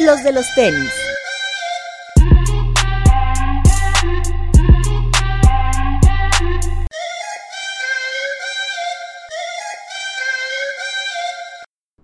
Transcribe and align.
los 0.00 0.22
de 0.22 0.32
los 0.32 0.46
tenis. 0.54 0.92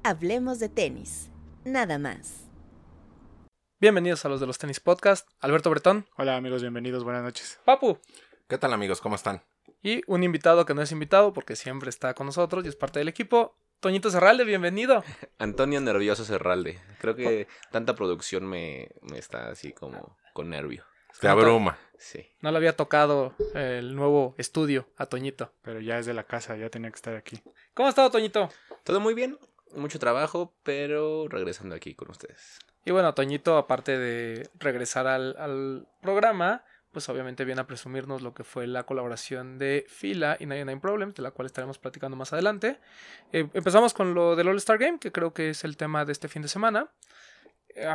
Hablemos 0.02 0.58
de 0.58 0.68
tenis, 0.68 1.30
nada 1.64 1.98
más. 1.98 2.44
Bienvenidos 3.80 4.24
a 4.24 4.28
los 4.28 4.40
de 4.40 4.46
los 4.46 4.58
tenis 4.58 4.80
podcast. 4.80 5.26
Alberto 5.40 5.70
Bretón. 5.70 6.06
Hola 6.16 6.36
amigos, 6.36 6.62
bienvenidos, 6.62 7.04
buenas 7.04 7.22
noches. 7.22 7.58
Papu. 7.64 7.98
¿Qué 8.48 8.58
tal 8.58 8.72
amigos? 8.72 9.00
¿Cómo 9.00 9.14
están? 9.14 9.42
Y 9.82 10.02
un 10.06 10.22
invitado 10.22 10.64
que 10.64 10.74
no 10.74 10.82
es 10.82 10.92
invitado 10.92 11.32
porque 11.32 11.56
siempre 11.56 11.90
está 11.90 12.14
con 12.14 12.26
nosotros 12.26 12.64
y 12.64 12.68
es 12.68 12.76
parte 12.76 12.98
del 12.98 13.08
equipo. 13.08 13.56
Toñito 13.84 14.08
Serralde, 14.08 14.44
bienvenido. 14.44 15.04
Antonio 15.38 15.78
Nervioso 15.78 16.24
Serralde. 16.24 16.80
Creo 17.02 17.14
que 17.14 17.48
tanta 17.70 17.94
producción 17.94 18.46
me, 18.46 18.88
me 19.02 19.18
está 19.18 19.50
así 19.50 19.74
como 19.74 20.16
con 20.32 20.48
nervio. 20.48 20.86
Te 21.20 21.28
abruma. 21.28 21.76
Sí. 21.98 22.26
No 22.40 22.50
le 22.50 22.56
había 22.56 22.74
tocado 22.74 23.34
el 23.54 23.94
nuevo 23.94 24.34
estudio 24.38 24.88
a 24.96 25.04
Toñito. 25.04 25.52
Pero 25.60 25.80
ya 25.80 25.98
es 25.98 26.06
de 26.06 26.14
la 26.14 26.24
casa, 26.24 26.56
ya 26.56 26.70
tenía 26.70 26.88
que 26.88 26.96
estar 26.96 27.14
aquí. 27.14 27.42
¿Cómo 27.74 27.88
ha 27.88 27.90
estado 27.90 28.10
Toñito? 28.10 28.48
Todo 28.84 29.00
muy 29.00 29.12
bien, 29.12 29.38
mucho 29.76 29.98
trabajo, 29.98 30.54
pero 30.62 31.28
regresando 31.28 31.74
aquí 31.74 31.94
con 31.94 32.10
ustedes. 32.10 32.60
Y 32.86 32.90
bueno, 32.90 33.12
Toñito, 33.12 33.58
aparte 33.58 33.98
de 33.98 34.48
regresar 34.54 35.06
al, 35.06 35.36
al 35.36 35.86
programa, 36.00 36.64
pues 36.94 37.06
obviamente 37.10 37.44
viene 37.44 37.60
a 37.60 37.66
presumirnos 37.66 38.22
lo 38.22 38.32
que 38.32 38.44
fue 38.44 38.66
la 38.66 38.84
colaboración 38.84 39.58
de 39.58 39.84
Fila 39.88 40.38
y 40.40 40.46
99 40.46 40.80
Problems, 40.80 41.14
de 41.14 41.22
la 41.22 41.32
cual 41.32 41.44
estaremos 41.44 41.78
platicando 41.78 42.16
más 42.16 42.32
adelante. 42.32 42.78
Eh, 43.32 43.48
empezamos 43.52 43.92
con 43.92 44.14
lo 44.14 44.36
del 44.36 44.48
All-Star 44.48 44.78
Game, 44.78 44.98
que 44.98 45.12
creo 45.12 45.34
que 45.34 45.50
es 45.50 45.64
el 45.64 45.76
tema 45.76 46.06
de 46.06 46.12
este 46.12 46.28
fin 46.28 46.40
de 46.40 46.48
semana. 46.48 46.88
Eh, 47.74 47.94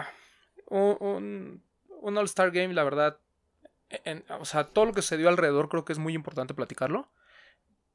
un, 0.68 1.64
un, 2.02 2.18
All-Star 2.18 2.52
Game, 2.52 2.76
la 2.76 2.84
verdad, 2.84 3.18
o 4.40 4.46
sea, 4.46 4.66
todo 4.66 4.86
lo 4.86 4.94
que 4.94 5.02
se 5.02 5.18
dio 5.18 5.30
alrededor 5.30 5.70
creo 5.70 5.86
que 5.86 5.94
es 5.94 6.00
muy 6.00 6.14
importante 6.14 6.54
platicarlo. 6.54 7.10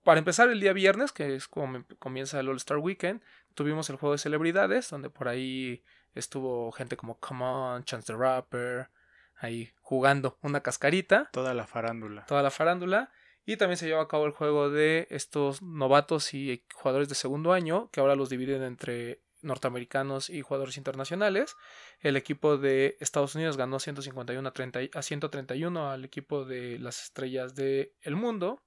Para 0.03 0.19
empezar, 0.19 0.48
el 0.48 0.61
día 0.61 0.73
viernes, 0.73 1.12
que 1.12 1.36
es 1.36 1.47
como 1.47 1.84
comienza 1.98 2.41
el 2.41 2.48
All-Star 2.48 2.79
Weekend, 2.79 3.23
tuvimos 3.55 3.89
el 3.91 3.97
juego 3.97 4.12
de 4.12 4.19
celebridades, 4.19 4.91
donde 4.91 5.11
por 5.11 5.29
ahí 5.29 5.84
estuvo 6.14 6.73
gente 6.73 6.97
como 6.97 7.19
Come 7.20 7.45
On, 7.45 7.84
Chance 7.84 8.12
the 8.12 8.19
Rapper, 8.19 8.91
ahí 9.45 9.73
jugando 9.81 10.39
una 10.42 10.61
cascarita. 10.61 11.31
Toda 11.33 11.55
la 11.55 11.67
farándula. 11.67 12.27
Toda 12.27 12.42
la 12.42 12.50
farándula. 12.50 13.11
Y 13.47 13.56
también 13.56 13.77
se 13.77 13.86
llevó 13.86 14.01
a 14.01 14.09
cabo 14.09 14.27
el 14.27 14.33
juego 14.33 14.70
de 14.70 15.06
estos 15.11 15.62
novatos 15.62 16.33
y 16.33 16.64
jugadores 16.75 17.09
de 17.09 17.14
segundo 17.14 17.53
año, 17.53 17.91
que 17.91 18.01
ahora 18.01 18.17
los 18.17 18.31
dividen 18.31 18.62
entre 18.62 19.20
norteamericanos 19.42 20.31
y 20.31 20.41
jugadores 20.41 20.77
internacionales. 20.77 21.56
El 22.01 22.17
equipo 22.17 22.56
de 22.56 22.97
Estados 23.01 23.34
Unidos 23.34 23.56
ganó 23.56 23.78
151 23.78 24.48
a, 24.48 24.53
30, 24.53 24.81
a 24.95 25.03
131 25.03 25.91
al 25.91 26.05
equipo 26.05 26.45
de 26.45 26.79
las 26.79 27.03
estrellas 27.03 27.55
del 27.55 27.92
el 28.01 28.17
mundo. 28.17 28.62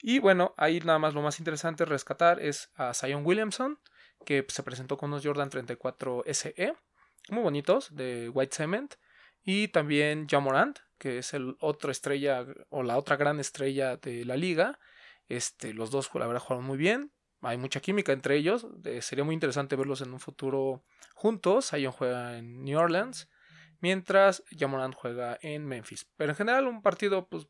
Y 0.00 0.18
bueno, 0.18 0.52
ahí 0.56 0.80
nada 0.80 0.98
más 0.98 1.14
lo 1.14 1.22
más 1.22 1.38
interesante 1.38 1.84
rescatar 1.84 2.40
es 2.40 2.72
a 2.74 2.92
Zion 2.92 3.24
Williamson, 3.24 3.78
que 4.26 4.44
se 4.48 4.64
presentó 4.64 4.96
con 4.96 5.10
unos 5.10 5.24
Jordan 5.24 5.48
34 5.48 6.24
SE, 6.26 6.74
muy 7.28 7.42
bonitos, 7.42 7.94
de 7.94 8.28
White 8.28 8.56
Cement. 8.56 8.94
Y 9.44 9.68
también 9.68 10.28
Jamorant, 10.28 10.78
que 10.98 11.18
es 11.18 11.34
el 11.34 11.56
otro 11.60 11.90
estrella 11.90 12.46
o 12.70 12.82
la 12.82 12.96
otra 12.96 13.16
gran 13.16 13.40
estrella 13.40 13.96
de 13.96 14.24
la 14.24 14.36
liga. 14.36 14.78
Este, 15.28 15.74
los 15.74 15.90
dos, 15.90 16.10
la 16.14 16.26
verdad, 16.26 16.40
jugaron 16.40 16.64
muy 16.64 16.78
bien. 16.78 17.12
Hay 17.40 17.58
mucha 17.58 17.80
química 17.80 18.12
entre 18.12 18.36
ellos. 18.36 18.66
Eh, 18.84 19.02
sería 19.02 19.24
muy 19.24 19.34
interesante 19.34 19.74
verlos 19.74 20.00
en 20.00 20.12
un 20.12 20.20
futuro 20.20 20.84
juntos. 21.14 21.70
Zion 21.70 21.92
juega 21.92 22.38
en 22.38 22.62
New 22.62 22.78
Orleans. 22.78 23.28
Mientras 23.80 24.44
Jamorant 24.56 24.94
juega 24.94 25.38
en 25.42 25.66
Memphis. 25.66 26.06
Pero 26.16 26.30
en 26.30 26.36
general, 26.36 26.68
un 26.68 26.82
partido, 26.82 27.26
pues, 27.26 27.48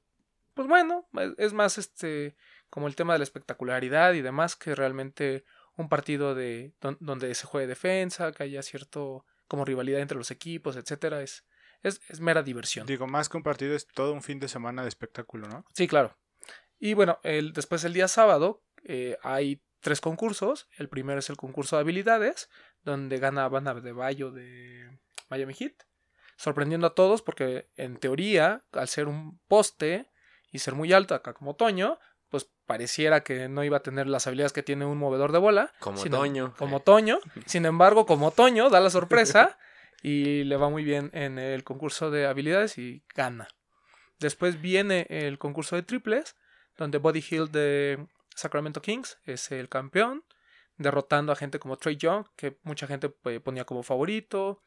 pues 0.54 0.66
bueno. 0.66 1.06
Es 1.36 1.52
más 1.52 1.76
este. 1.76 2.36
como 2.70 2.86
el 2.86 2.96
tema 2.96 3.12
de 3.12 3.18
la 3.18 3.24
espectacularidad 3.24 4.14
y 4.14 4.22
demás. 4.22 4.56
Que 4.56 4.74
realmente 4.74 5.44
un 5.76 5.90
partido 5.90 6.34
de. 6.34 6.72
donde 7.00 7.34
se 7.34 7.46
juegue 7.46 7.66
defensa. 7.66 8.32
Que 8.32 8.44
haya 8.44 8.62
cierto. 8.62 9.26
como 9.46 9.66
rivalidad 9.66 10.00
entre 10.00 10.16
los 10.16 10.30
equipos, 10.30 10.76
etcétera. 10.76 11.20
Es 11.20 11.44
es, 11.82 12.00
es, 12.08 12.20
mera 12.20 12.42
diversión. 12.42 12.86
Digo, 12.86 13.06
más 13.06 13.28
que 13.28 13.36
un 13.36 13.42
partido 13.42 13.74
es 13.74 13.86
todo 13.86 14.12
un 14.12 14.22
fin 14.22 14.40
de 14.40 14.48
semana 14.48 14.82
de 14.82 14.88
espectáculo, 14.88 15.48
¿no? 15.48 15.64
Sí, 15.74 15.88
claro. 15.88 16.16
Y 16.78 16.94
bueno, 16.94 17.18
el, 17.22 17.52
después 17.52 17.84
el 17.84 17.92
día 17.92 18.08
sábado 18.08 18.62
eh, 18.84 19.16
hay 19.22 19.62
tres 19.80 20.00
concursos. 20.00 20.68
El 20.76 20.88
primero 20.88 21.18
es 21.18 21.30
el 21.30 21.36
concurso 21.36 21.76
de 21.76 21.80
habilidades, 21.80 22.48
donde 22.82 23.18
gana 23.18 23.48
Banda 23.48 23.74
de 23.74 23.92
Bayo 23.92 24.30
de 24.30 24.98
Miami 25.28 25.54
Heat. 25.54 25.74
Sorprendiendo 26.36 26.86
a 26.86 26.94
todos 26.94 27.22
porque 27.22 27.70
en 27.76 27.98
teoría, 27.98 28.64
al 28.72 28.88
ser 28.88 29.08
un 29.08 29.38
poste 29.46 30.10
y 30.50 30.58
ser 30.58 30.74
muy 30.74 30.92
alto 30.92 31.14
acá 31.14 31.34
como 31.34 31.54
Toño, 31.54 31.98
pues 32.30 32.50
pareciera 32.66 33.22
que 33.22 33.48
no 33.48 33.62
iba 33.62 33.76
a 33.76 33.82
tener 33.82 34.06
las 34.06 34.26
habilidades 34.26 34.52
que 34.52 34.62
tiene 34.62 34.86
un 34.86 34.98
movedor 34.98 35.32
de 35.32 35.38
bola. 35.38 35.72
Como 35.80 35.98
sino, 35.98 36.18
Toño. 36.18 36.54
Como 36.56 36.80
Toño. 36.80 37.18
Sin 37.46 37.66
embargo, 37.66 38.06
como 38.06 38.30
Toño, 38.30 38.70
da 38.70 38.80
la 38.80 38.90
sorpresa 38.90 39.58
y 40.02 40.44
le 40.44 40.56
va 40.56 40.68
muy 40.68 40.84
bien 40.84 41.10
en 41.14 41.38
el 41.38 41.62
concurso 41.62 42.10
de 42.10 42.26
habilidades 42.26 42.76
y 42.76 43.04
gana. 43.14 43.48
Después 44.18 44.60
viene 44.60 45.06
el 45.08 45.38
concurso 45.38 45.76
de 45.76 45.82
triples, 45.82 46.36
donde 46.76 46.98
Buddy 46.98 47.24
Hill 47.28 47.52
de 47.52 48.06
Sacramento 48.34 48.82
Kings 48.82 49.18
es 49.24 49.52
el 49.52 49.68
campeón, 49.68 50.24
derrotando 50.76 51.32
a 51.32 51.36
gente 51.36 51.58
como 51.58 51.76
Trey 51.76 51.96
Young, 51.96 52.26
que 52.36 52.58
mucha 52.62 52.86
gente 52.86 53.08
ponía 53.08 53.64
como 53.64 53.82
favorito. 53.82 54.62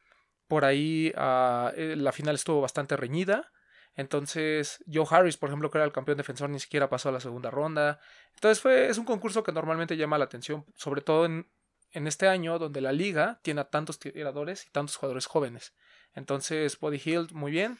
Por 0.48 0.64
ahí 0.64 1.12
uh, 1.16 1.72
la 1.74 2.12
final 2.12 2.34
estuvo 2.36 2.60
bastante 2.60 2.96
reñida. 2.96 3.50
Entonces, 3.94 4.84
Joe 4.92 5.06
Harris, 5.10 5.36
por 5.36 5.48
ejemplo, 5.48 5.70
que 5.70 5.78
era 5.78 5.84
el 5.84 5.92
campeón 5.92 6.18
defensor, 6.18 6.50
ni 6.50 6.60
siquiera 6.60 6.88
pasó 6.88 7.08
a 7.08 7.12
la 7.12 7.20
segunda 7.20 7.50
ronda. 7.50 7.98
Entonces, 8.34 8.60
fue, 8.60 8.88
es 8.88 8.98
un 8.98 9.06
concurso 9.06 9.42
que 9.42 9.52
normalmente 9.52 9.96
llama 9.96 10.18
la 10.18 10.26
atención, 10.26 10.66
sobre 10.74 11.00
todo 11.00 11.24
en, 11.24 11.48
en 11.92 12.06
este 12.06 12.28
año 12.28 12.58
donde 12.58 12.80
la 12.80 12.92
liga 12.92 13.40
tiene 13.42 13.60
a 13.60 13.70
tantos 13.70 13.98
tiradores 13.98 14.66
y 14.66 14.70
tantos 14.70 14.96
jugadores 14.96 15.26
jóvenes. 15.26 15.74
Entonces, 16.14 16.78
Body 16.78 17.00
Hill, 17.04 17.28
muy 17.32 17.52
bien. 17.52 17.78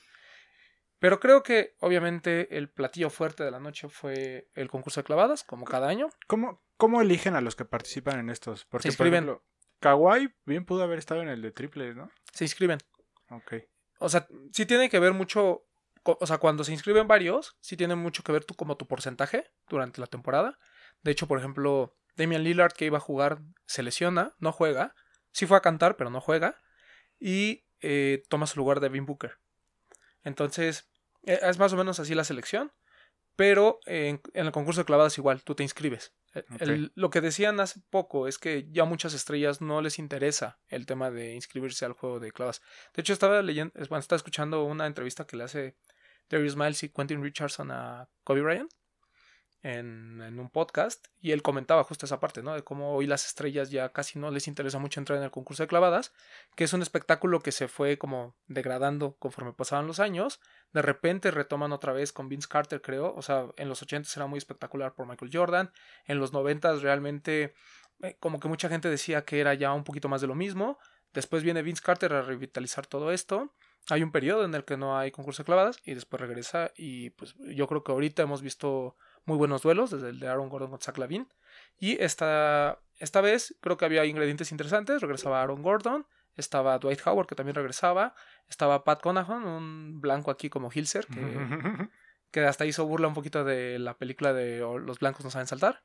Pero 0.99 1.21
creo 1.21 1.43
que 1.43 1.75
obviamente 1.81 2.57
el 2.57 2.71
platillo 2.71 3.11
fuerte 3.11 3.45
de 3.45 3.51
la 3.51 3.61
noche 3.61 3.89
fue 3.89 4.49
el 4.55 4.69
concurso 4.69 5.01
de 5.01 5.05
clavadas, 5.05 5.45
como 5.45 5.67
cada 5.67 5.89
año. 5.89 6.09
¿Cómo, 6.27 6.63
cómo 6.77 7.03
eligen 7.03 7.35
a 7.35 7.41
los 7.41 7.55
que 7.55 7.65
participan 7.65 8.19
en 8.19 8.31
estos? 8.31 8.65
Porque, 8.65 8.83
se 8.85 8.89
inscriben. 8.89 9.27
Por 9.27 9.35
ejemplo, 9.35 9.47
Kawhi 9.81 10.35
bien 10.45 10.65
pudo 10.65 10.83
haber 10.83 10.99
estado 10.99 11.23
en 11.23 11.29
el 11.29 11.43
de 11.43 11.51
triples, 11.53 11.97
¿no? 11.97 12.11
Se 12.33 12.45
inscriben. 12.45 12.79
Ok. 13.31 13.55
O 13.99 14.09
sea, 14.09 14.27
sí 14.53 14.65
tiene 14.67 14.89
que 14.89 14.99
ver 14.99 15.13
mucho. 15.13 15.67
O 16.03 16.27
sea, 16.27 16.39
cuando 16.39 16.65
se 16.65 16.73
inscriben 16.73 17.09
varios, 17.09 17.57
sí 17.61 17.77
tiene 17.77 17.95
mucho 17.97 18.23
que 18.23 18.33
ver 18.33 18.45
tú 18.45 18.55
como 18.55 18.77
tu 18.77 18.87
porcentaje 18.87 19.51
durante 19.69 20.01
la 20.01 20.07
temporada. 20.07 20.59
De 21.03 21.11
hecho, 21.11 21.27
por 21.27 21.39
ejemplo, 21.39 21.97
Damian 22.17 22.43
Lillard, 22.43 22.73
que 22.73 22.87
iba 22.87 22.99
a 22.99 23.01
jugar, 23.01 23.41
se 23.67 23.83
lesiona, 23.83 24.35
no 24.39 24.53
juega. 24.53 24.95
Sí 25.33 25.47
fue 25.47 25.57
a 25.57 25.61
cantar, 25.61 25.97
pero 25.97 26.11
no 26.11 26.21
juega. 26.21 26.61
Y 27.19 27.65
eh, 27.81 28.23
toma 28.29 28.47
su 28.47 28.59
lugar 28.59 28.81
de 28.81 28.89
Devin 28.89 29.07
Booker. 29.07 29.39
Entonces, 30.23 30.89
es 31.23 31.59
más 31.59 31.73
o 31.73 31.77
menos 31.77 32.01
así 32.01 32.15
la 32.15 32.25
selección. 32.25 32.73
Pero 33.37 33.81
en, 33.85 34.23
en 34.33 34.47
el 34.47 34.53
concurso 34.53 34.81
de 34.81 34.87
clavadas 34.87 35.19
igual, 35.19 35.43
tú 35.45 35.55
te 35.55 35.63
inscribes. 35.63 36.15
Okay. 36.35 36.69
el, 36.69 36.93
lo 36.95 37.11
que 37.11 37.21
decían 37.21 37.61
hace 37.61 37.81
poco 37.91 38.29
es 38.29 38.39
que 38.39 38.67
ya 38.71 38.85
muchas 38.85 39.15
estrellas 39.15 39.61
no 39.61 39.81
les 39.81 39.99
interesa 39.99 40.59
el 40.69 40.85
tema 40.85 41.11
de 41.11 41.35
inscribirse 41.35 41.85
al 41.85 41.93
juego 41.93 42.21
de 42.21 42.33
clavadas. 42.33 42.63
De 42.95 43.01
hecho, 43.01 43.13
estaba 43.13 43.41
leyendo, 43.43 43.73
bueno, 43.89 44.01
estaba 44.01 44.17
escuchando 44.17 44.65
una 44.65 44.87
entrevista 44.87 45.27
que 45.27 45.37
le 45.37 45.45
hace 45.45 45.77
Darius 46.29 46.57
Miles 46.57 46.83
y 46.83 46.89
Quentin 46.91 47.23
Richardson 47.23 47.71
a 47.71 48.09
Kobe 48.25 48.43
Bryant 48.43 48.71
en, 49.67 50.39
un 50.39 50.49
podcast 50.49 51.07
y 51.21 51.33
él 51.33 51.43
comentaba 51.43 51.83
justo 51.83 52.07
esa 52.07 52.21
parte, 52.21 52.43
¿no? 52.43 52.55
De 52.55 52.63
cómo 52.63 52.95
hoy 52.95 53.07
las 53.07 53.27
estrellas 53.27 53.71
ya 53.71 53.89
casi 53.89 54.19
no 54.19 54.31
les 54.31 54.47
interesa 54.47 54.79
mucho 54.79 55.01
entrar 55.01 55.19
en 55.19 55.25
el 55.25 55.31
concurso 55.31 55.65
de 55.65 55.67
clavadas, 55.67 56.13
que 56.55 56.65
es 56.65 56.73
un 56.73 56.83
espectáculo 56.83 57.41
que 57.41 57.51
se 57.51 57.67
fue 57.67 57.99
como 57.99 58.37
degradando 58.47 59.17
conforme 59.17 59.53
pasaban 59.53 59.87
los 59.87 59.99
años. 59.99 60.41
De 60.73 60.83
repente 60.83 61.33
retoman 61.33 61.73
otra 61.73 61.93
vez 61.93 62.13
con 62.13 62.29
Vince 62.29 62.49
Carter, 62.49 62.81
creo. 62.81 63.13
O 63.15 63.23
sea, 63.23 63.47
en 63.57 63.69
los 63.69 63.83
80 63.83 64.09
era 64.15 64.27
muy 64.27 64.39
espectacular 64.39 64.95
por 64.95 65.09
Michael 65.09 65.31
Jordan. 65.33 65.73
En 66.05 66.21
los 66.21 66.33
90 66.33 66.75
realmente 66.77 67.55
eh, 68.03 68.17
como 68.21 68.39
que 68.39 68.49
mucha 68.49 68.69
gente 68.69 68.89
decía 68.89 69.25
que 69.25 69.41
era 69.41 69.55
ya 69.55 69.73
un 69.73 69.85
poquito 69.85 70.09
más 70.09 70.21
de 70.21 70.29
lo 70.29 70.37
mismo. 70.37 70.79
Después 71.13 71.43
viene 71.43 71.63
Vince 71.63 71.83
Carter 71.83 72.13
a 72.13 72.23
revitalizar 72.23 72.87
todo 72.87 73.11
esto. 73.11 73.53
Hay 73.89 74.03
un 74.03 74.13
periodo 74.13 74.45
en 74.45 74.55
el 74.55 74.65
que 74.65 74.77
no 74.77 74.97
hay 74.99 75.11
concurso 75.11 75.43
de 75.43 75.47
clavadas 75.47 75.81
y 75.85 75.95
después 75.95 76.21
regresa 76.21 76.73
y 76.77 77.11
pues 77.11 77.35
yo 77.39 77.67
creo 77.67 77.83
que 77.83 77.93
ahorita 77.93 78.23
hemos 78.23 78.43
visto 78.43 78.97
muy 79.27 79.37
buenos 79.37 79.63
duelos, 79.63 79.91
desde 79.91 80.09
el 80.09 80.21
de 80.21 80.29
Aaron 80.29 80.49
Gordon 80.49 80.71
con 80.71 80.81
Zach 80.81 80.97
Lavin. 80.97 81.29
Y 81.79 82.01
esta, 82.03 82.81
esta 82.99 83.21
vez 83.21 83.57
creo 83.61 83.77
que 83.77 83.85
había 83.85 84.05
ingredientes 84.05 84.51
interesantes. 84.53 85.03
Regresaba 85.03 85.43
Aaron 85.43 85.63
Gordon, 85.63 86.07
estaba 86.37 86.79
Dwight 86.79 87.01
Howard, 87.05 87.27
que 87.27 87.35
también 87.35 87.57
regresaba. 87.57 88.15
Estaba 88.49 88.85
Pat 88.85 89.03
Conahan, 89.03 89.45
un 89.45 90.01
blanco 90.01 90.31
aquí 90.31 90.49
como 90.49 90.71
Hilser, 90.73 91.07
que, 91.07 91.19
que 92.31 92.41
hasta 92.41 92.65
hizo 92.67 92.87
burla 92.87 93.09
un 93.09 93.15
poquito 93.15 93.45
de 93.45 93.79
la 93.79 93.99
película 93.99 94.33
de 94.33 94.61
Los 94.61 95.01
blancos 95.01 95.25
no 95.25 95.31
saben 95.31 95.49
saltar. 95.49 95.83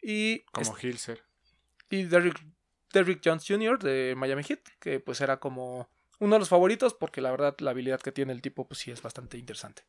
Y 0.00 0.40
como 0.52 0.76
Hilser. 0.76 1.24
Y 1.88 2.04
Derrick, 2.04 2.40
Derrick 2.92 3.22
Jones 3.24 3.44
Jr. 3.48 3.78
de 3.78 4.14
Miami 4.16 4.44
Heat, 4.44 4.60
que 4.78 5.00
pues 5.00 5.20
era 5.22 5.38
como 5.38 5.88
uno 6.18 6.34
de 6.34 6.38
los 6.38 6.48
favoritos 6.48 6.94
porque 6.94 7.20
la 7.20 7.30
verdad 7.30 7.56
la 7.58 7.70
habilidad 7.70 8.00
que 8.00 8.12
tiene 8.12 8.32
el 8.32 8.42
tipo 8.42 8.66
pues 8.66 8.80
sí 8.80 8.90
es 8.90 9.02
bastante 9.02 9.38
interesante. 9.38 9.84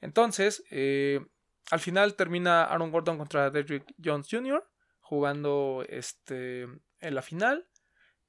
Entonces, 0.00 0.64
eh, 0.70 1.26
al 1.70 1.80
final 1.80 2.14
termina 2.14 2.64
Aaron 2.64 2.90
Gordon 2.90 3.18
contra 3.18 3.50
Derrick 3.50 3.84
Jones 4.02 4.28
Jr. 4.30 4.66
jugando 5.00 5.84
este, 5.88 6.62
en 6.62 7.14
la 7.14 7.22
final. 7.22 7.68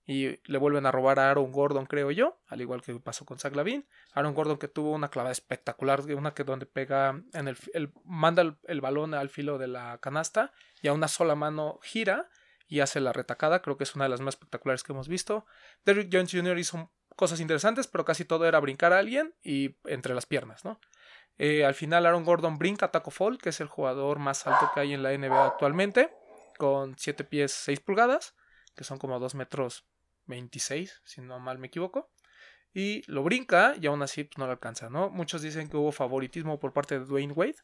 Y 0.06 0.40
le 0.50 0.58
vuelven 0.58 0.88
a 0.88 0.92
robar 0.92 1.20
a 1.20 1.30
Aaron 1.30 1.52
Gordon, 1.52 1.86
creo 1.86 2.10
yo, 2.10 2.42
al 2.48 2.62
igual 2.62 2.82
que 2.82 3.00
pasó 3.00 3.26
con 3.26 3.38
Zach 3.38 3.56
Lavin. 3.56 3.88
Aaron 4.14 4.34
Gordon 4.34 4.58
que 4.58 4.68
tuvo 4.68 4.92
una 4.92 5.10
clavada 5.10 5.32
espectacular, 5.32 6.02
una 6.16 6.34
que 6.34 6.44
donde 6.44 6.66
pega 6.66 7.22
en 7.34 7.48
el, 7.48 7.94
manda 8.06 8.42
el, 8.42 8.58
el 8.64 8.82
balón 8.82 9.14
al 9.14 9.30
filo 9.30 9.60
de 9.60 9.68
la 9.68 10.00
canasta 10.00 10.52
y 10.82 10.88
a 10.88 10.94
una 10.94 11.08
sola 11.08 11.36
mano 11.36 11.80
gira 11.84 12.28
y 12.68 12.80
hace 12.80 13.02
la 13.02 13.14
retacada. 13.14 13.62
Creo 13.62 13.78
que 13.78 13.84
es 13.84 13.94
una 13.94 14.06
de 14.06 14.10
las 14.10 14.20
más 14.20 14.34
espectaculares 14.34 14.82
que 14.82 14.94
hemos 14.94 15.08
visto. 15.08 15.46
Derrick 15.86 16.10
Jones 16.12 16.32
Jr. 16.32 16.58
hizo 16.58 16.92
cosas 17.16 17.40
interesantes, 17.40 17.86
pero 17.86 18.04
casi 18.04 18.26
todo 18.26 18.48
era 18.48 18.60
brincar 18.60 18.94
a 18.94 18.98
alguien 18.98 19.36
y 19.44 19.76
entre 19.84 20.16
las 20.16 20.26
piernas, 20.26 20.66
¿no? 20.66 20.80
Eh, 21.40 21.64
al 21.64 21.74
final 21.74 22.06
Aaron 22.06 22.26
Gordon 22.26 22.58
brinca 22.58 22.88
a 22.88 22.92
Taco 22.92 23.12
Fall, 23.12 23.38
que 23.38 23.50
es 23.50 23.62
el 23.62 23.68
jugador 23.68 24.20
más 24.20 24.46
alto 24.46 24.70
que 24.74 24.82
hay 24.82 24.94
en 24.94 25.02
la 25.02 25.18
NBA 25.18 25.48
actualmente, 25.48 26.14
con 26.58 26.98
7 26.98 27.24
pies 27.24 27.54
6 27.54 27.80
pulgadas, 27.80 28.36
que 28.76 28.84
son 28.84 29.00
como 29.00 29.20
2 29.20 29.36
metros 29.36 29.88
26, 30.26 31.02
si 31.06 31.22
no 31.22 31.40
mal 31.40 31.58
me 31.58 31.68
equivoco. 31.68 32.12
Y 32.74 33.10
lo 33.10 33.24
brinca 33.24 33.74
y 33.80 33.88
aún 33.88 34.02
así 34.02 34.26
pues, 34.26 34.38
no 34.38 34.46
lo 34.46 34.52
alcanza, 34.52 34.90
¿no? 34.90 35.10
Muchos 35.10 35.42
dicen 35.42 35.70
que 35.70 35.78
hubo 35.78 35.94
favoritismo 35.94 36.60
por 36.60 36.74
parte 36.74 37.00
de 37.00 37.06
Dwayne 37.06 37.34
Wade, 37.34 37.56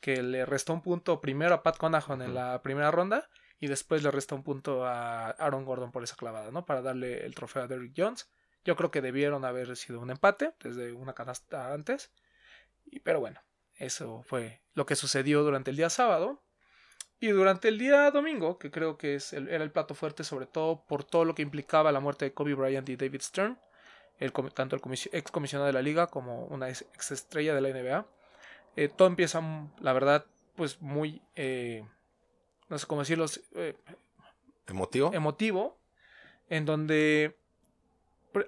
que 0.00 0.22
le 0.22 0.46
restó 0.46 0.72
un 0.72 0.80
punto 0.80 1.20
primero 1.20 1.54
a 1.54 1.62
Pat 1.62 1.76
Conahan 1.76 2.22
en 2.22 2.34
la 2.34 2.62
primera 2.62 2.90
ronda 2.90 3.28
y 3.60 3.66
después 3.66 4.02
le 4.02 4.10
resta 4.10 4.34
un 4.34 4.42
punto 4.42 4.86
a 4.86 5.30
Aaron 5.32 5.66
Gordon 5.66 5.92
por 5.92 6.02
esa 6.02 6.16
clavada, 6.16 6.50
¿no? 6.50 6.64
Para 6.64 6.80
darle 6.80 7.26
el 7.26 7.34
trofeo 7.34 7.64
a 7.64 7.66
Derrick 7.66 7.92
Jones. 7.94 8.30
Yo 8.64 8.74
creo 8.74 8.90
que 8.90 9.02
debieron 9.02 9.44
haber 9.44 9.76
sido 9.76 10.00
un 10.00 10.10
empate 10.10 10.54
desde 10.60 10.92
una 10.92 11.12
canasta 11.12 11.74
antes. 11.74 12.10
Y, 12.90 13.00
pero 13.00 13.20
bueno, 13.20 13.40
eso 13.76 14.22
fue 14.22 14.60
lo 14.74 14.86
que 14.86 14.96
sucedió 14.96 15.42
durante 15.42 15.70
el 15.70 15.76
día 15.76 15.90
sábado. 15.90 16.42
Y 17.20 17.28
durante 17.28 17.68
el 17.68 17.78
día 17.78 18.10
domingo, 18.12 18.58
que 18.58 18.70
creo 18.70 18.96
que 18.96 19.16
es 19.16 19.32
el- 19.32 19.48
era 19.48 19.64
el 19.64 19.72
plato 19.72 19.94
fuerte, 19.94 20.22
sobre 20.22 20.46
todo 20.46 20.84
por 20.86 21.02
todo 21.04 21.24
lo 21.24 21.34
que 21.34 21.42
implicaba 21.42 21.90
la 21.92 22.00
muerte 22.00 22.26
de 22.26 22.32
Kobe 22.32 22.54
Bryant 22.54 22.88
y 22.88 22.96
David 22.96 23.20
Stern, 23.22 23.58
el, 24.18 24.32
tanto 24.32 24.76
el 24.76 24.82
ex 25.12 25.30
comisionado 25.30 25.66
de 25.66 25.72
la 25.72 25.82
liga 25.82 26.06
como 26.06 26.44
una 26.46 26.68
ex 26.68 27.10
estrella 27.10 27.54
de 27.54 27.60
la 27.60 27.68
NBA. 27.70 28.06
Eh, 28.76 28.88
todo 28.88 29.08
empieza, 29.08 29.42
la 29.80 29.92
verdad, 29.92 30.26
pues 30.54 30.80
muy, 30.80 31.20
eh, 31.34 31.84
no 32.68 32.78
sé 32.78 32.86
cómo 32.86 33.00
decirlo, 33.00 33.26
eh, 33.54 33.76
¿Emotivo? 34.68 35.12
emotivo, 35.12 35.78
en 36.48 36.64
donde 36.64 37.36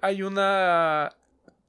hay 0.02 0.22
una... 0.22 1.16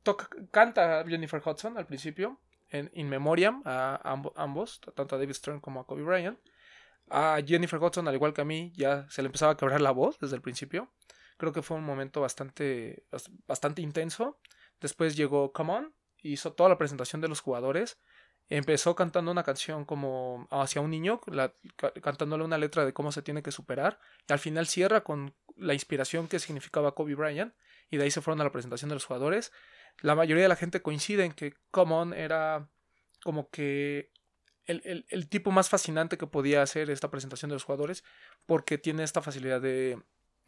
Toca, 0.03 0.29
canta 0.51 1.03
Jennifer 1.07 1.41
Hudson 1.45 1.77
al 1.77 1.85
principio, 1.85 2.39
en 2.71 2.89
In 2.93 3.09
Memoriam, 3.09 3.61
a 3.65 3.99
ambo- 4.03 4.33
ambos, 4.35 4.81
tanto 4.95 5.15
a 5.15 5.19
David 5.19 5.33
Stern 5.33 5.59
como 5.59 5.79
a 5.81 5.85
Kobe 5.85 6.03
Bryant. 6.03 6.39
A 7.09 7.39
Jennifer 7.45 7.79
Hudson, 7.79 8.07
al 8.07 8.15
igual 8.15 8.33
que 8.33 8.41
a 8.41 8.45
mí, 8.45 8.71
ya 8.75 9.05
se 9.09 9.21
le 9.21 9.27
empezaba 9.27 9.51
a 9.53 9.57
quebrar 9.57 9.81
la 9.81 9.91
voz 9.91 10.17
desde 10.19 10.35
el 10.37 10.41
principio. 10.41 10.89
Creo 11.37 11.51
que 11.51 11.61
fue 11.61 11.75
un 11.77 11.83
momento 11.83 12.21
bastante, 12.21 13.03
bas- 13.11 13.29
bastante 13.47 13.81
intenso. 13.81 14.39
Después 14.79 15.15
llegó 15.17 15.51
Come 15.51 15.73
On, 15.73 15.93
hizo 16.21 16.53
toda 16.53 16.69
la 16.69 16.77
presentación 16.77 17.19
de 17.21 17.27
los 17.27 17.41
jugadores. 17.41 17.99
Empezó 18.49 18.95
cantando 18.95 19.31
una 19.31 19.43
canción 19.43 19.85
como 19.85 20.47
hacia 20.51 20.81
un 20.81 20.89
niño, 20.91 21.19
la- 21.27 21.53
ca- 21.75 21.91
cantándole 21.93 22.43
una 22.43 22.57
letra 22.57 22.85
de 22.85 22.93
cómo 22.93 23.11
se 23.11 23.21
tiene 23.21 23.43
que 23.43 23.51
superar. 23.51 23.99
Y 24.29 24.33
al 24.33 24.39
final 24.39 24.67
cierra 24.67 25.03
con 25.03 25.33
la 25.57 25.73
inspiración 25.73 26.27
que 26.27 26.39
significaba 26.39 26.95
Kobe 26.95 27.15
Bryant. 27.15 27.53
Y 27.89 27.97
de 27.97 28.03
ahí 28.05 28.11
se 28.11 28.21
fueron 28.21 28.39
a 28.39 28.45
la 28.45 28.51
presentación 28.51 28.87
de 28.89 28.95
los 28.95 29.05
jugadores. 29.05 29.51
La 29.99 30.15
mayoría 30.15 30.43
de 30.43 30.49
la 30.49 30.55
gente 30.55 30.81
coincide 30.81 31.25
en 31.25 31.33
que 31.33 31.53
Come 31.71 31.93
On 31.93 32.13
era 32.13 32.67
como 33.23 33.49
que 33.49 34.09
el, 34.65 34.81
el- 34.85 35.05
el 35.09 35.27
tipo 35.29 35.51
más 35.51 35.69
fascinante 35.69 36.17
que 36.17 36.27
podía 36.27 36.61
hacer 36.61 36.89
esta 36.89 37.11
presentación 37.11 37.49
de 37.49 37.55
los 37.55 37.63
jugadores. 37.63 38.03
Porque 38.45 38.77
tiene 38.77 39.03
esta 39.03 39.21
facilidad 39.21 39.61
de, 39.61 40.01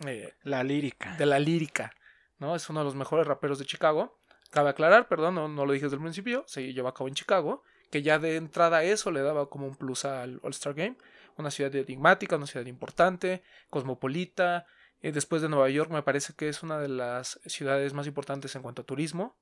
eh, 0.08 0.34
La 0.44 0.64
lírica. 0.64 1.16
de 1.18 1.26
la 1.26 1.40
lírica. 1.40 1.94
¿no? 2.40 2.56
Es 2.56 2.70
uno 2.70 2.80
de 2.80 2.86
los 2.86 2.96
mejores 2.96 3.28
raperos 3.28 3.60
de 3.60 3.66
Chicago. 3.66 4.18
Cabe 4.50 4.70
aclarar, 4.70 5.08
perdón, 5.08 5.36
no, 5.36 5.48
no 5.48 5.66
lo 5.66 5.74
dije 5.74 5.86
desde 5.86 5.96
el 5.96 6.02
principio, 6.02 6.44
se 6.48 6.74
llevó 6.74 6.88
a 6.88 6.94
cabo 6.94 7.08
en 7.08 7.16
Chicago, 7.16 7.64
que 7.90 8.02
ya 8.04 8.20
de 8.20 8.36
entrada 8.36 8.84
eso 8.84 9.10
le 9.12 9.22
daba 9.22 9.50
como 9.50 9.66
un 9.68 9.76
plus 9.76 10.06
al 10.06 10.40
All-Star 10.44 10.74
Game. 10.76 10.96
Una 11.38 11.50
ciudad 11.50 11.74
enigmática, 11.76 12.36
una 12.36 12.46
ciudad 12.46 12.66
importante, 12.68 13.42
cosmopolita. 13.72 14.66
Eh, 15.04 15.12
después 15.12 15.42
de 15.44 15.50
Nueva 15.50 15.70
York 15.70 15.92
me 15.92 16.02
parece 16.02 16.34
que 16.34 16.50
es 16.50 16.64
una 16.64 16.80
de 16.80 16.88
las 16.88 17.40
ciudades 17.46 17.94
más 17.94 18.08
importantes 18.08 18.56
en 18.56 18.64
cuanto 18.64 18.82
a 18.82 18.86
turismo. 18.86 19.38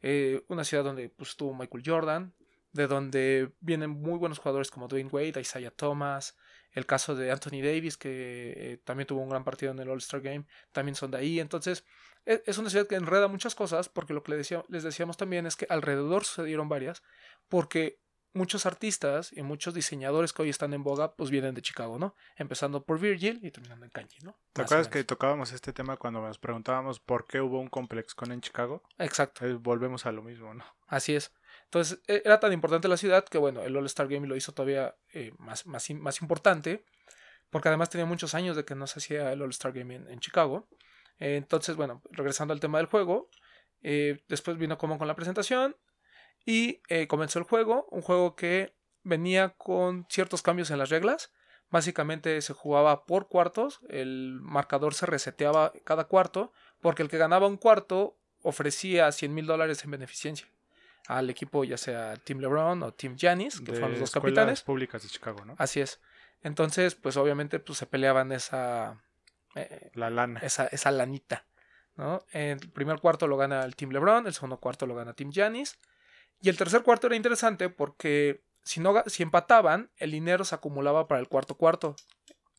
Eh, 0.00 0.42
una 0.48 0.64
ciudad 0.64 0.82
donde 0.82 1.10
pues, 1.10 1.30
estuvo 1.30 1.54
Michael 1.54 1.84
Jordan, 1.86 2.34
de 2.72 2.86
donde 2.86 3.52
vienen 3.60 3.90
muy 3.90 4.18
buenos 4.18 4.38
jugadores 4.38 4.70
como 4.70 4.88
Dwayne 4.88 5.10
Wade, 5.12 5.40
Isaiah 5.40 5.70
Thomas, 5.70 6.36
el 6.72 6.86
caso 6.86 7.14
de 7.14 7.30
Anthony 7.30 7.60
Davis, 7.62 7.98
que 7.98 8.54
eh, 8.56 8.78
también 8.84 9.06
tuvo 9.06 9.20
un 9.20 9.28
gran 9.28 9.44
partido 9.44 9.72
en 9.72 9.78
el 9.78 9.90
All-Star 9.90 10.22
Game, 10.22 10.46
también 10.72 10.94
son 10.94 11.10
de 11.10 11.18
ahí. 11.18 11.38
Entonces, 11.38 11.84
e- 12.24 12.42
es 12.46 12.56
una 12.56 12.70
ciudad 12.70 12.86
que 12.86 12.94
enreda 12.94 13.28
muchas 13.28 13.54
cosas, 13.54 13.90
porque 13.90 14.14
lo 14.14 14.22
que 14.22 14.32
les 14.68 14.82
decíamos 14.82 15.18
también 15.18 15.46
es 15.46 15.56
que 15.56 15.66
alrededor 15.68 16.24
sucedieron 16.24 16.70
varias, 16.70 17.02
porque 17.50 18.00
muchos 18.34 18.64
artistas 18.66 19.32
y 19.32 19.42
muchos 19.42 19.74
diseñadores 19.74 20.32
que 20.32 20.42
hoy 20.42 20.48
están 20.50 20.72
en 20.72 20.82
boga, 20.82 21.14
pues 21.14 21.30
vienen 21.30 21.54
de 21.54 21.62
Chicago, 21.62 21.98
¿no? 21.98 22.14
Empezando 22.36 22.84
por 22.84 22.98
Virgil 22.98 23.40
y 23.42 23.50
terminando 23.50 23.84
en 23.84 23.90
Kanye, 23.90 24.18
¿no? 24.22 24.36
¿Te 24.52 24.62
acuerdas 24.62 24.88
que 24.88 25.04
tocábamos 25.04 25.52
este 25.52 25.72
tema 25.72 25.96
cuando 25.96 26.20
nos 26.22 26.38
preguntábamos 26.38 26.98
por 27.00 27.26
qué 27.26 27.40
hubo 27.40 27.60
un 27.60 27.68
complex 27.68 28.14
con 28.14 28.32
en 28.32 28.40
Chicago? 28.40 28.82
Exacto. 28.98 29.46
Eh, 29.46 29.54
volvemos 29.54 30.06
a 30.06 30.12
lo 30.12 30.22
mismo, 30.22 30.54
¿no? 30.54 30.64
Así 30.86 31.14
es. 31.14 31.32
Entonces, 31.64 32.00
e- 32.06 32.22
era 32.24 32.40
tan 32.40 32.52
importante 32.52 32.88
la 32.88 32.96
ciudad 32.96 33.24
que, 33.24 33.38
bueno, 33.38 33.62
el 33.62 33.76
All-Star 33.76 34.08
Game 34.08 34.26
lo 34.26 34.36
hizo 34.36 34.52
todavía 34.52 34.94
eh, 35.12 35.32
más, 35.38 35.66
más, 35.66 35.88
im- 35.90 35.98
más 36.00 36.20
importante, 36.22 36.84
porque 37.50 37.68
además 37.68 37.90
tenía 37.90 38.06
muchos 38.06 38.34
años 38.34 38.56
de 38.56 38.64
que 38.64 38.74
no 38.74 38.86
se 38.86 38.98
hacía 38.98 39.32
el 39.32 39.42
All-Star 39.42 39.72
Game 39.72 39.94
en, 39.94 40.08
en 40.08 40.20
Chicago. 40.20 40.68
Eh, 41.18 41.36
entonces, 41.36 41.76
bueno, 41.76 42.02
regresando 42.10 42.54
al 42.54 42.60
tema 42.60 42.78
del 42.78 42.86
juego, 42.86 43.28
eh, 43.82 44.22
después 44.28 44.56
vino 44.56 44.78
como 44.78 44.96
con 44.98 45.06
la 45.08 45.14
presentación 45.14 45.76
y 46.44 46.80
eh, 46.88 47.06
comenzó 47.06 47.38
el 47.38 47.44
juego, 47.44 47.86
un 47.90 48.02
juego 48.02 48.34
que 48.36 48.74
venía 49.02 49.50
con 49.50 50.06
ciertos 50.08 50.42
cambios 50.42 50.70
en 50.70 50.78
las 50.78 50.90
reglas. 50.90 51.32
Básicamente 51.70 52.40
se 52.42 52.52
jugaba 52.52 53.06
por 53.06 53.28
cuartos, 53.28 53.80
el 53.88 54.38
marcador 54.42 54.94
se 54.94 55.06
reseteaba 55.06 55.72
cada 55.84 56.04
cuarto, 56.04 56.52
porque 56.80 57.02
el 57.02 57.08
que 57.08 57.16
ganaba 57.18 57.46
un 57.46 57.56
cuarto 57.56 58.16
ofrecía 58.42 59.10
100 59.10 59.32
mil 59.34 59.46
dólares 59.46 59.82
en 59.84 59.90
beneficencia 59.92 60.46
al 61.08 61.30
equipo, 61.30 61.64
ya 61.64 61.76
sea 61.76 62.16
Team 62.16 62.40
LeBron 62.40 62.82
o 62.82 62.92
Team 62.92 63.16
Giannis, 63.16 63.60
que 63.60 63.72
de 63.72 63.72
fueron 63.72 63.90
los 63.92 64.00
dos 64.00 64.10
capitanes. 64.10 64.62
públicas 64.62 65.02
de 65.02 65.08
Chicago, 65.08 65.44
¿no? 65.44 65.54
Así 65.58 65.80
es. 65.80 66.00
Entonces, 66.42 66.94
pues 66.94 67.16
obviamente 67.16 67.58
pues, 67.58 67.78
se 67.78 67.86
peleaban 67.86 68.32
esa, 68.32 69.00
eh, 69.54 69.90
La 69.94 70.10
lana. 70.10 70.40
esa, 70.40 70.66
esa 70.66 70.90
lanita. 70.90 71.46
¿no? 71.96 72.24
El 72.32 72.58
primer 72.70 73.00
cuarto 73.00 73.26
lo 73.26 73.36
gana 73.36 73.64
el 73.64 73.76
Team 73.76 73.92
LeBron, 73.92 74.26
el 74.26 74.34
segundo 74.34 74.58
cuarto 74.58 74.86
lo 74.86 74.94
gana 74.94 75.14
Team 75.14 75.30
Giannis. 75.30 75.78
Y 76.42 76.48
el 76.48 76.56
tercer 76.56 76.82
cuarto 76.82 77.06
era 77.06 77.16
interesante 77.16 77.70
porque 77.70 78.42
si, 78.64 78.82
empataban, 79.22 79.90
el 79.96 80.10
dinero 80.10 80.44
se 80.44 80.56
acumulaba 80.56 81.06
para 81.06 81.20
el 81.20 81.28
cuarto 81.28 81.54
cuarto, 81.54 81.94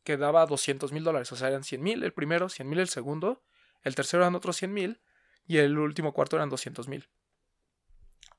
que 0.04 0.16
daba 0.16 0.46
200 0.46 0.90
mil 0.90 1.04
dólares. 1.04 1.30
O 1.32 1.36
sea, 1.36 1.48
eran 1.48 1.64
100 1.64 1.82
mil 1.82 2.02
el 2.02 2.12
primero, 2.12 2.48
100 2.48 2.66
mil 2.66 2.78
el 2.80 2.88
segundo, 2.88 3.42
el 3.82 3.94
tercero 3.94 4.22
eran 4.22 4.34
otros 4.34 4.56
100 4.56 4.72
mil 4.72 5.00
y 5.46 5.58
el 5.58 5.78
último 5.78 6.14
cuarto 6.14 6.36
eran 6.36 6.48
200 6.48 6.88
mil. 6.88 7.08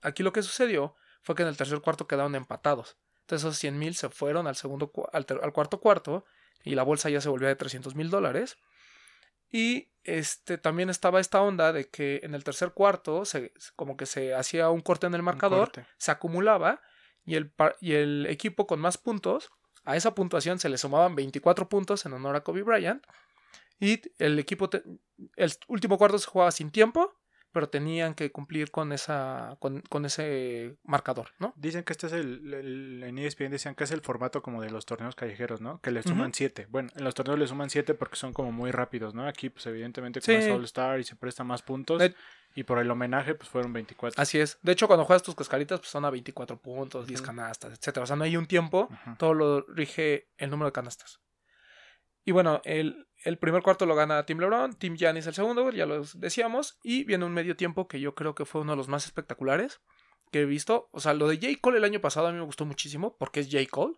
Aquí 0.01 0.23
lo 0.23 0.33
que 0.33 0.41
sucedió 0.41 0.95
fue 1.21 1.35
que 1.35 1.43
en 1.43 1.49
el 1.49 1.57
tercer 1.57 1.79
cuarto 1.79 2.07
quedaron 2.07 2.33
empatados. 2.33 2.97
Entonces 3.21 3.45
esos 3.45 3.57
100 3.59 3.77
mil 3.77 3.95
se 3.95 4.09
fueron 4.09 4.47
al, 4.47 4.55
segundo, 4.55 4.91
al 5.13 5.53
cuarto 5.53 5.79
cuarto 5.79 6.25
y 6.63 6.73
la 6.73 6.81
bolsa 6.81 7.11
ya 7.11 7.21
se 7.21 7.29
volvió 7.29 7.47
de 7.47 7.55
300 7.55 7.93
mil 7.93 8.09
dólares. 8.09 8.57
Y 9.55 9.87
este, 10.03 10.57
también 10.57 10.89
estaba 10.89 11.21
esta 11.21 11.41
onda 11.41 11.71
de 11.71 11.87
que 11.89 12.19
en 12.23 12.35
el 12.35 12.43
tercer 12.43 12.71
cuarto 12.73 13.23
se, 13.23 13.53
como 13.77 13.95
que 13.95 14.05
se 14.05 14.35
hacía 14.35 14.69
un 14.69 14.81
corte 14.81 15.07
en 15.07 15.13
el 15.15 15.21
marcador, 15.23 15.69
se 15.97 16.11
acumulaba 16.11 16.81
y 17.25 17.35
el, 17.35 17.53
y 17.79 17.93
el 17.93 18.25
equipo 18.29 18.67
con 18.67 18.81
más 18.81 18.97
puntos, 18.97 19.51
a 19.85 19.95
esa 19.95 20.13
puntuación 20.13 20.59
se 20.59 20.67
le 20.67 20.77
sumaban 20.77 21.15
24 21.15 21.69
puntos 21.69 22.05
en 22.05 22.11
honor 22.11 22.35
a 22.35 22.41
Kobe 22.43 22.63
Bryant. 22.63 23.01
Y 23.79 24.01
el 24.19 24.39
equipo, 24.39 24.69
te- 24.69 24.83
el 25.37 25.51
último 25.69 25.97
cuarto 25.97 26.19
se 26.19 26.27
jugaba 26.27 26.51
sin 26.51 26.69
tiempo, 26.69 27.13
pero 27.55 27.69
tenían 27.69 28.13
que 28.15 28.31
cumplir 28.33 28.69
con, 28.69 28.91
esa, 28.91 29.55
con, 29.59 29.79
con 29.89 30.03
ese 30.05 30.75
marcador, 30.83 31.29
¿no? 31.39 31.53
Dicen 31.55 31.85
que 31.85 31.93
este 31.93 32.07
es 32.07 32.13
el, 32.13 32.53
el- 32.53 33.01
En 33.03 33.17
ESPN 33.17 33.49
decían 33.49 33.75
que 33.75 33.85
es 33.85 33.91
el 33.91 34.01
formato 34.01 34.41
como 34.41 34.61
de 34.61 34.69
los 34.69 34.85
torneos 34.85 35.15
callejeros, 35.15 35.61
¿no? 35.61 35.79
Que 35.79 35.91
le 35.91 36.03
suman 36.03 36.27
Ujú. 36.27 36.35
siete. 36.35 36.67
Bueno, 36.69 36.89
en 36.95 37.03
los 37.05 37.13
torneos 37.15 37.39
le 37.39 37.47
suman 37.47 37.69
siete 37.69 37.93
porque 37.93 38.17
son 38.17 38.33
como 38.33 38.51
muy 38.51 38.71
rápidos, 38.71 39.13
¿no? 39.15 39.25
Aquí, 39.25 39.49
pues 39.49 39.65
evidentemente, 39.67 40.19
Sí. 40.21 40.33
como 40.33 40.45
es 40.45 40.51
All-Star 40.51 40.99
y 40.99 41.05
se 41.05 41.15
presta 41.15 41.43
más 41.45 41.61
puntos. 41.61 41.99
De- 41.99 42.13
Y 42.57 42.63
por 42.63 42.79
el 42.79 42.89
homenaje, 42.91 43.35
pues 43.35 43.49
fueron 43.49 43.73
24. 43.73 44.21
Así 44.21 44.39
es. 44.39 44.57
De 44.61 44.71
hecho, 44.71 44.87
cuando 44.87 45.03
juegas 45.05 45.23
tus 45.23 45.35
cascaritas, 45.35 45.79
pues 45.79 45.89
son 45.89 46.05
a 46.05 46.09
24 46.09 46.57
puntos, 46.57 47.05
10 47.07 47.19
Ujú. 47.21 47.27
canastas, 47.27 47.71
etcétera. 47.77 48.03
O 48.03 48.07
sea, 48.07 48.15
no 48.15 48.23
hay 48.25 48.37
un 48.37 48.45
tiempo, 48.45 48.89
todo 49.17 49.33
lo 49.33 49.61
rige 49.67 50.27
el 50.37 50.49
número 50.49 50.67
de 50.67 50.71
canastas. 50.73 51.19
Y 52.25 52.31
bueno, 52.31 52.61
el, 52.65 53.07
el 53.23 53.37
primer 53.37 53.61
cuarto 53.61 53.85
lo 53.85 53.95
gana 53.95 54.25
Team 54.25 54.39
LeBron, 54.39 54.73
Team 54.73 54.95
Giannis 54.97 55.27
el 55.27 55.33
segundo, 55.33 55.69
ya 55.71 55.85
lo 55.85 56.03
decíamos. 56.15 56.79
Y 56.83 57.03
viene 57.05 57.23
un 57.25 57.33
medio 57.33 57.55
tiempo 57.55 57.87
que 57.87 57.99
yo 57.99 58.15
creo 58.15 58.35
que 58.35 58.45
fue 58.45 58.61
uno 58.61 58.73
de 58.73 58.77
los 58.77 58.87
más 58.89 59.05
espectaculares 59.05 59.79
que 60.31 60.41
he 60.41 60.45
visto. 60.45 60.89
O 60.91 60.99
sea, 60.99 61.13
lo 61.13 61.27
de 61.27 61.37
J. 61.37 61.59
Cole 61.61 61.77
el 61.77 61.83
año 61.83 62.01
pasado 62.01 62.27
a 62.27 62.31
mí 62.31 62.37
me 62.37 62.43
gustó 62.43 62.65
muchísimo 62.65 63.15
porque 63.17 63.39
es 63.41 63.47
J. 63.51 63.63
Cole. 63.69 63.95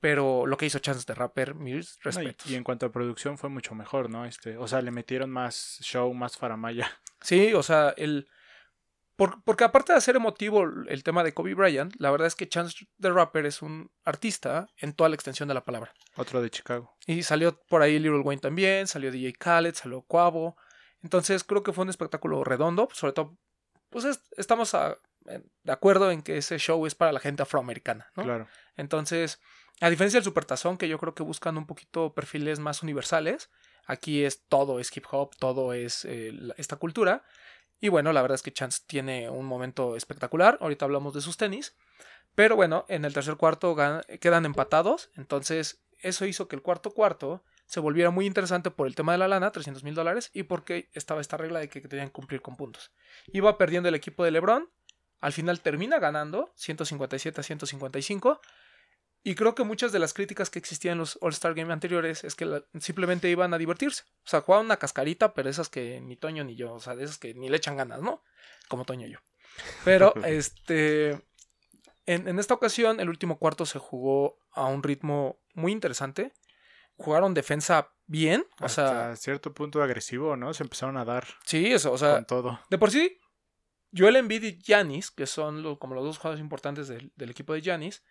Pero 0.00 0.46
lo 0.46 0.56
que 0.56 0.66
hizo 0.66 0.78
Chance 0.78 1.04
de 1.06 1.14
Rapper, 1.14 1.54
mis 1.54 1.98
No, 2.04 2.10
y, 2.10 2.14
respetos. 2.24 2.50
y 2.50 2.54
en 2.54 2.62
cuanto 2.62 2.86
a 2.86 2.92
producción 2.92 3.36
fue 3.38 3.48
mucho 3.50 3.74
mejor, 3.74 4.08
¿no? 4.10 4.26
Este, 4.26 4.56
o 4.56 4.68
sea, 4.68 4.80
le 4.82 4.90
metieron 4.90 5.30
más 5.30 5.78
show, 5.82 6.12
más 6.14 6.36
faramaya. 6.36 6.90
Sí, 7.20 7.52
o 7.54 7.62
sea, 7.62 7.94
el. 7.96 8.28
Por- 9.18 9.42
porque 9.42 9.64
aparte 9.64 9.92
de 9.92 9.98
hacer 9.98 10.14
emotivo 10.16 10.62
el 10.88 11.02
tema 11.02 11.24
de 11.24 11.34
Kobe 11.34 11.54
Bryant, 11.54 11.92
la 11.98 12.10
verdad 12.12 12.28
es 12.28 12.34
que 12.36 12.48
Chance 12.48 12.86
the 13.00 13.10
Rapper 13.10 13.44
es 13.46 13.60
un 13.62 13.90
artista 14.04 14.68
en 14.78 14.92
toda 14.94 15.08
la 15.10 15.16
extensión 15.16 15.48
de 15.48 15.54
la 15.54 15.64
palabra. 15.64 15.92
Otro 16.16 16.40
de 16.40 16.48
Chicago. 16.50 16.96
Y 17.06 17.24
salió 17.24 17.60
por 17.68 17.82
ahí 17.82 17.98
Little 17.98 18.20
Wayne 18.20 18.40
también, 18.40 18.86
salió 18.86 19.10
DJ 19.10 19.32
Khaled, 19.34 19.74
salió 19.74 20.02
Quavo. 20.02 20.56
Entonces 21.02 21.42
creo 21.44 21.62
que 21.62 21.72
fue 21.72 21.82
un 21.82 21.90
espectáculo 21.90 22.44
redondo, 22.44 22.88
sobre 22.92 23.12
todo, 23.12 23.36
pues 23.90 24.04
es- 24.04 24.22
estamos 24.36 24.72
a- 24.74 24.96
de 25.64 25.72
acuerdo 25.72 26.10
en 26.10 26.22
que 26.22 26.38
ese 26.38 26.56
show 26.58 26.86
es 26.86 26.94
para 26.94 27.12
la 27.12 27.20
gente 27.20 27.42
afroamericana, 27.42 28.10
¿no? 28.16 28.22
Claro. 28.22 28.48
Entonces, 28.76 29.40
a 29.80 29.90
diferencia 29.90 30.18
del 30.18 30.24
Supertazón, 30.24 30.78
que 30.78 30.88
yo 30.88 30.98
creo 30.98 31.14
que 31.14 31.22
buscan 31.22 31.58
un 31.58 31.66
poquito 31.66 32.14
perfiles 32.14 32.60
más 32.60 32.82
universales, 32.82 33.50
aquí 33.86 34.24
es 34.24 34.46
todo 34.48 34.80
es 34.80 34.96
hip 34.96 35.04
hop, 35.10 35.34
todo 35.38 35.72
es 35.72 36.04
eh, 36.04 36.32
esta 36.56 36.76
cultura. 36.76 37.24
Y 37.80 37.88
bueno, 37.88 38.12
la 38.12 38.22
verdad 38.22 38.36
es 38.36 38.42
que 38.42 38.52
Chance 38.52 38.82
tiene 38.86 39.30
un 39.30 39.46
momento 39.46 39.96
espectacular. 39.96 40.58
Ahorita 40.60 40.84
hablamos 40.84 41.14
de 41.14 41.20
sus 41.20 41.36
tenis. 41.36 41.76
Pero 42.34 42.56
bueno, 42.56 42.84
en 42.88 43.04
el 43.04 43.12
tercer 43.12 43.36
cuarto 43.36 43.76
quedan 44.20 44.44
empatados. 44.44 45.10
Entonces, 45.16 45.82
eso 45.98 46.24
hizo 46.24 46.48
que 46.48 46.56
el 46.56 46.62
cuarto 46.62 46.90
cuarto 46.90 47.42
se 47.66 47.80
volviera 47.80 48.10
muy 48.10 48.26
interesante 48.26 48.70
por 48.70 48.86
el 48.86 48.94
tema 48.94 49.12
de 49.12 49.18
la 49.18 49.28
lana, 49.28 49.52
300 49.52 49.84
mil 49.84 49.94
dólares, 49.94 50.30
y 50.32 50.44
porque 50.44 50.88
estaba 50.94 51.20
esta 51.20 51.36
regla 51.36 51.58
de 51.58 51.68
que 51.68 51.80
tenían 51.82 52.08
cumplir 52.08 52.40
con 52.40 52.56
puntos. 52.56 52.92
Iba 53.26 53.58
perdiendo 53.58 53.88
el 53.88 53.94
equipo 53.94 54.24
de 54.24 54.30
LeBron. 54.30 54.70
Al 55.20 55.32
final 55.32 55.60
termina 55.60 55.98
ganando 55.98 56.52
157 56.54 57.40
a 57.40 57.44
155. 57.44 58.40
Y 59.24 59.34
creo 59.34 59.54
que 59.54 59.64
muchas 59.64 59.92
de 59.92 59.98
las 59.98 60.14
críticas 60.14 60.48
que 60.48 60.58
existían 60.58 60.92
en 60.92 60.98
los 60.98 61.18
All-Star 61.20 61.54
Game 61.54 61.72
anteriores 61.72 62.24
es 62.24 62.34
que 62.34 62.46
la- 62.46 62.64
simplemente 62.80 63.28
iban 63.28 63.52
a 63.52 63.58
divertirse. 63.58 64.04
O 64.24 64.28
sea, 64.28 64.40
jugaban 64.40 64.66
una 64.66 64.76
cascarita, 64.78 65.34
pero 65.34 65.50
esas 65.50 65.68
que 65.68 66.00
ni 66.00 66.16
Toño 66.16 66.44
ni 66.44 66.54
yo, 66.56 66.72
o 66.74 66.80
sea, 66.80 66.94
de 66.96 67.04
esas 67.04 67.18
que 67.18 67.34
ni 67.34 67.48
le 67.48 67.56
echan 67.56 67.76
ganas, 67.76 68.00
¿no? 68.00 68.22
Como 68.68 68.84
Toño 68.84 69.06
y 69.06 69.12
yo. 69.12 69.18
Pero, 69.84 70.14
este. 70.24 71.20
En, 72.06 72.26
en 72.26 72.38
esta 72.38 72.54
ocasión, 72.54 73.00
el 73.00 73.08
último 73.10 73.38
cuarto 73.38 73.66
se 73.66 73.78
jugó 73.78 74.38
a 74.52 74.64
un 74.66 74.82
ritmo 74.82 75.40
muy 75.54 75.72
interesante. 75.72 76.32
Jugaron 76.96 77.34
defensa 77.34 77.92
bien. 78.06 78.46
O 78.60 78.64
Hasta 78.64 78.88
sea, 78.88 79.16
cierto 79.16 79.52
punto 79.52 79.82
agresivo, 79.82 80.36
¿no? 80.36 80.54
Se 80.54 80.62
empezaron 80.62 80.96
a 80.96 81.04
dar 81.04 81.26
sí, 81.44 81.66
eso, 81.72 81.92
o 81.92 81.98
sea, 81.98 82.14
con 82.14 82.24
todo. 82.26 82.60
de 82.70 82.78
por 82.78 82.90
sí, 82.90 83.20
Joel 83.94 84.16
Embiid 84.16 84.42
y 84.42 84.58
Giannis, 84.62 85.10
que 85.10 85.26
son 85.26 85.62
lo- 85.62 85.78
como 85.78 85.94
los 85.94 86.04
dos 86.04 86.16
jugadores 86.18 86.40
importantes 86.40 86.88
del, 86.88 87.12
del 87.16 87.30
equipo 87.30 87.52
de 87.52 87.60
Giannis, 87.60 88.02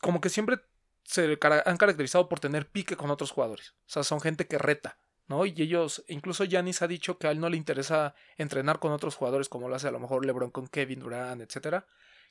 como 0.00 0.20
que 0.20 0.28
siempre 0.28 0.60
se 1.04 1.38
han 1.64 1.76
caracterizado 1.78 2.28
por 2.28 2.40
tener 2.40 2.68
pique 2.68 2.96
con 2.96 3.10
otros 3.10 3.30
jugadores. 3.30 3.74
O 3.86 3.90
sea, 3.90 4.02
son 4.04 4.20
gente 4.20 4.46
que 4.46 4.58
reta, 4.58 4.98
¿no? 5.26 5.46
Y 5.46 5.54
ellos, 5.56 6.04
incluso 6.08 6.44
Giannis 6.44 6.82
ha 6.82 6.88
dicho 6.88 7.18
que 7.18 7.26
a 7.26 7.30
él 7.30 7.40
no 7.40 7.48
le 7.48 7.56
interesa 7.56 8.14
entrenar 8.36 8.78
con 8.78 8.92
otros 8.92 9.14
jugadores 9.16 9.48
como 9.48 9.68
lo 9.68 9.76
hace 9.76 9.88
a 9.88 9.90
lo 9.90 10.00
mejor 10.00 10.26
LeBron 10.26 10.50
con 10.50 10.68
Kevin 10.68 11.00
Durant, 11.00 11.40
etcétera. 11.40 11.86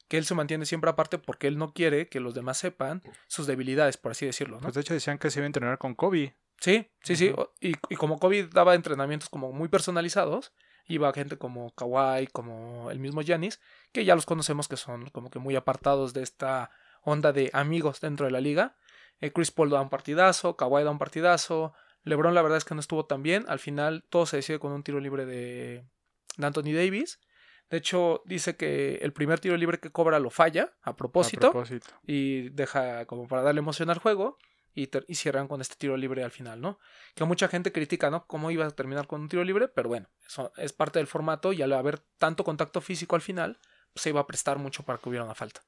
Que 0.07 0.17
él 0.17 0.25
se 0.25 0.35
mantiene 0.35 0.65
siempre 0.65 0.89
aparte 0.89 1.17
porque 1.17 1.47
él 1.47 1.57
no 1.57 1.73
quiere 1.73 2.07
que 2.07 2.19
los 2.19 2.33
demás 2.33 2.59
sepan 2.59 3.01
sus 3.27 3.47
debilidades, 3.47 3.97
por 3.97 4.11
así 4.11 4.25
decirlo, 4.25 4.57
¿no? 4.57 4.63
Pues 4.63 4.75
de 4.75 4.81
hecho 4.81 4.93
decían 4.93 5.17
que 5.17 5.31
se 5.31 5.39
iba 5.39 5.45
a 5.45 5.47
entrenar 5.47 5.77
con 5.79 5.95
Kobe. 5.95 6.35
Sí, 6.59 6.89
sí, 7.01 7.15
sí. 7.15 7.33
Y, 7.59 7.73
y 7.89 7.95
como 7.95 8.19
COVID 8.19 8.45
daba 8.53 8.75
entrenamientos 8.75 9.29
como 9.29 9.51
muy 9.51 9.69
personalizados, 9.69 10.53
iba 10.87 11.11
gente 11.13 11.37
como 11.37 11.71
Kawhi, 11.71 12.27
como 12.27 12.89
el 12.91 12.99
mismo 12.99 13.21
Giannis, 13.21 13.59
que 13.91 14.05
ya 14.05 14.15
los 14.15 14.25
conocemos 14.25 14.67
que 14.67 14.77
son 14.77 15.09
como 15.09 15.29
que 15.29 15.39
muy 15.39 15.55
apartados 15.55 16.13
de 16.13 16.23
esta 16.23 16.71
onda 17.09 17.31
de 17.31 17.49
amigos 17.53 18.01
dentro 18.01 18.25
de 18.25 18.31
la 18.31 18.41
liga. 18.41 18.75
Eh, 19.21 19.31
Chris 19.31 19.51
Paul 19.51 19.69
da 19.69 19.81
un 19.81 19.89
partidazo, 19.89 20.57
Kawhi 20.57 20.83
da 20.83 20.91
un 20.91 20.99
partidazo, 20.99 21.73
LeBron 22.03 22.33
la 22.35 22.41
verdad 22.41 22.57
es 22.57 22.65
que 22.65 22.75
no 22.75 22.81
estuvo 22.81 23.05
tan 23.05 23.23
bien. 23.23 23.45
Al 23.47 23.59
final 23.59 24.03
todo 24.09 24.25
se 24.25 24.37
decide 24.37 24.59
con 24.59 24.71
un 24.73 24.83
tiro 24.83 24.99
libre 24.99 25.25
de, 25.25 25.85
de 26.37 26.45
Anthony 26.45 26.73
Davis. 26.73 27.19
De 27.69 27.77
hecho, 27.77 28.21
dice 28.25 28.55
que 28.55 28.95
el 29.01 29.11
primer 29.13 29.39
tiro 29.39 29.57
libre 29.57 29.79
que 29.79 29.91
cobra 29.91 30.19
lo 30.19 30.29
falla 30.29 30.73
a 30.83 30.95
propósito 30.95 31.47
A 31.47 31.51
propósito. 31.51 31.87
y 32.05 32.49
deja 32.49 33.05
como 33.05 33.27
para 33.27 33.41
darle 33.41 33.59
emoción 33.59 33.89
al 33.89 33.99
juego 33.99 34.37
y, 34.73 34.89
y 35.07 35.15
cierran 35.15 35.47
con 35.47 35.59
este 35.59 35.75
tiro 35.75 35.97
libre 35.97 36.23
al 36.23 36.31
final, 36.31 36.61
¿no? 36.61 36.79
Que 37.15 37.23
mucha 37.25 37.47
gente 37.47 37.71
critica, 37.71 38.09
¿no? 38.09 38.25
Cómo 38.27 38.51
iba 38.51 38.65
a 38.65 38.71
terminar 38.71 39.07
con 39.07 39.21
un 39.21 39.27
tiro 39.29 39.43
libre, 39.43 39.67
pero 39.67 39.89
bueno, 39.89 40.07
eso 40.25 40.51
es 40.57 40.71
parte 40.71 40.99
del 40.99 41.07
formato 41.07 41.51
y 41.51 41.61
al 41.61 41.73
haber 41.73 41.99
tanto 42.17 42.43
contacto 42.43 42.79
físico 42.79 43.15
al 43.15 43.21
final, 43.21 43.59
pues 43.93 44.03
se 44.03 44.09
iba 44.09 44.21
a 44.21 44.27
prestar 44.27 44.59
mucho 44.59 44.83
para 44.83 44.99
que 44.99 45.09
hubiera 45.09 45.25
una 45.25 45.35
falta. 45.35 45.61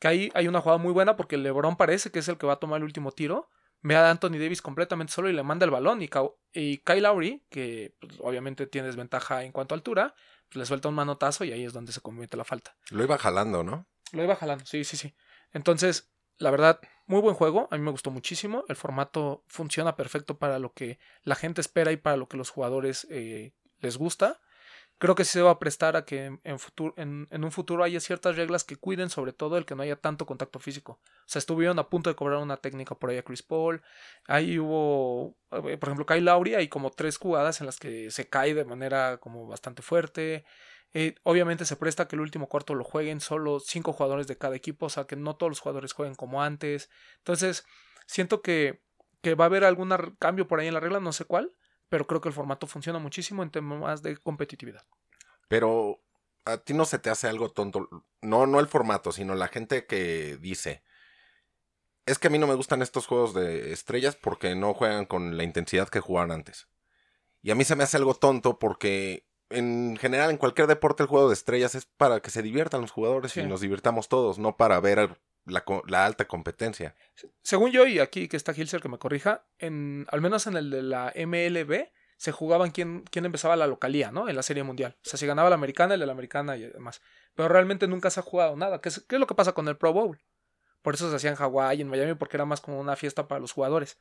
Que 0.00 0.08
ahí 0.08 0.30
hay 0.34 0.48
una 0.48 0.60
jugada 0.60 0.78
muy 0.78 0.92
buena 0.92 1.14
porque 1.16 1.36
LeBron 1.36 1.76
parece 1.76 2.10
que 2.10 2.18
es 2.18 2.28
el 2.28 2.38
que 2.38 2.46
va 2.46 2.54
a 2.54 2.58
tomar 2.58 2.78
el 2.78 2.84
último 2.84 3.12
tiro. 3.12 3.48
Ve 3.82 3.94
a 3.96 4.10
Anthony 4.10 4.38
Davis 4.38 4.60
completamente 4.60 5.12
solo 5.12 5.28
y 5.28 5.32
le 5.32 5.42
manda 5.42 5.64
el 5.64 5.70
balón. 5.70 6.02
Y, 6.02 6.10
y 6.52 6.78
Kyle 6.78 7.02
Lowry, 7.02 7.44
que 7.48 7.94
pues, 8.00 8.14
obviamente 8.20 8.66
tiene 8.66 8.88
desventaja 8.88 9.44
en 9.44 9.52
cuanto 9.52 9.74
a 9.74 9.76
altura, 9.76 10.14
pues 10.48 10.56
le 10.56 10.66
suelta 10.66 10.88
un 10.88 10.96
manotazo 10.96 11.44
y 11.44 11.52
ahí 11.52 11.64
es 11.64 11.72
donde 11.72 11.92
se 11.92 12.00
comete 12.00 12.36
la 12.36 12.44
falta. 12.44 12.76
Lo 12.90 13.04
iba 13.04 13.16
jalando, 13.16 13.62
¿no? 13.62 13.86
Lo 14.12 14.24
iba 14.24 14.34
jalando, 14.34 14.66
sí, 14.66 14.84
sí, 14.84 14.96
sí. 14.96 15.14
Entonces, 15.52 16.10
la 16.38 16.50
verdad, 16.50 16.80
muy 17.06 17.20
buen 17.20 17.34
juego. 17.34 17.68
A 17.70 17.76
mí 17.76 17.82
me 17.82 17.90
gustó 17.90 18.10
muchísimo. 18.10 18.64
El 18.68 18.76
formato 18.76 19.44
funciona 19.48 19.96
perfecto 19.96 20.38
para 20.38 20.58
lo 20.58 20.72
que 20.72 20.98
la 21.22 21.34
gente 21.34 21.60
espera 21.60 21.92
y 21.92 21.96
para 21.96 22.16
lo 22.16 22.26
que 22.26 22.38
los 22.38 22.50
jugadores 22.50 23.06
eh, 23.10 23.52
les 23.80 23.98
gusta. 23.98 24.40
Creo 25.00 25.14
que 25.14 25.24
sí 25.24 25.32
se 25.32 25.40
va 25.40 25.52
a 25.52 25.58
prestar 25.58 25.96
a 25.96 26.04
que 26.04 26.38
en, 26.44 26.58
futuro, 26.58 26.92
en, 26.98 27.26
un 27.32 27.50
futuro 27.50 27.82
haya 27.82 28.00
ciertas 28.00 28.36
reglas 28.36 28.64
que 28.64 28.76
cuiden 28.76 29.08
sobre 29.08 29.32
todo 29.32 29.56
el 29.56 29.64
que 29.64 29.74
no 29.74 29.82
haya 29.82 29.96
tanto 29.96 30.26
contacto 30.26 30.58
físico. 30.58 31.00
O 31.02 31.22
sea, 31.24 31.38
estuvieron 31.38 31.78
a 31.78 31.88
punto 31.88 32.10
de 32.10 32.16
cobrar 32.16 32.38
una 32.38 32.58
técnica 32.58 32.94
por 32.94 33.08
ahí 33.08 33.16
a 33.16 33.22
Chris 33.22 33.42
Paul. 33.42 33.80
Ahí 34.26 34.58
hubo, 34.58 35.38
eh, 35.52 35.78
por 35.78 35.88
ejemplo, 35.88 36.04
Kyle 36.04 36.22
Lowry, 36.22 36.54
hay 36.54 36.68
como 36.68 36.90
tres 36.90 37.16
jugadas 37.16 37.60
en 37.60 37.66
las 37.66 37.78
que 37.78 38.10
se 38.10 38.28
cae 38.28 38.52
de 38.52 38.66
manera 38.66 39.16
como 39.16 39.46
bastante 39.46 39.80
fuerte. 39.80 40.44
Eh, 40.92 41.14
obviamente 41.22 41.64
se 41.64 41.76
presta 41.76 42.06
que 42.06 42.16
el 42.16 42.20
último 42.20 42.46
cuarto 42.50 42.74
lo 42.74 42.84
jueguen 42.84 43.20
solo 43.20 43.58
cinco 43.58 43.94
jugadores 43.94 44.26
de 44.26 44.36
cada 44.36 44.54
equipo, 44.54 44.84
o 44.84 44.90
sea 44.90 45.04
que 45.04 45.16
no 45.16 45.34
todos 45.34 45.48
los 45.48 45.60
jugadores 45.60 45.94
jueguen 45.94 46.14
como 46.14 46.42
antes. 46.42 46.90
Entonces, 47.16 47.64
siento 48.04 48.42
que, 48.42 48.82
que 49.22 49.34
va 49.34 49.46
a 49.46 49.46
haber 49.46 49.64
algún 49.64 49.94
cambio 50.18 50.46
por 50.46 50.60
ahí 50.60 50.66
en 50.66 50.74
la 50.74 50.80
regla, 50.80 51.00
no 51.00 51.14
sé 51.14 51.24
cuál, 51.24 51.54
pero 51.90 52.06
creo 52.06 52.22
que 52.22 52.28
el 52.28 52.34
formato 52.34 52.66
funciona 52.66 52.98
muchísimo 52.98 53.42
en 53.42 53.50
temas 53.50 54.02
de 54.02 54.16
competitividad. 54.16 54.86
Pero 55.48 56.00
a 56.46 56.56
ti 56.58 56.72
no 56.72 56.86
se 56.86 56.98
te 56.98 57.10
hace 57.10 57.28
algo 57.28 57.50
tonto. 57.50 57.88
No, 58.22 58.46
no 58.46 58.60
el 58.60 58.68
formato, 58.68 59.12
sino 59.12 59.34
la 59.34 59.48
gente 59.48 59.84
que 59.84 60.38
dice. 60.40 60.82
Es 62.06 62.18
que 62.18 62.28
a 62.28 62.30
mí 62.30 62.38
no 62.38 62.46
me 62.46 62.54
gustan 62.54 62.80
estos 62.80 63.06
juegos 63.06 63.34
de 63.34 63.72
estrellas 63.72 64.16
porque 64.16 64.54
no 64.54 64.72
juegan 64.72 65.04
con 65.04 65.36
la 65.36 65.44
intensidad 65.44 65.88
que 65.88 66.00
jugaban 66.00 66.30
antes. 66.30 66.68
Y 67.42 67.50
a 67.50 67.54
mí 67.54 67.64
se 67.64 67.76
me 67.76 67.84
hace 67.84 67.96
algo 67.96 68.14
tonto 68.14 68.58
porque 68.58 69.26
en 69.50 69.96
general 69.96 70.30
en 70.30 70.36
cualquier 70.36 70.66
deporte 70.68 71.02
el 71.02 71.08
juego 71.08 71.28
de 71.28 71.34
estrellas 71.34 71.74
es 71.74 71.86
para 71.86 72.20
que 72.20 72.30
se 72.30 72.42
diviertan 72.42 72.80
los 72.82 72.90
jugadores 72.92 73.32
Sí. 73.32 73.40
y 73.40 73.46
nos 73.46 73.60
divirtamos 73.60 74.08
todos, 74.08 74.38
no 74.38 74.56
para 74.56 74.78
ver 74.80 75.20
la, 75.44 75.64
la 75.86 76.06
alta 76.06 76.26
competencia. 76.26 76.94
Según 77.42 77.70
yo, 77.70 77.86
y 77.86 77.98
aquí 77.98 78.28
que 78.28 78.36
está 78.36 78.52
Hilser 78.52 78.80
que 78.80 78.88
me 78.88 78.98
corrija, 78.98 79.44
en, 79.58 80.06
al 80.10 80.20
menos 80.20 80.46
en 80.46 80.56
el 80.56 80.70
de 80.70 80.82
la 80.82 81.12
MLB 81.16 81.88
se 82.20 82.32
jugaban 82.32 82.70
quién, 82.70 83.04
quién 83.10 83.24
empezaba 83.24 83.56
la 83.56 83.66
localía, 83.66 84.12
¿no? 84.12 84.28
En 84.28 84.36
la 84.36 84.42
Serie 84.42 84.62
Mundial. 84.62 84.94
O 84.98 85.08
sea, 85.08 85.18
si 85.18 85.26
ganaba 85.26 85.48
la 85.48 85.54
americana, 85.54 85.94
el 85.94 86.00
de 86.00 86.06
la 86.06 86.12
americana 86.12 86.54
y 86.58 86.68
demás. 86.68 87.00
Pero 87.34 87.48
realmente 87.48 87.88
nunca 87.88 88.10
se 88.10 88.20
ha 88.20 88.22
jugado 88.22 88.56
nada. 88.56 88.82
¿Qué 88.82 88.90
es, 88.90 89.06
lo 89.08 89.26
que 89.26 89.34
pasa 89.34 89.52
con 89.52 89.66
el 89.68 89.78
Pro 89.78 89.94
Bowl? 89.94 90.20
Por 90.82 90.92
eso 90.92 91.08
se 91.08 91.16
hacía 91.16 91.30
en 91.30 91.36
Hawái, 91.36 91.80
en 91.80 91.88
Miami, 91.88 92.14
porque 92.14 92.36
era 92.36 92.44
más 92.44 92.60
como 92.60 92.78
una 92.78 92.94
fiesta 92.94 93.26
para 93.26 93.40
los 93.40 93.52
jugadores. 93.52 93.96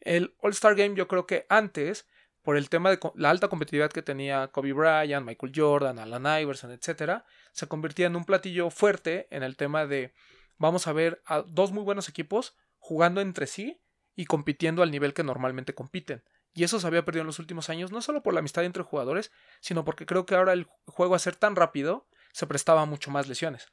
El 0.00 0.34
All-Star 0.40 0.74
Game 0.74 0.96
yo 0.96 1.08
creo 1.08 1.26
que 1.26 1.46
antes, 1.48 2.06
por 2.42 2.58
el 2.58 2.68
tema 2.68 2.90
de 2.90 3.00
la 3.14 3.30
alta 3.30 3.48
competitividad 3.48 3.90
que 3.90 4.02
tenía 4.02 4.48
Kobe 4.48 4.74
Bryant, 4.74 5.24
Michael 5.24 5.52
Jordan, 5.56 5.98
Alan 5.98 6.42
Iverson, 6.42 6.72
etcétera, 6.72 7.24
se 7.52 7.68
convertía 7.68 8.06
en 8.06 8.16
un 8.16 8.26
platillo 8.26 8.68
fuerte 8.68 9.28
en 9.30 9.42
el 9.42 9.56
tema 9.56 9.86
de 9.86 10.12
vamos 10.58 10.86
a 10.86 10.92
ver 10.92 11.22
a 11.26 11.42
dos 11.42 11.72
muy 11.72 11.82
buenos 11.82 12.08
equipos 12.08 12.56
jugando 12.78 13.20
entre 13.20 13.46
sí 13.46 13.80
y 14.14 14.26
compitiendo 14.26 14.82
al 14.82 14.90
nivel 14.90 15.14
que 15.14 15.24
normalmente 15.24 15.74
compiten. 15.74 16.22
Y 16.54 16.64
eso 16.64 16.78
se 16.78 16.86
había 16.86 17.04
perdido 17.04 17.22
en 17.22 17.28
los 17.28 17.38
últimos 17.38 17.70
años, 17.70 17.92
no 17.92 18.02
solo 18.02 18.22
por 18.22 18.34
la 18.34 18.40
amistad 18.40 18.64
entre 18.64 18.82
jugadores, 18.82 19.32
sino 19.60 19.84
porque 19.84 20.04
creo 20.04 20.26
que 20.26 20.34
ahora 20.34 20.52
el 20.52 20.66
juego 20.86 21.14
a 21.14 21.18
ser 21.18 21.36
tan 21.36 21.56
rápido 21.56 22.06
se 22.32 22.46
prestaba 22.46 22.82
a 22.82 22.86
mucho 22.86 23.10
más 23.10 23.28
lesiones. 23.28 23.72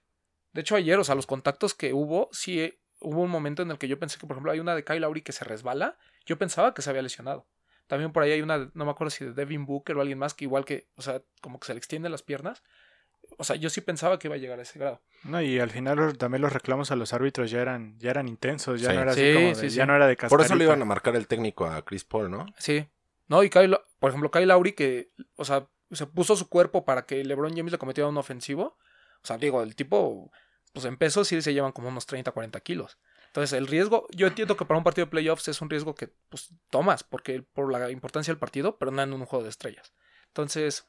De 0.54 0.62
hecho, 0.62 0.76
ayer, 0.76 0.98
o 0.98 1.04
sea, 1.04 1.16
los 1.16 1.28
contactos 1.28 1.74
que 1.74 1.94
hubo, 1.94 2.30
sí 2.32 2.60
eh, 2.62 2.80
hubo 3.00 3.22
un 3.22 3.30
momento 3.30 3.62
en 3.62 3.72
el 3.72 3.78
que 3.78 3.88
yo 3.88 4.00
pensé 4.00 4.18
que, 4.18 4.28
por 4.28 4.36
ejemplo, 4.36 4.52
hay 4.52 4.60
una 4.60 4.76
de 4.76 4.84
Kyle 4.84 5.02
Lowry 5.02 5.22
que 5.22 5.32
se 5.32 5.46
resbala. 5.46 5.98
Yo 6.26 6.38
pensaba 6.38 6.74
que 6.74 6.82
se 6.82 6.90
había 6.90 7.02
lesionado. 7.02 7.48
También 7.88 8.12
por 8.12 8.24
ahí 8.24 8.32
hay 8.32 8.42
una, 8.42 8.70
no 8.74 8.86
me 8.86 8.92
acuerdo 8.92 9.10
si 9.10 9.26
de 9.26 9.34
Devin 9.34 9.66
Booker 9.66 9.98
o 9.98 10.02
alguien 10.02 10.20
más, 10.20 10.34
que 10.34 10.46
igual 10.46 10.64
que, 10.64 10.90
o 10.96 11.02
sea, 11.02 11.22
como 11.42 11.60
que 11.60 11.68
se 11.68 11.74
le 11.74 11.80
extienden 11.80 12.12
las 12.12 12.24
piernas. 12.24 12.64
O 13.38 13.44
sea, 13.44 13.56
yo 13.56 13.70
sí 13.70 13.82
pensaba 13.82 14.18
que 14.20 14.28
iba 14.28 14.36
a 14.36 14.40
llegar 14.40 14.60
a 14.60 14.64
ese 14.64 14.80
grado. 14.80 15.02
No, 15.24 15.42
y 15.42 15.60
al 15.60 15.70
final 15.70 16.18
también 16.18 16.42
los 16.42 16.52
reclamos 16.54 16.92
a 16.92 16.96
los 16.96 17.14
árbitros 17.14 17.50
ya 17.52 17.62
eran, 17.62 17.98
ya 18.00 18.10
eran 18.12 18.28
intensos, 18.28 18.82
ya 18.82 18.90
Sí. 18.92 18.96
no 18.96 19.02
era 19.02 19.12
así 19.12 19.22
Sí, 19.22 19.34
como 19.34 19.48
de- 19.48 19.56
sí, 19.56 19.70
sí. 19.70 19.76
ya 19.76 19.86
no 19.86 19.96
era 19.96 20.08
de 20.08 20.16
Por 20.16 20.26
eso 20.26 20.36
le 20.36 20.40
cascarita. 20.44 20.64
iban 20.66 20.82
a 20.82 20.86
marcar 20.86 21.16
el 21.16 21.28
técnico 21.28 21.66
a 21.66 21.84
Chris 21.86 22.04
Paul, 22.04 22.30
¿no? 22.32 22.46
Sí. 22.58 22.88
No, 23.28 23.44
y 23.44 23.50
Kyle, 23.50 23.78
por 24.00 24.10
ejemplo, 24.10 24.32
Kyle 24.32 24.48
Lowry 24.48 24.74
que, 24.74 25.12
o 25.36 25.46
sea, 25.46 25.68
se 25.92 26.06
puso 26.08 26.36
su 26.36 26.50
cuerpo 26.50 26.86
para 26.86 27.06
que 27.06 27.24
LeBron 27.24 27.56
James 27.56 27.72
le 27.72 27.78
cometiera 27.78 28.08
un 28.08 28.18
ofensivo. 28.18 28.78
O 29.24 29.28
sea, 29.28 29.38
digo, 29.38 29.62
el 29.64 29.76
tipo, 29.76 30.32
pues 30.74 30.86
en 30.86 30.98
pesos 30.98 31.28
sí 31.28 31.42
se 31.42 31.54
llevan 31.54 31.72
como 31.72 31.90
unos 31.90 32.06
30, 32.06 32.32
40 32.32 32.60
kilos. 32.62 32.98
Entonces, 33.28 33.54
el 33.58 33.68
riesgo, 33.68 34.08
yo 34.12 34.26
entiendo 34.28 34.58
que 34.58 34.66
para 34.66 34.78
un 34.80 34.84
partido 34.84 35.06
de 35.06 35.12
playoffs 35.12 35.48
es 35.48 35.62
un 35.62 35.70
riesgo 35.70 35.94
que 35.94 36.08
pues 36.30 36.50
tomas, 36.72 37.04
porque 37.04 37.42
por 37.44 37.72
la 37.72 37.92
importancia 37.92 38.32
del 38.34 38.40
partido, 38.40 38.78
pero 38.80 38.90
no 38.92 39.02
en 39.04 39.14
un 39.14 39.26
juego 39.26 39.44
de 39.44 39.50
estrellas. 39.50 39.94
Entonces, 40.28 40.88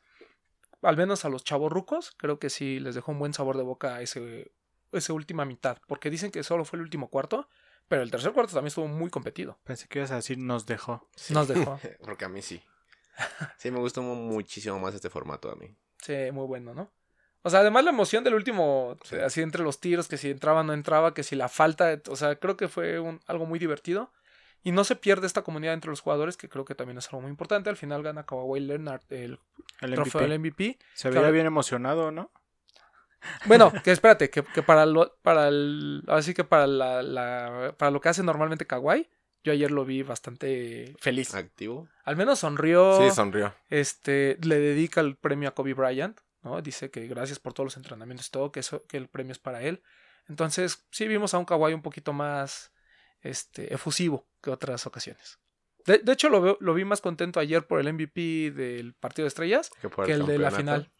al 0.82 0.96
menos 0.96 1.24
a 1.24 1.28
los 1.28 1.44
chavos 1.44 1.70
rucos, 1.72 2.12
creo 2.16 2.38
que 2.38 2.50
sí 2.50 2.80
les 2.80 2.94
dejó 2.94 3.12
un 3.12 3.18
buen 3.18 3.32
sabor 3.34 3.56
de 3.56 3.62
boca 3.62 4.00
ese, 4.00 4.52
esa 4.92 5.12
última 5.12 5.44
mitad, 5.44 5.78
porque 5.86 6.10
dicen 6.10 6.30
que 6.30 6.42
solo 6.42 6.64
fue 6.64 6.78
el 6.78 6.82
último 6.82 7.08
cuarto, 7.08 7.48
pero 7.88 8.02
el 8.02 8.10
tercer 8.10 8.32
cuarto 8.32 8.52
también 8.54 8.68
estuvo 8.68 8.86
muy 8.88 9.10
competido. 9.10 9.58
Pensé 9.64 9.88
que 9.88 9.98
ibas 9.98 10.10
a 10.12 10.16
decir 10.16 10.38
nos 10.38 10.66
dejó. 10.66 11.08
Sí. 11.16 11.34
Nos 11.34 11.48
dejó. 11.48 11.78
Porque 12.00 12.24
a 12.24 12.28
mí 12.28 12.40
sí. 12.42 12.62
Sí, 13.58 13.70
me 13.70 13.78
gustó 13.80 14.00
mu- 14.02 14.14
muchísimo 14.14 14.78
más 14.78 14.94
este 14.94 15.10
formato 15.10 15.50
a 15.50 15.56
mí. 15.56 15.74
Sí, 15.98 16.14
muy 16.32 16.46
bueno, 16.46 16.72
¿no? 16.72 16.90
O 17.42 17.50
sea, 17.50 17.60
además 17.60 17.84
la 17.84 17.90
emoción 17.90 18.22
del 18.22 18.34
último, 18.34 18.96
Sí. 19.04 19.16
así 19.16 19.40
entre 19.42 19.62
los 19.62 19.80
tiros, 19.80 20.08
que 20.08 20.16
si 20.18 20.30
entraba 20.30 20.60
o 20.60 20.62
no 20.62 20.72
entraba, 20.72 21.14
que 21.14 21.22
si 21.22 21.36
la 21.36 21.48
falta, 21.48 22.00
o 22.08 22.16
sea, 22.16 22.36
creo 22.36 22.56
que 22.56 22.68
fue 22.68 23.00
un- 23.00 23.20
algo 23.26 23.44
muy 23.46 23.58
divertido. 23.58 24.12
Y 24.62 24.72
no 24.72 24.84
se 24.84 24.94
pierde 24.96 25.26
esta 25.26 25.42
comunidad 25.42 25.72
entre 25.74 25.90
los 25.90 26.00
jugadores, 26.00 26.36
que 26.36 26.48
creo 26.48 26.64
que 26.66 26.74
también 26.74 26.98
es 26.98 27.06
algo 27.08 27.22
muy 27.22 27.30
importante. 27.30 27.70
Al 27.70 27.76
final 27.76 28.02
gana 28.02 28.24
Kawhi 28.26 28.60
Leonard 28.60 29.02
el 29.10 29.38
El 29.80 29.94
trofeo 29.94 30.20
MVP. 30.20 30.28
del 30.28 30.38
MVP. 30.40 30.78
Se 30.94 31.08
veía 31.08 31.20
Claro. 31.20 31.32
bien 31.32 31.46
emocionado, 31.46 32.10
¿no? 32.10 32.30
Bueno, 33.46 33.72
que 33.84 33.90
espérate, 33.90 34.30
que, 34.30 34.42
que 34.42 34.62
para 34.62 34.86
lo, 34.86 35.16
para 35.22 35.48
el, 35.48 36.02
así 36.08 36.34
que 36.34 36.44
para 36.44 36.66
la, 36.66 37.02
la- 37.02 37.74
para 37.78 37.90
lo 37.90 38.00
que 38.00 38.08
hace 38.10 38.22
normalmente 38.22 38.66
Kawhi, 38.66 39.08
yo 39.44 39.52
ayer 39.52 39.70
lo 39.70 39.84
vi 39.86 40.02
bastante 40.02 40.94
feliz. 41.00 41.34
Activo. 41.34 41.88
Al 42.04 42.16
menos 42.16 42.40
sonrió. 42.40 42.98
Sí, 43.00 43.14
sonrió. 43.14 43.54
este, 43.70 44.36
le 44.42 44.58
dedica 44.58 45.00
el 45.00 45.16
premio 45.16 45.48
a 45.48 45.54
Kobe 45.54 45.72
Bryant, 45.74 46.20
¿no? 46.42 46.60
Dice 46.60 46.90
que 46.90 47.06
gracias 47.06 47.38
por 47.38 47.54
todos 47.54 47.66
los 47.66 47.76
entrenamientos 47.78 48.28
y 48.28 48.30
todo, 48.30 48.52
que, 48.52 48.60
eso, 48.60 48.84
que 48.86 48.98
el 48.98 49.08
premio 49.08 49.32
es 49.32 49.38
para 49.38 49.62
él. 49.62 49.82
Entonces, 50.28 50.86
sí 50.90 51.08
vimos 51.08 51.32
a 51.34 51.38
un 51.38 51.44
Kawhi 51.46 51.72
un 51.72 51.82
poquito 51.82 52.12
más 52.12 52.72
este, 53.22 53.72
efusivo 53.74 54.26
que 54.42 54.50
otras 54.50 54.86
ocasiones. 54.86 55.38
De, 55.86 55.98
de 55.98 56.12
hecho, 56.12 56.28
lo, 56.28 56.40
veo- 56.42 56.56
lo 56.60 56.74
vi 56.74 56.84
más 56.84 57.00
contento 57.00 57.40
ayer 57.40 57.66
por 57.66 57.80
el 57.80 57.92
MVP 57.92 58.50
del 58.50 58.94
partido 58.94 59.24
de 59.24 59.28
estrellas 59.28 59.70
Que, 59.80 59.88
por 59.88 60.04
que 60.06 60.12
el 60.12 60.26
de 60.26 60.38
la 60.38 60.50
final. 60.50 60.92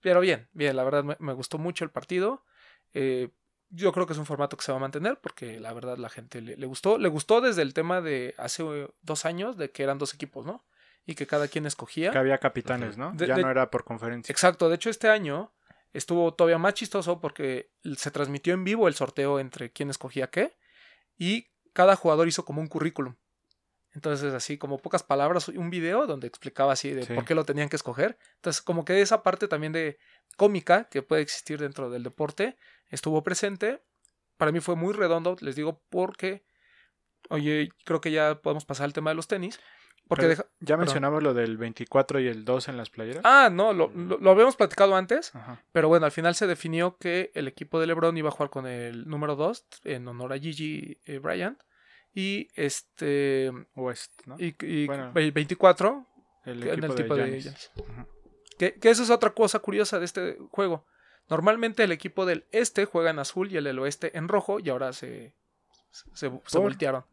Pero 0.00 0.20
bien, 0.20 0.48
bien, 0.52 0.74
la 0.76 0.84
verdad 0.84 1.04
me, 1.04 1.16
me 1.20 1.32
gustó 1.32 1.58
mucho 1.58 1.84
el 1.84 1.90
partido. 1.90 2.44
Eh, 2.92 3.28
yo 3.68 3.92
creo 3.92 4.06
que 4.06 4.12
es 4.12 4.18
un 4.18 4.26
formato 4.26 4.56
que 4.56 4.64
se 4.64 4.72
va 4.72 4.78
a 4.78 4.80
mantener 4.80 5.18
porque 5.20 5.60
la 5.60 5.72
verdad 5.72 5.96
la 5.96 6.08
gente 6.08 6.40
le, 6.40 6.56
le 6.56 6.66
gustó. 6.66 6.98
Le 6.98 7.08
gustó 7.08 7.40
desde 7.40 7.62
el 7.62 7.72
tema 7.72 8.00
de 8.00 8.34
hace 8.38 8.64
dos 9.02 9.24
años 9.24 9.56
de 9.56 9.70
que 9.70 9.82
eran 9.82 9.98
dos 9.98 10.12
equipos, 10.14 10.44
¿no? 10.44 10.64
Y 11.06 11.14
que 11.14 11.26
cada 11.26 11.48
quien 11.48 11.66
escogía. 11.66 12.10
Que 12.10 12.18
había 12.18 12.38
capitanes, 12.38 12.96
¿no? 12.98 13.12
De- 13.14 13.26
ya 13.26 13.36
de- 13.36 13.42
no 13.42 13.50
era 13.50 13.70
por 13.70 13.84
conferencia. 13.84 14.32
Exacto, 14.32 14.68
de 14.68 14.74
hecho 14.76 14.90
este 14.90 15.08
año 15.08 15.52
estuvo 15.92 16.34
todavía 16.34 16.58
más 16.58 16.74
chistoso 16.74 17.20
porque 17.20 17.70
se 17.96 18.10
transmitió 18.10 18.54
en 18.54 18.64
vivo 18.64 18.88
el 18.88 18.94
sorteo 18.94 19.38
entre 19.38 19.70
quién 19.72 19.90
escogía 19.90 20.28
qué 20.30 20.56
y 21.18 21.51
cada 21.72 21.96
jugador 21.96 22.28
hizo 22.28 22.44
como 22.44 22.60
un 22.60 22.68
currículum. 22.68 23.16
Entonces 23.94 24.32
así 24.32 24.56
como 24.56 24.78
pocas 24.78 25.02
palabras, 25.02 25.48
un 25.48 25.68
video 25.68 26.06
donde 26.06 26.26
explicaba 26.26 26.72
así 26.72 26.90
de 26.90 27.04
Sí. 27.04 27.12
por 27.14 27.24
qué 27.24 27.34
lo 27.34 27.44
tenían 27.44 27.68
que 27.68 27.76
escoger. 27.76 28.18
Entonces 28.36 28.62
como 28.62 28.84
que 28.84 29.02
esa 29.02 29.22
parte 29.22 29.48
también 29.48 29.72
de 29.72 29.98
cómica 30.36 30.88
que 30.88 31.02
puede 31.02 31.20
existir 31.22 31.58
dentro 31.60 31.90
del 31.90 32.02
deporte 32.02 32.56
estuvo 32.88 33.22
presente. 33.22 33.82
Para 34.38 34.50
mí 34.50 34.60
fue 34.60 34.76
muy 34.76 34.94
redondo, 34.94 35.36
les 35.40 35.56
digo, 35.56 35.82
porque, 35.90 36.42
oye, 37.28 37.68
creo 37.84 38.00
que 38.00 38.10
ya 38.10 38.40
podemos 38.40 38.64
pasar 38.64 38.84
al 38.86 38.92
tema 38.94 39.10
de 39.10 39.14
los 39.16 39.28
tenis. 39.28 39.60
Porque 40.14 40.28
deja- 40.28 40.44
ya 40.60 40.66
perdón. 40.76 40.80
mencionamos 40.80 41.22
lo 41.22 41.34
del 41.34 41.56
24 41.56 42.20
y 42.20 42.28
el 42.28 42.44
2 42.44 42.68
en 42.68 42.76
las 42.76 42.90
playeras. 42.90 43.22
Ah, 43.24 43.48
no, 43.52 43.72
lo, 43.72 43.90
lo- 43.94 44.18
lo 44.18 44.30
habíamos 44.30 44.56
platicado 44.56 44.94
antes. 44.96 45.34
Ajá. 45.34 45.62
Pero 45.72 45.88
bueno, 45.88 46.06
al 46.06 46.12
final 46.12 46.34
se 46.34 46.46
definió 46.46 46.96
que 46.98 47.30
el 47.34 47.48
equipo 47.48 47.80
de 47.80 47.86
LeBron 47.86 48.16
iba 48.16 48.28
a 48.28 48.32
jugar 48.32 48.50
con 48.50 48.66
el 48.66 49.08
número 49.08 49.36
2 49.36 49.64
en 49.84 50.06
honor 50.08 50.32
a 50.32 50.38
Gigi 50.38 50.98
eh, 51.04 51.18
Bryant. 51.18 51.58
Y 52.14 52.48
este. 52.56 53.50
West, 53.74 54.20
¿no? 54.26 54.36
Y, 54.38 54.54
y 54.60 54.86
Bueno, 54.86 55.12
el 55.14 55.32
24 55.32 56.06
el 56.44 56.60
que- 56.62 56.68
en 56.72 56.78
equipo 56.78 56.92
el 56.92 56.94
tipo 57.02 57.14
de 57.16 57.24
de 57.26 57.40
Giannis. 57.40 57.70
Que, 58.58 58.74
que 58.74 58.90
eso 58.90 59.02
es 59.02 59.10
otra 59.10 59.30
cosa 59.30 59.58
curiosa 59.60 59.98
de 59.98 60.04
este 60.04 60.36
juego. 60.50 60.86
Normalmente 61.30 61.84
el 61.84 61.92
equipo 61.92 62.26
del 62.26 62.44
este 62.52 62.84
juega 62.84 63.10
en 63.10 63.18
azul 63.18 63.50
y 63.50 63.56
el 63.56 63.64
del 63.64 63.78
oeste 63.78 64.16
en 64.18 64.28
rojo. 64.28 64.58
Y 64.60 64.68
ahora 64.68 64.92
se, 64.92 65.34
se, 66.12 66.28
voltearon. 66.58 67.04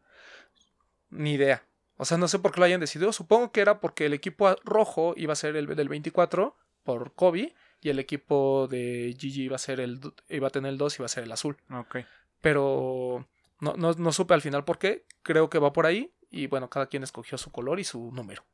Ni 1.08 1.32
idea. 1.34 1.64
O 2.00 2.06
sea, 2.06 2.16
no 2.16 2.28
sé 2.28 2.38
por 2.38 2.50
qué 2.50 2.60
lo 2.60 2.64
hayan 2.64 2.80
decidido. 2.80 3.12
Supongo 3.12 3.52
que 3.52 3.60
era 3.60 3.78
porque 3.78 4.06
el 4.06 4.14
equipo 4.14 4.56
rojo 4.64 5.12
iba 5.18 5.34
a 5.34 5.36
ser 5.36 5.54
el 5.54 5.66
del 5.66 5.88
24 5.90 6.56
por 6.82 7.12
Kobe. 7.12 7.54
Y 7.82 7.90
el 7.90 7.98
equipo 7.98 8.68
de 8.70 9.14
Gigi 9.18 9.42
iba 9.42 9.56
a 9.56 9.58
ser 9.58 9.80
el 9.80 10.00
iba 10.30 10.48
a 10.48 10.50
tener 10.50 10.70
el 10.70 10.78
2 10.78 10.94
y 10.94 11.02
iba 11.02 11.04
a 11.04 11.10
ser 11.10 11.24
el 11.24 11.32
azul. 11.32 11.58
Ok. 11.70 11.98
Pero 12.40 13.28
no, 13.60 13.74
no, 13.76 13.92
no 13.92 14.12
supe 14.12 14.32
al 14.32 14.40
final 14.40 14.64
por 14.64 14.78
qué. 14.78 15.04
Creo 15.22 15.50
que 15.50 15.58
va 15.58 15.74
por 15.74 15.84
ahí. 15.84 16.14
Y 16.30 16.46
bueno, 16.46 16.70
cada 16.70 16.86
quien 16.86 17.02
escogió 17.02 17.36
su 17.36 17.52
color 17.52 17.78
y 17.80 17.84
su 17.84 18.10
número. 18.12 18.44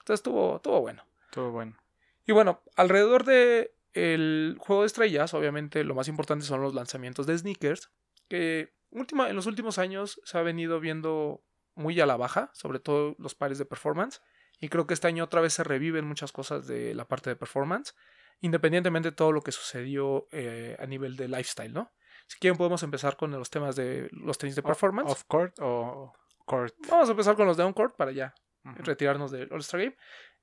Entonces 0.00 0.20
estuvo, 0.20 0.56
estuvo 0.56 0.82
bueno. 0.82 1.02
Todo 1.30 1.50
bueno. 1.50 1.78
Y 2.26 2.32
bueno, 2.32 2.60
alrededor 2.76 3.24
de 3.24 3.74
el 3.94 4.56
juego 4.58 4.82
de 4.82 4.88
estrellas, 4.88 5.32
obviamente 5.32 5.82
lo 5.82 5.94
más 5.94 6.08
importante 6.08 6.44
son 6.44 6.60
los 6.60 6.74
lanzamientos 6.74 7.26
de 7.26 7.38
sneakers. 7.38 7.90
Que 8.28 8.74
última, 8.90 9.30
en 9.30 9.36
los 9.36 9.46
últimos 9.46 9.78
años 9.78 10.20
se 10.24 10.36
ha 10.36 10.42
venido 10.42 10.78
viendo 10.78 11.42
muy 11.74 12.00
a 12.00 12.06
la 12.06 12.16
baja, 12.16 12.50
sobre 12.54 12.78
todo 12.78 13.14
los 13.18 13.34
pares 13.34 13.58
de 13.58 13.64
performance. 13.64 14.22
Y 14.60 14.68
creo 14.68 14.86
que 14.86 14.94
este 14.94 15.08
año 15.08 15.24
otra 15.24 15.40
vez 15.40 15.54
se 15.54 15.64
reviven 15.64 16.06
muchas 16.06 16.32
cosas 16.32 16.66
de 16.66 16.94
la 16.94 17.06
parte 17.06 17.30
de 17.30 17.36
performance, 17.36 17.94
independientemente 18.40 19.10
de 19.10 19.16
todo 19.16 19.32
lo 19.32 19.42
que 19.42 19.52
sucedió 19.52 20.28
eh, 20.30 20.76
a 20.78 20.86
nivel 20.86 21.16
de 21.16 21.28
lifestyle, 21.28 21.72
¿no? 21.72 21.92
Si 22.26 22.38
quieren 22.38 22.56
podemos 22.56 22.82
empezar 22.82 23.16
con 23.16 23.30
los 23.32 23.50
temas 23.50 23.76
de 23.76 24.08
los 24.12 24.38
tenis 24.38 24.54
de 24.56 24.62
performance. 24.62 25.10
¿Off 25.10 25.24
court 25.24 25.54
o 25.60 26.12
court? 26.44 26.74
Vamos 26.88 27.08
a 27.08 27.12
empezar 27.12 27.36
con 27.36 27.46
los 27.46 27.56
de 27.56 27.64
on-court 27.64 27.96
para 27.96 28.12
ya 28.12 28.34
retirarnos 28.64 29.30
del 29.30 29.52
All-Star 29.52 29.80
Game. 29.80 29.96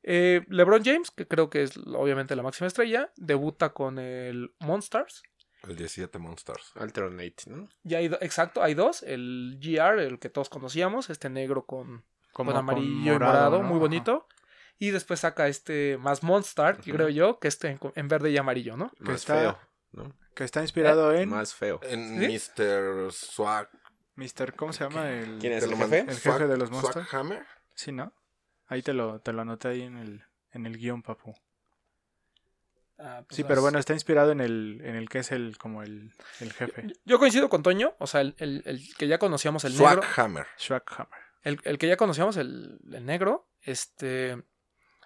Eh, 0.04 0.46
LeBron 0.48 0.84
James, 0.84 1.12
que 1.12 1.28
creo 1.28 1.50
que 1.50 1.64
es 1.64 1.78
obviamente 1.78 2.36
la 2.36 2.44
máxima 2.44 2.68
estrella, 2.68 3.12
debuta 3.16 3.70
con 3.70 4.00
el 4.00 4.54
Monsters. 4.60 5.24
El 5.68 5.76
17 5.76 6.18
Monsters. 6.20 6.72
Alternate, 6.76 7.36
¿no? 7.48 7.68
Ya 7.84 7.98
hay 7.98 8.06
exacto, 8.22 8.64
hay 8.64 8.74
dos. 8.74 9.04
El 9.04 9.60
GR, 9.62 10.00
el 10.02 10.20
que 10.20 10.30
todos 10.30 10.50
conocíamos, 10.50 11.10
este 11.10 11.30
negro 11.30 11.66
con, 11.66 12.06
Como 12.32 12.52
con 12.52 12.60
amarillo 12.60 13.12
y 13.16 13.20
morado, 13.20 13.62
muy 13.62 13.78
bonito. 13.80 14.28
Y 14.78 14.92
después 14.92 15.20
saca 15.20 15.48
este 15.50 15.98
más 15.98 16.24
Monster, 16.24 16.78
creo 16.78 17.10
yo, 17.10 17.40
que 17.40 17.50
este 17.50 17.68
en, 17.68 17.80
en 17.96 18.08
verde 18.08 18.32
y 18.32 18.38
amarillo, 18.38 18.78
¿no? 18.78 18.90
Que 18.92 19.04
Más 19.12 19.16
está- 19.22 19.36
feo, 19.40 19.60
¿no? 19.92 20.16
Que 20.34 20.46
está 20.46 20.62
inspirado 20.62 21.14
en 21.14 21.28
Más 21.30 21.54
feo. 21.54 21.82
En 21.84 22.18
¿Sí? 22.20 22.40
Mr. 22.58 23.12
Swag. 23.12 23.70
Mr. 24.16 24.56
¿Cómo 24.56 24.72
se 24.72 24.86
llama? 24.86 25.10
El, 25.12 25.38
¿Quién 25.40 25.52
es 25.52 25.64
el 25.66 25.72
lo 25.72 25.78
jefe? 25.78 26.00
El 26.08 26.18
jefe 26.18 26.48
de 26.48 26.58
los 26.58 26.70
Swag 26.70 26.82
Monsters. 26.84 27.14
Hammer. 27.14 27.46
Sí, 27.76 27.92
¿no? 27.92 28.14
Ahí 28.68 28.82
te 28.82 28.94
lo, 28.94 29.20
te 29.20 29.34
lo 29.34 29.42
anoté 29.42 29.68
ahí 29.68 29.82
en 29.82 29.98
el, 29.98 30.24
en 30.52 30.66
el 30.66 30.78
guion, 30.78 31.02
papu. 31.04 31.34
Ah, 33.02 33.24
pues 33.26 33.38
Sí, 33.38 33.44
pero 33.46 33.62
bueno, 33.62 33.80
está 33.80 33.94
inspirado 33.94 34.32
en 34.34 34.42
el, 34.42 34.82
en 34.84 34.96
el 34.96 35.08
que 35.08 35.20
es 35.20 35.32
el, 35.32 35.58
como 35.58 35.84
el, 35.84 36.12
el 36.42 36.52
jefe. 36.54 36.88
Yo 37.06 37.18
coincido 37.18 37.48
con 37.50 37.64
Toño, 37.64 37.96
o 37.98 38.08
sea, 38.08 38.20
el, 38.22 38.36
el- 38.40 38.62
el 38.66 38.96
que 38.98 39.08
ya 39.08 39.18
conocíamos, 39.18 39.64
el 39.64 39.74
Swag 39.74 39.96
negro. 40.02 40.10
Hammer. 40.18 40.48
Schwackhammer. 40.58 41.20
El, 41.44 41.60
el 41.64 41.78
que 41.78 41.88
ya 41.88 41.96
conocíamos, 41.96 42.36
el, 42.36 42.80
el 42.92 43.06
negro, 43.06 43.48
este 43.62 44.44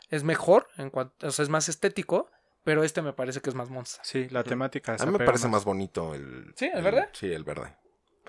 es 0.09 0.23
mejor, 0.23 0.67
en 0.77 0.89
cuanto, 0.89 1.27
o 1.27 1.31
sea, 1.31 1.43
es 1.43 1.49
más 1.49 1.69
estético, 1.69 2.31
pero 2.63 2.83
este 2.83 3.01
me 3.03 3.13
parece 3.13 3.41
que 3.41 3.49
es 3.51 3.55
más 3.55 3.69
monster. 3.69 4.03
Sí, 4.03 4.27
la 4.29 4.43
temática. 4.43 4.95
A 4.99 5.05
mí 5.05 5.11
me 5.11 5.23
parece 5.23 5.47
más 5.47 5.63
bonito 5.65 6.15
el. 6.15 6.53
¿Sí? 6.55 6.71
¿El 6.73 6.81
verde? 6.83 7.09
Sí, 7.13 7.31
el 7.31 7.43
verde. 7.43 7.75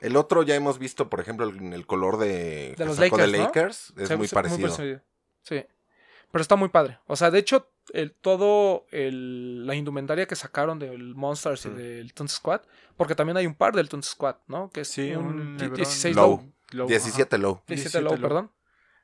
El 0.00 0.16
otro 0.16 0.42
ya 0.42 0.54
hemos 0.56 0.78
visto, 0.78 1.08
por 1.08 1.20
ejemplo, 1.20 1.48
el, 1.48 1.72
el 1.72 1.86
color 1.86 2.18
de, 2.18 2.74
que 2.76 2.84
los 2.84 2.98
Lakers, 2.98 3.94
de. 3.94 4.02
Es 4.02 4.08
Se- 4.08 4.16
muy 4.16 4.28
se- 4.28 4.34
parecido. 4.34 4.68
Sí. 5.42 5.64
Pero 6.32 6.42
está 6.42 6.56
muy 6.56 6.68
padre. 6.68 6.98
O 7.06 7.14
sea, 7.16 7.30
de 7.30 7.38
hecho, 7.38 7.70
el, 7.92 8.12
todo 8.12 8.86
el, 8.90 9.66
la 9.66 9.74
indumentaria 9.74 10.26
que 10.26 10.36
sacaron 10.36 10.78
del 10.78 11.14
Monsters 11.14 11.66
y 11.66 11.68
Mm. 11.68 11.74
del 11.76 12.14
Toon 12.14 12.28
Squad, 12.28 12.62
porque 12.96 13.14
también 13.14 13.36
hay 13.36 13.46
un 13.46 13.54
par 13.54 13.74
del 13.74 13.88
Toon 13.88 14.02
Squad, 14.02 14.36
¿no? 14.46 14.70
Que 14.70 14.80
es 14.82 14.88
Sí, 14.88 15.12
un, 15.14 15.26
un 15.26 15.56
die- 15.56 15.64
LeBron 15.64 15.76
16 15.76 16.16
Low. 16.16 16.28
low. 16.30 16.52
Low, 16.72 16.88
17 16.88 17.38
low. 17.38 17.62
17 17.66 17.98
17 17.98 18.00
low, 18.02 18.20
perdón. 18.20 18.50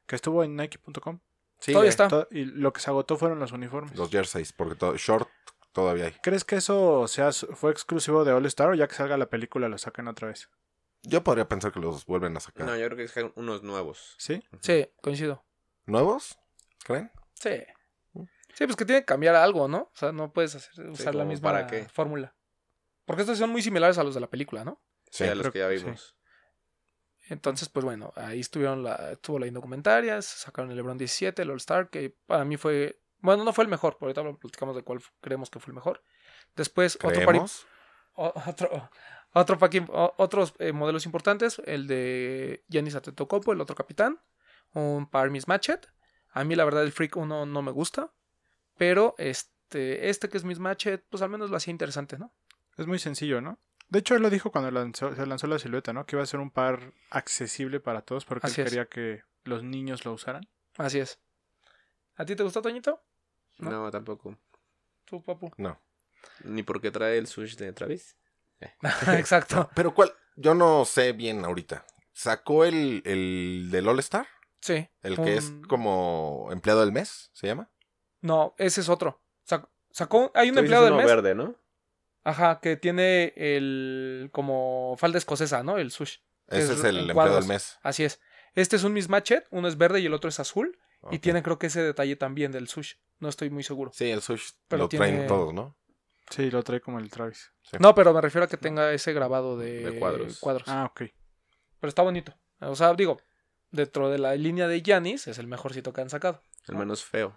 Que 0.07 0.17
estuvo 0.17 0.43
en 0.43 0.57
Nike.com. 0.57 1.21
Sí, 1.61 1.73
Todavía 1.73 1.89
eh, 1.89 1.91
está. 1.91 2.09
To- 2.09 2.29
Y 2.31 2.47
lo 2.47 2.73
que 2.73 2.81
se 2.81 2.91
agotó 2.91 3.17
fueron 3.17 3.39
los 3.39 3.53
uniformes. 3.53 3.95
Los 3.97 4.11
jerseys, 4.11 4.53
porque 4.53 4.75
todo, 4.75 4.97
short 4.97 5.29
todavía 5.73 6.07
hay. 6.07 6.13
¿Crees 6.23 6.45
que 6.45 6.57
eso 6.57 7.07
sea, 7.07 7.31
fue 7.33 7.71
exclusivo 7.71 8.25
de 8.25 8.33
All 8.33 8.47
Star 8.47 8.71
o 8.71 8.75
ya 8.75 8.89
que 8.89 8.95
salga 8.95 9.17
la 9.19 9.27
película 9.31 9.69
lo 9.69 9.77
sacan 9.79 10.09
otra 10.09 10.29
vez? 10.29 10.49
Yo 11.03 11.23
podría 11.23 11.49
pensar 11.49 11.71
que 11.73 11.81
los 11.81 12.05
vuelven 12.07 12.37
a 12.37 12.41
sacar. 12.41 12.67
No, 12.67 12.77
yo 12.77 12.87
creo 12.87 12.97
que 12.97 13.05
es 13.05 13.15
unos 13.37 13.63
nuevos. 13.63 14.17
¿Sí? 14.19 14.43
Sí, 14.61 14.89
coincido. 15.03 15.45
¿Nuevos? 15.87 16.39
¿Creen? 16.85 17.11
Sí. 17.35 17.51
Sí, 18.55 18.65
pues 18.67 18.77
que 18.77 18.85
tiene 18.85 19.03
que 19.03 19.07
cambiar 19.07 19.35
algo, 19.37 19.69
¿no? 19.69 19.79
O 19.79 19.93
sea, 19.95 20.13
no 20.13 20.33
puedes 20.33 20.55
hacer, 20.55 20.89
usar 20.91 21.15
la 21.15 21.25
misma 21.25 21.51
¿para 21.53 21.67
qué? 21.67 21.89
fórmula. 21.89 22.35
Porque 23.05 23.23
estos 23.23 23.39
son 23.39 23.51
muy 23.51 23.63
similares 23.63 23.99
a 23.99 24.05
los 24.05 24.15
de 24.15 24.21
la 24.21 24.29
película, 24.31 24.65
¿no? 24.65 24.83
Sí, 25.11 25.25
a 25.25 25.35
los 25.35 25.49
creo 25.49 25.53
que 25.53 25.59
ya 25.59 25.69
sí. 25.79 25.85
vimos. 25.85 26.17
Entonces, 27.29 27.69
pues 27.69 27.85
bueno, 27.85 28.13
ahí 28.17 28.41
estuvieron 28.41 28.83
la, 28.83 29.13
estuvo 29.13 29.39
la 29.39 29.47
indocumentaria, 29.47 30.21
sacaron 30.21 30.71
el 30.71 30.77
LeBron 30.77 30.99
17, 30.99 31.43
el 31.43 31.51
All-Star, 31.51 31.89
que 31.89 32.17
para 32.27 32.45
mí 32.45 32.57
fue, 32.57 33.01
bueno, 33.19 33.45
no 33.45 33.53
fue 33.53 33.65
el 33.65 33.71
mejor, 33.71 33.99
por 33.99 34.09
ahorita 34.09 34.39
platicamos 34.39 34.75
de 34.75 34.83
cuál 34.83 35.01
creemos 35.21 35.49
que 35.49 35.61
fue 35.61 35.71
el 35.71 35.77
mejor. 35.77 36.03
Después, 36.57 36.99
otro, 37.03 37.23
pari- 37.23 37.43
otro, 38.15 38.91
otro 39.33 39.59
otros 40.17 40.55
eh, 40.59 40.73
modelos 40.73 41.07
importantes, 41.07 41.63
el 41.67 41.87
de 41.87 42.65
Giannis 42.69 42.97
Antetokounmpo, 42.97 43.53
el 43.53 43.61
otro 43.61 43.77
capitán, 43.77 44.21
un 44.73 45.09
par 45.09 45.31
mismatched. 45.31 45.81
A 46.33 46.43
mí 46.45 46.57
la 46.57 46.65
verdad 46.65 46.83
el 46.83 46.93
Freak 46.93 47.17
1 47.17 47.47
no 47.47 47.63
me 47.63 47.71
gusta, 47.71 48.13
pero 48.81 49.15
este, 49.19 50.09
este 50.09 50.31
que 50.31 50.39
es 50.39 50.45
mismatched, 50.45 51.01
pues 51.11 51.23
al 51.23 51.29
menos 51.29 51.51
lo 51.51 51.57
hacía 51.59 51.71
interesante, 51.71 52.17
¿no? 52.17 52.33
Es 52.79 52.87
muy 52.87 52.99
sencillo, 52.99 53.43
¿no? 53.43 53.59
De 53.91 53.99
hecho, 53.99 54.15
él 54.15 54.23
lo 54.23 54.31
dijo 54.31 54.51
cuando 54.51 54.71
lanzó- 54.71 55.15
se 55.15 55.27
lanzó 55.27 55.47
la 55.49 55.59
silueta, 55.59 55.93
¿no? 55.93 56.07
Que 56.07 56.17
iba 56.17 56.23
a 56.23 56.27
ser 56.27 56.41
un 56.41 56.51
par 56.51 56.95
accesible 57.11 57.79
para 57.79 58.01
todos 58.01 58.25
porque 58.25 58.47
Así 58.47 58.63
él 58.63 58.67
es. 58.67 58.73
quería 58.73 58.87
que 58.87 59.23
los 59.45 59.63
niños 59.63 60.07
lo 60.07 60.15
usaran. 60.15 60.49
Así 60.79 60.99
es. 60.99 61.19
¿A 62.17 62.25
ti 62.25 62.35
te 62.37 62.43
gustó, 62.43 62.63
Toñito? 62.63 63.03
¿No? 63.59 63.71
No, 63.71 63.91
tampoco. 63.91 64.39
¿Tú, 65.05 65.23
papu? 65.23 65.51
No. 65.59 65.79
Ni 66.45 66.63
porque 66.63 66.91
trae 66.91 67.19
el 67.19 67.27
sush 67.27 67.57
de 67.57 67.75
Travis. 67.75 68.17
Exacto. 69.09 69.69
Pero 69.75 69.93
¿cuál? 69.93 70.11
Yo 70.37 70.55
no 70.55 70.87
sé 70.87 71.13
bien 71.13 71.45
ahorita. 71.45 71.85
¿Sacó 72.15 72.65
el, 72.65 73.03
el 73.05 73.69
del 73.71 73.87
All 73.89 73.99
Star? 73.99 74.27
Sí. 74.63 74.89
El 75.03 75.17
que 75.17 75.37
es 75.37 75.53
como 75.69 76.49
empleado 76.51 76.81
del 76.81 76.93
mes, 76.93 77.31
¿se 77.35 77.47
llama? 77.47 77.69
No, 78.21 78.55
ese 78.59 78.81
es 78.81 78.89
otro. 78.89 79.21
Sac- 79.49 79.69
sacó... 79.91 80.31
Hay 80.35 80.49
un 80.51 80.55
Tú 80.57 80.61
dices 80.63 80.65
empleado 80.65 80.85
del 80.85 80.93
uno 80.95 81.03
mes. 81.03 81.11
verde, 81.11 81.35
¿no? 81.35 81.55
Ajá, 82.25 82.61
que 82.61 82.77
tiene 82.77 83.33
el... 83.37 84.29
como 84.33 84.95
falda 84.99 85.19
escocesa, 85.19 85.63
¿no? 85.63 85.79
El 85.79 85.91
sush. 85.91 86.19
Ese 86.49 86.65
Es 86.65 86.71
es 86.71 86.85
el 86.85 86.97
empleado 86.99 87.15
cuadros. 87.15 87.41
del 87.41 87.49
mes. 87.49 87.79
Así 87.83 88.05
es. 88.05 88.21
Este 88.55 88.77
es 88.77 88.85
un 88.85 88.93
mismatchet, 88.93 89.47
uno 89.51 89.69
es 89.69 89.79
verde 89.79 90.01
y 90.01 90.07
el 90.07 90.15
otro 90.15 90.29
es 90.29 90.41
azul. 90.41 90.79
Y 91.11 91.19
tiene 91.21 91.43
creo 91.43 91.59
que 91.59 91.69
ese 91.69 91.81
detalle 91.83 92.15
también 92.17 92.53
del 92.53 92.69
sush. 92.69 92.95
No 93.21 93.29
estoy 93.31 93.49
muy 93.49 93.63
seguro. 93.63 93.91
Sí, 93.95 94.11
el 94.11 94.21
sush 94.21 94.51
Pero 94.69 94.83
lo 94.83 94.89
traen 94.91 95.13
tiene- 95.15 95.29
todos, 95.29 95.55
¿no? 95.55 95.77
Sí, 96.29 96.51
lo 96.51 96.63
trae 96.63 96.81
como 96.81 96.99
el 96.99 97.11
Travis. 97.11 97.53
Sí. 97.63 97.77
No, 97.81 97.95
pero 97.95 98.13
me 98.13 98.21
refiero 98.21 98.45
a 98.45 98.49
que 98.49 98.57
tenga 98.59 98.93
ese 98.93 99.13
grabado 99.15 99.57
de, 99.59 99.91
De 99.91 99.99
cuadros. 99.99 100.41
Ah, 100.67 100.85
ok. 100.91 101.03
Pero 101.81 101.89
está 101.89 102.03
bonito. 102.03 102.35
O 102.61 102.77
sea, 102.77 102.93
digo, 102.95 103.21
dentro 103.71 104.11
de 104.11 104.19
la 104.19 104.35
línea 104.37 104.69
de 104.69 104.81
Giannis 104.83 105.27
es 105.27 105.39
el 105.39 105.47
mejorcito 105.49 105.93
que 105.93 106.03
han 106.03 106.11
sacado. 106.11 106.43
El 106.69 106.77
menos 106.77 107.03
feo. 107.05 107.35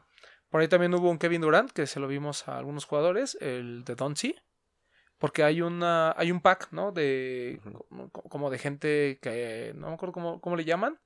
Por 0.54 0.62
ahí 0.62 0.68
también 0.68 0.94
hubo 0.94 1.10
un 1.10 1.18
Kevin 1.18 1.42
Durant, 1.42 1.72
que 1.72 1.88
se 1.88 2.00
lo 2.00 2.08
vimos 2.08 2.48
a 2.48 2.60
algunos 2.60 2.86
jugadores, 2.86 3.36
el 3.42 3.84
de 3.86 3.96
Donzi. 3.96 4.36
Porque 5.18 5.42
hay 5.42 5.64
una 5.64 6.14
hay 6.16 6.32
un 6.32 6.42
pack, 6.42 6.68
¿no? 6.70 6.92
De 6.92 7.60
como, 7.90 8.12
como 8.12 8.52
de 8.52 8.60
gente 8.60 9.18
que 9.20 9.74
no 9.74 9.88
me 9.88 9.96
acuerdo 9.96 10.14
cómo, 10.14 10.40
cómo 10.42 10.56
le 10.56 10.64
llaman, 10.64 11.00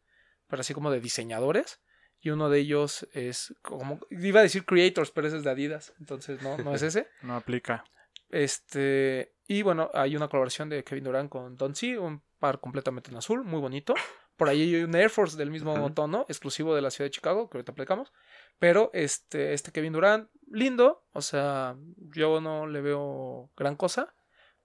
pero 0.48 0.60
así 0.60 0.74
como 0.74 0.92
de 0.92 1.00
diseñadores. 1.00 1.80
Y 2.20 2.32
uno 2.32 2.50
de 2.50 2.60
ellos 2.60 3.08
es 3.14 3.56
como 3.62 4.02
iba 4.10 4.42
a 4.42 4.44
decir 4.44 4.66
creators, 4.66 5.12
pero 5.12 5.28
ese 5.28 5.38
es 5.38 5.46
de 5.46 5.52
Adidas, 5.52 5.94
entonces 5.98 6.42
no 6.42 6.58
no 6.58 6.76
es 6.76 6.82
ese. 6.82 7.08
No 7.22 7.38
aplica. 7.38 7.86
Este, 8.28 9.34
y 9.48 9.62
bueno, 9.62 9.90
hay 9.94 10.18
una 10.18 10.28
colaboración 10.28 10.68
de 10.68 10.84
Kevin 10.84 11.06
Durant 11.06 11.30
con 11.30 11.56
Donzi, 11.56 11.96
un 11.96 12.22
par 12.38 12.60
completamente 12.60 13.12
en 13.12 13.18
azul, 13.18 13.46
muy 13.46 13.62
bonito. 13.62 13.96
Por 14.38 14.50
ahí 14.50 14.76
hay 14.76 14.84
un 14.84 14.96
Air 14.96 15.10
Force 15.10 15.36
del 15.36 15.52
mismo 15.52 15.92
tono, 15.94 16.26
exclusivo 16.30 16.76
de 16.76 16.82
la 16.82 16.92
ciudad 16.92 17.08
de 17.08 17.12
Chicago, 17.12 17.50
que 17.50 17.58
ahorita 17.58 17.72
aplicamos. 17.72 18.14
Pero 18.60 18.92
este, 18.94 19.54
este 19.54 19.72
Kevin 19.72 19.94
Durant, 19.94 20.30
lindo, 20.50 21.04
o 21.12 21.22
sea, 21.22 21.76
yo 22.14 22.40
no 22.40 22.68
le 22.68 22.82
veo 22.82 23.50
gran 23.58 23.76
cosa, 23.76 24.14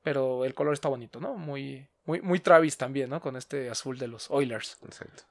pero 0.03 0.45
el 0.45 0.55
color 0.55 0.75
está 0.75 0.89
bonito, 0.89 1.21
¿no? 1.21 1.35
Muy, 1.35 1.89
muy, 2.05 2.21
muy 2.21 2.41
Travis 2.41 2.77
también, 2.77 3.11
¿no? 3.11 3.21
Con 3.21 3.37
este 3.37 3.71
azul 3.71 3.99
de 3.99 4.09
los 4.09 4.31
Oilers. 4.31 4.79
Exacto. 4.85 5.25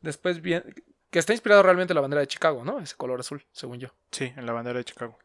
Después 0.00 0.40
bien, 0.40 0.64
que 1.10 1.18
está 1.18 1.32
inspirado 1.32 1.62
realmente 1.62 1.92
en 1.92 1.96
la 1.96 2.00
bandera 2.00 2.20
de 2.20 2.26
Chicago, 2.26 2.64
¿no? 2.64 2.80
Ese 2.80 2.96
color 2.96 3.20
azul, 3.20 3.44
según 3.52 3.78
yo. 3.78 3.88
Sí, 4.10 4.32
en 4.36 4.46
la 4.46 4.52
bandera 4.52 4.78
de 4.78 4.84
Chicago. 4.84 5.18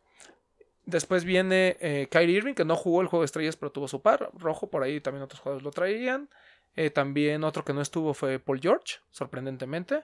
Después 0.86 1.24
viene 1.24 1.78
eh, 1.80 2.08
Kyrie 2.10 2.38
Irving, 2.38 2.54
que 2.54 2.66
no 2.66 2.76
jugó 2.76 3.02
el 3.02 3.08
juego 3.08 3.22
de 3.22 3.26
estrellas, 3.26 3.56
pero 3.56 3.72
tuvo 3.72 3.88
su 3.88 4.02
par 4.02 4.32
rojo. 4.34 4.70
Por 4.70 4.84
ahí 4.84 5.00
también 5.00 5.24
otros 5.24 5.40
jugadores 5.40 5.64
lo 5.64 5.72
traían. 5.72 6.30
Eh, 6.76 6.90
también 6.90 7.44
otro 7.44 7.64
que 7.66 7.74
no 7.74 7.82
estuvo 7.82 8.14
fue 8.14 8.40
Paul 8.40 8.60
George, 8.62 8.98
sorprendentemente. 9.10 10.04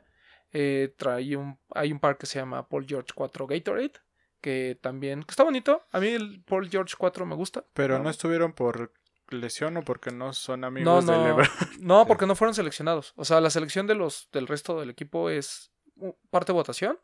Eh, 0.52 0.94
traía 0.98 1.38
un, 1.40 1.60
hay 1.74 1.92
un 1.92 2.00
par 2.00 2.18
que 2.18 2.26
se 2.26 2.40
llama 2.40 2.68
Paul 2.68 2.86
George 2.88 3.10
4 3.16 3.48
Gatorade, 3.48 3.94
que 4.42 4.78
también 4.82 5.24
que 5.24 5.32
está 5.32 5.44
bonito. 5.44 5.84
A 5.92 6.00
mí 6.00 6.08
el 6.10 6.44
Paul 6.44 6.70
George 6.70 6.96
4 6.98 7.26
me 7.26 7.36
gusta. 7.36 7.66
Pero 7.74 7.98
No. 7.98 8.06
no, 8.06 8.10
estuvieron 8.10 8.54
por 8.54 8.94
lesión 9.30 9.76
o 9.78 9.82
porque 9.84 10.12
no 10.12 10.32
son 10.34 10.62
No, 10.62 10.68
amigos 10.68 11.06
de 11.06 11.12
no, 11.12 11.24
LeBron. 11.26 11.48
no, 11.80 12.06
porque 12.08 12.26
no 12.26 12.36
fueron 12.36 12.54
seleccionados. 12.54 13.14
O 13.18 13.26
sea, 13.26 13.42
la 13.42 13.50
selección 13.50 13.88
de 13.88 13.96
los 13.96 14.30
del 14.32 14.48
resto 14.48 14.80
del 14.80 14.90
equipo 14.90 15.30
es 15.30 15.72
parte 16.30 16.52
votación 16.54 16.98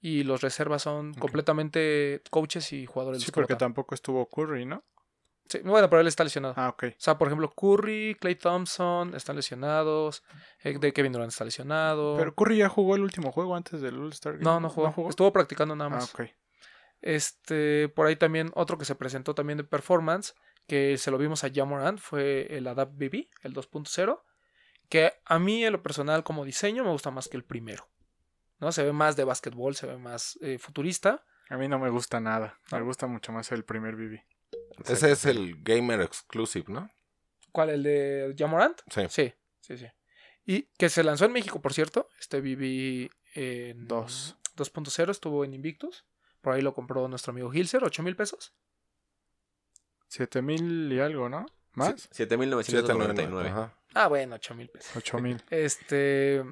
y 0.00 0.22
los 0.22 0.40
reservas 0.42 0.82
son 0.82 1.12
completamente 1.14 2.22
coaches 2.30 2.72
y 2.72 2.86
jugadores. 2.86 3.22
Sí, 3.22 3.32
porque 3.32 3.56
tampoco 3.56 3.94
estuvo 3.94 4.26
Curry, 4.28 4.64
¿no? 4.64 4.84
Sí, 5.48 5.60
bueno, 5.64 5.88
pero 5.88 6.00
él 6.00 6.06
está 6.06 6.24
lesionado. 6.24 6.54
Ah, 6.58 6.68
ok. 6.68 6.84
O 6.90 6.94
sea, 6.98 7.16
por 7.16 7.28
ejemplo, 7.28 7.50
Curry, 7.54 8.16
Clay 8.20 8.34
Thompson 8.34 9.14
están 9.14 9.36
lesionados. 9.36 10.22
eh, 10.62 10.78
De 10.78 10.92
Kevin 10.92 11.12
Durant 11.12 11.30
está 11.32 11.44
lesionado. 11.44 12.16
Pero 12.18 12.34
Curry 12.34 12.58
ya 12.58 12.68
jugó 12.68 12.96
el 12.96 13.02
último 13.02 13.32
juego 13.32 13.56
antes 13.56 13.80
del 13.80 13.98
All-Star 13.98 14.34
Game. 14.34 14.44
no, 14.44 14.60
no 14.60 14.68
jugó. 14.68 15.08
Estuvo 15.08 15.32
practicando 15.32 15.74
nada 15.74 15.88
Ah, 15.90 15.94
más. 15.94 16.12
ok. 16.14 16.22
Este, 17.00 17.88
por 17.88 18.06
ahí 18.06 18.16
también 18.16 18.50
otro 18.54 18.76
que 18.78 18.84
se 18.84 18.94
presentó 18.94 19.34
también 19.34 19.56
de 19.56 19.64
performance, 19.64 20.34
que 20.66 20.98
se 20.98 21.10
lo 21.10 21.18
vimos 21.18 21.44
a 21.44 21.50
Jamorant, 21.52 21.98
fue 21.98 22.46
el 22.56 22.66
Adapt 22.66 22.92
BB, 22.96 23.28
el 23.42 23.54
2.0, 23.54 24.20
que 24.88 25.12
a 25.24 25.38
mí 25.38 25.64
en 25.64 25.72
lo 25.72 25.82
personal 25.82 26.24
como 26.24 26.44
diseño 26.44 26.84
me 26.84 26.90
gusta 26.90 27.10
más 27.10 27.28
que 27.28 27.36
el 27.36 27.44
primero. 27.44 27.88
¿No? 28.58 28.72
Se 28.72 28.82
ve 28.82 28.92
más 28.92 29.14
de 29.16 29.22
básquetbol, 29.24 29.76
se 29.76 29.86
ve 29.86 29.96
más 29.98 30.36
eh, 30.42 30.58
futurista. 30.58 31.24
A 31.48 31.56
mí 31.56 31.68
no 31.68 31.78
me 31.78 31.88
gusta 31.90 32.20
nada. 32.20 32.58
Me 32.72 32.80
¿No? 32.80 32.84
gusta 32.86 33.06
mucho 33.06 33.30
más 33.32 33.52
el 33.52 33.64
primer 33.64 33.94
BB. 33.94 34.18
Ese 34.86 35.12
es 35.12 35.24
el 35.24 35.62
Gamer 35.62 36.00
Exclusive, 36.00 36.66
¿no? 36.68 36.90
¿Cuál? 37.52 37.70
¿El 37.70 37.82
de 37.82 38.34
Jamorant? 38.38 38.78
Sí. 38.90 39.02
Sí, 39.08 39.32
sí, 39.60 39.78
sí. 39.78 39.86
Y 40.46 40.62
que 40.78 40.88
se 40.88 41.02
lanzó 41.02 41.24
en 41.24 41.32
México, 41.32 41.60
por 41.60 41.72
cierto. 41.72 42.08
Este 42.18 42.40
BB 42.40 43.10
en 43.34 43.86
Dos. 43.86 44.36
2.0 44.56 45.10
estuvo 45.10 45.44
en 45.44 45.54
Invictus. 45.54 46.04
Por 46.40 46.54
ahí 46.54 46.62
lo 46.62 46.74
compró 46.74 47.06
nuestro 47.08 47.32
amigo 47.32 47.52
Hilser, 47.52 47.84
8 47.84 48.02
mil 48.02 48.16
pesos. 48.16 48.54
Siete 50.08 50.40
mil 50.40 50.90
y 50.92 51.00
algo, 51.00 51.28
¿no? 51.28 51.46
¿Más? 51.74 52.10
7.999. 52.10 53.46
Ajá. 53.50 53.78
Ah, 53.94 54.08
bueno, 54.08 54.36
8 54.36 54.54
mil 54.54 54.68
pesos. 54.68 54.96
Ocho 54.96 55.18
mil. 55.18 55.42
Este, 55.50 56.42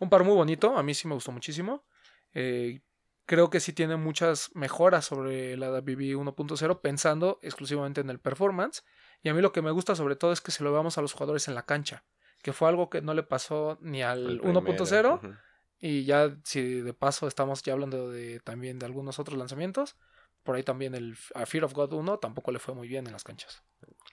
un 0.00 0.10
par 0.10 0.24
muy 0.24 0.34
bonito, 0.34 0.76
a 0.76 0.82
mí 0.82 0.94
sí 0.94 1.08
me 1.08 1.14
gustó 1.14 1.32
muchísimo. 1.32 1.84
Eh, 2.32 2.80
creo 3.26 3.50
que 3.50 3.60
sí 3.60 3.72
tiene 3.72 3.96
muchas 3.96 4.50
mejoras 4.54 5.04
sobre 5.06 5.56
la 5.56 5.70
BB 5.70 6.16
1.0, 6.16 6.80
pensando 6.80 7.38
exclusivamente 7.42 8.00
en 8.00 8.10
el 8.10 8.18
performance. 8.20 8.84
Y 9.22 9.28
a 9.28 9.34
mí 9.34 9.40
lo 9.40 9.52
que 9.52 9.62
me 9.62 9.70
gusta 9.70 9.94
sobre 9.94 10.16
todo 10.16 10.32
es 10.32 10.40
que 10.40 10.50
se 10.50 10.62
lo 10.64 10.72
veamos 10.72 10.98
a 10.98 11.02
los 11.02 11.12
jugadores 11.12 11.48
en 11.48 11.54
la 11.54 11.64
cancha, 11.64 12.04
que 12.42 12.52
fue 12.52 12.68
algo 12.68 12.90
que 12.90 13.00
no 13.02 13.14
le 13.14 13.22
pasó 13.22 13.78
ni 13.80 14.02
al 14.02 14.26
El 14.30 14.40
1.0. 14.42 14.62
primero, 14.76 15.14
ujú. 15.14 15.34
Y 15.78 16.04
ya, 16.04 16.34
si 16.44 16.80
de 16.80 16.94
paso 16.94 17.26
estamos 17.28 17.62
ya 17.62 17.72
hablando 17.74 18.10
de 18.10 18.40
también 18.40 18.78
de 18.78 18.86
algunos 18.86 19.18
otros 19.18 19.36
lanzamientos, 19.38 19.96
por 20.42 20.56
ahí 20.56 20.62
también 20.62 20.94
el 20.94 21.16
a 21.34 21.46
Fear 21.46 21.64
of 21.64 21.72
God 21.74 21.92
1 21.94 22.18
tampoco 22.18 22.52
le 22.52 22.58
fue 22.58 22.74
muy 22.74 22.88
bien 22.88 23.06
en 23.06 23.12
las 23.12 23.24
canchas. 23.24 23.62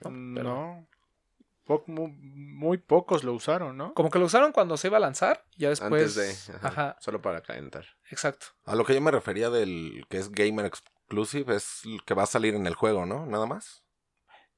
¿no? 0.04 0.34
Pero- 0.36 0.44
No. 0.44 0.88
Po- 1.80 1.84
muy, 1.88 2.78
pocos 2.78 3.24
lo 3.24 3.34
usaron, 3.34 3.78
¿no? 3.78 3.94
Como 3.94 4.10
que 4.10 4.20
lo 4.20 4.26
usaron 4.26 4.52
cuando 4.52 4.76
se 4.78 4.88
iba 4.88 4.98
a 4.98 5.00
lanzar, 5.00 5.46
ya 5.58 5.70
después. 5.70 6.18
Antes 6.18 6.48
de. 6.48 6.54
ajá, 6.56 6.68
Ajá, 6.68 6.98
Solo 7.00 7.22
para 7.22 7.42
calentar. 7.42 7.86
exacto. 8.10 8.48
A 8.66 8.76
lo 8.76 8.84
que 8.86 8.94
yo 8.94 9.02
me 9.02 9.12
refería 9.12 9.50
del 9.50 10.06
que 10.10 10.18
es 10.18 10.32
Gamer 10.32 10.66
Exclusive 10.66 11.56
es 11.56 11.82
el 11.86 12.04
que 12.04 12.14
va 12.14 12.24
a 12.24 12.28
salir 12.28 12.56
en 12.56 12.68
el 12.68 12.76
juego, 12.76 13.06
¿no? 13.06 13.26
Nada 13.26 13.46
más. 13.46 13.84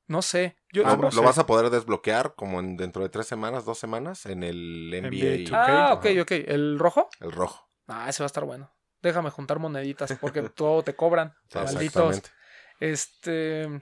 No 0.08 0.22
sé. 0.22 0.58
Yo, 0.74 0.84
Ah, 0.86 0.92
lo, 0.92 0.98
no 0.98 1.04
lo 1.04 1.12
sé. 1.12 1.22
vas 1.22 1.38
a 1.38 1.46
poder 1.46 1.70
desbloquear 1.70 2.36
como 2.36 2.60
en 2.60 2.76
dentro 2.78 3.04
de 3.04 3.10
tres 3.10 3.26
semanas, 3.28 3.64
dos 3.64 3.78
semanas, 3.80 4.26
en 4.26 4.44
el 4.44 4.90
NBA. 4.92 5.08
NBA 5.08 5.38
2K. 5.46 5.54
Ah, 5.54 5.84
Ajá, 5.86 5.94
ok, 5.94 6.06
ok. 6.24 6.32
¿El 6.32 6.78
rojo? 6.80 7.10
El 7.22 7.32
rojo. 7.32 7.70
Ah, 7.88 8.10
ese 8.10 8.22
va 8.22 8.26
a 8.26 8.28
estar 8.28 8.44
bueno. 8.44 8.74
Déjame 9.02 9.30
juntar 9.30 9.60
moneditas 9.60 10.14
porque 10.20 10.42
todo 10.50 10.84
te 10.84 10.96
cobran. 10.96 11.34
Malditos. 11.54 12.22
Este. 12.80 13.82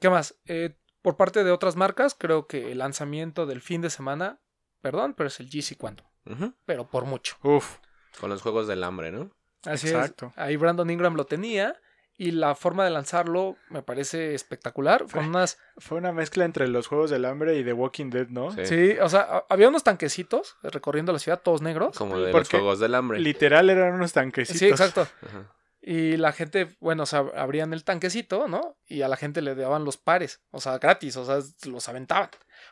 ¿Qué 0.00 0.10
más? 0.10 0.34
Eh, 0.46 0.76
por 1.02 1.16
parte 1.16 1.44
de 1.44 1.50
otras 1.50 1.76
marcas, 1.76 2.16
creo 2.18 2.46
que 2.46 2.72
el 2.72 2.78
lanzamiento 2.78 3.46
del 3.46 3.60
fin 3.60 3.80
de 3.80 3.90
semana, 3.90 4.40
perdón, 4.80 5.14
pero 5.14 5.28
es 5.28 5.40
el 5.40 5.50
GC 5.50 5.76
Quantum. 5.76 6.06
Ujú. 6.26 6.54
Pero 6.64 6.88
por 6.88 7.04
mucho. 7.04 7.36
Uf. 7.42 7.78
Con 8.20 8.30
los 8.30 8.42
juegos 8.42 8.66
del 8.66 8.84
hambre, 8.84 9.10
¿no? 9.10 9.30
Así 9.64 9.88
Exacto. 9.88 10.28
es. 10.32 10.38
Ahí 10.38 10.56
Brandon 10.56 10.88
Ingram 10.90 11.14
lo 11.14 11.24
tenía. 11.24 11.76
Y 12.18 12.30
la 12.30 12.54
forma 12.54 12.84
de 12.84 12.90
lanzarlo 12.90 13.56
me 13.70 13.82
parece 13.82 14.34
espectacular. 14.34 15.06
Con 15.10 15.24
unas. 15.24 15.58
Fue 15.78 15.96
una 15.96 16.12
mezcla 16.12 16.44
entre 16.44 16.68
los 16.68 16.86
Juegos 16.86 17.10
del 17.10 17.24
Hambre 17.24 17.58
y 17.58 17.64
The 17.64 17.72
Walking 17.72 18.10
Dead, 18.10 18.28
¿no? 18.28 18.52
Sí. 18.52 18.66
Sí, 18.66 18.92
o 19.00 19.08
sea, 19.08 19.44
había 19.48 19.68
unos 19.68 19.82
tanquecitos 19.82 20.56
recorriendo 20.62 21.12
la 21.12 21.18
ciudad, 21.18 21.40
todos 21.42 21.62
negros. 21.62 21.96
Como 21.96 22.18
de 22.18 22.30
los 22.30 22.48
juegos 22.48 22.78
del 22.80 22.94
hambre. 22.94 23.18
Literal 23.18 23.70
eran 23.70 23.94
unos 23.94 24.12
tanquecitos. 24.12 24.58
Sí, 24.58 24.68
exacto. 24.68 25.08
Ajá. 25.26 25.52
Y 25.84 26.16
la 26.16 26.30
gente, 26.30 26.76
bueno, 26.78 27.02
o 27.02 27.06
sea, 27.06 27.24
abrían 27.34 27.72
el 27.72 27.82
tanquecito, 27.82 28.46
¿no? 28.46 28.76
Y 28.86 29.02
a 29.02 29.08
la 29.08 29.16
gente 29.16 29.42
le 29.42 29.56
daban 29.56 29.84
los 29.84 29.96
pares, 29.96 30.40
o 30.52 30.60
sea, 30.60 30.78
gratis, 30.78 31.16
o 31.16 31.24
sea, 31.24 31.40
los 31.68 31.88
aventaban. 31.88 32.30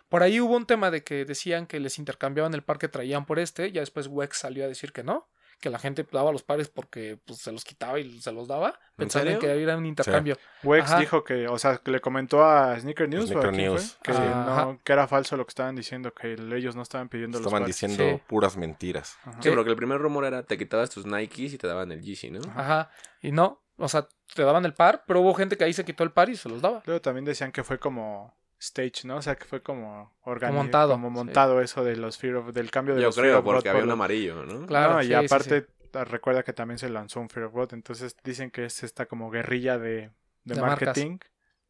Por 0.08 0.22
ahí 0.22 0.40
hubo 0.40 0.56
un 0.56 0.64
tema 0.64 0.92
de 0.92 1.02
que 1.02 1.24
decían 1.24 1.66
que 1.66 1.80
les 1.80 1.98
intercambiaban 1.98 2.54
el 2.54 2.62
par 2.62 2.78
que 2.78 2.86
traían 2.86 3.26
por 3.26 3.40
este, 3.40 3.72
ya 3.72 3.80
después 3.80 4.06
Wex 4.06 4.38
salió 4.38 4.64
a 4.64 4.68
decir 4.68 4.92
que 4.92 5.02
no, 5.02 5.28
que 5.60 5.70
la 5.70 5.78
gente 5.78 6.06
daba 6.10 6.32
los 6.32 6.42
pares 6.42 6.68
porque 6.68 7.18
pues, 7.24 7.40
se 7.40 7.52
los 7.52 7.64
quitaba 7.64 7.98
y 8.00 8.20
se 8.20 8.32
los 8.32 8.48
daba, 8.48 8.78
pensando 8.96 9.38
que 9.38 9.62
era 9.62 9.76
un 9.76 9.86
intercambio. 9.86 10.36
Wex 10.64 10.90
Ajá. 10.90 10.98
dijo 11.00 11.22
que, 11.22 11.46
o 11.48 11.58
sea, 11.58 11.76
que 11.78 11.90
le 11.90 12.00
comentó 12.00 12.44
a 12.44 12.78
Sneaker 12.80 13.08
News, 13.08 13.30
¿o 13.30 13.38
a 13.38 13.42
Sneaker 13.42 13.78
fue? 13.78 13.88
Que, 14.02 14.12
no, 14.12 14.80
que 14.82 14.92
era 14.92 15.06
falso 15.06 15.36
lo 15.36 15.44
que 15.44 15.50
estaban 15.50 15.76
diciendo, 15.76 16.12
que 16.12 16.32
ellos 16.32 16.74
no 16.74 16.82
estaban 16.82 17.08
pidiendo 17.08 17.38
los 17.38 17.46
Estaban 17.46 17.66
diciendo 17.66 18.02
Sí. 18.02 18.22
puras 18.26 18.56
mentiras. 18.56 19.16
Ajá. 19.24 19.42
Sí, 19.42 19.50
porque 19.50 19.70
el 19.70 19.76
primer 19.76 20.00
rumor 20.00 20.24
era 20.24 20.42
te 20.42 20.56
quitabas 20.56 20.90
tus 20.90 21.04
Nikes 21.06 21.52
y 21.52 21.58
te 21.58 21.66
daban 21.66 21.92
el 21.92 22.00
Yeezy, 22.00 22.30
¿no? 22.30 22.40
Ajá. 22.56 22.90
Y 23.20 23.30
no, 23.32 23.62
o 23.76 23.88
sea, 23.88 24.08
te 24.34 24.42
daban 24.42 24.64
el 24.64 24.72
par, 24.74 25.04
pero 25.06 25.20
hubo 25.20 25.34
gente 25.34 25.56
que 25.56 25.64
ahí 25.64 25.72
se 25.72 25.84
quitó 25.84 26.04
el 26.04 26.12
par 26.12 26.30
y 26.30 26.36
se 26.36 26.48
los 26.48 26.62
daba. 26.62 26.82
Luego 26.86 27.00
también 27.00 27.24
decían 27.24 27.52
que 27.52 27.64
fue 27.64 27.78
como 27.78 28.34
stage, 28.60 29.04
¿no? 29.06 29.16
O 29.16 29.22
sea, 29.22 29.36
que 29.36 29.44
fue 29.46 29.62
como 29.62 30.14
organizado. 30.22 30.62
montado, 30.62 30.92
Como 30.92 31.08
sí. 31.08 31.14
montado 31.14 31.60
eso 31.60 31.82
de 31.82 31.96
los 31.96 32.18
Fear 32.18 32.36
of, 32.36 32.52
del 32.52 32.70
cambio 32.70 32.94
de 32.94 33.00
Yo 33.00 33.06
los 33.08 33.14
Fear 33.16 33.26
creo, 33.28 33.38
of 33.38 33.44
God 33.44 33.52
porque 33.54 33.68
había 33.70 33.80
por 33.80 33.86
un 33.88 33.92
amarillo, 33.92 34.44
¿no? 34.44 34.66
Claro, 34.66 34.94
No, 34.94 35.00
sí, 35.02 35.06
y 35.06 35.08
sí, 35.08 35.14
aparte 35.14 35.66
ah, 35.94 36.04
recuerda 36.04 36.42
que 36.42 36.52
también 36.52 36.78
se 36.78 36.88
lanzó 36.90 37.20
un 37.20 37.28
Fear 37.30 37.46
of 37.46 37.52
God, 37.54 37.72
entonces 37.74 38.14
dicen 38.22 38.50
que 38.50 38.64
es 38.66 38.82
esta 38.82 39.06
como 39.06 39.30
guerrilla 39.30 39.78
de, 39.78 40.10
de 40.44 40.54
De 40.54 40.60
marcas. 40.60 40.86
marketing. 40.88 41.18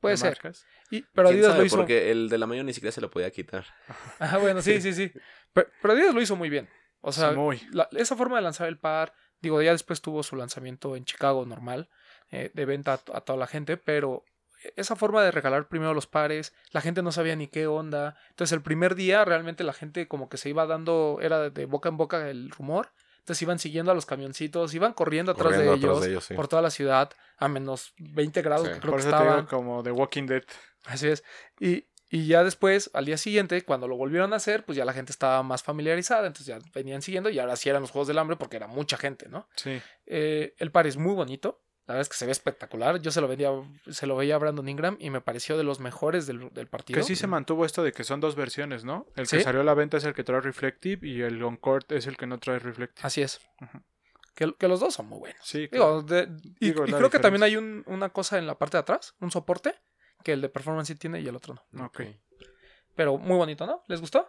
Puede 0.00 0.14
de 0.14 0.18
ser. 0.18 0.30
marcas. 0.30 0.66
Y, 0.90 1.02
pero 1.14 1.28
¿Quién 1.28 1.38
Adidas 1.38 1.50
sabe? 1.52 1.58
lo 1.60 1.64
hizo. 1.66 1.76
Porque 1.76 2.10
el 2.10 2.28
de 2.28 2.38
la 2.38 2.46
mayo 2.46 2.64
ni 2.64 2.72
siquiera 2.72 2.90
se 2.92 3.00
lo 3.00 3.10
podía 3.10 3.30
quitar. 3.30 3.64
Ajá, 4.18 4.38
bueno, 4.38 4.60
sí, 4.62 4.80
sí, 4.80 4.92
sí. 4.92 5.12
Pero, 5.52 5.68
pero 5.82 5.94
Adidas 5.94 6.14
lo 6.14 6.20
hizo 6.22 6.36
muy 6.36 6.50
bien. 6.50 6.68
O 7.02 7.12
sea, 7.12 7.30
Sí, 7.30 7.36
muy. 7.36 7.60
la- 7.72 7.88
esa 7.92 8.16
forma 8.16 8.36
de 8.36 8.42
lanzar 8.42 8.66
el 8.68 8.78
par, 8.78 9.14
digo, 9.40 9.62
ya 9.62 9.72
después 9.72 10.00
tuvo 10.02 10.22
su 10.22 10.36
lanzamiento 10.36 10.96
en 10.96 11.04
Chicago 11.04 11.46
normal, 11.46 11.88
eh, 12.30 12.50
de 12.52 12.64
venta 12.64 12.94
a, 12.94 13.16
a 13.16 13.20
toda 13.22 13.38
la 13.38 13.46
gente, 13.46 13.76
pero 13.76 14.24
esa 14.76 14.96
forma 14.96 15.22
de 15.22 15.30
regalar 15.30 15.68
primero 15.68 15.94
los 15.94 16.06
pares, 16.06 16.52
la 16.72 16.80
gente 16.80 17.02
no 17.02 17.12
sabía 17.12 17.36
ni 17.36 17.48
qué 17.48 17.66
onda. 17.66 18.16
Entonces 18.30 18.52
el 18.52 18.62
primer 18.62 18.94
día 18.94 19.24
realmente 19.24 19.64
la 19.64 19.72
gente 19.72 20.08
como 20.08 20.28
que 20.28 20.36
se 20.36 20.48
iba 20.48 20.66
dando, 20.66 21.18
era 21.20 21.50
de, 21.50 21.64
boca 21.66 21.88
en 21.88 21.96
boca 21.96 22.28
el 22.28 22.50
rumor. 22.50 22.92
Entonces 23.18 23.42
iban 23.42 23.58
siguiendo 23.58 23.92
a 23.92 23.94
los 23.94 24.06
camioncitos, 24.06 24.74
iban 24.74 24.92
corriendo 24.92 25.32
atrás 25.32 25.48
Corriendo 25.52 25.72
de 25.72 25.78
atrás 25.78 25.90
ellos, 25.90 26.02
de 26.02 26.10
ellos, 26.10 26.24
sí. 26.24 26.34
por 26.34 26.48
toda 26.48 26.62
la 26.62 26.70
ciudad 26.70 27.10
a 27.36 27.48
menos 27.48 27.92
20 27.98 28.42
grados 28.42 28.66
Sí. 28.66 28.74
que 28.74 28.80
creo 28.80 28.92
Por 28.92 29.00
que 29.02 29.08
eso 29.08 29.16
te 29.16 29.24
digo 29.24 29.46
como 29.46 29.82
The 29.82 29.92
Walking 29.92 30.26
Dead. 30.26 30.42
Así 30.86 31.08
es. 31.08 31.22
Y, 31.60 31.86
y 32.08 32.26
ya 32.26 32.42
después, 32.42 32.90
al 32.92 33.04
día 33.04 33.16
siguiente, 33.18 33.62
cuando 33.62 33.86
lo 33.86 33.96
volvieron 33.96 34.32
a 34.32 34.36
hacer, 34.36 34.64
pues 34.64 34.76
ya 34.76 34.84
la 34.84 34.92
gente 34.92 35.12
estaba 35.12 35.42
más 35.42 35.62
familiarizada, 35.62 36.26
entonces 36.26 36.46
ya 36.46 36.58
venían 36.74 37.02
siguiendo 37.02 37.30
y 37.30 37.38
ahora 37.38 37.54
sí 37.56 37.68
eran 37.68 37.82
los 37.82 37.92
Juegos 37.92 38.08
del 38.08 38.18
Hambre 38.18 38.36
porque 38.36 38.56
era 38.56 38.66
mucha 38.66 38.96
gente, 38.96 39.28
¿no? 39.28 39.48
Sí. 39.54 39.80
Eh, 40.06 40.54
el 40.58 40.72
par 40.72 40.86
es 40.88 40.96
muy 40.96 41.14
bonito, 41.14 41.62
la 41.90 41.94
verdad 41.94 42.02
es 42.02 42.08
que 42.08 42.16
se 42.16 42.26
ve 42.26 42.30
espectacular. 42.32 43.00
Yo 43.00 43.10
se 43.10 43.20
lo, 43.20 43.26
vendía, 43.26 43.50
se 43.90 44.06
lo 44.06 44.14
veía 44.14 44.36
a 44.36 44.38
Brandon 44.38 44.68
Ingram 44.68 44.96
y 45.00 45.10
me 45.10 45.20
pareció 45.20 45.58
de 45.58 45.64
los 45.64 45.80
mejores 45.80 46.26
del, 46.28 46.48
del 46.54 46.68
partido. 46.68 46.98
Que 47.00 47.02
sí 47.04 47.16
se 47.16 47.26
mantuvo 47.26 47.64
esto 47.64 47.82
de 47.82 47.92
que 47.92 48.04
son 48.04 48.20
dos 48.20 48.36
versiones, 48.36 48.84
¿no? 48.84 49.06
El 49.16 49.26
que 49.26 49.40
salió 49.40 49.60
a 49.62 49.64
la 49.64 49.74
venta 49.74 49.96
es 49.96 50.04
el 50.04 50.14
que 50.14 50.22
trae 50.22 50.40
Reflective 50.40 51.04
y 51.06 51.20
el 51.22 51.42
On-Court 51.42 51.90
es 51.90 52.06
el 52.06 52.16
que 52.16 52.28
no 52.28 52.38
trae 52.38 52.60
Reflective. 52.60 53.04
Así 53.04 53.22
es. 53.22 53.40
Que, 54.36 54.54
que 54.56 54.68
los 54.68 54.78
dos 54.78 54.94
son 54.94 55.06
muy 55.06 55.18
buenos. 55.18 55.40
Sí, 55.44 55.68
claro. 55.68 56.02
Digo, 56.02 56.02
de- 56.02 56.28
y, 56.60 56.66
Digo, 56.66 56.86
y 56.86 56.92
creo 56.92 57.10
que 57.10 57.18
también 57.18 57.42
hay 57.42 57.56
un- 57.56 57.82
una 57.86 58.10
cosa 58.10 58.38
en 58.38 58.46
la 58.46 58.56
parte 58.56 58.76
de 58.76 58.82
atrás, 58.82 59.14
un 59.20 59.30
soporte, 59.32 59.74
que 60.22 60.32
el 60.32 60.40
de 60.40 60.48
Performance 60.48 60.86
sí 60.88 60.94
tiene 60.94 61.20
y 61.20 61.26
el 61.26 61.34
otro 61.34 61.62
no. 61.72 61.86
Ok. 61.86 62.02
Pero 62.94 63.18
muy 63.18 63.36
bonito, 63.36 63.66
¿no? 63.66 63.82
¿Les 63.88 64.00
gustó? 64.00 64.28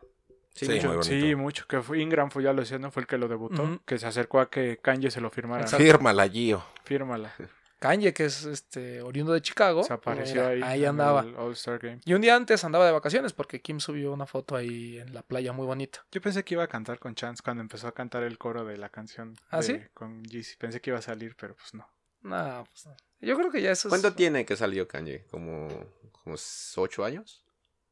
Sí, 0.54 0.66
Sí, 0.66 0.86
mucho. 0.88 1.04
Sí, 1.04 1.36
mucho. 1.36 1.66
Que 1.68 1.82
fue 1.82 2.00
Ingram 2.00 2.30
fue, 2.30 2.44
ya 2.44 2.52
lo 2.54 2.62
decía, 2.62 2.78
¿no? 2.78 2.92
Fue 2.92 3.02
el 3.04 3.08
que 3.08 3.18
lo 3.18 3.28
debutó. 3.28 3.80
Que 3.86 3.98
se 3.98 4.06
acercó 4.08 4.40
a 4.40 4.50
que 4.50 4.78
Kanye 4.82 5.10
se 5.12 5.22
lo 5.22 5.30
firmara. 5.30 5.64
Exacto. 5.64 5.84
Fírmala, 5.84 6.28
Gio. 6.28 6.64
Fírmala. 6.84 7.34
Kanye, 7.80 8.14
que 8.14 8.26
es 8.26 8.46
este 8.46 9.02
oriundo 9.02 9.34
de 9.34 9.42
Chicago. 9.42 9.84
Se 9.84 9.94
apareció 9.94 10.46
ahí. 10.48 10.62
Ahí 10.62 10.84
en 10.84 10.90
andaba. 10.90 11.22
el 11.22 11.36
All-Star 11.36 11.80
Game. 11.80 12.00
Y 12.06 12.14
un 12.14 12.22
día 12.22 12.36
antes 12.36 12.64
andaba 12.64 12.86
de 12.86 12.92
vacaciones 12.92 13.34
porque 13.34 13.60
Kim 13.60 13.80
subió 13.80 14.12
una 14.14 14.28
foto 14.28 14.56
ahí 14.56 15.00
en 15.00 15.16
la 15.16 15.24
playa 15.24 15.52
muy 15.52 15.66
bonita. 15.66 16.06
Yo 16.12 16.22
pensé 16.22 16.44
que 16.44 16.54
iba 16.54 16.64
a 16.64 16.68
cantar 16.68 17.00
con 17.00 17.16
Chance 17.16 17.42
cuando 17.44 17.62
empezó 17.62 17.88
a 17.88 17.94
cantar 17.94 18.22
el 18.22 18.38
coro 18.38 18.66
de 18.66 18.78
la 18.78 18.90
canción. 18.90 19.36
¿Ah, 19.50 19.58
de- 19.58 19.64
sí? 19.64 19.80
Con 19.96 20.24
Yeezy. 20.26 20.58
Pensé 20.58 20.80
que 20.80 20.92
iba 20.92 21.00
a 21.00 21.02
salir, 21.02 21.36
pero 21.36 21.56
pues 21.56 21.74
no. 21.74 21.88
No, 22.22 22.66
pues 22.70 22.86
no. 22.86 22.96
Yo 23.20 23.36
creo 23.36 23.50
que 23.50 23.64
ya 23.64 23.72
eso 23.72 23.88
es. 23.88 23.90
¿Cuánto 23.90 24.14
tiene 24.14 24.46
que 24.46 24.56
salió 24.56 24.88
Kanye? 24.88 25.26
¿Como, 25.32 25.68
como 26.12 26.36
ocho 26.76 27.04
años? 27.04 27.44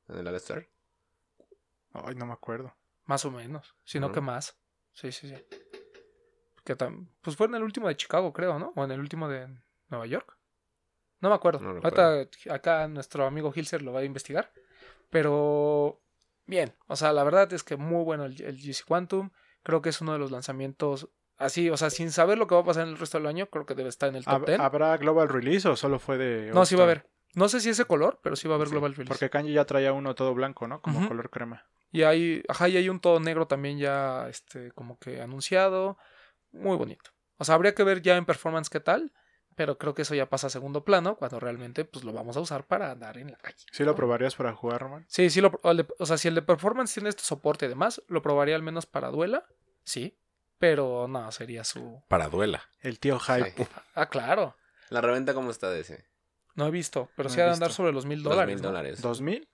¿En 0.08 0.20
el 0.20 0.28
All-Star? 0.28 0.68
Ay, 1.94 2.16
no 2.16 2.26
me 2.26 2.34
acuerdo. 2.34 2.76
Más 3.06 3.26
o 3.26 3.32
menos. 3.32 3.76
Si 3.84 4.00
no 4.00 4.08
Ujú. 4.08 4.16
que 4.16 4.22
más. 4.22 4.58
Sí, 4.94 5.12
sí, 5.12 5.28
sí. 5.30 5.36
Que 6.64 6.78
tam- 6.78 7.08
Pues 7.22 7.36
fue 7.36 7.48
en 7.48 7.56
el 7.56 7.64
último 7.64 7.88
de 7.88 7.96
Chicago, 7.98 8.32
creo, 8.34 8.60
¿no? 8.60 8.74
O 8.76 8.84
en 8.84 8.92
el 8.92 9.00
último 9.00 9.28
de 9.28 9.48
Nueva 9.90 10.06
York. 10.06 10.38
No 11.22 11.30
me 11.30 11.36
acuerdo. 11.36 11.60
No 11.60 11.70
Ahorita 11.84 12.28
acá 12.54 12.88
nuestro 12.88 13.26
amigo 13.26 13.52
Hilser 13.54 13.82
lo 13.82 13.92
va 13.94 14.02
a 14.02 14.04
investigar. 14.06 14.52
Pero 15.10 16.02
bien. 16.46 16.74
O 16.88 16.96
sea, 16.96 17.12
la 17.14 17.24
verdad 17.24 17.52
es 17.54 17.64
que 17.64 17.76
muy 17.78 18.04
bueno 18.04 18.26
el, 18.26 18.42
el 18.42 18.58
GC 18.58 18.84
Quantum. 18.86 19.32
Creo 19.64 19.82
que 19.82 19.90
es 19.90 20.00
uno 20.02 20.14
de 20.14 20.20
los 20.20 20.32
lanzamientos 20.32 21.10
así, 21.38 21.70
o 21.70 21.78
sea, 21.78 21.90
sin 21.90 22.12
saber 22.12 22.38
lo 22.38 22.48
que 22.48 22.56
va 22.56 22.62
a 22.62 22.66
pasar 22.66 22.84
en 22.84 22.90
el 22.90 22.98
resto 22.98 23.18
del 23.18 23.28
año, 23.28 23.48
creo 23.48 23.66
que 23.66 23.74
debe 23.76 23.90
estar 23.90 24.10
en 24.10 24.16
el 24.18 24.26
top 24.26 24.34
¿Hab- 24.44 24.46
10. 24.46 24.60
¿Habrá 24.60 24.98
Global 24.98 25.30
Release 25.30 25.68
o 25.68 25.76
solo 25.76 25.98
fue 26.00 26.18
de.? 26.18 26.52
No, 26.54 26.66
sí 26.66 26.76
va 26.76 26.82
a 26.82 26.86
haber. 26.86 27.10
No 27.36 27.48
sé 27.50 27.60
si 27.62 27.70
ese 27.70 27.86
color, 27.86 28.20
pero 28.24 28.36
sí 28.36 28.48
va 28.48 28.56
a 28.56 28.58
haber 28.58 28.68
Sí, 28.68 28.74
Global 28.74 28.92
Release. 28.94 29.08
Porque 29.10 29.30
Kanye 29.30 29.52
ya 29.54 29.66
traía 29.66 29.94
uno 29.94 30.16
todo 30.16 30.34
blanco, 30.34 30.68
¿no? 30.68 30.82
Como 30.82 31.08
color 31.08 31.30
crema. 31.30 31.66
Y 31.92 32.04
hay, 32.04 32.44
ajá, 32.48 32.70
y 32.70 32.78
hay 32.78 32.90
un 32.90 33.00
todo 33.00 33.20
negro 33.20 33.48
también 33.48 33.78
ya, 33.80 34.28
este, 34.30 34.72
como 34.72 34.98
que 35.00 35.22
anunciado. 35.22 35.98
Muy 36.52 36.78
bonito. 36.78 37.12
O 37.38 37.46
sea, 37.46 37.56
habría 37.56 37.74
que 37.76 37.84
ver 37.84 38.02
ya 38.02 38.18
en 38.18 38.26
performance 38.26 38.70
qué 38.70 38.80
tal, 38.80 39.12
pero 39.56 39.78
creo 39.78 39.94
que 39.94 40.04
eso 40.04 40.14
ya 40.16 40.30
pasa 40.30 40.48
a 40.48 40.50
segundo 40.50 40.84
plano 40.84 41.16
cuando 41.18 41.40
realmente, 41.40 41.86
pues, 41.86 42.04
lo 42.04 42.14
vamos 42.14 42.38
a 42.38 42.42
usar 42.42 42.66
para 42.68 42.92
andar 42.92 43.18
en 43.18 43.32
la 43.32 43.38
calle. 43.38 43.66
¿Sí 43.72 43.84
lo 43.84 43.96
probarías 43.96 44.36
para 44.36 44.54
jugar, 44.54 44.82
Roman? 44.82 45.06
Sí, 45.08 45.30
sí, 45.30 45.42
lo, 45.42 45.52
o, 45.64 45.72
el 45.72 45.78
de- 45.78 45.88
o 45.98 46.06
sea, 46.06 46.18
si 46.18 46.28
el 46.28 46.36
de 46.36 46.42
performance 46.42 46.94
tiene 46.94 47.10
este 47.10 47.24
soporte 47.24 47.66
y 47.66 47.70
demás, 47.70 48.02
lo 48.08 48.22
probaría 48.22 48.56
al 48.56 48.64
menos 48.64 48.86
para 48.86 49.10
duela, 49.10 49.46
sí, 49.84 50.18
pero 50.60 51.08
no, 51.08 51.32
sería 51.32 51.64
su... 51.64 52.04
Para 52.08 52.28
duela. 52.30 52.64
El 52.82 53.00
tío 53.00 53.20
Hype. 53.20 53.54
Ay. 53.58 53.68
Ah, 53.96 54.08
claro, 54.10 54.56
¿La 54.90 55.02
reventa 55.02 55.34
cómo 55.34 55.52
está 55.52 55.70
de 55.70 55.82
ese? 55.82 56.06
no 56.56 56.66
he 56.68 56.72
visto, 56.72 57.10
pero 57.16 57.30
No 57.30 57.36
sí 57.36 57.42
ha 57.42 57.46
de 57.46 57.52
andar 57.54 57.72
sobre 57.72 57.94
los 57.94 58.06
mil 58.06 58.22
Dos 58.24 58.32
dólares. 58.34 58.56
mil 58.56 58.62
¿no? 58.62 58.68
dólares. 58.70 59.02
¿2000? 59.04 59.48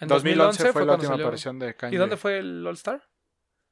En 0.00 0.08
2011 0.08 0.72
fue, 0.72 0.84
la 0.84 0.92
última 0.94 1.12
salió. 1.12 1.26
aparición 1.26 1.58
de 1.58 1.74
Kanye. 1.74 1.94
¿Y 1.96 1.98
dónde 1.98 2.16
fue 2.16 2.38
el 2.38 2.66
All-Star? 2.66 3.02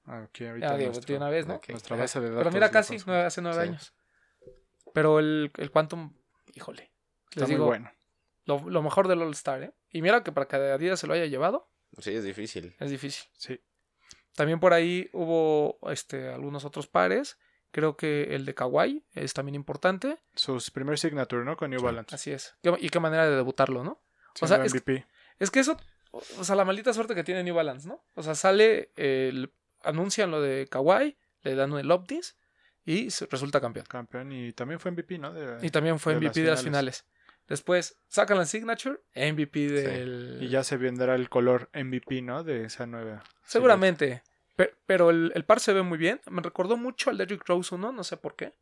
Aquí 0.06 0.46
ahorita 0.46 0.76
digo, 0.76 0.90
nuestro- 0.92 1.12
de 1.12 1.16
una 1.18 1.30
vez, 1.30 1.46
¿no? 1.46 1.60
Nuestra 1.68 1.96
base 1.96 2.20
de 2.20 2.28
datos. 2.30 2.42
Pero 2.44 2.52
mira, 2.52 2.70
casi, 2.70 2.96
nueve- 3.06 3.24
hace 3.24 3.40
nueve 3.42 3.62
Sí. 3.62 3.68
años. 3.68 3.94
Pero 4.92 5.18
el, 5.18 5.50
el 5.56 5.70
Quantum, 5.70 6.14
híjole. 6.54 6.92
Está 7.30 7.40
Les 7.40 7.48
muy 7.48 7.54
digo, 7.56 7.66
bueno. 7.66 7.90
lo, 8.44 8.68
lo 8.70 8.82
mejor 8.82 9.08
del 9.08 9.22
All-Star, 9.22 9.62
¿eh? 9.62 9.74
Y 9.90 10.02
mira 10.02 10.22
que 10.22 10.32
para 10.32 10.46
que 10.46 10.56
Adidas 10.56 11.00
se 11.00 11.06
lo 11.06 11.14
haya 11.14 11.26
llevado, 11.26 11.70
Sí, 11.98 12.14
es 12.14 12.24
difícil. 12.24 12.74
es 12.78 12.90
difícil. 12.90 13.28
Sí. 13.36 13.60
También 14.34 14.60
por 14.60 14.72
ahí 14.72 15.08
hubo 15.12 15.78
este, 15.90 16.28
algunos 16.28 16.64
otros 16.64 16.86
pares. 16.86 17.38
Creo 17.70 17.96
que 17.96 18.34
el 18.34 18.44
de 18.44 18.54
Kawhi 18.54 19.04
es 19.14 19.32
también 19.34 19.54
importante. 19.56 20.18
Sus 20.34 20.70
primer 20.70 20.98
signature, 20.98 21.44
¿no? 21.44 21.56
Con 21.56 21.70
New 21.70 21.80
Sí. 21.80 21.84
Balance. 21.84 22.14
Así 22.14 22.30
es. 22.32 22.54
Y 22.80 22.88
qué 22.88 23.00
manera 23.00 23.28
de 23.28 23.34
debutarlo, 23.36 23.82
¿no? 23.84 24.00
o 24.40 24.46
sea, 24.48 24.64
es- 24.64 24.72
MVP. 24.74 25.06
Es 25.38 25.50
que 25.52 25.60
eso, 25.60 25.76
o 26.38 26.44
sea, 26.44 26.54
la 26.56 26.64
maldita 26.64 26.92
suerte 26.92 27.14
que 27.14 27.24
tiene 27.24 27.42
New 27.42 27.54
Balance, 27.54 27.88
¿no? 27.88 28.04
O 28.14 28.22
sea, 28.22 28.34
sale, 28.34 28.90
anuncian 29.82 30.30
lo 30.30 30.40
de 30.40 30.66
Kawhi, 30.68 31.16
le 31.42 31.54
dan 31.54 31.72
el 31.74 31.90
Optis 31.90 32.36
y 32.84 33.08
resulta 33.30 33.60
campeón. 33.60 33.86
Campeón. 33.88 34.32
Y 34.32 34.52
también 34.52 34.80
fue 34.80 34.90
MVP, 34.90 35.18
¿no? 35.18 35.32
De- 35.32 35.64
Y 35.66 35.70
también 35.70 35.98
fue 35.98 36.14
de 36.14 36.20
MVP 36.20 36.40
de 36.42 36.50
las 36.50 36.62
finales. 36.62 37.04
Después 37.48 37.98
sacan 38.08 38.38
la 38.38 38.46
Signature, 38.46 39.00
MVP 39.14 39.68
del... 39.68 40.38
Y 40.40 40.48
ya 40.48 40.64
se 40.64 40.78
vendrá 40.78 41.14
el 41.14 41.28
color 41.28 41.68
MVP, 41.74 42.22
¿no? 42.22 42.42
De 42.42 42.64
esa 42.64 42.86
nueva. 42.86 43.22
Seguramente. 43.44 44.22
Pe- 44.56 44.74
Pero 44.86 45.10
el, 45.10 45.30
el 45.34 45.44
par 45.44 45.60
se 45.60 45.74
ve 45.74 45.82
muy 45.82 45.98
bien. 45.98 46.20
Me 46.30 46.40
recordó 46.40 46.76
mucho 46.78 47.10
al 47.10 47.18
Derrick 47.18 47.46
Rose 47.46 47.74
1, 47.74 47.92
no 47.92 48.04
sé 48.04 48.16
por 48.16 48.34
qué. 48.36 48.54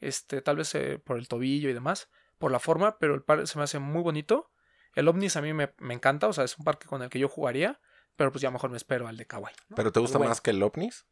Este, 0.00 0.42
tal 0.42 0.56
vez 0.56 0.74
eh, 0.74 1.00
por 1.02 1.16
el 1.16 1.28
tobillo 1.28 1.70
y 1.70 1.72
demás, 1.72 2.10
por 2.38 2.50
la 2.52 2.58
forma, 2.58 2.98
pero 2.98 3.14
el 3.14 3.22
par 3.22 3.46
se 3.46 3.56
me 3.56 3.64
hace 3.64 3.78
muy 3.78 4.02
bonito. 4.02 4.50
El 4.96 5.06
Omnis 5.06 5.36
a 5.36 5.42
mí 5.42 5.52
me, 5.52 5.72
me 5.78 5.94
encanta, 5.94 6.26
o 6.26 6.32
sea, 6.32 6.42
es 6.42 6.58
un 6.58 6.64
parque 6.64 6.86
con 6.88 7.00
el 7.02 7.08
que 7.10 7.20
yo 7.20 7.28
jugaría, 7.28 7.80
pero 8.16 8.32
pues 8.32 8.42
ya 8.42 8.50
mejor 8.50 8.70
me 8.70 8.76
espero 8.76 9.06
al 9.06 9.16
de 9.16 9.26
Kawaii. 9.26 9.54
¿no? 9.68 9.76
¿Pero 9.76 9.92
te 9.92 10.00
gusta 10.00 10.18
Bueno. 10.18 10.30
más 10.30 10.40
que 10.40 10.50
el 10.50 10.62
OVNIs? 10.62 11.06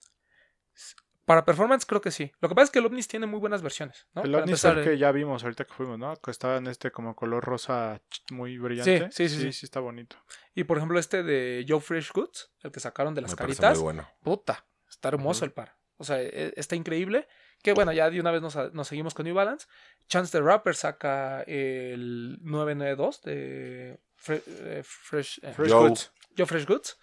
Para 1.24 1.46
performance 1.46 1.86
creo 1.86 2.02
que 2.02 2.10
sí. 2.10 2.32
Lo 2.40 2.50
que 2.50 2.54
pasa 2.54 2.64
es 2.64 2.70
que 2.70 2.80
el 2.80 2.86
Omnis 2.86 3.08
tiene 3.08 3.24
muy 3.26 3.40
buenas 3.40 3.62
versiones, 3.62 4.06
¿no? 4.14 4.24
El 4.24 4.34
Omnis 4.34 4.60
fue 4.60 4.70
el 4.72 4.84
que 4.84 4.98
ya 4.98 5.10
vimos 5.10 5.42
ahorita 5.42 5.64
que 5.64 5.72
fuimos, 5.72 5.98
¿no? 5.98 6.14
Que 6.16 6.30
estaba 6.30 6.58
en 6.58 6.66
este 6.66 6.90
como 6.90 7.16
color 7.16 7.42
rosa 7.42 8.02
muy 8.30 8.58
brillante. 8.58 9.10
Sí, 9.10 9.28
sí, 9.28 9.28
sí, 9.28 9.36
Sí, 9.36 9.42
sí. 9.44 9.52
sí, 9.60 9.66
está 9.66 9.80
bonito. 9.80 10.16
Y 10.54 10.64
por 10.64 10.76
ejemplo 10.76 10.98
este 10.98 11.22
de 11.22 11.64
Joe 11.66 11.80
Fresh 11.80 12.12
Goods, 12.12 12.52
el 12.62 12.72
que 12.72 12.80
sacaron 12.80 13.14
de 13.14 13.22
las 13.22 13.30
Me 13.30 13.36
caritas. 13.38 13.78
muy 13.78 13.84
bueno. 13.84 14.08
Puta, 14.22 14.66
está 14.86 15.08
hermoso 15.08 15.46
el 15.46 15.52
par. 15.52 15.78
O 15.96 16.04
sea, 16.04 16.20
e- 16.20 16.52
está 16.56 16.76
increíble. 16.76 17.26
Que 17.64 17.72
bueno, 17.72 17.92
ya 17.92 18.10
de 18.10 18.20
una 18.20 18.30
vez 18.30 18.42
nos, 18.42 18.54
nos 18.74 18.86
seguimos 18.86 19.14
con 19.14 19.24
New 19.24 19.34
Balance. 19.34 19.66
Chance 20.06 20.30
the 20.38 20.44
Rapper 20.44 20.74
saca 20.76 21.42
el 21.46 22.38
992 22.42 23.22
de 23.22 23.98
Fre- 24.22 24.42
eh, 24.46 24.82
Fresh, 24.84 25.40
eh, 25.42 25.52
Fresh. 25.54 25.72
Goods. 25.72 26.12
Joe 26.36 26.46
Fresh 26.46 26.66
Goods. 26.66 26.98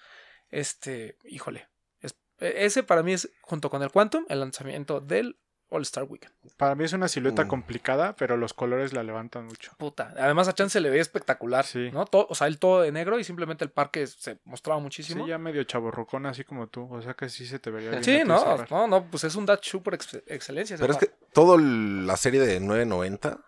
Este, 0.50 1.18
híjole. 1.24 1.68
es- 2.00 2.16
e- 2.38 2.66
ese 2.66 2.84
para 2.84 3.02
mí 3.02 3.14
es, 3.14 3.30
junto 3.42 3.70
con 3.72 3.82
el 3.82 3.92
Quantum, 3.92 4.26
el 4.30 4.40
lanzamiento 4.40 5.02
del 5.02 5.40
All 5.72 5.82
Star 5.84 6.04
Weekend. 6.04 6.34
Para 6.58 6.76
mí 6.76 6.84
es 6.84 6.94
una 6.94 7.08
silueta 7.08 7.46
Mm. 7.46 7.48
complicada, 7.48 8.16
pero 8.16 8.38
los 8.38 8.54
colores 8.54 8.94
la 8.94 9.02
levantan 9.04 9.46
mucho. 9.46 9.72
Puta. 9.78 10.14
Además 10.18 10.48
a 10.48 10.54
Chan 10.54 10.70
se 10.70 10.80
le 10.82 10.90
veía 10.90 11.02
espectacular. 11.02 11.66
Sí. 11.66 11.90
¿no? 11.92 12.06
Todo- 12.06 12.28
o 12.30 12.36
sea, 12.36 12.48
él 12.48 12.60
todo 12.60 12.82
de 12.82 12.92
negro 12.92 13.18
y 13.20 13.24
simplemente 13.24 13.64
el 13.64 13.72
parque 13.72 14.06
se 14.06 14.40
mostraba 14.44 14.80
muchísimo. 14.80 15.24
Sí, 15.26 15.30
ya 15.30 15.38
medio 15.38 15.64
chaborrucón 15.64 16.26
así 16.26 16.44
como 16.44 16.68
tú. 16.68 16.88
O 16.94 17.02
sea 17.02 17.14
que 17.16 17.30
sí 17.30 17.46
se 17.46 17.58
te 17.60 17.72
vería 17.72 17.90
bien. 17.92 18.04
Sí, 18.04 18.22
no, 18.26 18.58
no, 18.70 18.88
no, 18.88 19.06
pues 19.10 19.24
es 19.24 19.36
un 19.36 19.46
Dutch 19.46 19.70
Super 19.70 19.96
ex- 19.96 20.22
excelencia. 20.28 20.78
Pero 20.78 20.92
es 20.94 21.00
par. 21.00 21.08
que 21.10 21.16
toda 21.34 21.58
la 21.60 22.18
serie 22.18 22.42
de 22.42 22.60
990 22.60 23.40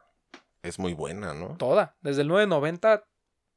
es 0.63 0.79
muy 0.79 0.93
buena, 0.93 1.33
¿no? 1.33 1.57
Toda, 1.57 1.97
desde 2.01 2.21
el 2.21 2.29
990 2.29 3.03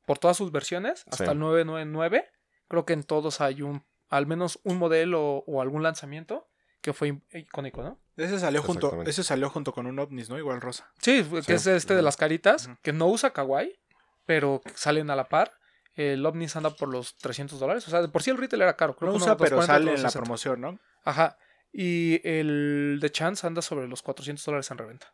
por 0.06 0.18
todas 0.18 0.36
sus 0.36 0.50
versiones 0.52 1.04
hasta 1.10 1.24
Sí. 1.24 1.30
el 1.30 1.38
999, 1.38 2.28
creo 2.68 2.84
que 2.84 2.92
en 2.92 3.04
todos 3.04 3.40
hay 3.40 3.62
un 3.62 3.84
al 4.08 4.26
menos 4.26 4.60
un 4.62 4.78
modelo 4.78 5.42
o 5.48 5.60
algún 5.60 5.82
lanzamiento 5.82 6.45
que 6.86 6.92
fue 6.92 7.08
im- 7.08 7.20
icónico, 7.32 7.82
¿no? 7.82 7.98
Ese 8.16 8.38
salió 8.38 8.62
junto, 8.62 9.02
ese 9.02 9.22
salió 9.24 9.50
junto 9.50 9.72
con 9.72 9.86
un 9.86 9.98
ovnis, 9.98 10.30
¿no? 10.30 10.38
Igual 10.38 10.60
rosa. 10.60 10.90
Sí, 11.02 11.22
que 11.24 11.42
Sí. 11.42 11.52
es 11.52 11.66
este 11.66 11.94
de 11.96 12.02
las 12.02 12.16
caritas, 12.16 12.70
que 12.82 12.92
no 12.92 13.06
usa 13.08 13.32
kawaii, 13.32 13.76
pero 14.24 14.62
salen 14.74 15.10
a 15.10 15.16
la 15.16 15.28
par. 15.28 15.52
El 15.96 16.24
ovnis 16.24 16.54
anda 16.56 16.70
por 16.70 16.88
los 16.88 17.16
300 17.16 17.58
dólares. 17.58 17.86
O 17.88 17.90
sea, 17.90 18.02
de 18.02 18.08
por 18.08 18.22
sí 18.22 18.30
el 18.30 18.36
retail 18.38 18.62
era 18.62 18.76
caro. 18.76 18.94
Creo 18.94 19.08
No 19.10 19.12
que 19.18 19.24
uno 19.24 19.24
usa, 19.24 19.36
pero 19.36 19.56
240, 19.56 19.66
sale 19.72 19.96
en 19.96 20.02
la 20.02 20.08
260. 20.10 20.20
promoción, 20.20 20.60
¿no? 20.60 20.78
Ajá. 21.04 21.38
Y 21.72 22.20
el 22.26 22.98
de 23.00 23.10
Chance 23.10 23.46
anda 23.46 23.62
sobre 23.62 23.88
los 23.88 24.02
400 24.02 24.44
dólares 24.44 24.70
en 24.70 24.78
reventa. 24.78 25.12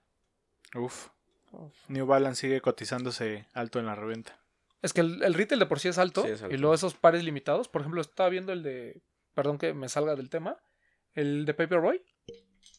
Uf. 0.74 1.08
New 1.88 2.06
Balance 2.06 2.40
sigue 2.42 2.60
cotizándose 2.60 3.46
alto 3.54 3.78
en 3.78 3.86
la 3.86 3.94
reventa. 3.94 4.38
Es 4.82 4.92
que 4.92 5.00
el, 5.00 5.22
el 5.22 5.34
retail 5.34 5.58
de 5.60 5.66
por 5.66 5.80
sí 5.80 5.88
es 5.88 5.98
alto, 5.98 6.22
Sí, 6.22 6.28
es 6.30 6.42
alto. 6.42 6.54
Y 6.54 6.58
luego 6.58 6.74
esos 6.74 6.94
pares 6.94 7.24
limitados. 7.24 7.68
Por 7.68 7.80
ejemplo, 7.82 8.00
estaba 8.00 8.28
viendo 8.28 8.52
el 8.52 8.62
de. 8.62 9.00
Perdón 9.34 9.56
que 9.58 9.72
me 9.74 9.88
salga 9.88 10.14
del 10.16 10.28
tema. 10.28 10.58
El 11.14 11.44
de 11.44 11.54
Paperboy. 11.54 12.02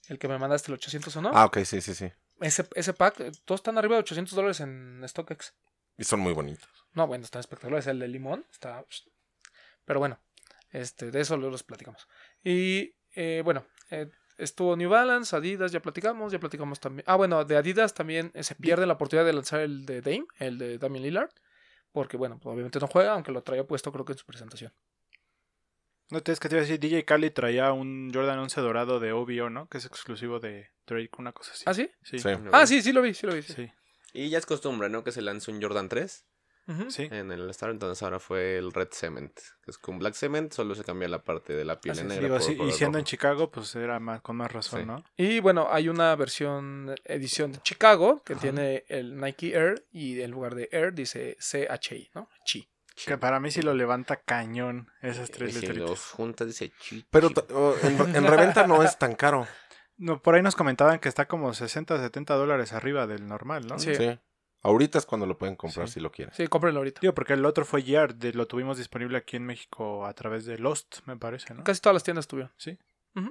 El 0.10 0.20
que 0.20 0.28
me 0.28 0.38
mandaste 0.38 0.72
el 0.72 0.76
801. 0.76 1.32
Ah, 1.34 1.46
ok, 1.46 1.60
sí, 1.60 1.82
sí, 1.82 1.94
sí. 1.94 2.12
Ese, 2.42 2.68
ese 2.76 2.94
pack, 2.94 3.20
eh, 3.22 3.32
todos 3.46 3.60
están 3.60 3.78
arriba 3.78 3.96
de 3.96 4.02
800 4.02 4.36
dólares 4.36 4.60
en 4.60 5.02
StockX. 5.08 5.54
Y 5.98 6.04
son 6.04 6.20
muy 6.20 6.34
bonitos. 6.34 6.70
No, 6.94 7.08
bueno, 7.08 7.24
están 7.24 7.40
espectaculares. 7.40 7.88
El 7.88 8.00
de 8.00 8.08
limón 8.08 8.46
está. 8.52 8.84
Pero 9.86 10.00
bueno, 10.00 10.20
este, 10.72 11.12
de 11.12 11.22
eso 11.22 11.38
luego 11.38 11.52
los 11.52 11.64
platicamos. 11.64 12.08
Y 12.44 12.96
eh, 13.16 13.42
bueno, 13.44 13.66
eh, 13.92 14.10
estuvo 14.38 14.76
New 14.76 14.90
Balance, 14.90 15.36
Adidas, 15.36 15.72
ya 15.72 15.82
platicamos, 15.82 16.32
ya 16.32 16.40
platicamos 16.40 16.80
también. 16.80 17.06
Ah, 17.08 17.16
bueno, 17.16 17.46
de 17.46 17.58
Adidas 17.58 17.94
también 17.94 18.32
eh, 18.34 18.44
se 18.44 18.56
pierde 18.56 18.86
la 18.86 18.94
oportunidad 18.94 19.26
de 19.26 19.34
lanzar 19.34 19.62
el 19.62 19.86
de 19.86 20.02
Dame, 20.02 20.26
el 20.40 20.58
de 20.58 20.78
Damian 20.78 21.04
Lillard. 21.04 21.30
Porque, 21.92 22.18
bueno, 22.18 22.40
pues, 22.40 22.52
obviamente 22.52 22.80
no 22.80 22.88
juega, 22.88 23.14
aunque 23.14 23.32
lo 23.32 23.44
traía 23.44 23.66
puesto 23.66 23.92
creo 23.92 24.04
que 24.04 24.14
en 24.14 24.18
su 24.18 24.26
presentación. 24.26 24.74
No 26.14 26.22
te 26.22 26.32
es 26.32 26.40
que 26.40 26.48
te 26.48 26.56
iba 26.56 26.60
a 26.60 26.66
decir, 26.66 26.80
DJ 26.80 27.06
Khaled 27.06 27.34
traía 27.34 27.72
un 27.74 28.12
Jordan 28.14 28.38
11 28.38 28.62
dorado 28.62 29.00
de 29.00 29.14
OVO, 29.14 29.50
¿no? 29.50 29.68
Que 29.68 29.80
es 29.80 29.86
exclusivo 29.86 30.40
de 30.40 30.70
Drake, 30.86 31.10
una 31.18 31.32
cosa 31.32 31.54
así. 31.54 31.64
¿Ah, 31.66 31.74
sí? 31.74 31.90
Sí. 32.04 32.20
Sí. 32.20 32.30
Ah, 32.52 32.68
sí, 32.68 32.82
sí 32.84 32.92
lo 32.94 33.02
vi, 33.02 33.14
sí 33.16 33.26
lo 33.26 33.34
vi. 33.34 33.42
Sí. 33.42 33.54
Sí. 33.54 33.72
Y 34.14 34.30
ya 34.30 34.38
es 34.38 34.46
costumbre, 34.46 34.90
¿no? 34.90 35.04
Que 35.04 35.12
se 35.12 35.24
lance 35.24 35.50
un 35.50 35.60
Jordan 35.60 35.90
3 35.90 36.26
Ujú. 36.68 36.92
Sí. 36.92 37.08
en 37.12 37.32
el 37.32 37.50
Star. 37.50 37.72
Entonces 37.72 38.04
ahora 38.04 38.20
fue 38.20 38.58
el 38.58 38.72
Red 38.72 38.90
Cement. 38.92 39.34
Que 39.64 39.72
es 39.72 39.78
con 39.80 39.98
Black 39.98 40.14
Cement, 40.14 40.54
solo 40.54 40.76
se 40.76 40.84
cambia 40.84 41.08
la 41.10 41.24
parte 41.24 41.54
de 41.54 41.66
la 41.66 41.82
piel 41.82 41.98
es. 41.98 42.04
negra. 42.06 42.22
Digo, 42.22 42.36
por 42.36 42.44
sí, 42.44 42.58
y 42.64 42.72
siendo 42.72 43.00
en. 43.00 43.06
Chicago, 43.06 43.50
pues 43.50 43.74
era 43.76 44.00
más, 44.00 44.22
con 44.22 44.36
más 44.36 44.52
razón, 44.52 44.82
Sí. 44.82 44.86
¿no? 44.86 45.04
Y 45.18 45.40
bueno, 45.40 45.68
hay 45.72 45.90
una 45.90 46.16
versión, 46.16 46.94
edición 47.06 47.54
de 47.54 47.60
Chicago, 47.64 48.22
que 48.24 48.34
Ajá. 48.34 48.42
tiene 48.44 48.84
el 48.88 49.18
Nike 49.20 49.56
Air 49.56 49.84
y 49.92 50.22
en 50.22 50.30
lugar 50.30 50.54
de 50.54 50.70
Air 50.72 50.94
dice 50.94 51.36
CHI, 51.40 52.12
¿no? 52.14 52.30
Chi. 52.46 52.70
Que 53.06 53.18
para 53.18 53.40
mí 53.40 53.50
sí 53.52 53.62
lo 53.62 53.74
levanta 53.74 54.18
cañón 54.18 54.90
esas 55.02 55.30
Y 55.30 55.32
tres 55.34 55.54
si 55.56 55.62
letritas. 55.62 55.90
los 55.90 56.00
juntas 56.12 56.48
dice 56.48 56.72
chi. 56.80 57.06
Pero 57.10 57.30
chi. 57.30 57.42
oh, 57.54 57.76
en, 57.84 58.16
en 58.16 58.28
reventa 58.28 58.68
no 58.68 58.84
es 58.84 58.98
tan 58.98 59.16
caro. 59.16 59.48
No, 59.96 60.20
por 60.22 60.34
ahí 60.34 60.42
nos 60.42 60.56
comentaban 60.56 60.98
que 61.00 61.08
está 61.08 61.28
como 61.28 61.54
60, 61.54 62.00
70 62.00 62.34
dólares 62.34 62.74
arriba 62.74 63.06
del 63.06 63.28
normal, 63.28 63.68
¿no? 63.68 63.78
Sí. 63.78 63.94
Sí. 63.94 64.20
Ahorita 64.64 64.98
es 64.98 65.06
cuando 65.06 65.28
lo 65.28 65.38
pueden 65.38 65.56
comprar 65.56 65.88
Sí. 65.88 65.94
si 65.96 66.00
lo 66.00 66.12
quieren. 66.12 66.34
Sí, 66.34 66.48
cómprenlo 66.48 66.80
ahorita. 66.80 67.00
Digo, 67.00 67.14
porque 67.14 67.34
el 67.34 67.46
otro 67.46 67.64
fue 67.64 67.84
Yard, 67.84 68.16
de- 68.16 68.34
lo 68.34 68.48
tuvimos 68.48 68.80
disponible 68.80 69.20
aquí 69.20 69.38
en 69.38 69.46
México 69.46 70.08
a 70.08 70.14
través 70.14 70.46
de 70.46 70.58
Lost, 70.58 71.02
me 71.06 71.16
parece, 71.16 71.54
¿no? 71.54 71.64
Casi 71.64 71.80
todas 71.80 71.94
las 71.94 72.04
tiendas 72.04 72.28
tuvieron. 72.28 72.52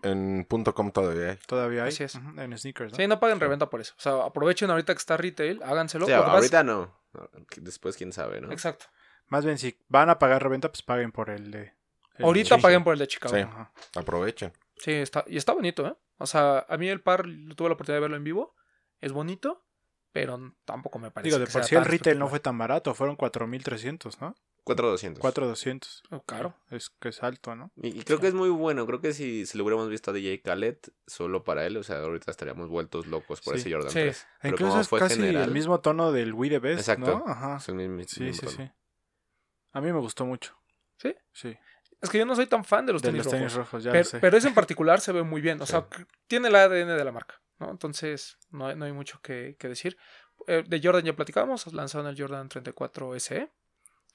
En 0.04 0.44
.com 0.72 0.92
todavía 0.92 1.30
hay. 1.30 1.38
Todavía 1.46 1.82
hay. 1.82 1.88
Así 1.88 2.04
es. 2.04 2.14
En 2.14 2.56
sneakers, 2.56 2.92
¿no? 2.92 2.96
Sí, 2.96 3.08
no 3.08 3.18
paguen 3.18 3.40
reventa 3.40 3.68
por 3.68 3.80
eso. 3.80 3.94
O 3.98 4.00
sea, 4.00 4.24
aprovechen 4.24 4.70
ahorita 4.70 4.94
que 4.94 4.98
está 4.98 5.16
retail, 5.16 5.60
háganselo. 5.64 6.04
O 6.04 6.08
sea, 6.08 6.20
pasa- 6.20 6.32
ahorita 6.32 6.62
no. 6.62 6.94
Después 7.56 7.96
quién 7.96 8.12
sabe, 8.12 8.40
¿no? 8.40 8.52
Exacto. 8.52 8.86
Más 9.32 9.44
bien, 9.46 9.56
si 9.56 9.76
van 9.88 10.10
a 10.10 10.18
pagar 10.18 10.42
reventa, 10.42 10.68
pues 10.70 10.82
paguen 10.82 11.10
por 11.10 11.30
el 11.30 11.50
de... 11.50 11.72
el 12.18 12.24
Ahorita 12.26 12.56
de- 12.56 12.62
paguen 12.62 12.84
por 12.84 12.92
el 12.92 12.98
de 12.98 13.06
Chicago. 13.08 13.34
Sí. 13.34 13.40
Sí. 13.40 13.48
Ajá. 13.50 13.72
Aprovechen. 13.96 14.52
está, 14.84 15.24
y 15.26 15.38
está 15.38 15.52
bonito, 15.54 15.86
¿eh? 15.86 15.94
O 16.18 16.26
sea, 16.26 16.66
a 16.68 16.76
mí 16.76 16.88
el 16.88 17.00
par 17.00 17.22
tuve 17.56 17.68
la 17.68 17.74
oportunidad 17.74 17.96
de 17.96 18.00
verlo 18.02 18.16
en 18.16 18.24
vivo. 18.24 18.54
Es 19.00 19.12
bonito, 19.12 19.64
pero 20.12 20.54
tampoco 20.66 20.98
me 20.98 21.10
parece. 21.10 21.28
Digo, 21.30 21.38
de 21.40 21.46
que 21.46 21.52
por 21.52 21.62
sea 21.64 21.68
sí 21.68 21.74
el 21.76 21.84
retail 21.84 22.18
no 22.18 22.28
fue 22.28 22.40
tan 22.40 22.58
barato, 22.58 22.94
fueron 22.94 23.16
4.300, 23.16 24.18
¿no? 24.20 24.34
4200. 24.64 25.20
4.200. 25.24 26.02
Oh, 26.10 26.20
Claro. 26.22 26.54
Es 26.70 26.90
que 26.90 27.08
es 27.08 27.22
alto, 27.24 27.56
¿no? 27.56 27.72
Y, 27.76 27.98
y 27.98 28.02
creo 28.04 28.20
que 28.20 28.28
es 28.28 28.34
muy 28.34 28.48
bueno. 28.50 28.86
Creo 28.86 29.00
que 29.00 29.12
si, 29.12 29.44
si 29.46 29.58
lo 29.58 29.64
hubiéramos 29.64 29.88
visto 29.88 30.12
a 30.12 30.14
DJ 30.14 30.40
Khaled 30.42 30.76
solo 31.06 31.42
para 31.42 31.66
él, 31.66 31.76
o 31.78 31.82
sea, 31.82 31.96
ahorita 31.98 32.30
estaríamos 32.30 32.68
vueltos 32.68 33.08
locos 33.08 33.40
por 33.40 33.54
Sí. 33.54 33.60
ese 33.62 33.72
Jordan 33.72 33.90
Sí. 33.90 33.98
3. 34.00 34.26
Pero 34.42 34.54
Incluso 34.54 34.80
es 34.80 34.88
fue 34.88 35.00
casi 35.00 35.16
general, 35.16 35.44
el 35.44 35.50
mismo 35.50 35.80
tono 35.80 36.12
del 36.12 36.32
We 36.34 36.48
The 36.48 36.60
Best, 36.60 36.80
Exacto. 36.88 37.22
¿no? 37.26 37.32
Ajá. 37.32 37.56
es 37.56 37.68
el 37.70 37.74
mismo- 37.74 38.02
Sí, 38.06 38.22
mismo 38.22 38.50
sí, 38.50 38.56
tono. 38.56 38.68
sí. 38.68 38.72
A 39.72 39.80
mí 39.80 39.92
me 39.92 39.98
gustó 39.98 40.24
mucho. 40.26 40.56
¿Sí? 40.98 41.14
Sí. 41.32 41.56
Es 42.00 42.10
que 42.10 42.18
yo 42.18 42.26
no 42.26 42.34
soy 42.34 42.46
tan 42.46 42.64
fan 42.64 42.84
de 42.86 42.92
los 42.92 43.02
de 43.02 43.08
tenis 43.10 43.24
los 43.24 43.26
rojos. 43.32 43.38
tenis 43.40 43.54
rojos, 43.54 43.84
ya 43.84 43.92
pero, 43.92 44.04
sé. 44.04 44.18
pero 44.20 44.36
ese 44.36 44.48
en 44.48 44.54
particular 44.54 45.00
se 45.00 45.12
ve 45.12 45.22
muy 45.22 45.40
bien. 45.40 45.60
O 45.60 45.66
Sí. 45.66 45.70
sea, 45.72 45.86
tiene 46.26 46.48
el 46.48 46.54
ADN 46.56 46.96
de 46.96 47.04
la 47.04 47.12
marca. 47.12 47.40
¿no? 47.58 47.70
Entonces, 47.70 48.38
no, 48.50 48.66
hay- 48.66 48.76
no 48.76 48.84
hay 48.86 48.92
mucho 48.92 49.20
que, 49.22 49.54
que 49.58 49.68
decir. 49.68 49.96
Eh, 50.48 50.64
de 50.66 50.80
Jordan 50.82 51.04
ya 51.04 51.14
platicamos. 51.14 51.72
Lanzaron 51.72 52.08
el 52.08 52.20
Jordan 52.20 52.48
34 52.48 53.14
SE. 53.20 53.50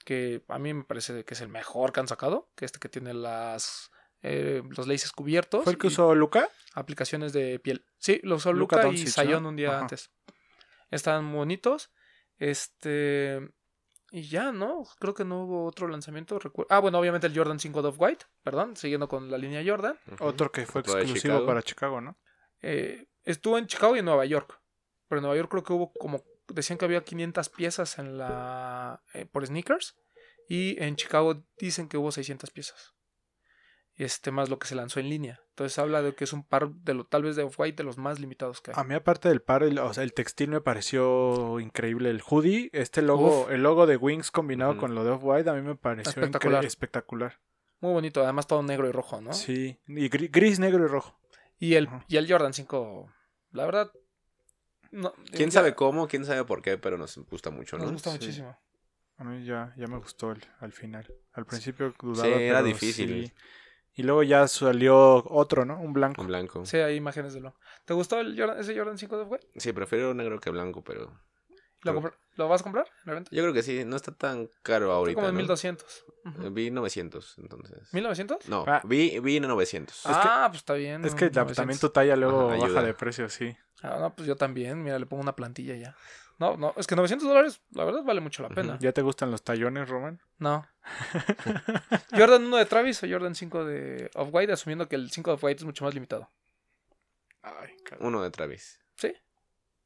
Que 0.04 0.42
a 0.48 0.58
mí 0.58 0.74
me 0.74 0.84
parece 0.84 1.24
que 1.24 1.32
es 1.34 1.40
el 1.40 1.48
mejor 1.48 1.92
que 1.92 2.00
han 2.00 2.08
sacado. 2.08 2.50
Que 2.54 2.66
este 2.66 2.78
que 2.78 2.88
tiene 2.90 3.14
las 3.14 3.90
eh, 4.22 4.62
los 4.76 4.86
laces 4.86 5.12
cubiertos. 5.12 5.64
¿Fue 5.64 5.72
el 5.72 5.78
que 5.78 5.86
usó 5.86 6.14
Luca? 6.14 6.48
aplicaciones 6.74 7.32
de 7.32 7.58
piel. 7.58 7.84
Sí, 7.96 8.20
lo 8.22 8.36
usó 8.36 8.52
Luka 8.52 8.76
Luca, 8.82 8.88
y 9.24 9.28
¿no? 9.40 9.48
un 9.48 9.56
día 9.56 9.70
Ajá. 9.70 9.80
antes. 9.80 10.10
Están 10.90 11.32
bonitos. 11.32 11.90
Este. 12.38 13.48
Y 14.10 14.22
ya, 14.22 14.52
¿no? 14.52 14.84
Creo 14.98 15.12
que 15.12 15.24
no 15.24 15.44
hubo 15.44 15.66
otro 15.66 15.86
lanzamiento. 15.88 16.38
recu- 16.40 16.66
Ah, 16.70 16.78
bueno, 16.80 16.98
obviamente 16.98 17.26
el 17.26 17.36
Jordan 17.36 17.58
5 17.58 17.82
Dove 17.82 17.98
White, 17.98 18.24
perdón, 18.42 18.74
siguiendo 18.76 19.06
con 19.08 19.30
la 19.30 19.36
línea 19.38 19.62
Jordan. 19.64 19.98
Otro 20.20 20.50
que 20.50 20.64
fue 20.64 20.80
Otro 20.80 20.94
exclusivo 20.98 21.34
Chicago. 21.34 21.46
para 21.46 21.62
Chicago, 21.62 22.00
¿no? 22.00 22.18
Eh, 22.62 23.06
estuvo 23.24 23.58
en 23.58 23.66
Chicago 23.66 23.96
y 23.96 23.98
en 23.98 24.06
Nueva 24.06 24.24
York. 24.24 24.60
Pero 25.08 25.18
en 25.18 25.22
Nueva 25.22 25.36
York 25.36 25.50
creo 25.50 25.62
que 25.64 25.72
hubo 25.74 25.92
como. 25.92 26.22
Decían 26.48 26.78
que 26.78 26.86
había 26.86 27.04
500 27.04 27.50
piezas 27.50 27.98
en 27.98 28.16
la 28.16 29.02
eh, 29.12 29.26
por 29.26 29.46
sneakers. 29.46 29.96
Y 30.48 30.82
en 30.82 30.96
Chicago 30.96 31.44
dicen 31.58 31.88
que 31.88 31.98
hubo 31.98 32.10
600 32.10 32.50
piezas. 32.50 32.94
Este, 33.94 34.30
más 34.30 34.48
lo 34.48 34.58
que 34.58 34.66
se 34.66 34.74
lanzó 34.74 35.00
en 35.00 35.10
línea. 35.10 35.42
Entonces 35.58 35.76
habla 35.80 36.02
de 36.02 36.14
que 36.14 36.22
es 36.22 36.32
un 36.32 36.44
par 36.44 36.70
de 36.70 36.94
lo, 36.94 37.04
tal 37.04 37.24
vez 37.24 37.34
de 37.34 37.42
Off-White 37.42 37.78
de 37.78 37.82
los 37.82 37.98
más 37.98 38.20
limitados 38.20 38.60
que 38.60 38.70
hay. 38.70 38.76
A 38.78 38.84
mí 38.84 38.94
aparte 38.94 39.28
del 39.28 39.42
par, 39.42 39.64
el, 39.64 39.76
o 39.80 39.92
sea, 39.92 40.04
el 40.04 40.12
textil 40.12 40.50
me 40.50 40.60
pareció 40.60 41.58
increíble. 41.58 42.10
El 42.10 42.22
hoodie, 42.24 42.70
este 42.72 43.02
logo, 43.02 43.42
Uf. 43.42 43.50
el 43.50 43.64
logo 43.64 43.88
de 43.88 43.96
Wings 43.96 44.30
combinado 44.30 44.76
con 44.78 44.94
lo 44.94 45.02
de 45.02 45.10
Off-White, 45.10 45.50
a 45.50 45.54
mí 45.54 45.62
me 45.62 45.74
pareció 45.74 46.10
Espectacular. 46.10 46.64
espectacular. 46.64 47.40
Muy 47.80 47.92
bonito, 47.92 48.22
además 48.22 48.46
todo 48.46 48.62
negro 48.62 48.88
y 48.88 48.92
rojo, 48.92 49.20
¿no? 49.20 49.32
Sí, 49.32 49.80
y 49.88 50.08
gri- 50.08 50.30
gris, 50.30 50.60
negro 50.60 50.84
y 50.84 50.86
rojo. 50.86 51.18
Y 51.58 51.74
el, 51.74 51.88
y 52.06 52.18
el 52.18 52.30
Jordan 52.30 52.52
5, 52.52 53.12
la 53.50 53.66
verdad. 53.66 53.90
No, 54.92 55.12
¿Quién 55.32 55.50
ya 55.50 55.54
sabe 55.54 55.74
cómo? 55.74 56.06
¿Quién 56.06 56.24
sabe 56.24 56.44
por 56.44 56.62
qué? 56.62 56.78
Pero 56.78 56.96
nos 56.98 57.18
gusta 57.28 57.50
mucho, 57.50 57.76
¿no? 57.78 57.82
Nos 57.82 57.94
gusta 57.94 58.10
Sí. 58.12 58.16
muchísimo. 58.18 58.56
A 59.16 59.24
mí 59.24 59.44
ya, 59.44 59.74
ya 59.76 59.88
me 59.88 59.98
gustó 59.98 60.30
el- 60.30 60.44
al 60.60 60.70
final. 60.72 61.12
Al 61.32 61.46
principio 61.46 61.92
dudaba, 62.00 62.28
Sí, 62.28 62.42
era 62.44 62.58
pero 62.58 62.66
difícil. 62.68 63.26
sí. 63.26 63.32
Y 63.98 64.04
luego 64.04 64.22
ya 64.22 64.46
salió 64.46 65.24
otro, 65.28 65.64
¿no? 65.64 65.78
Un 65.80 65.92
blanco. 65.92 66.20
En 66.22 66.28
blanco. 66.28 66.64
Sí, 66.64 66.76
hay 66.76 66.94
imágenes 66.94 67.34
de 67.34 67.40
lo. 67.40 67.56
¿Te 67.84 67.94
gustó 67.94 68.20
el 68.20 68.38
Jordan- 68.38 68.58
ese 68.60 68.76
Jordan 68.76 68.96
5 68.96 69.18
de 69.18 69.24
güey? 69.24 69.40
Sí, 69.56 69.72
prefiero 69.72 70.14
negro 70.14 70.38
que 70.38 70.50
blanco, 70.50 70.82
pero... 70.84 71.06
¿Lo, 71.82 71.92
Pero- 71.92 71.94
compra- 71.94 72.18
¿Lo 72.36 72.48
vas 72.48 72.60
a 72.60 72.64
comprar? 72.64 72.86
Yo 73.06 73.42
creo 73.42 73.52
que 73.52 73.62
sí, 73.62 73.84
no 73.84 73.96
está 73.96 74.12
tan 74.12 74.48
caro 74.62 74.86
Está 74.86 74.94
ahorita, 74.96 75.14
como 75.16 75.28
en 75.28 75.34
¿no? 75.34 75.38
1200. 75.40 76.04
Ujú. 76.26 76.42
Eh, 76.46 76.50
Vi 76.50 76.70
900, 76.70 77.38
entonces. 77.38 77.92
¿1900? 77.92 78.46
No, 78.48 78.64
Ah. 78.66 78.80
vi, 78.84 79.18
vi 79.20 79.38
900. 79.40 80.02
Ah, 80.04 80.46
pues 80.48 80.58
está 80.62 80.74
bien. 80.74 81.04
Es 81.04 81.14
que 81.14 81.26
¿no? 81.26 81.30
la- 81.32 81.42
900. 81.42 81.56
también 81.56 81.78
tu 81.80 81.88
talla 81.90 82.14
luego 82.16 82.50
Ajá, 82.50 82.58
baja 82.66 82.82
de 82.82 82.94
precio, 82.94 83.28
sí. 83.28 83.56
Ah, 83.82 83.98
no, 84.00 84.14
pues 84.14 84.26
yo 84.28 84.34
también. 84.36 84.82
Mira, 84.82 84.98
le 84.98 85.06
pongo 85.06 85.22
una 85.22 85.34
plantilla 85.36 85.74
ya. 85.76 85.96
No, 86.38 86.56
no, 86.56 86.72
es 86.76 86.86
que 86.86 86.94
900 86.94 87.26
dólares, 87.28 87.60
la 87.72 87.84
verdad, 87.84 88.02
vale 88.04 88.20
mucho 88.20 88.42
la 88.44 88.48
pena. 88.48 88.78
¿Ya 88.80 88.92
te 88.92 89.02
gustan 89.02 89.30
los 89.30 89.42
tallones, 89.42 89.88
Roman? 89.88 90.20
No. 90.38 90.64
Jordan 92.16 92.44
1 92.46 92.56
de 92.56 92.64
Travis 92.66 93.02
o 93.02 93.08
Jordan 93.08 93.34
5 93.34 93.64
de 93.64 94.10
Off-White, 94.14 94.52
asumiendo 94.52 94.88
que 94.88 94.96
el 94.96 95.10
5 95.10 95.30
de 95.30 95.34
Off-White 95.34 95.58
es 95.60 95.64
mucho 95.64 95.84
más 95.84 95.94
limitado. 95.94 96.30
Ay, 97.42 97.74
Uno 98.00 98.22
de 98.22 98.30
Travis. 98.30 98.78
¿Sí? 98.96 99.12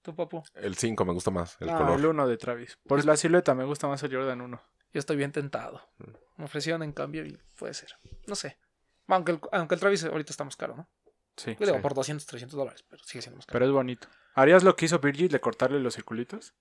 ¿Tú, 0.03 0.15
papu? 0.15 0.43
El 0.55 0.77
5 0.77 1.05
me 1.05 1.13
gusta 1.13 1.31
más, 1.31 1.57
el 1.61 1.71
Ah, 1.71 1.79
color. 1.79 1.99
el 1.99 2.07
uno 2.07 2.27
de 2.27 2.37
Travis. 2.37 2.79
Por 2.87 3.05
la 3.05 3.17
silueta 3.17 3.55
me 3.55 3.65
gusta 3.65 3.87
más 3.89 4.03
el 4.03 4.15
Jordan 4.15 4.41
1. 4.41 4.63
Yo 4.93 4.99
estoy 4.99 5.17
bien 5.17 5.33
tentado. 5.33 5.81
Mm. 5.99 6.11
Me 6.39 6.45
ofrecieron 6.45 6.83
en 6.83 6.93
cambio 6.93 7.25
y 7.25 7.39
puede 7.57 7.73
ser. 7.75 7.97
No 8.27 8.35
sé. 8.35 8.59
Aunque 9.07 9.33
el, 9.33 9.41
aunque 9.53 9.75
el 9.75 9.81
Travis 9.81 10.05
ahorita 10.05 10.33
está 10.33 10.45
más 10.45 10.57
caro, 10.57 10.77
¿no? 10.77 10.89
Sí. 11.37 11.53
Yo 11.59 11.67
digo, 11.67 11.77
sí. 11.79 11.83
por 11.83 11.95
200, 11.95 12.27
300 12.27 12.57
dólares, 12.59 12.85
pero 12.89 13.03
sigue 13.05 13.23
siendo 13.23 13.37
más 13.39 13.47
caro. 13.47 13.55
Pero 13.55 13.67
es 13.67 13.73
bonito. 13.73 14.09
¿Harías 14.35 14.63
lo 14.65 14.77
que 14.77 14.85
hizo 14.87 14.99
Virgil 14.99 15.29
de 15.29 15.41
cortarle 15.41 15.81
los 15.81 15.95
circulitos? 15.95 16.55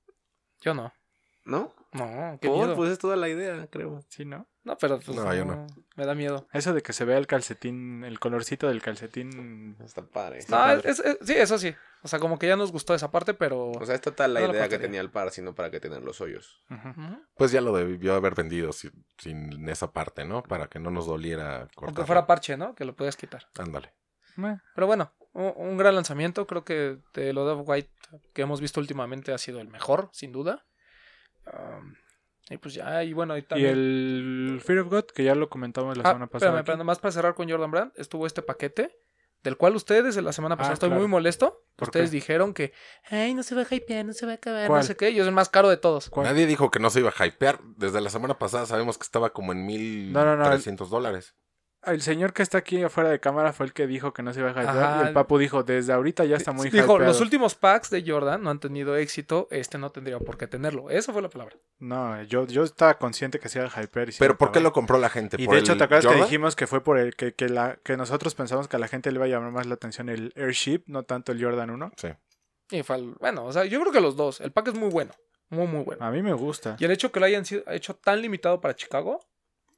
Yo 0.61 0.73
no. 0.73 0.93
¿No? 1.43 1.73
No, 1.93 2.37
qué 2.39 2.47
Por, 2.49 2.57
miedo. 2.57 2.75
pues 2.75 2.91
es 2.91 2.99
toda 2.99 3.15
la 3.15 3.27
idea, 3.27 3.65
creo. 3.71 4.01
Sí, 4.09 4.25
¿no? 4.25 4.47
No, 4.63 4.77
pero 4.77 4.99
pues, 4.99 5.17
No, 5.17 5.33
yo 5.33 5.43
no. 5.43 5.65
Me 5.95 6.05
da 6.05 6.13
miedo. 6.13 6.47
Eso 6.53 6.71
de 6.73 6.83
que 6.83 6.93
se 6.93 7.03
vea 7.03 7.17
el 7.17 7.25
calcetín, 7.25 8.03
el 8.03 8.19
colorcito 8.19 8.67
del 8.67 8.79
calcetín. 8.81 9.75
Está 9.83 10.03
padre. 10.03 10.37
Está 10.37 10.55
No, 10.55 10.63
padre. 10.75 10.89
es- 10.91 10.99
es- 10.99 11.17
sí, 11.23 11.33
eso 11.33 11.57
sí. 11.57 11.73
O 12.03 12.07
sea, 12.07 12.19
como 12.19 12.37
que 12.37 12.47
ya 12.47 12.55
nos 12.55 12.71
gustó 12.71 12.93
esa 12.93 13.09
parte, 13.11 13.33
pero... 13.33 13.71
O 13.71 13.85
sea, 13.87 13.95
es 13.95 14.01
total 14.01 14.35
la 14.35 14.41
No 14.41 14.51
idea 14.51 14.69
que 14.69 14.77
tenía 14.77 15.01
el 15.01 15.09
par, 15.09 15.31
sino 15.31 15.55
para 15.55 15.71
que 15.71 15.79
tengan 15.79 16.05
los 16.05 16.21
hoyos. 16.21 16.63
Ujú. 16.69 17.23
Pues 17.35 17.51
ya 17.51 17.61
lo 17.61 17.75
debió 17.75 18.13
haber 18.13 18.35
vendido 18.35 18.71
si- 18.71 18.91
sin 19.17 19.67
esa 19.67 19.91
parte, 19.91 20.25
¿no? 20.25 20.43
Para 20.43 20.67
que 20.67 20.79
no 20.79 20.91
nos 20.91 21.07
doliera 21.07 21.67
cortar. 21.75 21.89
Aunque 21.89 22.05
fuera 22.05 22.27
parche, 22.27 22.55
¿no? 22.55 22.75
Que 22.75 22.85
lo 22.85 22.95
podías 22.95 23.17
quitar. 23.17 23.47
Ándale. 23.57 23.93
Eh, 24.37 24.57
Pero 24.75 24.87
bueno, 24.87 25.11
un, 25.33 25.53
un 25.55 25.77
gran 25.77 25.95
lanzamiento. 25.95 26.45
Creo 26.47 26.63
que 26.63 26.97
de 27.13 27.33
lo 27.33 27.47
de 27.47 27.53
White 27.55 27.89
que 28.33 28.41
hemos 28.41 28.59
visto 28.61 28.79
últimamente 28.79 29.33
ha 29.33 29.37
sido 29.37 29.59
el 29.61 29.67
mejor, 29.69 30.09
sin 30.13 30.31
duda. 30.31 30.65
Um, 31.45 31.95
y 32.49 32.57
pues 32.57 32.73
ya, 32.73 33.03
y 33.03 33.13
bueno, 33.13 33.35
y 33.37 33.39
Y 33.39 33.43
también... 33.43 33.69
el 33.71 34.61
Fear 34.65 34.79
of 34.79 34.89
God, 34.89 35.05
que 35.05 35.23
ya 35.23 35.35
lo 35.35 35.49
comentamos 35.49 35.97
la 35.97 36.03
Ah, 36.03 36.07
semana 36.07 36.27
pasada. 36.27 36.51
espérame, 36.51 36.65
pero 36.65 36.77
nomás 36.77 36.99
para 36.99 37.11
cerrar 37.13 37.33
con 37.35 37.49
Jordan 37.49 37.71
Brand, 37.71 37.91
estuvo 37.95 38.27
este 38.27 38.41
paquete, 38.41 38.97
del 39.43 39.57
cual 39.57 39.75
ustedes 39.75 40.15
la 40.21 40.33
semana 40.33 40.55
pasada 40.57 40.71
Ah, 40.71 40.73
estoy 40.75 40.89
claro. 40.89 41.01
muy 41.01 41.07
molesto. 41.09 41.63
¿Por 41.75 41.87
Ustedes 41.87 42.09
qué? 42.11 42.15
dijeron 42.17 42.53
que, 42.53 42.73
ay, 43.09 43.33
no 43.33 43.41
se 43.43 43.55
va 43.55 43.61
a 43.61 43.73
hypear, 43.75 44.05
no 44.05 44.13
se 44.13 44.25
va 44.27 44.33
a 44.33 44.35
acabar, 44.35 44.67
¿Cuál? 44.67 44.81
no 44.81 44.83
sé 44.83 44.95
qué. 44.95 45.13
Yo 45.13 45.23
soy 45.23 45.29
el 45.29 45.33
más 45.35 45.49
caro 45.49 45.69
de 45.69 45.77
todos. 45.77 46.09
¿Cuál? 46.09 46.27
Nadie 46.27 46.45
dijo 46.45 46.69
que 46.69 46.79
no 46.79 46.89
se 46.91 46.99
iba 46.99 47.11
a 47.17 47.25
hypear. 47.25 47.59
Desde 47.77 48.01
la 48.01 48.09
semana 48.11 48.37
pasada 48.37 48.65
sabemos 48.67 48.97
que 48.99 49.03
estaba 49.03 49.31
como 49.31 49.51
en 49.53 49.65
mil 49.65 50.11
No, 50.13 50.23
no, 50.25 50.35
no, 50.37 50.43
trescientos 50.45 50.89
dólares. 50.91 51.33
El 51.83 52.01
señor 52.01 52.31
que 52.33 52.43
está 52.43 52.59
aquí 52.59 52.83
afuera 52.83 53.09
de 53.09 53.19
cámara 53.19 53.53
fue 53.53 53.65
el 53.65 53.73
que 53.73 53.87
dijo 53.87 54.13
que 54.13 54.21
no 54.21 54.31
se 54.33 54.39
iba 54.39 54.49
a 54.49 54.51
hypear. 54.51 54.67
Ajá. 54.69 55.03
Y 55.03 55.07
el 55.07 55.13
papu 55.13 55.39
dijo, 55.39 55.63
desde 55.63 55.91
ahorita 55.93 56.25
ya 56.25 56.35
está 56.37 56.51
muy 56.51 56.69
Dijo, 56.69 56.77
hypeado. 56.93 56.99
los 56.99 57.21
últimos 57.21 57.55
packs 57.55 57.89
de 57.89 58.03
Jordan 58.05 58.43
no 58.43 58.51
han 58.51 58.59
tenido 58.59 58.95
éxito, 58.95 59.47
este 59.49 59.79
no 59.79 59.89
tendría 59.89 60.19
por 60.19 60.37
qué 60.37 60.45
tenerlo. 60.45 60.91
Eso 60.91 61.11
fue 61.11 61.23
la 61.23 61.29
palabra. 61.29 61.55
No, 61.79 62.21
yo, 62.23 62.45
yo 62.45 62.63
estaba 62.63 62.99
consciente 62.99 63.39
que 63.39 63.49
se 63.49 63.57
iba 63.59 63.67
a 63.73 63.83
hypear. 63.83 64.09
y 64.09 64.11
se 64.11 64.19
Pero 64.19 64.37
¿por 64.37 64.51
qué 64.51 64.59
lo 64.59 64.71
compró 64.73 64.99
la 64.99 65.09
gente? 65.09 65.37
Y 65.39 65.45
¿Por 65.45 65.55
de 65.55 65.61
hecho, 65.61 65.75
¿te 65.75 65.83
acuerdas 65.85 66.13
que 66.13 66.21
dijimos 66.21 66.55
que 66.55 66.67
fue 66.67 66.83
por 66.83 66.99
el 66.99 67.15
que, 67.15 67.33
que, 67.33 67.49
la, 67.49 67.77
que 67.83 67.97
nosotros 67.97 68.35
pensamos 68.35 68.67
que 68.67 68.75
a 68.75 68.79
la 68.79 68.87
gente 68.87 69.11
le 69.11 69.15
iba 69.17 69.25
a 69.25 69.29
llamar 69.29 69.51
más 69.51 69.65
la 69.65 69.73
atención 69.73 70.09
el 70.09 70.33
Airship, 70.35 70.83
no 70.85 71.01
tanto 71.03 71.31
el 71.31 71.43
Jordan 71.43 71.71
1? 71.71 71.91
Sí. 71.97 72.09
Y 72.69 72.83
fue 72.83 73.01
bueno, 73.19 73.43
o 73.45 73.51
sea, 73.51 73.65
yo 73.65 73.79
creo 73.81 73.91
que 73.91 74.01
los 74.01 74.15
dos. 74.15 74.39
El 74.39 74.51
pack 74.51 74.67
es 74.67 74.75
muy 74.75 74.89
bueno. 74.89 75.11
Muy, 75.49 75.67
muy 75.67 75.83
bueno. 75.83 76.05
A 76.05 76.11
mí 76.11 76.21
me 76.21 76.31
gusta. 76.33 76.77
Y 76.79 76.85
el 76.85 76.91
hecho 76.91 77.11
que 77.11 77.19
lo 77.19 77.25
hayan 77.25 77.43
sido- 77.43 77.63
hecho 77.71 77.95
tan 77.95 78.21
limitado 78.21 78.61
para 78.61 78.73
Chicago, 78.75 79.19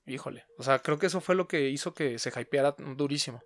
híjole. 0.05 0.45
O 0.57 0.63
sea, 0.63 0.79
creo 0.79 0.99
que 0.99 1.07
eso 1.07 1.21
fue 1.21 1.35
lo 1.35 1.47
que 1.47 1.69
hizo 1.69 1.93
que 1.93 2.19
se 2.19 2.29
hypeara 2.29 2.75
durísimo. 2.77 3.41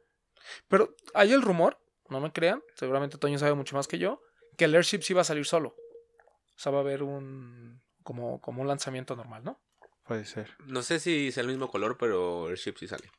Pero 0.67 0.95
hay 1.13 1.33
el 1.33 1.41
rumor, 1.41 1.79
no 2.09 2.19
me 2.19 2.31
crean, 2.31 2.61
seguramente 2.75 3.17
Toño 3.17 3.37
sabe 3.37 3.53
mucho 3.53 3.75
más 3.75 3.87
que 3.87 3.99
yo, 3.99 4.21
que 4.57 4.65
el 4.65 4.75
Airship 4.75 5.01
sí 5.01 5.13
va 5.13 5.21
a 5.21 5.25
salir 5.25 5.45
solo. 5.45 5.69
O 5.69 6.59
sea, 6.59 6.71
va 6.71 6.79
a 6.79 6.81
haber 6.81 7.03
un. 7.03 7.81
como, 8.03 8.41
como 8.41 8.61
un 8.61 8.67
lanzamiento 8.67 9.15
normal, 9.15 9.43
¿no? 9.43 9.61
Puede 10.05 10.25
ser. 10.25 10.49
No 10.65 10.81
sé 10.81 10.99
si 10.99 11.27
es 11.27 11.37
el 11.37 11.47
mismo 11.47 11.69
color, 11.69 11.97
pero 11.97 12.49
el 12.49 12.55
ship 12.55 12.75
sí 12.77 12.87
sale. 12.87 13.11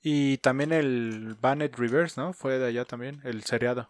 Y 0.00 0.38
también 0.38 0.72
el 0.72 1.34
Banet 1.40 1.76
Reverse, 1.76 2.20
¿no? 2.20 2.32
Fue 2.32 2.58
de 2.58 2.66
allá 2.66 2.84
también, 2.84 3.20
el 3.24 3.42
seriado. 3.42 3.88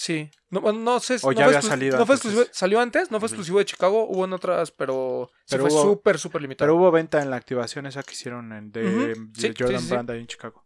Sí. 0.00 0.30
No, 0.50 0.60
no 0.72 1.00
sé. 1.00 1.16
O 1.22 1.32
no 1.32 1.32
ya 1.32 1.44
fue 1.46 1.56
había 1.56 1.62
salido 1.62 1.98
no 1.98 2.06
fue 2.06 2.14
antes 2.14 2.30
exclusivo- 2.30 2.48
salió 2.52 2.80
antes, 2.80 3.10
no 3.10 3.18
fue 3.18 3.26
exclusivo 3.26 3.58
de 3.58 3.64
Chicago, 3.64 4.06
hubo 4.08 4.24
en 4.26 4.32
otras, 4.32 4.70
pero, 4.70 5.28
sí 5.40 5.44
Pero 5.56 5.62
fue 5.66 5.72
hubo- 5.72 5.82
súper, 5.82 6.18
súper 6.20 6.42
limitado. 6.42 6.66
Pero 6.68 6.76
hubo 6.76 6.90
venta 6.92 7.20
en 7.20 7.30
la 7.30 7.36
activación 7.36 7.84
esa 7.86 8.04
que 8.04 8.12
hicieron 8.12 8.52
en, 8.52 8.70
de, 8.70 9.16
Sí, 9.34 9.52
Jordan 9.58 9.80
sí, 9.80 9.82
sí, 9.82 9.88
sí. 9.88 9.90
Brand 9.92 10.10
ahí 10.12 10.20
en 10.20 10.26
Chicago. 10.28 10.64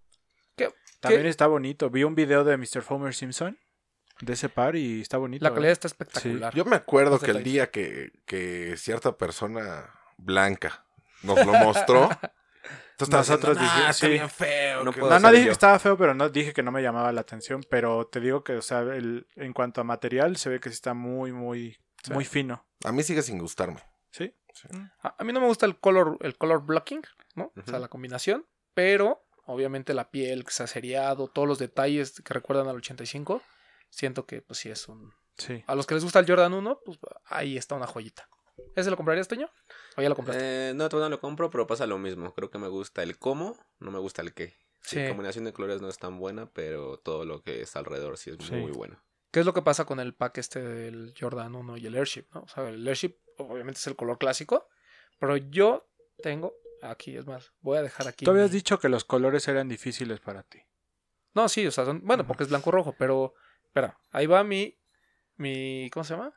¿Qué- 0.55 0.69
También 1.01 1.23
qué- 1.23 1.29
está 1.31 1.47
bonito. 1.47 1.89
Vi 1.89 2.05
un 2.05 2.15
video 2.15 2.45
de 2.45 2.59
Mr. 2.59 2.83
Fomer 2.83 3.15
Simpson 3.15 3.59
de 4.21 4.35
ese 4.35 4.51
par 4.51 4.77
y 4.77 5.01
está 5.01 5.17
bonito. 5.17 5.43
La 5.43 5.49
¿eh? 5.51 5.55
calidad 5.55 5.73
está 5.73 5.89
espectacular. 5.89 6.55
Yo 6.55 6.67
me 6.67 6.77
acuerdo 6.77 7.19
que 7.19 7.31
el 7.31 7.43
día 7.43 7.71
que, 7.71 8.13
que 8.27 8.75
cierta 8.77 9.17
persona 9.17 9.91
blanca 10.19 10.85
nos 11.23 11.39
lo 11.47 11.55
mostró, 11.55 12.11
estabas 12.99 13.29
Nosotros 13.29 13.59
diciendo, 13.59 13.75
"Nah, 13.75 13.77
dijimos, 13.79 13.97
está 13.97 14.07
sí. 14.07 14.13
bien 14.13 14.31
feo. 14.31 14.85
No 14.85 14.93
No, 15.21 15.31
dije 15.31 15.45
yo. 15.45 15.49
que 15.49 15.53
estaba 15.53 15.79
feo, 15.79 15.97
pero 15.97 16.15
no 16.15 16.29
dije 16.29 16.53
que 16.53 16.63
no 16.63 16.71
me 16.73 16.83
llamaba 16.83 17.11
la 17.13 17.21
atención. 17.23 17.65
Pero 17.71 18.07
te 18.07 18.21
digo 18.21 18.45
que, 18.45 18.55
o 18.55 18.63
sea, 18.63 18.81
el, 18.81 19.27
en 19.37 19.53
cuanto 19.53 19.81
a 19.81 19.85
material, 19.85 20.37
se 20.37 20.49
ve 20.51 20.61
que 20.61 20.69
sí 20.71 20.75
está 20.75 20.95
muy, 20.95 21.33
muy, 21.33 21.79
Sí. 22.05 22.13
muy 22.13 22.25
fino. 22.25 22.67
A 22.85 22.93
mí 22.93 23.03
sigue 23.03 23.23
sin 23.23 23.39
gustarme. 23.39 23.81
¿Sí? 24.11 24.35
A, 25.03 25.15
a 25.19 25.25
mí 25.25 25.33
no 25.33 25.41
me 25.41 25.47
gusta 25.47 25.65
el 25.67 25.79
color, 25.79 26.19
el 26.21 26.37
color 26.37 26.65
blocking, 26.67 27.03
¿no? 27.35 27.53
O 27.57 27.63
sea, 27.65 27.79
la 27.79 27.89
combinación. 27.89 28.47
Pero, 28.75 29.25
obviamente, 29.47 29.95
la 29.95 30.11
piel 30.11 30.45
que 30.45 30.51
se 30.53 30.63
ha 30.63 30.67
seriado, 30.67 31.29
todos 31.29 31.49
los 31.49 31.59
detalles 31.59 32.21
que 32.21 32.35
recuerdan 32.35 32.69
al 32.69 32.77
85, 32.77 33.43
siento 33.89 34.27
que, 34.27 34.43
pues 34.43 34.59
sí 34.59 34.71
es 34.71 34.89
un. 34.89 35.13
Sí. 35.39 35.65
A 35.67 35.75
los 35.75 35.87
que 35.87 35.95
les 35.95 36.05
gusta 36.05 36.19
el 36.19 36.27
Jordan 36.27 36.53
1, 36.53 36.81
pues 36.85 36.99
ahí 37.25 37.57
está 37.57 37.75
una 37.75 37.87
joyita. 37.87 38.29
¿Ese 38.77 38.91
lo 38.91 38.97
comprarías, 38.97 39.29
Toño? 39.29 39.49
¿O 39.97 40.03
ya 40.03 40.09
lo 40.09 40.15
compraste? 40.17 40.71
Eh, 40.71 40.75
no, 40.75 40.89
todavía 40.89 41.09
no 41.11 41.17
lo 41.17 41.21
compro, 41.21 41.51
pero 41.51 41.67
pasa 41.67 41.87
lo 41.87 41.99
mismo. 41.99 42.33
Creo 42.35 42.51
que 42.51 42.59
me 42.59 42.69
gusta 42.69 43.03
el 43.03 43.19
cómo, 43.19 43.57
no 43.81 43.91
me 43.91 43.99
gusta 43.99 44.23
el 44.23 44.35
qué. 44.35 44.57
Sí. 44.83 44.97
La 45.01 45.09
combinación 45.09 45.45
de 45.45 45.53
colores 45.53 45.81
no 45.81 45.89
es 45.89 45.99
tan 45.99 46.19
buena, 46.19 46.47
pero 46.53 46.99
todo 46.99 47.25
lo 47.25 47.43
que 47.43 47.61
está 47.63 47.79
alrededor 47.79 48.19
sí 48.19 48.31
es 48.31 48.37
Sí. 48.47 48.55
muy 48.55 48.73
bueno. 48.73 49.01
¿Qué 49.31 49.41
es 49.41 49.47
lo 49.47 49.55
que 49.55 49.63
pasa 49.63 49.85
con 49.87 50.01
el 50.01 50.15
pack 50.15 50.39
este 50.39 50.61
del 50.61 51.15
Jordan 51.19 51.55
1 51.55 51.77
y 51.77 51.87
el 51.87 51.95
Airship? 51.95 52.27
¿no? 52.35 52.41
O 52.43 52.49
sea, 52.49 52.69
el 52.69 52.87
Airship 52.87 53.17
obviamente 53.39 53.79
es 53.79 53.87
el 53.87 53.97
color 53.97 54.19
clásico, 54.19 54.69
pero 55.19 55.37
yo 55.37 55.89
tengo, 56.23 56.55
aquí 56.83 57.17
es 57.17 57.27
más, 57.27 57.53
voy 57.61 57.79
a 57.79 57.83
dejar 57.83 58.09
aquí. 58.09 58.25
Tú 58.25 58.31
habías 58.33 58.51
mi- 58.51 58.57
dicho 58.57 58.79
que 58.79 58.89
los 58.91 59.05
colores 59.05 59.49
eran 59.49 59.69
difíciles 59.69 60.21
para 60.21 60.43
ti. 60.43 60.61
No, 61.35 61.49
sí, 61.49 61.67
o 61.67 61.71
sea, 61.71 61.85
son, 61.87 62.03
bueno, 62.05 62.27
porque 62.27 62.43
es 62.43 62.51
blanco-rojo, 62.51 62.95
pero, 62.99 63.35
espera, 63.65 63.99
ahí 64.11 64.27
va 64.27 64.45
mi, 64.45 64.79
mi, 65.37 65.89
¿cómo 65.91 66.05
se 66.05 66.15
llama? 66.15 66.35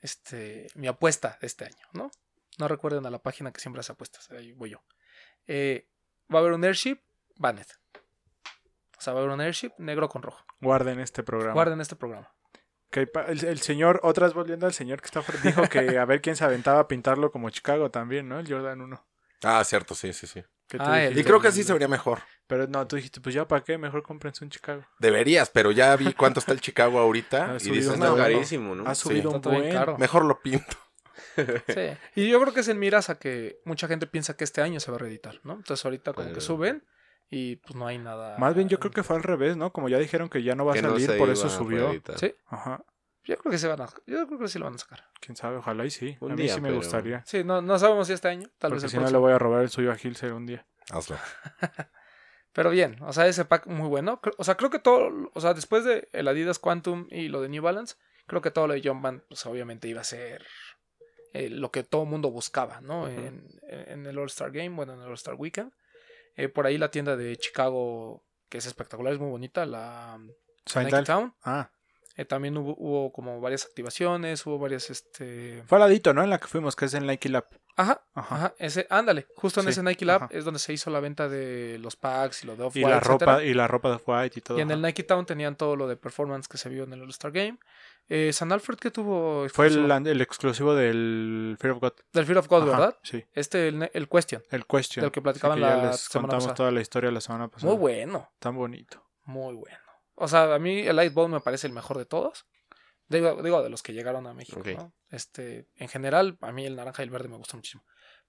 Este, 0.00 0.68
mi 0.74 0.86
apuesta 0.86 1.38
de 1.40 1.46
este 1.46 1.64
año, 1.64 1.86
¿no? 1.92 2.10
No 2.58 2.68
recuerden 2.68 3.06
a 3.06 3.10
la 3.10 3.18
página 3.18 3.52
que 3.52 3.60
siempre 3.60 3.80
hace 3.80 3.92
apuestas, 3.92 4.30
ahí 4.30 4.52
voy 4.52 4.70
yo. 4.70 4.82
Eh, 5.46 5.88
va 6.32 6.38
a 6.38 6.42
haber 6.42 6.52
un 6.52 6.64
Airship, 6.64 7.00
Banet. 7.36 7.68
O 8.98 9.00
sea, 9.00 9.12
va 9.12 9.20
a 9.20 9.22
haber 9.22 9.34
un 9.34 9.40
Airship 9.40 9.72
negro 9.78 10.08
con 10.08 10.22
rojo. 10.22 10.44
Guarden 10.60 11.00
este 11.00 11.22
programa. 11.22 11.54
Guarden 11.54 11.80
este 11.80 11.96
programa. 11.96 12.32
Que 12.90 13.08
el, 13.28 13.44
el 13.44 13.60
señor, 13.60 14.00
otras 14.02 14.34
volviendo 14.34 14.66
al 14.66 14.72
señor 14.72 15.00
que 15.00 15.06
está 15.06 15.20
afuera, 15.20 15.40
dijo 15.42 15.62
que 15.68 15.78
a 15.98 16.04
ver 16.04 16.20
quién 16.20 16.36
se 16.36 16.44
aventaba 16.44 16.80
a 16.80 16.88
pintarlo 16.88 17.30
como 17.30 17.50
Chicago 17.50 17.90
también, 17.90 18.28
¿no? 18.28 18.40
El 18.40 18.48
Jordan 18.50 18.80
1. 18.80 19.06
Ah, 19.42 19.64
cierto, 19.64 19.94
sí, 19.94 20.12
sí, 20.12 20.26
sí. 20.26 20.44
Ah, 20.78 20.98
Y 21.04 21.08
dijiste- 21.08 21.24
creo 21.24 21.40
que 21.40 21.48
así 21.48 21.62
se 21.64 21.72
vería 21.72 21.88
mejor. 21.88 22.20
Pero 22.46 22.66
no, 22.66 22.86
tú 22.86 22.96
dijiste, 22.96 23.20
pues 23.20 23.34
ya 23.34 23.46
para 23.46 23.62
qué, 23.62 23.78
mejor 23.78 24.02
cómprense 24.02 24.44
un 24.44 24.50
Chicago. 24.50 24.84
Deberías, 24.98 25.50
pero 25.50 25.70
ya 25.70 25.94
vi 25.96 26.12
cuánto 26.14 26.40
está 26.40 26.52
el 26.52 26.60
Chicago 26.60 26.98
ahorita. 26.98 27.52
Ha 27.52 27.56
y 27.56 27.60
subido 27.60 27.74
dices, 27.76 27.98
no, 27.98 28.16
carísimo, 28.16 28.74
¿no? 28.74 28.88
Ha 28.88 28.94
subido 28.94 29.30
un 29.30 29.36
Está 29.36 29.50
bien 29.50 29.62
buen. 29.62 29.72
caro. 29.74 29.98
mejor 29.98 30.24
lo 30.24 30.40
pinto. 30.40 30.76
Sí. 31.68 31.96
Y 32.16 32.28
yo 32.28 32.40
creo 32.40 32.52
que 32.52 32.60
es 32.60 32.68
en 32.68 32.78
miras 32.78 33.08
a 33.08 33.18
que 33.18 33.60
mucha 33.64 33.86
gente 33.88 34.06
piensa 34.06 34.36
que 34.36 34.44
este 34.44 34.62
año 34.62 34.80
se 34.80 34.90
va 34.90 34.96
a 34.96 35.00
reeditar, 35.00 35.40
¿no? 35.44 35.54
Entonces 35.54 35.84
ahorita 35.84 36.12
como 36.12 36.28
que 36.28 36.34
Pues- 36.34 36.44
suben 36.44 36.84
y 37.30 37.56
pues 37.56 37.76
no 37.76 37.86
hay 37.86 37.98
nada. 37.98 38.36
Más 38.38 38.54
bien 38.54 38.68
yo 38.68 38.78
creo 38.80 38.90
que 38.90 39.02
fue 39.04 39.16
al 39.16 39.22
revés, 39.22 39.56
¿no? 39.56 39.72
Como 39.72 39.88
ya 39.88 39.98
dijeron 39.98 40.28
que 40.28 40.42
ya 40.42 40.54
no 40.54 40.64
va 40.64 40.72
a 40.74 40.82
no 40.82 40.90
salir, 40.98 41.16
por 41.18 41.30
eso 41.30 41.46
iba 41.46 41.56
subió. 41.56 41.92
Sí, 42.16 42.34
Ajá. 42.48 42.84
Yo 43.24 43.36
creo 43.36 43.50
que 43.50 43.58
se 43.58 43.68
van 43.68 43.80
a. 43.82 43.86
Yo 44.06 44.26
creo 44.26 44.38
que 44.38 44.48
sí 44.48 44.58
lo 44.58 44.64
van 44.66 44.74
a 44.74 44.78
sacar. 44.78 45.04
Quién 45.20 45.36
sabe, 45.36 45.56
ojalá 45.56 45.84
y 45.84 45.90
sí. 45.90 46.16
Un 46.20 46.32
a 46.32 46.34
mí 46.36 46.42
día, 46.42 46.54
sí 46.54 46.60
me 46.60 46.68
pero- 46.68 46.78
gustaría. 46.78 47.22
Sí, 47.26 47.44
no, 47.44 47.60
no 47.62 47.78
sabemos 47.78 48.06
si 48.06 48.12
este 48.14 48.28
año, 48.28 48.48
tal 48.58 48.72
vez 48.72 48.82
Porque 48.82 48.86
el 48.86 48.90
si 48.90 49.04
no 49.04 49.10
le 49.10 49.18
voy 49.18 49.32
a 49.32 49.38
robar 49.38 49.62
el 49.62 49.68
suyo 49.70 49.92
a 49.92 49.96
Hilser 50.02 50.32
un 50.32 50.46
día. 50.46 50.66
Hazlo. 50.90 51.16
Pero 52.52 52.70
bien, 52.70 52.96
o 53.02 53.12
sea, 53.12 53.26
ese 53.28 53.44
pack 53.44 53.66
muy 53.68 53.88
bueno. 53.88 54.20
O 54.38 54.44
sea, 54.44 54.56
creo 54.56 54.70
que 54.70 54.80
todo, 54.80 55.30
o 55.34 55.40
sea, 55.40 55.54
después 55.54 55.84
de 55.84 56.08
el 56.12 56.26
Adidas 56.26 56.58
Quantum 56.58 57.06
y 57.10 57.28
lo 57.28 57.40
de 57.42 57.48
New 57.48 57.62
Balance, 57.62 57.94
creo 58.26 58.40
que 58.42 58.50
todo 58.50 58.66
lo 58.66 58.74
de 58.74 58.82
John 58.84 59.02
Band, 59.02 59.22
pues 59.28 59.46
obviamente 59.46 59.86
iba 59.86 60.00
a 60.00 60.04
ser 60.04 60.44
eh, 61.32 61.48
lo 61.48 61.70
que 61.70 61.84
todo 61.84 62.04
mundo 62.06 62.30
buscaba, 62.32 62.80
¿no? 62.80 63.06
en, 63.06 63.46
en 63.68 64.04
el 64.04 64.18
All-Star 64.18 64.50
Game, 64.50 64.70
bueno, 64.70 64.94
en 64.94 65.00
el 65.00 65.06
All-Star 65.06 65.36
Weekend. 65.36 65.72
Eh, 66.34 66.48
por 66.48 66.66
ahí 66.66 66.76
la 66.76 66.90
tienda 66.90 67.16
de 67.16 67.36
Chicago, 67.36 68.24
que 68.48 68.58
es 68.58 68.66
espectacular, 68.66 69.12
es 69.12 69.20
muy 69.20 69.30
bonita, 69.30 69.64
la 69.64 70.18
Nike. 70.74 71.02
Town. 71.04 71.32
Ah, 71.44 71.70
Eh, 72.20 72.24
también 72.26 72.56
hubo, 72.58 72.74
hubo 72.76 73.12
como 73.12 73.40
varias 73.40 73.64
activaciones, 73.64 74.44
hubo 74.44 74.58
varias, 74.58 74.90
este... 74.90 75.62
fue 75.66 75.76
al 75.78 75.82
ladito, 75.84 76.12
¿no? 76.12 76.22
En 76.22 76.28
la 76.28 76.38
que 76.38 76.48
fuimos, 76.48 76.76
que 76.76 76.84
es 76.84 76.92
en 76.94 77.06
Nike 77.06 77.30
Lab. 77.30 77.46
Ajá, 77.76 78.02
Ajá. 78.12 78.34
ajá, 78.34 78.54
ese, 78.58 78.86
ándale, 78.90 79.26
justo 79.36 79.60
en 79.60 79.64
Sí, 79.66 79.70
ese 79.70 79.82
Nike 79.82 80.04
Lab 80.04 80.24
ajá. 80.24 80.34
es 80.36 80.44
donde 80.44 80.60
se 80.60 80.72
hizo 80.74 80.90
la 80.90 81.00
venta 81.00 81.28
de 81.30 81.78
los 81.80 81.96
packs 81.96 82.44
y 82.44 82.46
lo 82.46 82.56
de 82.56 82.64
Y 82.64 82.66
Off-White, 82.66 82.88
la 82.90 82.96
etcétera. 82.98 83.32
ropa, 83.32 83.44
y 83.44 83.54
la 83.54 83.68
ropa 83.68 83.90
de 83.92 84.00
White 84.04 84.38
y 84.38 84.42
todo. 84.42 84.58
Y 84.58 84.60
en 84.60 84.70
el. 84.70 84.82
Nike 84.82 85.02
Town 85.04 85.24
tenían 85.24 85.56
todo 85.56 85.76
lo 85.76 85.88
de 85.88 85.96
performance 85.96 86.46
que 86.46 86.58
se 86.58 86.68
vio 86.68 86.84
en 86.84 86.92
el 86.92 87.00
All-Star 87.00 87.32
Game. 87.32 87.58
Eh, 88.10 88.32
San 88.34 88.52
Alfred 88.52 88.76
que 88.76 88.90
tuvo 88.90 89.48
Fue 89.48 89.68
exclusivo? 89.68 89.94
el, 89.96 90.06
el 90.08 90.20
exclusivo 90.20 90.74
del 90.74 91.56
Fear 91.58 91.72
of 91.74 91.80
God. 91.80 91.92
del 92.12 92.26
Fear 92.26 92.38
of 92.38 92.48
God, 92.48 92.62
Ajá, 92.64 92.70
¿verdad? 92.72 92.98
Sí. 93.02 93.24
Este, 93.32 93.68
el, 93.68 93.88
el 93.94 94.08
Question. 94.10 94.42
El 94.50 94.66
Question. 94.66 95.02
Del 95.04 95.12
que 95.12 95.22
platicaban 95.22 95.56
Sí, 95.56 95.62
ya 95.62 95.76
la 95.76 95.86
les 95.92 96.00
semana 96.00 96.22
contamos 96.26 96.44
pasada. 96.44 96.54
toda 96.56 96.70
la 96.72 96.80
historia 96.82 97.10
la 97.12 97.20
semana 97.22 97.48
pasada. 97.48 97.72
Muy 97.72 97.80
bueno, 97.80 98.28
Tan 98.40 98.56
bonito. 98.56 99.02
muy 99.24 99.54
bueno. 99.54 99.78
O 100.22 100.28
sea, 100.28 100.54
a 100.54 100.58
mí 100.58 100.80
el 100.80 100.96
Lightbone 100.96 101.34
me 101.34 101.40
parece 101.40 101.66
el 101.66 101.72
mejor 101.72 101.96
de 101.96 102.04
todos. 102.04 102.44
Digo, 103.08 103.42
digo, 103.42 103.62
de 103.62 103.70
los 103.70 103.82
que 103.82 103.94
llegaron 103.94 104.26
a 104.26 104.34
México. 104.34 104.62
Este, 105.08 105.66
en 105.76 105.88
general, 105.88 106.36
a 106.42 106.52
mí 106.52 106.66
el 106.66 106.76
naranja 106.76 107.02
y 107.02 107.06
el 107.06 107.10
verde 107.10 107.28
me 107.28 107.36
gustan 107.36 107.58
muchísimo. 107.58 107.82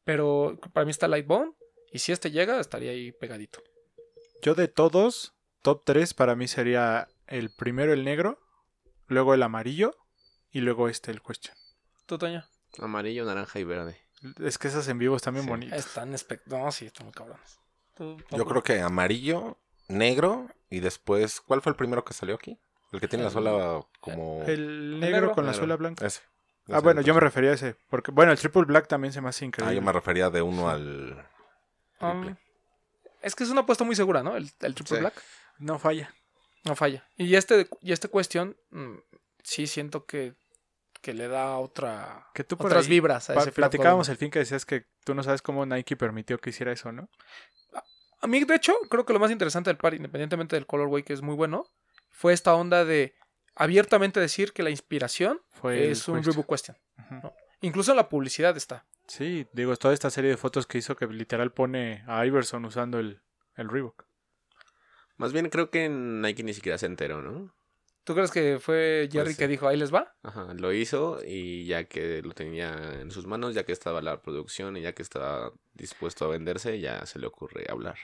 Pero 0.06 0.58
para 0.74 0.86
mí 0.86 0.92
está 0.92 1.08
Lightbone. 1.08 1.52
Y 1.92 2.00
si 2.00 2.14
este 2.14 2.32
llega, 2.32 2.60
estaría 2.60 2.92
ahí 2.92 3.12
pegadito. 3.12 3.62
Yo 4.42 4.56
de 4.56 4.70
todos, 4.70 5.36
top 5.62 5.84
3 5.86 6.14
para 6.14 6.36
mí 6.36 6.48
sería 6.48 7.10
el 7.28 7.54
primero 7.54 7.92
el 7.92 8.06
negro, 8.06 8.40
luego 9.08 9.34
el 9.34 9.44
amarillo 9.44 9.94
y 10.50 10.62
luego 10.62 10.88
este 10.88 11.12
el 11.12 11.22
question. 11.22 11.56
¿Tú, 12.06 12.18
Toño? 12.18 12.46
Amarillo, 12.80 13.26
naranja 13.26 13.60
y 13.60 13.66
verde. 13.66 14.00
Es 14.40 14.58
que 14.58 14.70
esas 14.70 14.88
en 14.88 14.98
vivo 14.98 15.18
están 15.18 15.34
bien 15.34 15.44
Sí. 15.44 15.50
bonitas. 15.50 15.78
Están 15.86 16.14
espect... 16.14 16.48
No, 16.48 16.72
sí, 16.72 16.86
están 16.86 17.06
muy 17.08 17.14
cabrones. 17.14 17.60
¿Tú, 17.96 18.18
Yo 18.32 18.46
creo 18.46 18.64
que 18.64 18.80
amarillo, 18.80 19.58
negro 19.90 20.48
y 20.72 20.80
después. 20.80 21.40
¿Cuál 21.42 21.62
fue 21.62 21.70
el 21.72 21.76
primero 21.76 22.04
que 22.04 22.14
salió 22.16 22.34
aquí? 22.34 22.58
El 22.92 23.00
que 23.00 23.08
tiene 23.08 23.24
la 23.26 23.30
suela 23.30 23.86
como. 24.00 24.42
El 24.48 25.00
negro. 25.00 25.12
negro 25.22 25.32
con 25.34 25.46
la 25.46 25.54
suela 25.54 25.76
blanca. 25.76 26.06
Ese. 26.08 26.22
Ah, 26.68 26.74
Ese 26.78 26.80
bueno, 26.82 27.02
yo 27.02 27.14
me 27.14 27.20
refería 27.20 27.52
a 27.52 27.54
ese. 27.54 27.76
Porque, 27.90 28.12
bueno, 28.12 28.32
el 28.32 28.40
triple 28.40 28.64
black 28.64 28.88
también 28.88 29.14
se 29.14 29.22
me 29.22 29.30
hace 29.30 29.46
Ah, 29.46 29.48
increíble. 29.48 29.76
yo 29.76 29.82
me 29.84 29.92
refería 29.92 30.30
de 30.32 30.42
uno 30.42 30.70
al. 30.70 31.28
Um, 32.00 32.36
es 33.22 33.36
que 33.36 33.44
es 33.44 33.50
una 33.52 33.62
apuesta 33.62 33.84
muy 33.84 33.96
segura, 33.96 34.24
¿no? 34.24 34.36
El, 34.36 34.50
el 34.62 34.74
Triple 34.74 34.96
Sí. 34.98 35.02
Black. 35.02 35.22
No 35.60 35.78
falla. 35.78 36.14
No 36.66 36.76
falla. 36.76 37.08
Y 37.18 37.36
este, 37.36 37.68
y 37.82 37.92
este 37.92 38.08
cuestión, 38.08 38.58
mm, 38.72 38.96
sí 39.44 39.68
siento 39.68 40.06
que, 40.06 40.34
que 41.02 41.14
le 41.14 41.28
da 41.28 41.58
otra, 41.58 42.28
Que 42.34 42.44
tú 42.44 42.58
por 42.58 42.68
otras 42.68 42.86
ahí 42.86 42.90
vibras 42.90 43.30
a 43.30 43.36
ese 43.36 43.52
platicábamos 43.52 44.10
el 44.10 44.18
fin 44.18 44.32
que 44.32 44.40
decías 44.40 44.66
que 44.66 44.86
tú 45.04 45.14
no 45.16 45.22
sabes 45.24 45.42
cómo 45.42 45.66
Nike 45.66 45.96
permitió 45.96 46.40
que 46.40 46.50
hiciera 46.52 46.72
eso, 46.72 46.92
¿no? 46.92 47.10
A 48.22 48.28
mí, 48.28 48.44
de 48.44 48.56
hecho, 48.56 48.74
creo 48.90 49.06
que 49.06 49.14
lo 49.14 49.20
más 49.20 49.32
interesante 49.32 49.70
del 49.70 49.78
par, 49.78 49.94
independientemente 49.94 50.56
del 50.56 50.68
colorway, 50.68 51.04
que 51.04 51.14
es 51.14 51.22
muy 51.22 51.36
bueno, 51.36 51.66
fue 52.10 52.34
esta 52.34 52.54
onda 52.54 52.86
de 52.86 53.16
abiertamente 53.56 54.20
decir 54.20 54.54
que 54.54 54.64
la 54.64 54.70
inspiración 54.70 55.42
Fue 55.50 55.92
es 55.92 56.08
un 56.08 56.16
question. 56.16 56.34
Reebok 56.34 56.50
Question. 56.50 56.78
Incluso 57.62 57.92
en 57.92 57.98
la 57.98 58.10
publicidad 58.10 58.56
está. 58.58 58.86
Sí, 59.08 59.48
digo, 59.54 59.76
toda 59.76 59.94
esta 59.94 60.10
serie 60.10 60.30
de 60.30 60.38
fotos 60.38 60.68
que 60.68 60.78
hizo 60.78 60.96
que 60.96 61.08
literal 61.08 61.52
pone 61.52 62.04
a 62.08 62.26
Iverson 62.26 62.64
usando 62.66 63.00
el, 63.00 63.22
el 63.56 63.70
Reebok. 63.70 64.06
Más 65.18 65.34
bien 65.34 65.50
creo 65.50 65.70
que 65.70 65.90
Nike 65.90 66.44
ni 66.44 66.54
siquiera 66.54 66.78
se 66.78 66.86
enteró, 66.86 67.22
¿no? 67.22 67.54
¿Tú 68.04 68.16
crees 68.16 68.32
que 68.32 68.60
fue 68.60 69.08
Jerry 69.12 69.26
Pues 69.26 69.36
sí. 69.36 69.40
que 69.40 69.48
dijo, 69.48 69.68
ahí 69.68 69.78
les 69.78 69.94
va? 69.94 70.16
Ajá, 70.24 70.54
lo 70.56 70.74
hizo 70.74 71.20
y 71.26 71.66
ya 71.66 71.84
que 71.84 72.22
lo 72.24 72.34
tenía 72.34 73.00
en 73.00 73.12
sus 73.12 73.28
manos, 73.28 73.54
ya 73.54 73.64
que 73.64 73.72
estaba 73.72 74.02
la 74.02 74.22
producción 74.22 74.76
y 74.76 74.82
ya 74.82 74.94
que 74.94 75.04
estaba 75.04 75.52
dispuesto 75.74 76.26
a 76.26 76.30
venderse, 76.30 76.80
ya 76.80 77.06
se 77.06 77.20
le 77.20 77.28
ocurre 77.28 77.66
hablar. 77.70 77.98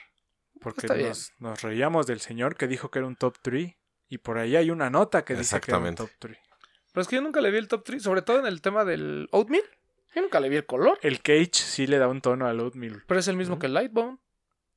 Porque 0.61 0.81
Está 0.81 0.93
bien. 0.93 1.09
nos, 1.09 1.31
nos 1.39 1.61
reíamos 1.61 2.05
del 2.07 2.19
señor 2.19 2.55
que 2.55 2.67
dijo 2.67 2.91
que 2.91 2.99
era 2.99 3.07
un 3.07 3.15
top 3.15 3.37
3. 3.41 3.75
Y 4.09 4.19
por 4.19 4.37
ahí 4.37 4.55
hay 4.55 4.69
una 4.71 4.89
nota 4.89 5.25
que 5.25 5.35
dice 5.35 5.59
que 5.59 5.71
era 5.71 5.79
un 5.79 5.95
top 5.95 6.09
3. 6.19 6.37
Pero 6.93 7.01
es 7.01 7.07
que 7.07 7.15
yo 7.17 7.21
nunca 7.21 7.41
le 7.41 7.51
vi 7.51 7.57
el 7.57 7.67
top 7.67 7.83
3, 7.83 8.01
sobre 8.01 8.21
todo 8.21 8.39
en 8.39 8.45
el 8.45 8.61
tema 8.61 8.85
del 8.85 9.27
Oatmeal. 9.31 9.63
Yo 10.15 10.21
nunca 10.21 10.39
le 10.39 10.49
vi 10.49 10.55
el 10.55 10.65
color. 10.65 10.97
El 11.01 11.21
Cage 11.21 11.51
sí 11.53 11.85
le 11.87 11.97
da 11.97 12.07
un 12.07 12.21
tono 12.21 12.47
al 12.47 12.59
Oatmeal. 12.59 13.03
Pero 13.07 13.19
es 13.19 13.27
el 13.27 13.35
mismo 13.35 13.59
que 13.59 13.65
el 13.67 13.73
Lightbone. 13.73 14.17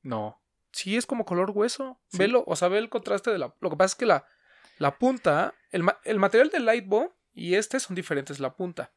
No. 0.03 0.43
Sí, 0.73 0.97
es 0.97 1.07
como 1.07 1.25
color 1.25 1.51
hueso. 1.55 1.99
Sí. 2.09 2.19
Velo, 2.19 2.43
o 2.47 2.57
sea, 2.57 2.69
ve 2.69 2.79
el 2.79 2.89
contraste 2.91 3.31
de 3.31 3.39
la. 3.39 3.55
Lo 3.61 3.71
que 3.71 3.77
pasa 3.77 3.93
es 3.93 3.95
que 3.95 4.07
la, 4.07 4.27
la 4.81 4.97
punta, 4.99 5.55
el, 5.71 5.83
ma- 5.83 6.01
el 6.05 6.19
material 6.19 6.49
del 6.49 6.65
Lightbone 6.65 7.11
y 7.35 7.55
este 7.55 7.79
son 7.81 7.95
diferentes 7.95 8.41
la 8.41 8.57
punta. 8.57 8.93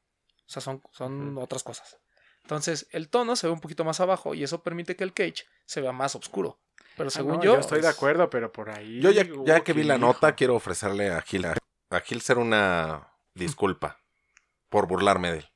O 0.45 0.49
sea, 0.49 0.61
son, 0.61 0.81
son 0.91 1.37
otras 1.37 1.61
cosas. 1.61 1.97
Entonces, 2.43 2.87
el 2.91 3.09
tono 3.09 3.35
se 3.35 3.47
ve 3.47 3.53
un 3.53 3.59
poquito 3.59 3.83
más 3.83 3.99
abajo 3.99 4.33
y 4.33 4.43
eso 4.43 4.63
permite 4.63 4.95
que 4.95 5.03
el 5.03 5.13
cage 5.13 5.43
se 5.65 5.81
vea 5.81 5.91
más 5.91 6.15
oscuro. 6.15 6.59
Pero 6.95 7.09
según 7.09 7.33
Ah, 7.33 7.37
no, 7.37 7.43
yo. 7.43 7.59
estoy 7.59 7.81
de 7.81 7.87
acuerdo, 7.89 8.29
pero 8.29 8.51
por 8.51 8.69
ahí. 8.69 9.01
Yo 9.01 9.11
ya, 9.11 9.25
ya 9.45 9.61
que 9.63 9.73
vi 9.73 9.83
la 9.83 9.97
nota, 9.97 10.35
quiero 10.35 10.55
ofrecerle 10.55 11.09
a 11.11 11.21
Gil, 11.21 11.45
a, 11.45 11.55
a 11.89 11.99
Gil 11.99 12.21
ser 12.21 12.37
una 12.37 13.09
disculpa 13.33 13.99
por 14.69 14.87
burlarme 14.87 15.31
de 15.31 15.37
él. 15.39 15.49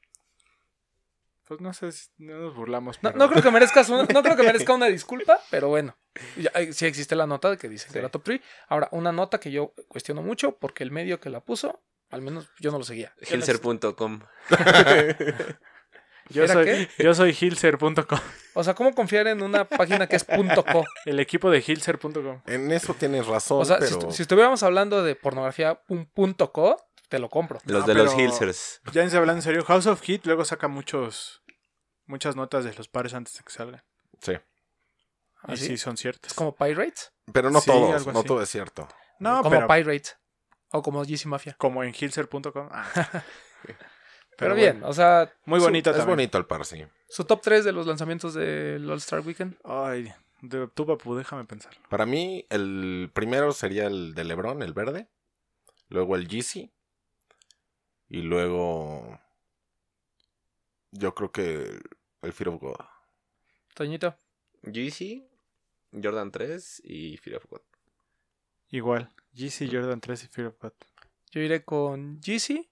Pues 1.47 1.61
no 1.61 1.73
sé, 1.73 1.91
si- 1.93 2.09
no 2.17 2.37
nos 2.39 2.55
burlamos. 2.55 2.97
No, 3.01 3.11
pero- 3.11 3.17
no 3.25 3.29
creo 3.31 3.41
que 3.43 3.51
merezcas 3.51 3.89
una, 3.89 4.03
no 4.03 4.23
creo 4.23 4.35
que 4.35 4.43
merezca 4.67 4.73
una 4.73 4.87
disculpa, 4.87 5.39
pero 5.49 5.69
bueno. 5.69 5.97
Ya, 6.35 6.51
sí 6.73 6.85
existe 6.85 7.15
la 7.15 7.25
nota 7.27 7.49
de 7.49 7.57
que 7.57 7.69
dice 7.69 7.85
que 7.87 7.93
Sí. 7.93 7.99
era 7.99 8.09
top 8.09 8.23
3. 8.23 8.41
Ahora, 8.67 8.89
una 8.91 9.11
nota 9.11 9.39
que 9.39 9.51
yo 9.51 9.73
cuestiono 9.87 10.21
mucho 10.21 10.57
porque 10.57 10.83
el 10.83 10.91
medio 10.91 11.19
que 11.19 11.29
la 11.29 11.39
puso, 11.41 11.81
al 12.09 12.21
menos 12.21 12.49
yo 12.59 12.71
no 12.71 12.79
lo 12.79 12.83
seguía. 12.83 13.13
Hilser.com. 13.31 14.19
Yo 16.29 16.43
¿Era 16.43 16.53
soy, 16.55 16.65
qué? 16.65 16.89
yo 16.99 17.13
soy 17.13 17.37
hilser.com. 17.39 18.19
O 18.53 18.61
sea, 18.61 18.73
¿cómo 18.73 18.93
confiar 18.93 19.27
en 19.27 19.41
una 19.41 19.63
página 19.63 20.07
que 20.07 20.17
es 20.17 20.25
.co? 20.25 20.83
El 21.05 21.21
equipo 21.21 21.49
de 21.49 21.63
hilser.com. 21.65 22.41
En 22.47 22.69
eso 22.73 22.93
tienes 22.95 23.25
razón, 23.27 23.61
O 23.61 23.65
sea, 23.65 23.79
si, 23.81 23.95
pero 23.95 24.11
si 24.11 24.23
estuviéramos 24.23 24.61
hablando 24.61 25.03
de 25.03 25.15
pornografía 25.15 25.79
un 25.87 26.05
punto 26.05 26.51
.co, 26.51 26.86
te 27.09 27.19
lo 27.19 27.29
compro. 27.29 27.59
Los 27.65 27.81
No, 27.81 27.87
de 27.87 27.93
los 27.93 28.13
pero- 28.13 28.23
Hilsers. 28.27 28.81
Ya 28.91 29.03
en 29.03 29.09
hablando 29.15 29.39
en 29.39 29.41
serio, 29.43 29.63
House 29.65 29.87
of 29.87 30.01
Heat 30.01 30.25
luego 30.25 30.43
saca 30.45 30.67
muchos 30.67 31.41
muchas 32.05 32.35
notas 32.35 32.63
de 32.63 32.73
los 32.73 32.87
pares 32.87 33.13
antes 33.13 33.33
de 33.37 33.43
que 33.43 33.51
salgan. 33.51 33.83
sí. 34.21 34.33
Y 35.47 35.51
¿Así? 35.53 35.65
sí, 35.67 35.77
son 35.77 35.97
ciertas. 35.97 36.31
¿Es 36.31 36.35
como 36.35 36.55
Pirates? 36.55 37.11
Pero 37.31 37.51
no 37.51 37.61
Sí, 37.61 37.69
todos, 37.69 37.93
algo 37.93 38.11
no 38.11 38.19
así. 38.19 38.27
todo 38.27 38.41
es 38.41 38.49
cierto. 38.49 38.87
No, 39.19 39.37
como 39.43 39.51
pero 39.51 39.67
Pirates. 39.67 40.17
O 40.71 40.81
como 40.81 41.03
GC 41.05 41.27
Mafia. 41.27 41.55
como 41.59 41.83
en 41.83 41.93
hilser.com. 41.97 42.69
Ah. 42.71 42.85
Pero, 44.37 44.53
bueno, 44.53 44.55
bien, 44.55 44.83
o 44.83 44.93
sea, 44.93 45.31
Muy 45.45 45.59
su- 45.59 45.65
bonito 45.65 45.89
Es 45.91 46.05
bonito 46.05 46.37
el 46.37 46.45
par, 46.45 46.63
sí. 46.65 46.83
su 47.09 47.23
top 47.25 47.41
3 47.41 47.65
de 47.65 47.71
los 47.71 47.87
lanzamientos 47.87 48.33
del 48.35 48.89
All-Star 48.89 49.21
Weekend. 49.21 49.57
Ay, 49.63 50.13
de, 50.41 50.67
tú, 50.67 50.85
papu, 50.85 51.15
déjame 51.15 51.45
pensar. 51.45 51.73
Para 51.89 52.05
mí, 52.05 52.45
el 52.49 53.09
primero 53.13 53.51
sería 53.51 53.85
el 53.87 54.13
de 54.13 54.23
LeBron, 54.25 54.61
el 54.61 54.73
verde. 54.73 55.07
Luego 55.89 56.15
el 56.15 56.27
Yeezy. 56.27 56.71
Y 58.09 58.21
luego. 58.21 59.19
Yo 60.91 61.13
creo 61.13 61.31
que 61.31 61.79
el 62.21 62.33
Fear 62.33 62.49
of 62.49 62.61
God. 62.61 62.75
Toñito. 63.73 64.17
Yeezy, 64.63 65.27
Jordan 65.91 66.31
3 66.31 66.81
y 66.85 67.17
Fear 67.17 67.37
of 67.37 67.45
God. 67.49 67.61
Igual, 68.69 69.09
GC, 69.33 69.69
Jordan 69.71 70.01
3 70.01 70.23
y 70.23 70.27
Fear 70.27 70.47
of 70.47 70.57
God. 70.59 70.73
Yo 71.31 71.41
iré 71.41 71.63
con 71.63 72.19
GC, 72.19 72.69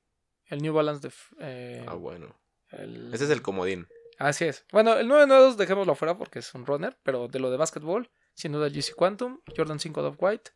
el 0.47 0.61
New 0.61 0.73
Balance 0.73 1.01
de... 1.01 1.07
f- 1.09 1.36
eh, 1.39 1.86
Ah, 1.88 1.93
bueno. 1.95 2.36
el- 2.71 3.13
Ese 3.13 3.25
es 3.25 3.29
el 3.29 3.41
comodín. 3.41 3.88
Así 4.17 4.45
es. 4.45 4.65
Bueno, 4.71 4.93
el 4.97 5.07
992 5.07 5.57
dejémoslo 5.57 5.93
afuera 5.93 6.17
porque 6.17 6.39
es 6.39 6.53
un 6.55 6.65
runner, 6.65 6.97
pero 7.03 7.27
de 7.27 7.39
lo 7.39 7.51
de 7.51 7.57
básquetbol, 7.57 8.09
sin 8.33 8.51
duda 8.53 8.67
el 8.67 8.73
GC 8.73 8.93
Quantum, 8.95 9.41
Jordan 9.55 9.79
5 9.79 10.01
Dove 10.01 10.17
White 10.19 10.51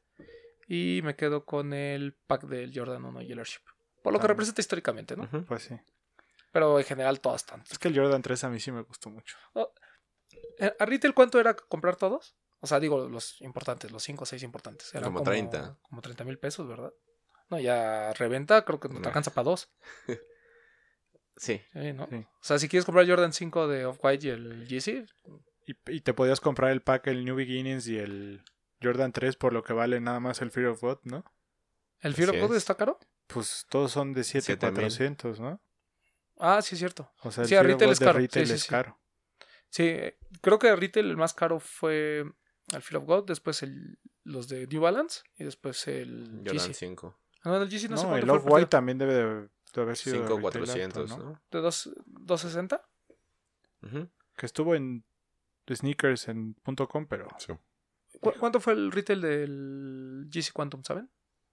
y 0.68 1.02
me 1.04 1.16
quedo 1.16 1.46
con 1.46 1.74
el 1.74 2.14
pack 2.14 2.44
del 2.48 2.72
Jordan 2.78 3.06
1 3.06 3.22
Yellership. 3.22 3.62
Por 4.04 4.14
lo 4.14 4.20
que 4.20 4.28
representa 4.28 4.62
históricamente, 4.62 5.16
¿no? 5.16 5.30
Pues 5.46 5.64
sí. 5.64 5.76
Pero 6.52 6.80
en 6.80 6.86
general 6.86 7.20
todas 7.20 7.42
están. 7.42 7.64
Es 7.70 7.78
que 7.78 7.90
el 7.90 7.96
Jordan 7.96 8.22
3 8.22 8.44
a 8.46 8.50
mí 8.50 8.60
sí 8.60 8.72
me 8.72 8.82
gustó 8.82 9.10
mucho. 9.10 9.38
Eh, 10.58 10.74
¿A 10.80 10.86
retail 10.86 11.14
cuánto 11.14 11.40
era 11.40 11.56
comprar 11.56 11.96
todos? 11.96 12.36
O 12.60 12.68
sea, 12.68 12.80
digo 12.80 13.08
los 13.08 13.40
importantes, 13.42 13.92
los 13.92 14.04
5 14.04 14.24
o 14.24 14.26
6 14.26 14.44
importantes. 14.44 14.94
Eran 14.94 15.06
Como 15.06 15.24
30. 15.24 15.78
Como 15.82 16.02
30 16.02 16.24
mil 16.24 16.38
pesos, 16.40 16.68
¿verdad? 16.68 16.92
No, 17.50 17.60
ya 17.60 18.14
reventa, 18.14 18.64
creo 18.66 18.80
que 18.80 18.90
no 18.90 19.02
te 19.02 19.08
alcanza 19.08 19.32
para 19.32 19.46
dos. 19.46 19.72
Sí. 21.38 21.62
Sí, 21.72 21.94
¿no? 21.94 22.06
Sí. 22.10 22.16
O 22.18 22.44
sea, 22.44 22.60
si 22.60 22.68
quieres 22.68 22.84
comprar 22.84 23.08
Jordan 23.08 23.32
5 23.32 23.70
de 23.70 23.86
Off-White 23.86 24.28
y 24.28 24.30
el 24.30 24.68
GC, 24.68 25.06
Y, 25.66 25.96
y 25.96 26.02
te 26.02 26.14
podías 26.14 26.42
comprar 26.42 26.72
el 26.72 26.82
pack, 26.82 27.08
el 27.08 27.24
New 27.24 27.38
Beginnings 27.38 27.88
y 27.88 27.98
el 27.98 28.44
Jordan 28.84 29.14
3 29.14 29.38
por 29.38 29.54
lo 29.54 29.64
que 29.64 29.72
vale 29.72 30.02
nada 30.02 30.20
más 30.20 30.42
el 30.42 30.52
Fear 30.52 30.68
of 30.68 30.82
God, 30.82 31.00
¿no? 31.04 31.24
¿el 32.02 32.14
Fear 32.14 32.32
of 32.32 32.40
God 32.42 32.52
es. 32.52 32.58
está 32.58 32.76
caro? 32.76 33.00
Pues 33.32 33.66
todos 33.70 33.92
son 33.92 34.14
de 34.14 34.24
7400, 34.24 35.40
¿no? 35.40 35.62
Ah, 36.38 36.62
sí, 36.62 36.76
es 36.76 36.80
cierto. 36.80 37.12
O 37.24 37.32
sea, 37.32 37.44
el 37.44 37.50
Sí, 37.50 37.56
a 37.56 37.60
of 37.62 37.68
retail 37.68 37.92
es 37.92 38.00
caro. 38.00 38.20
retail 38.20 38.46
Sí, 38.48 38.52
sí, 38.52 38.56
es 38.56 38.64
sí. 38.64 38.70
caro. 38.70 39.00
Sí, 39.70 39.84
eh, 39.84 40.18
creo 40.42 40.58
que 40.58 40.76
retail 40.76 41.10
el 41.10 41.18
más 41.18 41.34
caro 41.34 41.60
fue 41.60 42.24
el 42.74 42.82
Fear 42.82 43.02
of 43.02 43.06
God, 43.08 43.26
después 43.28 43.62
el, 43.62 44.00
los 44.24 44.48
de 44.48 44.66
New 44.68 44.82
Balance 44.82 45.22
y 45.38 45.44
después 45.44 45.88
el 45.88 46.42
Jordan 46.46 46.70
GC. 46.70 46.74
5. 46.74 47.20
Ah, 47.44 47.50
no, 47.50 47.58
el 47.62 47.70
GC 47.70 47.90
no, 47.90 47.98
sé 47.98 48.04
No, 48.04 48.10
cuánto 48.10 48.18
el 48.26 48.30
Off-White 48.32 48.68
también 48.70 48.98
debe 48.98 49.14
de, 49.14 49.50
de 49.74 49.82
haber 49.82 49.96
sido. 49.96 50.16
5 50.16 50.36
retail 50.38 50.42
400, 50.42 51.12
alto, 51.12 51.24
¿no? 51.24 51.42
¿De 51.52 51.60
dos, 51.60 51.90
260? 52.08 52.82
Ujú. 53.84 54.10
Que 54.36 54.46
estuvo 54.46 54.74
en 54.76 55.04
sneakers 55.72 56.28
en 56.30 56.56
.com, 56.90 57.06
pero 57.08 57.28
Sí. 57.38 57.54
¿Cu- 58.20 58.34
¿Cuánto 58.40 58.60
fue 58.60 58.74
el 58.74 58.92
retail 58.92 59.22
del 59.22 60.28
GC 60.32 60.52
Quantum, 60.52 60.84
saben? 60.84 61.10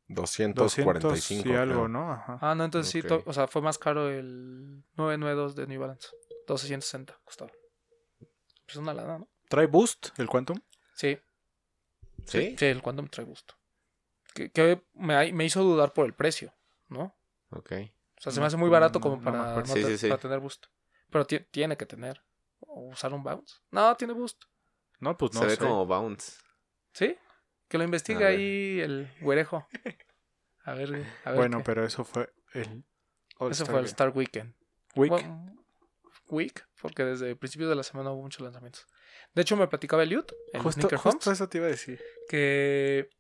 245. 0.09 1.09
200 1.09 1.47
y 1.53 1.57
algo, 1.57 1.75
creo. 1.75 1.89
¿no? 1.89 2.13
Ajá. 2.13 2.39
Ah, 2.41 2.55
no, 2.55 2.65
entonces 2.65 2.91
sí, 2.93 3.03
o 3.25 3.33
sea, 3.33 3.47
fue 3.49 3.63
más 3.63 3.79
caro 3.79 4.09
el 4.11 4.85
992 4.97 5.57
de 5.57 5.67
New 5.67 5.81
Balance. 5.81 6.09
260 6.47 7.19
costaba. 7.25 7.51
Pues 8.67 8.77
una 8.77 8.95
lana, 8.95 9.19
¿no? 9.19 9.29
¿Trae 9.49 9.67
Boost 9.67 10.09
el 10.19 10.29
Quantum? 10.29 10.59
Sí, 10.95 11.19
¿Sí? 12.27 12.57
sí, 12.59 12.65
el 12.67 12.83
Quantum 12.83 13.09
trae 13.09 13.25
gusto. 13.27 13.55
Que, 14.35 14.51
que 14.51 14.83
me, 14.95 15.33
me 15.33 15.45
hizo 15.45 15.63
dudar 15.63 15.93
por 15.93 16.07
el 16.07 16.15
precio, 16.15 16.53
¿no? 16.89 17.17
Ok. 17.51 17.73
O 18.19 18.21
sea, 18.21 18.33
se 18.33 18.41
me 18.41 18.47
hace 18.47 18.57
muy 18.57 18.69
barato 18.71 19.01
como 19.01 19.21
para, 19.21 19.51
acuerdo. 19.51 19.69
no 19.69 19.75
Sí, 19.75 19.83
te- 19.83 19.89
sí, 19.93 19.99
sí. 19.99 20.09
para 20.09 20.21
tener 20.21 20.41
boost. 20.41 20.67
Pero 21.11 21.27
ti- 21.27 21.41
tiene 21.51 21.77
que 21.77 21.87
tener. 21.87 22.23
O 22.61 22.89
usar 22.89 23.13
un 23.13 23.23
bounce. 23.23 23.57
No, 23.71 23.95
tiene 23.97 24.13
boost. 24.15 24.43
No, 24.99 25.17
pues 25.17 25.33
no 25.35 25.41
Se 25.41 25.47
ve 25.47 25.53
sé. 25.57 25.59
como 25.59 25.87
bounce. 25.87 26.33
¿Sí? 26.93 27.17
Que 27.69 27.79
lo 27.79 27.85
investigue 27.85 28.25
ahí 28.25 28.81
el 28.81 29.11
güerejo. 29.21 29.67
A 30.65 30.75
ver, 30.75 30.89
a 31.25 31.31
ver. 31.31 31.37
Bueno, 31.39 31.59
qué. 31.59 31.65
pero 31.65 31.85
eso 31.85 32.05
fue 32.05 32.29
el. 32.53 32.63
Ese 32.63 32.83
All-Star 33.39 33.67
fue 33.71 33.79
el. 33.81 33.87
Star 33.87 34.09
Weekend. 34.11 34.55
Week. 34.95 35.11
Bueno, 35.11 35.57
week, 36.29 36.67
porque 36.81 37.05
desde 37.05 37.37
principios 37.37 37.69
de 37.71 37.77
la 37.77 37.83
semana 37.83 38.11
hubo 38.11 38.23
muchos 38.23 38.41
lanzamientos. 38.41 38.87
De 39.35 39.43
hecho, 39.43 39.57
me 39.57 39.69
platicaba 39.69 40.03
Eliud 40.03 40.25
en 40.53 40.63
justo, 40.63 40.81
Sneaker 40.81 40.99
justo 40.99 41.29
Homes 41.31 41.39
eso 41.41 41.49
te 41.49 41.59
iba 41.59 41.67
a 41.67 41.71
decir. 41.71 42.01
que 42.29 43.11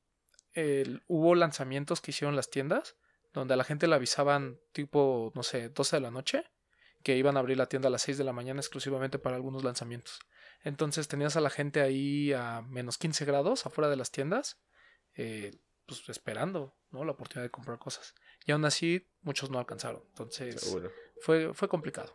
el- 0.54 1.02
hubo 1.06 1.34
lanzamientos 1.34 2.00
que 2.00 2.10
hicieron 2.12 2.34
las 2.34 2.50
tiendas 2.50 2.96
donde 3.32 3.54
a 3.54 3.56
la 3.58 3.64
gente 3.64 3.86
le 3.86 3.94
avisaban 3.94 4.58
tipo, 4.72 5.30
no 5.34 5.42
sé, 5.42 5.68
12 5.68 5.96
de 5.96 6.00
la 6.00 6.10
noche 6.10 6.44
que 7.02 7.16
iban 7.16 7.36
a 7.36 7.40
abrir 7.40 7.58
la 7.58 7.66
tienda 7.68 7.88
a 7.88 7.90
las 7.90 8.02
6 8.02 8.16
de 8.18 8.24
la 8.24 8.32
mañana 8.32 8.60
exclusivamente 8.60 9.18
para 9.18 9.36
algunos 9.36 9.62
lanzamientos. 9.62 10.18
Entonces 10.66 11.06
tenías 11.06 11.36
a 11.36 11.40
la 11.40 11.48
gente 11.48 11.80
ahí 11.80 12.32
a 12.32 12.60
menos 12.62 12.98
15 12.98 13.24
grados 13.24 13.66
afuera 13.66 13.88
de 13.88 13.94
las 13.94 14.10
tiendas, 14.10 14.58
eh, 15.14 15.52
pues 15.86 16.08
esperando, 16.08 16.74
¿no? 16.90 17.04
La 17.04 17.12
oportunidad 17.12 17.44
de 17.44 17.50
comprar 17.52 17.78
cosas. 17.78 18.16
Y 18.46 18.50
aún 18.50 18.64
así, 18.64 19.06
muchos 19.22 19.48
no 19.48 19.60
alcanzaron. 19.60 20.02
Entonces, 20.08 20.60
Seguro. 20.60 20.90
fue, 21.20 21.54
fue 21.54 21.68
complicado. 21.68 22.12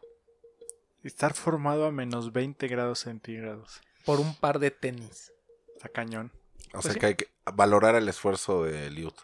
Estar 1.01 1.33
formado 1.33 1.85
a 1.85 1.91
menos 1.91 2.33
20 2.33 2.67
grados 2.67 2.99
centígrados. 2.99 3.79
Por 4.05 4.19
un 4.19 4.35
par 4.35 4.59
de 4.59 4.69
tenis. 4.69 5.31
Está 5.77 5.87
cañón. 5.87 6.31
O 6.67 6.71
Pues 6.73 6.83
sea 6.83 6.93
sí. 6.93 6.99
que 6.99 7.05
hay 7.05 7.15
que 7.15 7.27
valorar 7.55 7.95
el 7.95 8.09
esfuerzo 8.09 8.65
de 8.65 8.89
Liut. 8.91 9.15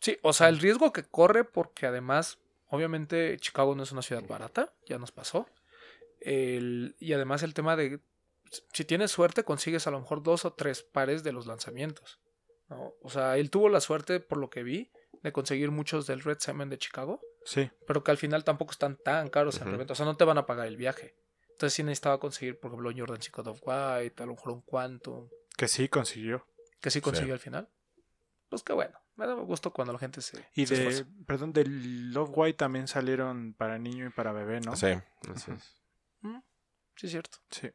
Sí, 0.00 0.18
o 0.22 0.32
sea, 0.32 0.48
el 0.48 0.58
riesgo 0.58 0.92
que 0.92 1.04
corre, 1.04 1.44
porque 1.44 1.86
además, 1.86 2.38
obviamente, 2.68 3.36
Chicago 3.38 3.76
no 3.76 3.84
es 3.84 3.92
una 3.92 4.02
ciudad 4.02 4.24
barata, 4.26 4.72
ya 4.86 4.98
nos 4.98 5.12
pasó. 5.12 5.46
El- 6.20 6.96
y 6.98 7.12
además 7.12 7.44
el 7.44 7.54
tema 7.54 7.76
de, 7.76 8.00
si 8.72 8.84
tienes 8.84 9.10
suerte, 9.10 9.44
consigues 9.44 9.86
a 9.86 9.90
lo 9.90 10.00
mejor 10.00 10.22
dos 10.22 10.44
o 10.44 10.52
tres 10.52 10.82
pares 10.82 11.22
de 11.24 11.32
los 11.32 11.46
lanzamientos. 11.46 12.20
¿no? 12.68 12.94
O 13.02 13.10
sea, 13.10 13.36
él 13.36 13.50
tuvo 13.50 13.68
la 13.68 13.80
suerte, 13.80 14.20
por 14.20 14.38
lo 14.38 14.48
que 14.50 14.62
vi, 14.62 14.90
de 15.22 15.32
conseguir 15.32 15.70
muchos 15.70 16.06
del 16.06 16.22
Red 16.22 16.38
Semen 16.38 16.68
de 16.70 16.78
Chicago, 16.78 17.20
Sí. 17.44 17.70
pero 17.86 18.02
que 18.04 18.10
al 18.10 18.16
final 18.18 18.44
tampoco 18.44 18.72
están 18.72 18.96
tan 18.96 19.28
caros 19.28 19.56
en 19.56 19.62
Ujú. 19.64 19.70
reventa. 19.72 19.92
O 19.92 19.96
sea, 19.96 20.06
no 20.06 20.16
te 20.16 20.24
van 20.24 20.38
a 20.38 20.46
pagar 20.46 20.66
el 20.66 20.76
viaje. 20.76 21.14
Entonces 21.50 21.74
sí 21.74 21.82
necesitaba 21.82 22.18
conseguir, 22.18 22.58
por 22.58 22.70
ejemplo, 22.70 22.88
un 22.90 22.98
Jordan 22.98 23.20
5 23.22 23.42
of 23.42 23.60
White, 23.62 24.22
a 24.22 24.26
lo 24.26 24.32
mejor 24.32 24.52
un 24.52 24.62
Quantum, 24.62 25.28
Que 25.56 25.68
sí 25.68 25.88
consiguió. 25.88 26.46
que 26.80 26.90
sí 26.90 27.00
consiguió 27.00 27.34
al 27.34 27.40
final. 27.40 27.68
Pues 28.48 28.62
qué 28.62 28.72
bueno. 28.72 28.98
Me 29.16 29.26
da 29.26 29.34
gusto 29.34 29.72
cuando 29.72 29.92
la 29.92 29.98
gente 30.00 30.20
se. 30.20 30.44
Y 30.54 30.66
se 30.66 30.76
de, 30.76 31.04
perdón, 31.26 31.52
de 31.52 31.64
Love 31.66 32.30
White 32.34 32.56
también 32.58 32.88
salieron 32.88 33.54
para 33.54 33.78
niño 33.78 34.06
y 34.06 34.10
para 34.10 34.32
bebé, 34.32 34.60
¿no? 34.60 34.74
Sí. 34.74 34.88
Así 35.32 35.52
es. 35.52 35.80
Sí, 36.96 37.06
es 37.06 37.10
cierto. 37.12 37.38
Sí. 37.50 37.70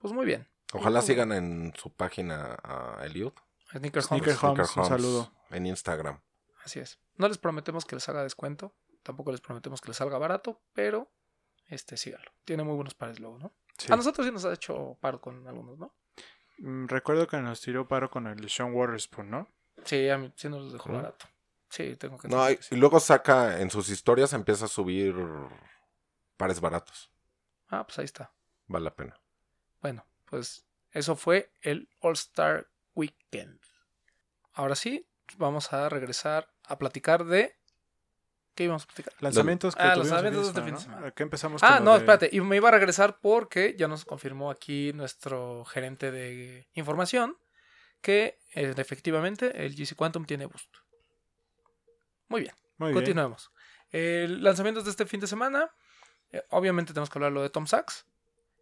Pues 0.00 0.12
muy 0.12 0.26
bien. 0.26 0.48
Ojalá 0.72 1.02
sigan 1.02 1.32
en 1.32 1.72
su 1.76 1.92
página 1.92 2.58
a 2.62 3.04
Eliud. 3.04 3.32
Sneaker 3.72 4.02
Sneaker 4.02 4.36
Homes. 4.42 4.44
Homes, 4.44 4.76
un 4.76 4.84
saludo. 4.86 5.32
En 5.50 5.66
Instagram. 5.66 6.20
Así 6.64 6.80
es. 6.80 6.98
No 7.16 7.28
les 7.28 7.38
prometemos 7.38 7.84
que 7.84 7.96
les 7.96 8.08
haga 8.08 8.22
descuento. 8.22 8.74
Tampoco 9.02 9.32
les 9.32 9.40
prometemos 9.40 9.80
que 9.80 9.88
les 9.88 9.96
salga 9.96 10.18
barato, 10.18 10.60
pero 10.72 11.10
este 11.66 11.96
síganlo. 11.96 12.30
Tiene 12.44 12.62
muy 12.64 12.74
buenos 12.74 12.94
pares 12.94 13.18
luego, 13.20 13.38
¿no? 13.38 13.52
Sí. 13.78 13.92
A 13.92 13.96
nosotros 13.96 14.26
sí 14.26 14.32
nos 14.32 14.44
ha 14.44 14.52
hecho 14.52 14.96
paro 15.00 15.20
con 15.20 15.46
algunos, 15.46 15.78
¿no? 15.78 15.94
Mm, 16.58 16.86
Recuerdo 16.86 17.26
que 17.26 17.38
nos 17.38 17.60
tiró 17.60 17.88
paro 17.88 18.10
con 18.10 18.26
el 18.26 18.48
Sean 18.50 18.74
Waterspoon, 18.74 19.30
¿no? 19.30 19.48
Sí, 19.84 20.08
a 20.08 20.18
mí 20.18 20.32
sí 20.36 20.48
nos 20.48 20.62
los 20.64 20.72
dejó 20.74 20.92
barato. 20.92 21.26
Sí, 21.70 21.96
tengo 21.96 22.18
que 22.18 22.28
No, 22.28 22.42
decir 22.44 22.54
y, 22.54 22.56
que 22.58 22.62
sí. 22.64 22.74
y 22.74 22.78
luego 22.78 23.00
saca 23.00 23.60
en 23.60 23.70
sus 23.70 23.88
historias, 23.88 24.32
empieza 24.34 24.66
a 24.66 24.68
subir 24.68 25.14
pares 26.36 26.60
baratos. 26.60 27.10
Ah, 27.68 27.84
pues 27.86 27.98
ahí 28.00 28.04
está. 28.04 28.32
Vale 28.66 28.84
la 28.84 28.94
pena. 28.94 29.18
Bueno, 29.80 30.06
pues 30.26 30.66
eso 30.92 31.16
fue 31.16 31.52
el 31.62 31.88
All 32.00 32.12
Star 32.14 32.68
Weekend. 32.94 33.60
Ahora 34.52 34.74
sí, 34.74 35.06
vamos 35.36 35.72
a 35.72 35.88
regresar 35.88 36.48
a 36.64 36.78
platicar 36.78 37.24
de. 37.24 37.56
¿Qué 38.54 38.64
íbamos 38.64 38.82
a 38.82 38.86
platicar? 38.86 39.12
Lanzamientos 39.20 39.74
que 39.76 39.82
Ah, 39.82 39.94
tuvimos 39.94 40.08
lanzamientos 40.10 40.42
de 40.42 40.48
este 40.50 40.62
fin 40.62 40.74
de 40.74 40.80
semana. 40.80 41.00
¿no? 41.02 41.06
Aquí 41.06 41.22
empezamos 41.22 41.62
Ah, 41.62 41.76
con 41.76 41.84
no, 41.84 41.92
de- 41.92 41.98
espérate. 41.98 42.28
Y 42.32 42.40
me 42.40 42.56
iba 42.56 42.68
a 42.68 42.72
regresar 42.72 43.20
porque 43.20 43.74
ya 43.78 43.86
nos 43.88 44.04
confirmó 44.04 44.50
aquí 44.50 44.92
nuestro 44.92 45.64
gerente 45.64 46.10
de 46.10 46.68
información 46.74 47.38
que 48.02 48.38
eh, 48.54 48.74
efectivamente 48.76 49.64
el 49.64 49.74
GC 49.76 49.94
Quantum 49.94 50.24
tiene 50.26 50.46
boost. 50.46 50.74
Muy 52.28 52.42
bien, 52.42 52.54
Muy 52.78 52.88
bien. 52.88 52.94
continuemos. 52.96 53.50
El 53.90 54.42
lanzamientos 54.42 54.84
de 54.84 54.90
este 54.90 55.06
fin 55.06 55.20
de 55.20 55.26
semana. 55.26 55.70
eh, 56.32 56.44
obviamente 56.50 56.92
tenemos 56.92 57.10
que 57.10 57.18
hablar 57.18 57.32
lo 57.32 57.42
de 57.42 57.50
Tom 57.50 57.66
Sachs. 57.66 58.04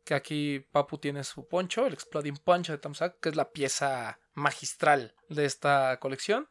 Que 0.08 0.14
aquí 0.14 0.60
Papu 0.72 0.96
tiene 0.96 1.22
su 1.22 1.46
poncho, 1.46 1.84
el 1.86 1.92
Exploding 1.92 2.38
Poncho 2.38 2.72
de 2.72 2.78
Tom 2.78 2.94
Sachs, 2.94 3.18
que 3.20 3.28
es 3.28 3.36
la 3.36 3.50
pieza 3.52 4.18
magistral 4.32 5.14
de 5.28 5.44
esta 5.44 5.98
colección. 6.00 6.48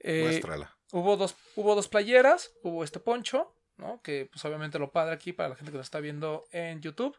Eh, 0.00 0.20
Muéstrala. 0.24 0.76
hubo 0.92 1.16
dos, 1.16 1.34
hubo 1.56 1.74
dos 1.74 1.88
playeras, 1.88 2.50
hubo 2.62 2.84
este 2.84 3.00
poncho, 3.00 3.56
¿no? 3.78 4.02
Que 4.02 4.28
pues 4.30 4.44
obviamente 4.44 4.78
lo 4.78 4.92
padre 4.92 5.14
aquí 5.14 5.32
para 5.32 5.48
la 5.48 5.56
gente 5.56 5.72
que 5.72 5.78
nos 5.78 5.86
está 5.86 6.00
viendo 6.00 6.44
en 6.52 6.82
YouTube. 6.82 7.18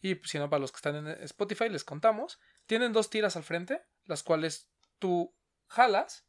Y 0.00 0.14
pues, 0.14 0.30
si 0.30 0.38
no, 0.38 0.48
para 0.48 0.60
los 0.60 0.72
que 0.72 0.76
están 0.76 0.96
en 0.96 1.08
Spotify, 1.24 1.68
les 1.68 1.84
contamos. 1.84 2.38
Tienen 2.64 2.94
dos 2.94 3.10
tiras 3.10 3.36
al 3.36 3.44
frente, 3.44 3.82
las 4.06 4.22
cuales 4.22 4.70
tú 4.98 5.34
jalas 5.66 6.24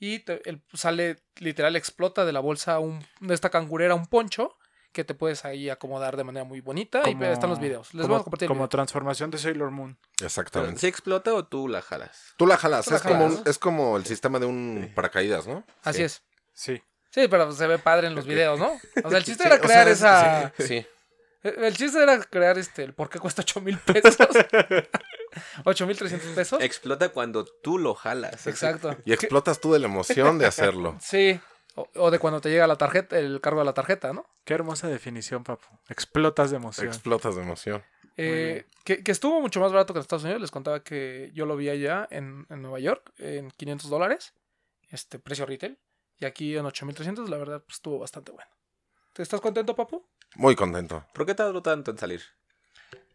y 0.00 0.18
te- 0.20 0.42
el- 0.50 0.64
sale, 0.72 1.22
literal, 1.36 1.76
explota 1.76 2.24
de 2.24 2.32
la 2.32 2.40
bolsa 2.40 2.80
un, 2.80 3.06
de 3.20 3.32
esta 3.34 3.50
cangurera 3.50 3.94
un 3.94 4.06
poncho 4.06 4.56
que 4.92 5.04
te 5.04 5.14
puedes 5.14 5.44
ahí 5.44 5.70
acomodar 5.70 6.16
de 6.16 6.24
manera 6.24 6.44
muy 6.44 6.60
bonita. 6.60 7.02
y 7.08 7.12
están 7.24 7.50
los 7.50 7.60
videos. 7.60 7.94
Les 7.94 8.02
como, 8.02 8.12
vamos 8.14 8.20
a 8.22 8.24
compartir 8.24 8.48
como 8.48 8.60
video. 8.60 8.68
transformación 8.68 9.30
de 9.30 9.38
Sailor 9.38 9.70
Moon. 9.70 9.98
Exactamente. 10.22 10.80
¿Sí 10.80 10.86
explota 10.86 11.32
o 11.34 11.44
tú 11.46 11.68
la 11.68 11.80
jalas? 11.82 12.34
Tú 12.36 12.46
la 12.46 12.56
jalas. 12.56 12.84
Tú 12.86 12.90
la 12.92 12.96
es, 12.96 13.02
como 13.02 13.42
es 13.46 13.58
como 13.58 13.96
el 13.96 14.04
sistema 14.06 14.38
de 14.38 14.46
un 14.46 14.92
paracaídas, 14.94 15.46
¿no? 15.46 15.64
Así 15.82 15.98
Sí. 15.98 16.04
es. 16.04 16.22
Sí. 16.52 16.82
Sí, 17.10 17.26
pero 17.28 17.50
se 17.52 17.66
ve 17.66 17.78
padre 17.78 18.06
en 18.06 18.14
los 18.14 18.26
videos, 18.26 18.58
¿no? 18.58 18.72
O 19.04 19.08
sea, 19.10 19.18
el 19.18 19.24
chiste 19.24 19.42
Sí, 19.44 19.48
era 19.48 19.56
o 19.56 19.60
crear 19.60 19.84
sea, 19.84 19.92
esa... 19.92 20.52
Sí. 20.58 20.66
sí. 20.66 20.86
El 21.42 21.64
el 21.64 21.76
chiste 21.76 22.02
era 22.02 22.20
crear 22.22 22.58
este, 22.58 22.82
el 22.84 22.92
por 22.92 23.08
qué 23.08 23.18
cuesta 23.18 23.40
8 23.42 23.60
mil 23.62 23.78
pesos. 23.78 24.16
8 25.64 25.86
mil 25.86 25.96
300 25.96 26.30
pesos. 26.32 26.62
Explota 26.62 27.08
cuando 27.10 27.44
tú 27.44 27.78
lo 27.78 27.94
jalas. 27.94 28.46
Exacto. 28.46 28.96
Y 29.04 29.12
explotas 29.12 29.60
tú 29.60 29.72
de 29.72 29.78
la 29.78 29.86
emoción 29.86 30.38
de 30.38 30.46
hacerlo. 30.46 30.96
Sí. 31.00 31.40
O, 31.80 31.88
o 32.06 32.10
de 32.10 32.18
cuando 32.18 32.40
te 32.40 32.50
llega 32.50 32.66
la 32.66 32.76
tarjeta, 32.76 33.18
el 33.18 33.40
cargo 33.40 33.60
de 33.60 33.66
la 33.66 33.74
tarjeta, 33.74 34.12
¿no? 34.12 34.26
Qué 34.44 34.54
hermosa 34.54 34.88
definición, 34.88 35.44
papu. 35.44 35.66
Explotas 35.88 36.50
de 36.50 36.56
emoción. 36.56 36.88
Explotas 36.88 37.36
de 37.36 37.42
emoción. 37.42 37.82
Eh, 38.16 38.66
que, 38.84 39.02
que 39.02 39.12
estuvo 39.12 39.40
mucho 39.40 39.60
más 39.60 39.72
barato 39.72 39.94
que 39.94 39.98
en 39.98 40.02
Estados 40.02 40.24
Unidos. 40.24 40.42
Les 40.42 40.50
contaba 40.50 40.82
que 40.82 41.30
yo 41.32 41.46
lo 41.46 41.56
vi 41.56 41.68
allá 41.68 42.06
en, 42.10 42.46
en 42.50 42.62
Nueva 42.62 42.78
York 42.80 43.12
en 43.18 43.50
500 43.50 43.88
dólares. 43.88 44.34
Este 44.90 45.18
precio 45.18 45.46
retail. 45.46 45.78
Y 46.18 46.26
aquí 46.26 46.56
en 46.56 46.66
8300, 46.66 47.30
la 47.30 47.38
verdad, 47.38 47.62
pues, 47.64 47.76
estuvo 47.76 47.98
bastante 47.98 48.32
bueno. 48.32 48.50
¿Te 49.14 49.22
estás 49.22 49.40
contento, 49.40 49.74
papu? 49.74 50.06
Muy 50.34 50.54
contento. 50.54 51.06
¿Por 51.14 51.24
qué 51.24 51.34
tardó 51.34 51.62
tanto 51.62 51.90
en 51.90 51.98
salir? 51.98 52.22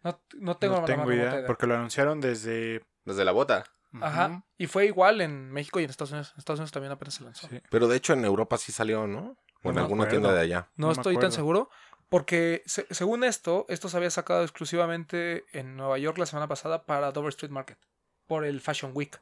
No, 0.04 0.20
no 0.40 0.58
tengo, 0.58 0.76
no 0.76 0.82
la 0.82 0.88
tengo 0.88 1.12
idea. 1.12 1.46
porque 1.46 1.68
lo 1.68 1.76
anunciaron 1.76 2.20
desde... 2.20 2.84
Desde 3.04 3.24
la 3.24 3.32
bota. 3.32 3.64
Ajá. 4.02 4.44
Y 4.58 4.68
fue 4.68 4.86
igual 4.86 5.22
en 5.22 5.52
México 5.52 5.80
y 5.80 5.84
en 5.84 5.90
Estados 5.90 6.12
Unidos. 6.12 6.32
En 6.34 6.40
Estados 6.40 6.60
Unidos 6.60 6.72
también 6.72 6.92
apenas 6.92 7.14
se 7.16 7.24
lanzó. 7.24 7.48
Sí. 7.48 7.62
Pero 7.70 7.88
de 7.88 7.98
hecho 7.98 8.14
en 8.14 8.26
Europa 8.26 8.58
sí 8.58 8.72
salió, 8.72 9.08
¿no? 9.08 9.38
O 9.64 9.70
en 9.70 9.76
No 9.76 9.82
alguna 9.82 10.04
acuerdo. 10.04 10.10
tienda 10.10 10.34
de 10.34 10.40
allá. 10.42 10.70
No, 10.76 10.92
estoy 10.92 11.18
tan 11.18 11.32
seguro. 11.32 11.70
Porque 12.10 12.62
se- 12.68 12.86
según 12.92 13.24
esto, 13.24 13.66
esto 13.68 13.90
se 13.90 13.98
había 13.98 14.12
sacado 14.12 14.44
exclusivamente 14.44 15.44
en 15.54 15.76
Nueva 15.76 15.98
York 15.98 16.18
la 16.20 16.28
semana 16.28 16.48
pasada 16.48 16.86
para 16.86 17.12
Dover 17.12 17.30
Street 17.30 17.52
Market. 17.52 17.78
Por 18.28 18.46
el 18.46 18.62
Fashion 18.62 18.92
Week. 18.94 19.20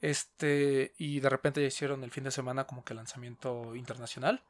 Este. 0.00 0.92
Y 0.98 1.20
de 1.20 1.28
repente 1.28 1.60
ya 1.60 1.66
hicieron 1.66 2.02
el 2.04 2.10
fin 2.10 2.24
de 2.24 2.30
semana 2.30 2.64
como 2.66 2.84
que 2.84 2.94
lanzamiento 2.94 3.74
internacional. 3.74 4.42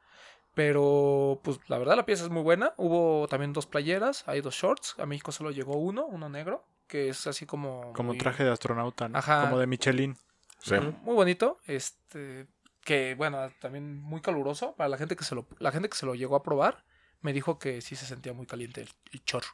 Pero, 0.53 1.41
pues 1.43 1.59
la 1.67 1.77
verdad 1.77 1.97
la 1.97 2.05
pieza 2.05 2.23
es 2.23 2.29
muy 2.29 2.41
buena. 2.41 2.73
Hubo 2.77 3.27
también 3.27 3.51
dos 3.51 3.65
playeras, 3.65 4.23
hay 4.27 4.39
dos 4.41 4.55
shorts. 4.55 4.95
A 4.99 5.05
México 5.05 5.31
solo 5.33 5.51
llegó 5.51 5.73
uno, 5.77 6.05
uno 6.05 6.29
negro, 6.29 6.63
que 6.87 7.09
es 7.09 7.27
así 7.27 7.45
como... 7.45 7.93
Como 7.93 8.09
muy- 8.09 8.17
traje 8.17 8.43
de 8.43 8.51
astronauta, 8.51 9.07
¿no? 9.09 9.17
Ajá. 9.17 9.41
Como 9.43 9.59
de 9.59 9.67
Michelin. 9.67 10.17
Sí. 10.59 10.75
muy 11.03 11.13
bonito. 11.15 11.59
Este. 11.65 12.47
Que 12.81 13.15
bueno, 13.15 13.49
también 13.59 13.99
muy 14.01 14.21
caluroso. 14.21 14.75
Para 14.75 14.89
la 14.89 14.97
gente 14.97 15.15
que 15.15 15.23
se 15.23 15.35
lo, 15.35 15.47
la 15.59 15.71
gente 15.71 15.89
que 15.89 15.97
se 15.97 16.05
lo 16.05 16.15
llegó 16.15 16.35
a 16.35 16.43
probar, 16.43 16.85
me 17.21 17.33
dijo 17.33 17.57
que 17.59 17.81
sí 17.81 17.95
se 17.95 18.05
sentía 18.05 18.33
muy 18.33 18.45
caliente 18.47 18.81
el, 18.81 18.89
el 19.11 19.23
chorro. 19.25 19.49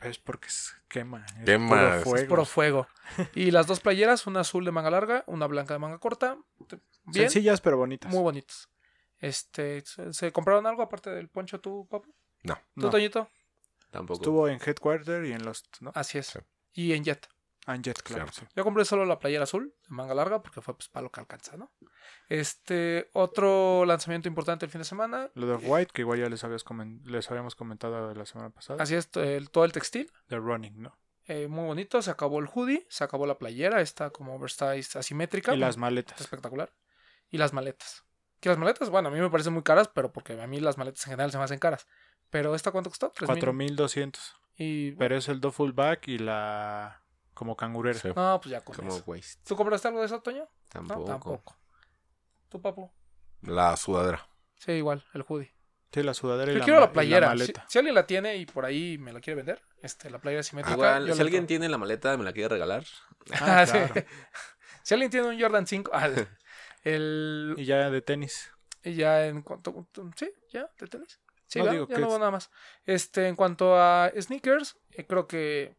Es 0.00 0.18
porque 0.18 0.46
es 0.46 0.76
quema. 0.88 1.24
Es 1.26 1.44
Quema, 1.44 1.68
puro 1.68 1.94
es 1.96 2.02
fuego. 2.04 2.16
Es 2.16 2.24
puro 2.28 2.44
fuego. 2.44 2.86
Y 3.34 3.50
las 3.50 3.66
dos 3.66 3.80
playeras, 3.80 4.26
una 4.28 4.40
azul 4.40 4.64
de 4.64 4.70
manga 4.70 4.90
larga, 4.90 5.24
una 5.26 5.46
blanca 5.48 5.74
de 5.74 5.80
manga 5.80 5.98
corta. 5.98 6.36
Bien, 7.04 7.28
Sencillas 7.30 7.60
pero 7.60 7.76
bonitas. 7.78 8.12
muy 8.12 8.22
bonitas. 8.22 8.68
Este, 9.18 9.80
¿se, 9.84 10.12
se 10.12 10.30
compraron 10.32 10.66
algo 10.68 10.82
aparte 10.82 11.10
del 11.10 11.28
poncho 11.28 11.60
tú, 11.60 11.86
papu? 11.90 12.14
No. 12.44 12.54
¿Tú, 12.54 12.60
No. 12.82 12.90
Toñito? 12.90 13.28
Tampoco. 13.90 14.20
Estuvo 14.20 14.48
en 14.48 14.58
Headquarter 14.64 15.24
y 15.24 15.32
en 15.32 15.44
Lost, 15.44 15.66
¿no? 15.80 15.92
Así 15.94 16.18
es. 16.18 16.26
Sí. 16.26 16.38
Y 16.74 16.92
en 16.92 17.04
Jet. 17.04 17.28
Ah, 17.66 17.74
en 17.74 17.82
Jet, 17.82 18.00
claro. 18.02 18.26
Cierto. 18.32 18.52
Yo 18.56 18.64
compré 18.64 18.84
solo 18.84 19.04
la 19.04 19.18
playera 19.18 19.44
azul, 19.44 19.74
de 19.82 19.88
manga 19.94 20.14
larga, 20.14 20.42
porque 20.42 20.60
fue 20.62 20.74
pues 20.76 20.88
para 20.88 21.04
lo 21.04 21.10
que 21.10 21.20
alcanza, 21.20 21.56
¿no? 21.56 21.70
Este, 22.28 23.08
otro 23.12 23.84
lanzamiento 23.86 24.28
importante 24.28 24.64
el 24.66 24.70
fin 24.70 24.80
de 24.80 24.84
semana. 24.84 25.30
Lo 25.34 25.46
de 25.46 25.54
White, 25.56 25.92
que 25.92 26.02
igual 26.02 26.18
ya 26.18 26.28
les, 26.28 26.44
habías 26.44 26.64
les 27.04 27.30
habíamos 27.30 27.54
comentado 27.54 28.14
la 28.14 28.26
semana 28.26 28.50
pasada. 28.50 28.82
Así 28.82 28.94
es, 28.94 29.08
el- 29.16 29.50
todo 29.50 29.64
el 29.64 29.72
textil. 29.72 30.10
De 30.28 30.36
Running, 30.38 30.80
¿no? 30.82 30.98
eh, 31.26 31.46
muy 31.46 31.66
bonito. 31.66 32.00
Se 32.00 32.10
acabó 32.10 32.38
el 32.38 32.46
hoodie, 32.46 32.86
se 32.88 33.04
acabó 33.04 33.26
la 33.26 33.36
playera, 33.36 33.82
esta 33.82 34.08
como 34.10 34.34
oversize 34.34 34.98
asimétrica. 34.98 35.54
Y 35.54 35.58
las 35.58 35.70
Está 35.70 35.80
maletas. 35.80 36.20
espectacular. 36.22 36.72
Y 37.30 37.36
las 37.36 37.52
maletas. 37.52 38.04
Que 38.40 38.48
las 38.48 38.56
maletas, 38.56 38.88
bueno, 38.88 39.08
a 39.08 39.12
mí 39.12 39.20
me 39.20 39.28
parecen 39.28 39.52
muy 39.52 39.62
caras, 39.62 39.88
pero 39.88 40.10
porque 40.10 40.40
a 40.40 40.46
mí 40.46 40.58
las 40.60 40.78
maletas 40.78 41.04
en 41.06 41.10
general 41.10 41.30
se 41.30 41.36
me 41.36 41.44
hacen 41.44 41.58
caras. 41.58 41.86
Pero 42.30 42.54
esta 42.54 42.70
cuánto 42.70 42.90
costó? 42.90 43.10
3,000. 43.10 43.26
4200. 43.40 44.36
Y 44.56 44.92
Pero 44.92 45.16
es 45.16 45.28
el 45.28 45.40
full 45.52 45.72
back 45.72 46.08
y 46.08 46.18
la. 46.18 47.02
como 47.34 47.56
cangurera. 47.56 47.98
Sí. 47.98 48.08
no, 48.14 48.40
pues 48.40 48.50
ya 48.50 48.60
con 48.62 48.74
Como 48.76 48.88
eso. 48.94 49.04
waste. 49.06 49.40
¿Tú 49.46 49.56
compraste 49.56 49.88
algo 49.88 50.00
de 50.00 50.06
eso, 50.06 50.20
Toño? 50.20 50.48
Tampoco. 50.68 51.00
No, 51.00 51.06
tampoco. 51.06 51.56
¿Tú, 52.48 52.60
papu? 52.60 52.90
La 53.42 53.76
sudadera. 53.76 54.28
Sí, 54.56 54.72
igual, 54.72 55.04
el 55.14 55.24
hoodie. 55.28 55.54
Sí, 55.92 56.02
la 56.02 56.12
sudadera 56.12 56.50
y 56.50 56.54
Yo 56.54 56.58
la, 56.58 56.64
quiero 56.64 56.80
la 56.80 56.92
playera. 56.92 57.28
si, 57.32 57.38
maleta. 57.38 57.64
si 57.68 57.78
alguien 57.78 57.94
la 57.94 58.06
tiene 58.06 58.36
y 58.36 58.44
por 58.46 58.64
ahí 58.66 58.98
me 58.98 59.12
la 59.12 59.20
quiere 59.20 59.36
vender, 59.36 59.62
este, 59.80 60.10
la 60.10 60.18
playera 60.18 60.42
simétrica. 60.42 60.74
Igual, 60.74 61.14
si 61.14 61.20
alguien 61.20 61.46
tiene 61.46 61.68
la 61.68 61.78
maleta, 61.78 62.16
me 62.18 62.24
la 62.24 62.32
quiere 62.32 62.48
regalar. 62.48 62.84
Ah, 63.32 63.60
Ah, 63.62 63.66
sí. 63.66 63.78
Si 64.82 64.94
alguien 64.94 65.10
tiene 65.10 65.28
un 65.28 65.40
Jordan 65.40 65.66
5, 65.66 65.90
ah, 65.94 66.08
el, 66.82 67.54
Y 67.58 67.64
ya 67.66 67.90
de 67.90 68.00
tenis. 68.02 68.50
y 68.82 68.94
ya 68.94 69.26
en 69.26 69.42
cuanto. 69.42 69.86
Sí, 70.16 70.30
ya, 70.50 70.70
de 70.78 70.86
tenis. 70.86 71.20
Sí, 71.48 71.58
No, 71.58 71.64
¿verdad? 71.64 71.74
digo 71.80 71.88
ya 71.88 71.94
que 71.96 72.00
no 72.00 72.06
es- 72.12 72.18
nada 72.18 72.30
más. 72.30 72.50
Este, 72.86 73.26
en 73.26 73.34
cuanto 73.36 73.76
a 73.76 74.12
sneakers, 74.20 74.76
eh, 74.92 75.04
creo 75.06 75.26
que 75.26 75.74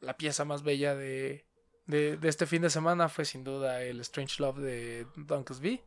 la 0.00 0.16
pieza 0.16 0.44
más 0.44 0.62
bella 0.62 0.94
de, 0.96 1.46
de, 1.86 2.16
de 2.16 2.28
este 2.28 2.46
fin 2.46 2.62
de 2.62 2.70
semana 2.70 3.08
fue 3.08 3.24
sin 3.24 3.44
duda 3.44 3.82
el 3.82 4.00
Strange 4.00 4.36
Love 4.40 4.58
de 4.58 5.06
Dunkesby. 5.16 5.82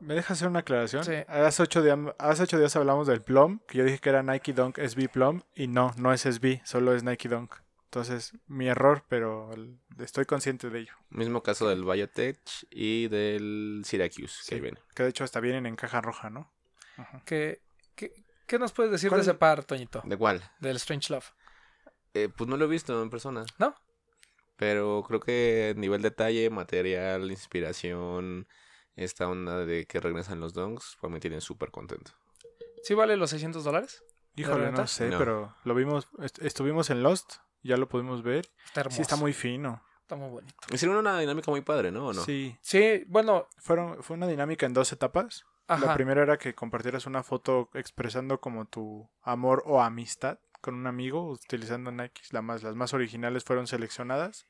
¿Me 0.00 0.14
dejas 0.14 0.32
hacer 0.38 0.48
una 0.48 0.60
aclaración? 0.60 1.04
Sí. 1.04 1.12
Hace 1.28 1.62
ocho, 1.62 1.82
días, 1.82 1.98
hace 2.18 2.42
ocho 2.42 2.58
días 2.58 2.74
hablamos 2.76 3.06
del 3.06 3.22
Plum, 3.22 3.60
que 3.66 3.78
yo 3.78 3.84
dije 3.84 3.98
que 3.98 4.08
era 4.10 4.22
Nike 4.22 4.52
Dunk 4.52 4.78
SB 4.78 5.08
Plum, 5.08 5.42
y 5.54 5.66
no, 5.66 5.92
no 5.96 6.12
es 6.12 6.26
SB, 6.26 6.60
solo 6.64 6.94
es 6.94 7.02
Nike 7.04 7.28
Dunk. 7.28 7.54
Entonces, 7.84 8.32
mi 8.48 8.66
error, 8.68 9.04
pero 9.08 9.50
estoy 10.00 10.24
consciente 10.26 10.68
de 10.68 10.80
ello. 10.80 10.92
Mismo 11.10 11.42
caso 11.42 11.68
del 11.68 11.84
Biotech 11.84 12.38
y 12.70 13.06
del 13.08 13.82
Syracuse, 13.86 14.42
que 14.48 14.56
ahí 14.56 14.60
viene. 14.60 14.78
Que 14.94 15.04
de 15.04 15.10
hecho 15.10 15.22
hasta 15.24 15.38
vienen 15.40 15.64
en 15.66 15.76
caja 15.76 16.00
roja, 16.00 16.28
¿no? 16.28 16.52
Ajá. 16.96 17.22
¿Qué, 17.24 17.62
qué, 17.94 18.12
qué 18.46 18.58
nos 18.58 18.72
puedes 18.72 18.92
decir 18.92 19.08
¿Cuál- 19.08 19.20
de 19.20 19.30
ese 19.30 19.34
par, 19.34 19.64
Toñito? 19.64 20.02
¿De 20.04 20.16
cuál? 20.16 20.42
Del 20.60 20.76
Strange 20.76 21.12
Love. 21.12 21.30
Eh, 22.14 22.28
pues 22.34 22.48
no 22.48 22.56
lo 22.56 22.64
he 22.66 22.68
visto 22.68 23.00
en 23.02 23.10
persona. 23.10 23.44
¿No? 23.58 23.74
Pero 24.56 25.02
creo 25.06 25.20
que 25.20 25.74
nivel 25.76 26.00
detalle, 26.02 26.48
material, 26.50 27.30
inspiración, 27.30 28.46
esta 28.94 29.28
onda 29.28 29.64
de 29.64 29.86
que 29.86 29.98
regresan 30.00 30.38
los 30.40 30.52
donks, 30.54 30.96
pues 31.00 31.12
me 31.12 31.18
tienen 31.20 31.40
súper 31.40 31.70
contento. 31.72 32.12
¿Sí 32.84 32.94
vale 32.94 33.16
los 33.16 33.30
600 33.30 33.64
dólares? 33.64 34.04
Híjole, 34.36 34.70
no 34.70 34.86
sé, 34.86 35.08
No. 35.10 35.18
pero 35.18 35.56
lo 35.64 35.74
vimos, 35.74 36.08
est- 36.20 36.40
estuvimos 36.42 36.90
en 36.90 37.02
Lost, 37.02 37.34
ya 37.62 37.76
lo 37.76 37.88
pudimos 37.88 38.22
ver. 38.22 38.48
Está 38.64 38.80
hermoso. 38.82 38.96
Sí, 38.96 39.02
está 39.02 39.16
muy 39.16 39.32
fino. 39.32 39.82
está 40.02 40.16
muy 40.16 40.28
bonito. 40.28 40.54
Hicieron 40.70 40.98
una 40.98 41.18
dinámica 41.18 41.50
muy 41.50 41.62
padre, 41.62 41.90
¿no? 41.90 42.08
¿O 42.08 42.12
no? 42.12 42.22
Sí, 42.24 42.56
Sí, 42.60 43.04
bueno, 43.08 43.48
fueron, 43.56 44.02
fue 44.02 44.16
una 44.16 44.26
dinámica 44.26 44.66
en 44.66 44.74
dos 44.74 44.92
etapas. 44.92 45.44
Ajá. 45.68 45.86
La 45.86 45.94
primera 45.94 46.22
era 46.22 46.36
que 46.38 46.54
compartieras 46.54 47.06
una 47.06 47.22
foto 47.22 47.70
expresando 47.74 48.40
como 48.40 48.66
tu 48.66 49.08
amor 49.22 49.62
o 49.66 49.80
amistad 49.82 50.38
con 50.60 50.74
un 50.74 50.86
amigo 50.86 51.28
utilizando 51.30 51.92
Nike. 51.92 52.22
La 52.30 52.42
más, 52.42 52.62
las 52.62 52.74
más 52.74 52.94
originales 52.94 53.44
fueron 53.44 53.66
seleccionadas. 53.66 54.46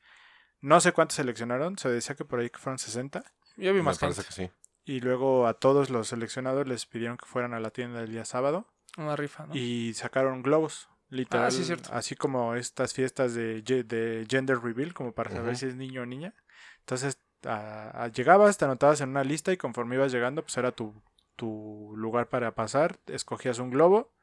No 0.61 0.79
sé 0.79 0.93
cuántas 0.93 1.15
seleccionaron, 1.17 1.77
se 1.77 1.89
decía 1.89 2.15
que 2.15 2.25
por 2.25 2.39
ahí 2.39 2.49
que 2.49 2.57
fueron 2.59 2.79
60. 2.79 3.23
Yo 3.57 3.71
vi 3.73 3.79
Me 3.79 3.83
más 3.83 3.99
parece 3.99 4.23
gente. 4.23 4.35
que 4.47 4.47
sí. 4.47 4.51
Y 4.85 4.99
luego 5.01 5.47
a 5.47 5.55
todos 5.55 5.89
los 5.89 6.07
seleccionados 6.07 6.67
les 6.67 6.85
pidieron 6.85 7.17
que 7.17 7.25
fueran 7.25 7.53
a 7.53 7.59
la 7.59 7.71
tienda 7.71 8.01
el 8.01 8.11
día 8.11 8.23
sábado 8.23 8.67
Una 8.97 9.15
rifa, 9.15 9.45
¿no? 9.47 9.55
y 9.55 9.93
sacaron 9.95 10.41
globos. 10.43 10.89
Literal, 11.09 11.47
Ah, 11.47 11.51
sí, 11.51 11.63
cierto. 11.63 11.89
así 11.93 12.15
como 12.15 12.55
estas 12.55 12.93
fiestas 12.93 13.33
de, 13.35 13.61
de 13.61 14.25
gender 14.29 14.59
reveal, 14.59 14.93
como 14.93 15.11
para 15.13 15.31
saber 15.31 15.55
si 15.55 15.67
es 15.67 15.75
niño 15.75 16.01
o 16.01 16.05
niña. 16.05 16.33
Entonces, 16.79 17.19
a- 17.45 18.03
a- 18.03 18.07
llegabas, 18.09 18.57
te 18.57 18.65
anotabas 18.65 19.01
en 19.01 19.09
una 19.09 19.23
lista 19.23 19.51
y 19.51 19.57
conforme 19.57 19.95
ibas 19.95 20.11
llegando, 20.11 20.41
pues 20.41 20.57
era 20.57 20.71
tu, 20.71 21.01
tu 21.35 21.93
lugar 21.95 22.27
para 22.29 22.53
pasar. 22.55 22.99
Escogías 23.07 23.59
un 23.59 23.69
globo, 23.71 24.13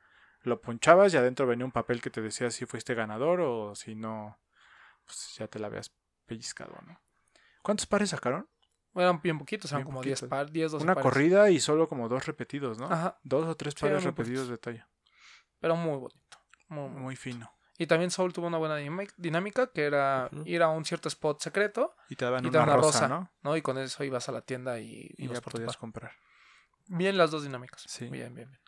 lo 0.43 0.61
punchabas 0.61 1.13
y 1.15 1.17
adentro 1.17 1.47
venía 1.47 1.65
un 1.65 1.73
papel 1.73 2.01
que 2.03 2.11
te 2.11 2.21
decía 2.21 2.51
si 2.51 2.67
fuiste 2.67 2.95
ganador 2.95 3.41
o 3.41 3.75
si 3.75 3.95
no, 3.95 4.39
pues 5.05 5.35
ya 5.39 5.47
te 5.49 5.59
la 5.59 5.69
habías 5.69 5.95
pellizcado, 6.27 6.75
¿no? 6.87 7.01
¿Cuántos 7.63 7.87
pares 7.87 8.11
sacaron? 8.11 8.49
Eran 8.95 9.23
bien 9.23 9.39
poquitos, 9.39 9.71
eran 9.73 9.81
Bien 9.81 9.87
como 9.87 10.03
10 10.03 10.21
poquitos. 10.21 10.29
par, 10.29 10.51
10, 10.51 10.73
12 10.73 10.85
Una 10.85 10.95
pares. 10.95 11.11
corrida 11.11 11.51
y 11.51 11.61
solo 11.61 11.89
como 11.89 12.09
dos 12.09 12.27
repetidos, 12.27 12.79
¿no? 12.79 12.87
Ajá, 12.93 13.19
Dos 13.23 13.47
o 13.47 13.57
tres 13.57 13.75
Sí, 13.75 13.81
pares 13.81 14.05
repetidos 14.05 14.49
poquitos. 14.49 14.49
de 14.51 14.59
talla. 14.59 14.89
pero 15.61 15.77
muy 15.77 15.97
bonito. 15.97 16.39
Muy- 16.69 16.89
Muy 16.91 17.17
fino. 17.17 17.51
Y 17.83 17.87
también 17.89 18.13
Soul 18.13 18.33
tuvo 18.33 18.47
una 18.47 18.59
buena 18.59 18.77
dinámica 19.17 19.67
que 19.73 19.85
era 19.87 20.31
ir 20.45 20.63
a 20.63 20.69
un 20.69 20.85
cierto 20.85 21.09
spot 21.09 21.41
secreto, 21.41 21.97
Y 22.09 22.15
te 22.15 22.25
daban 22.25 22.45
Y 22.45 22.51
te 22.51 22.57
una 22.57 22.59
daban 22.61 22.75
una 22.79 22.83
rosa, 22.87 23.01
rosa. 23.01 23.09
¿no? 23.09 23.31
¿no? 23.43 23.57
Y 23.57 23.63
con 23.63 23.77
eso 23.79 24.05
ibas 24.05 24.29
a 24.29 24.33
la 24.33 24.43
tienda 24.43 24.79
y, 24.79 25.13
Y 25.17 25.27
ya 25.27 25.41
podías 25.41 25.73
par. 25.73 25.79
comprar. 25.79 26.13
Bien 26.87 27.17
las 27.19 27.31
dos 27.33 27.43
dinámicas. 27.43 27.83
Sí. 27.89 28.07
Bien, 28.09 28.33
bien, 28.35 28.49
bien. 28.51 28.61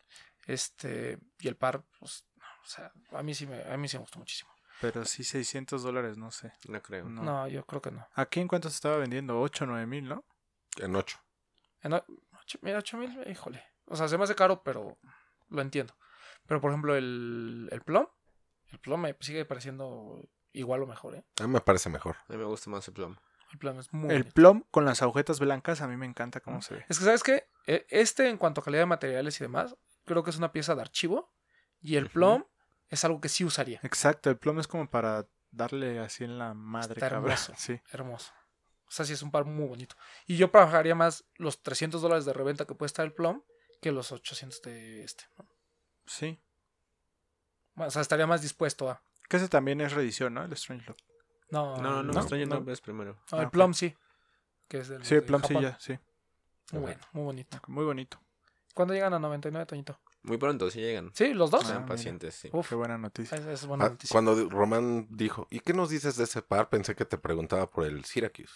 Este, 0.46 1.18
y 1.38 1.46
el 1.48 1.56
par, 1.56 1.84
pues, 2.00 2.26
no, 2.36 2.44
o 2.62 2.66
sea, 2.66 2.92
a 3.12 3.22
mí 3.22 3.34
sí 3.34 3.46
me, 3.46 3.62
a 3.62 3.76
mí 3.76 3.88
sí 3.88 3.96
me 3.96 4.00
gustó 4.02 4.18
muchísimo. 4.18 4.50
Pero 4.80 5.04
sí 5.04 5.22
600 5.22 5.82
dólares, 5.84 6.16
no 6.18 6.30
sé. 6.32 6.52
No 6.68 6.82
creo. 6.82 7.08
No. 7.08 7.22
No, 7.22 7.46
yo 7.48 7.64
creo 7.64 7.80
que 7.80 7.92
no. 7.92 8.06
¿Aquí 8.14 8.40
en 8.40 8.48
cuánto 8.48 8.68
se 8.68 8.74
estaba 8.74 8.96
vendiendo? 8.96 9.40
8 9.40 9.62
o 9.64 9.66
9 9.68 9.86
mil, 9.86 10.08
¿no? 10.08 10.24
En 10.78 10.96
ocho. 10.96 11.18
En 11.82 11.92
o- 11.92 12.04
ocho- 12.42 12.58
mira, 12.62 12.78
8 12.78 12.96
mil, 12.98 13.16
híjole. 13.30 13.62
O 13.86 13.94
sea, 13.96 14.08
se 14.08 14.18
me 14.18 14.24
hace 14.24 14.34
caro, 14.34 14.62
pero 14.64 14.98
lo 15.50 15.62
entiendo. 15.62 15.94
Pero 16.46 16.60
por 16.60 16.72
ejemplo, 16.72 16.96
el, 16.96 17.68
el 17.70 17.80
plum, 17.82 18.06
el 18.74 18.80
plum 18.80 19.00
me 19.00 19.16
sigue 19.20 19.44
pareciendo 19.44 20.28
igual 20.52 20.82
o 20.82 20.86
mejor, 20.86 21.16
¿eh? 21.16 21.24
A 21.40 21.46
mí 21.46 21.52
me 21.52 21.60
parece 21.60 21.88
mejor. 21.88 22.16
A 22.28 22.32
mí 22.32 22.36
me 22.38 22.44
gusta 22.44 22.68
más 22.70 22.86
el 22.88 22.94
plum. 22.94 23.16
El 23.52 23.58
plum 23.58 23.78
es 23.78 23.92
muy 23.92 24.10
El 24.10 24.22
bonito. 24.22 24.34
plom 24.34 24.64
con 24.70 24.84
las 24.84 25.00
agujetas 25.02 25.38
blancas 25.40 25.80
a 25.80 25.86
mí 25.88 25.96
me 25.96 26.06
encanta 26.06 26.40
cómo 26.40 26.60
se 26.60 26.74
ve. 26.74 26.86
Es 26.88 26.98
que, 26.98 27.04
¿sabes 27.04 27.22
qué? 27.22 27.46
E- 27.66 27.86
Este, 27.88 28.28
en 28.28 28.36
cuanto 28.36 28.60
a 28.60 28.64
calidad 28.64 28.82
de 28.82 28.86
materiales 28.86 29.40
y 29.40 29.44
demás, 29.44 29.76
creo 30.04 30.22
que 30.24 30.30
es 30.30 30.36
una 30.36 30.52
pieza 30.52 30.74
de 30.74 30.80
archivo. 30.82 31.32
Y 31.80 31.96
el 31.96 32.08
plum 32.10 32.44
es 32.88 33.04
algo 33.04 33.20
que 33.20 33.28
sí 33.28 33.44
usaría. 33.44 33.80
Exacto, 33.82 34.28
el 34.30 34.38
plom 34.38 34.58
es 34.58 34.66
como 34.66 34.88
para 34.90 35.28
darle 35.50 35.98
así 36.00 36.24
en 36.24 36.38
la 36.38 36.52
madre, 36.54 36.94
Está 36.94 37.10
cabrón. 37.10 37.30
hermoso. 37.30 37.52
Sí. 37.56 37.80
Hermoso. 37.92 38.32
O 38.86 38.90
sea, 38.90 39.04
sí 39.04 39.12
es 39.12 39.22
un 39.22 39.30
par 39.30 39.44
muy 39.44 39.66
bonito. 39.68 39.96
Y 40.26 40.36
yo 40.36 40.50
pagaría 40.52 40.94
más 40.94 41.24
los 41.36 41.62
300 41.62 42.02
dólares 42.02 42.24
de 42.24 42.32
reventa 42.32 42.64
que 42.64 42.74
puede 42.74 42.88
estar 42.88 43.04
el 43.04 43.12
plum 43.12 43.42
que 43.80 43.92
los 43.92 44.12
800 44.12 44.62
de 44.62 45.04
este. 45.04 45.24
¿no? 45.38 45.48
Sí. 46.06 46.40
O 47.76 47.90
sea, 47.90 48.02
estaría 48.02 48.26
más 48.26 48.42
dispuesto 48.42 48.90
a. 48.90 49.00
Que 49.28 49.36
ese 49.38 49.48
también 49.48 49.80
es 49.80 49.92
reedición, 49.92 50.34
¿no? 50.34 50.44
El 50.44 50.52
Strange 50.52 50.86
Love. 50.86 50.96
No, 51.50 51.76
No, 51.78 52.02
no, 52.02 52.12
¿No? 52.12 52.22
No. 52.22 52.56
Love 52.56 52.68
es 52.68 52.80
primero. 52.80 53.16
No, 53.32 53.40
el 53.40 53.46
Ah, 53.46 53.50
plum 53.50 53.74
sí. 53.74 53.94
Que 54.68 54.78
es 54.78 54.88
del, 54.88 55.04
Sí, 55.04 55.14
el 55.14 55.20
de 55.20 55.26
plom 55.26 55.42
sí 55.44 55.54
ya, 55.60 55.78
sí. 55.80 55.98
Muy 56.72 56.80
bueno, 56.82 57.00
muy 57.12 57.24
bonito. 57.24 57.60
Muy 57.66 57.84
bonito. 57.84 58.18
¿Cuándo 58.74 58.94
llegan 58.94 59.12
a 59.14 59.18
99, 59.18 59.66
Toñito? 59.66 60.00
Muy 60.22 60.38
pronto, 60.38 60.70
sí 60.70 60.80
llegan. 60.80 61.10
Sí, 61.14 61.34
los 61.34 61.50
dos. 61.50 61.62
Ah, 61.64 61.66
Sean 61.68 61.82
mira. 61.82 61.88
pacientes, 61.94 62.34
sí. 62.34 62.48
Uf, 62.52 62.70
Qué 62.70 62.74
buena 62.74 62.96
noticia. 62.96 63.36
es 63.52 63.66
buena 63.66 63.84
Ah, 63.84 63.88
noticia. 63.90 64.12
cuando 64.12 64.48
Román 64.48 65.06
dijo, 65.10 65.46
¿y 65.50 65.60
qué 65.60 65.74
nos 65.74 65.90
dices 65.90 66.16
de 66.16 66.24
ese 66.24 66.40
par? 66.42 66.70
Pensé 66.70 66.94
que 66.96 67.04
te 67.04 67.18
preguntaba 67.18 67.70
por 67.70 67.84
el 67.84 68.04
Syracuse. 68.06 68.54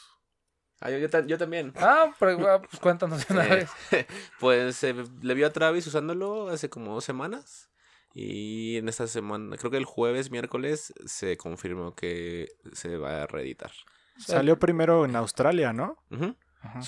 Ah, 0.80 0.90
yo, 0.90 0.98
yo 0.98 1.08
yo 1.26 1.38
también. 1.38 1.72
Ah, 1.76 2.12
pero, 2.18 2.48
ah, 2.50 2.62
pues 2.62 2.80
cuéntanos 2.80 3.28
una 3.30 3.44
Eh, 3.46 3.66
vez. 3.90 4.06
pues 4.40 4.82
eh, 4.84 4.94
le 5.20 5.34
vio 5.34 5.46
a 5.46 5.50
Travis 5.50 5.86
usándolo 5.86 6.48
hace 6.48 6.70
como 6.70 6.94
dos 6.94 7.04
semanas. 7.04 7.68
Y 8.14 8.76
en 8.78 8.88
esta 8.88 9.06
semana, 9.06 9.56
creo 9.56 9.70
que 9.70 9.76
el 9.76 9.84
jueves, 9.84 10.30
miércoles, 10.30 10.92
se 11.06 11.36
confirmó 11.36 11.94
que 11.94 12.48
se 12.72 12.96
va 12.96 13.22
a 13.22 13.26
reeditar. 13.26 13.70
Salió 14.18 14.58
primero 14.58 15.04
en 15.04 15.14
Australia, 15.16 15.72
¿no? 15.72 16.02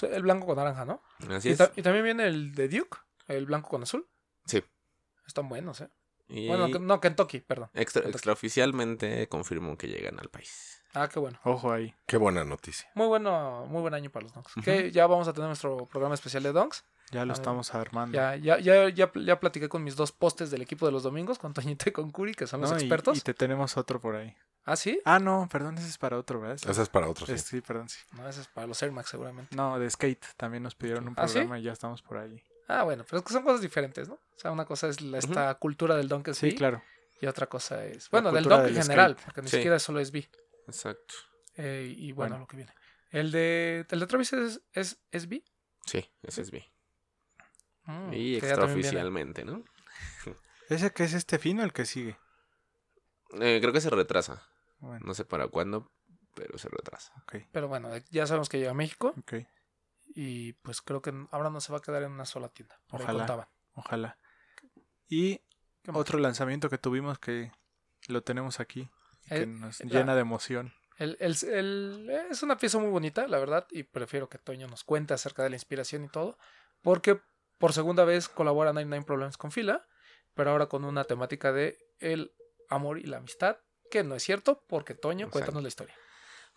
El 0.03 0.23
blanco 0.23 0.47
con 0.47 0.57
naranja, 0.57 0.85
¿no? 0.85 1.03
Así 1.29 1.49
Y, 1.51 1.53
es. 1.53 1.59
ta- 1.59 1.73
y 1.77 1.83
también 1.83 2.05
viene 2.05 2.27
el 2.27 2.53
de 2.55 2.68
Duke, 2.68 2.99
el 3.29 3.47
blanco 3.47 3.68
con 3.68 3.83
azul. 3.83 4.09
Sí. 4.47 4.62
Están 5.27 5.49
buenos, 5.49 5.81
¿eh? 5.81 5.91
Y 6.29 6.49
Bueno, 6.49 6.66
que- 6.68 6.79
no, 6.81 7.01
Kentucky, 7.01 7.41
perdón. 7.41 7.71
extra, 7.75 8.03
Kentucky. 8.03 8.16
extraoficialmente 8.16 9.29
confirmó 9.29 9.77
que 9.77 9.87
llegan 9.89 10.18
al 10.18 10.29
país. 10.29 10.83
Ah, 10.95 11.09
qué 11.09 11.21
bueno. 11.21 11.39
Ojo 11.45 11.73
ahí. 11.73 11.95
Qué 12.07 12.16
buena 12.16 12.43
noticia. 12.45 12.91
Muy 12.97 13.07
bueno, 13.07 13.64
muy 13.68 13.81
buen 13.81 13.95
año 13.95 14.11
para 14.11 14.25
los 14.25 14.33
Donks. 14.35 14.55
Que 14.64 14.91
ya 14.91 15.07
vamos 15.07 15.29
a 15.29 15.33
tener 15.33 15.47
nuestro 15.47 15.87
programa 15.87 16.14
especial 16.16 16.43
de 16.43 16.53
Donks. 16.53 16.85
Ya 17.11 17.25
lo 17.25 17.33
estamos 17.33 17.75
armando. 17.75 18.15
Ya, 18.17 18.37
ya, 18.37 18.59
ya, 18.61 18.89
ya, 18.89 19.11
ya 19.15 19.41
platiqué 19.41 19.69
con 19.69 19.83
mis 19.83 19.97
dos 19.97 20.13
postes 20.13 20.51
del 20.51 20.63
equipo 20.63 20.87
de 20.87 20.93
los 20.93 21.03
domingos, 21.03 21.39
con 21.39 21.53
Toñito 21.53 21.89
y 21.89 21.93
con 21.93 22.11
Curi, 22.11 22.35
que 22.35 22.47
son 22.47 22.61
los 22.61 22.71
expertos. 22.73 23.19
Y, 23.19 23.21
te 23.21 23.35
tenemos 23.35 23.77
otro 23.77 24.01
por 24.01 24.15
ahí. 24.17 24.35
Ah, 24.65 24.77
sí. 24.77 25.01
Ah, 25.05 25.19
no, 25.19 25.49
perdón, 25.51 25.79
ese 25.79 25.89
es 25.89 25.99
para 25.99 26.17
otro, 26.19 26.41
¿verdad? 26.41 26.57
Ese 26.71 26.83
es 26.83 26.89
para 26.89 27.09
otros. 27.09 27.27
sí. 27.29 27.35
Es- 27.35 27.43
sí, 27.43 27.61
perdón, 27.61 27.89
sí. 27.89 27.99
No, 28.13 28.29
ese 28.29 28.43
es 28.43 28.47
para 28.49 28.67
los 28.67 28.81
Air 28.83 28.93
Max, 28.93 29.09
seguramente. 29.11 29.57
No, 29.57 29.79
de 29.79 29.91
skate 29.91 30.25
también 30.37 30.63
nos 30.63 30.75
pidieron 30.75 31.09
un 31.09 31.15
¿Ah, 31.17 31.27
sí? 31.27 31.35
programa 31.35 31.59
y 31.59 31.63
ya 31.63 31.73
estamos 31.73 32.03
por 32.03 32.19
ahí. 32.19 32.41
Ah, 32.69 32.85
bueno, 32.85 33.05
pero 33.09 33.19
es 33.19 33.25
que 33.25 33.33
son 33.33 33.43
cosas 33.43 33.61
diferentes, 33.63 34.09
¿no? 34.09 34.15
O 34.15 34.39
sea, 34.39 34.53
una 34.53 34.65
cosa 34.65 34.87
es 34.87 35.01
la, 35.01 35.19
esta 35.19 35.53
cultura 35.57 35.97
del 35.97 36.07
Dunk 36.09 36.29
Sí, 36.33 36.51
SB 36.51 36.55
claro. 36.57 36.83
y 37.21 37.27
otra 37.27 37.49
cosa 37.49 37.85
es. 37.85 38.09
Bueno, 38.11 38.31
del 38.31 38.45
Dunk 38.45 38.67
en 38.69 38.77
general, 38.83 39.13
skate. 39.15 39.25
porque 39.25 39.43
ni 39.43 39.49
Sí. 39.49 39.57
siquiera 39.57 39.77
es 39.77 39.83
solo 39.83 39.99
SB. 40.01 40.29
Exacto. 40.69 41.15
Eh, 41.57 41.93
y 41.97 42.13
bueno, 42.13 42.35
Bueno. 42.35 42.39
lo 42.43 42.47
que 42.47 42.57
viene. 42.59 42.73
El 43.11 43.33
de, 43.33 43.85
el 43.91 43.99
de 44.01 44.07
Travis 44.07 44.33
es, 44.35 44.61
es 44.73 44.99
SB. 45.11 45.43
Sí, 45.85 46.09
ese 46.23 46.43
es 46.43 46.51
B. 46.53 46.65
Mm, 47.91 48.12
Y 48.14 48.36
extraoficialmente, 48.36 49.45
¿no? 49.45 49.64
¿Ese 50.68 50.93
que 50.93 51.05
es 51.05 51.12
este 51.14 51.38
fin 51.38 51.61
o 51.61 51.64
el 51.64 51.72
que 51.72 51.84
sigue? 51.84 52.16
Eh, 53.41 53.59
creo 53.61 53.72
que 53.72 53.80
se 53.80 53.91
retrasa. 53.91 54.43
Bueno, 54.78 55.05
No 55.07 55.14
sé 55.14 55.24
para 55.24 55.49
cuándo, 55.49 55.91
pero 56.34 56.59
se 56.59 56.68
retrasa. 56.68 57.12
ok, 57.22 57.47
Pero 57.53 57.68
bueno, 57.68 57.91
ya 58.11 58.26
sabemos 58.26 58.49
que 58.49 58.59
llega 58.59 58.70
a 58.70 58.74
México 58.74 59.14
ok. 59.18 59.34
y 60.14 60.53
pues 60.55 60.80
creo 60.82 61.03
que 61.03 61.12
ahora 61.30 61.51
no 61.51 61.61
se 61.61 61.72
va 61.72 61.78
a 61.78 61.82
quedar 61.82 62.03
en 62.03 62.12
una 62.12 62.24
sola 62.24 62.49
tienda. 62.49 62.80
Ojalá. 62.91 63.18
contaban. 63.18 63.49
Ojalá. 63.74 64.18
Y 65.09 65.41
otro 65.93 66.18
lanzamiento 66.18 66.70
que 66.70 66.78
tuvimos 66.78 67.18
que 67.18 67.53
lo 68.09 68.22
tenemos 68.22 68.61
aquí, 68.61 68.88
que 69.28 69.43
Eh, 69.43 69.47
nos 69.47 69.80
la- 69.80 69.86
llena 70.01 70.14
de 70.14 70.20
emoción. 70.22 70.72
El, 70.99 71.16
el- 71.20 71.36
el- 71.49 72.11
es 72.30 72.43
una 72.43 72.57
pieza 72.59 72.78
muy 72.78 72.91
bonita, 72.91 73.26
la 73.26 73.38
verdad, 73.38 73.66
y 73.70 73.84
prefiero 73.84 74.28
que 74.28 74.38
Toño 74.38 74.66
nos 74.68 74.84
cuente 74.84 75.14
acerca 75.14 75.43
de 75.43 75.51
la 75.51 75.57
inspiración 75.57 76.05
y 76.05 76.09
todo, 76.09 76.36
porque 76.82 77.20
por 77.61 77.75
segunda 77.75 78.05
vez 78.05 78.29
colabora 78.29 78.73
99 78.73 79.05
Problems 79.05 79.37
con 79.37 79.53
Fila, 79.53 79.87
pero 80.35 80.51
ahora 80.51 80.67
con 80.67 80.85
una 80.85 81.05
temática 81.05 81.53
de 81.53 81.79
el 82.01 82.33
amor 82.71 82.99
y 82.99 83.03
la 83.03 83.19
amistad, 83.19 83.59
que 83.91 84.03
no 84.03 84.15
es 84.15 84.23
cierto, 84.23 84.65
porque 84.67 84.95
Toño, 84.95 85.27
Exacto. 85.27 85.33
cuéntanos 85.33 85.63
la 85.63 85.69
historia. 85.69 85.95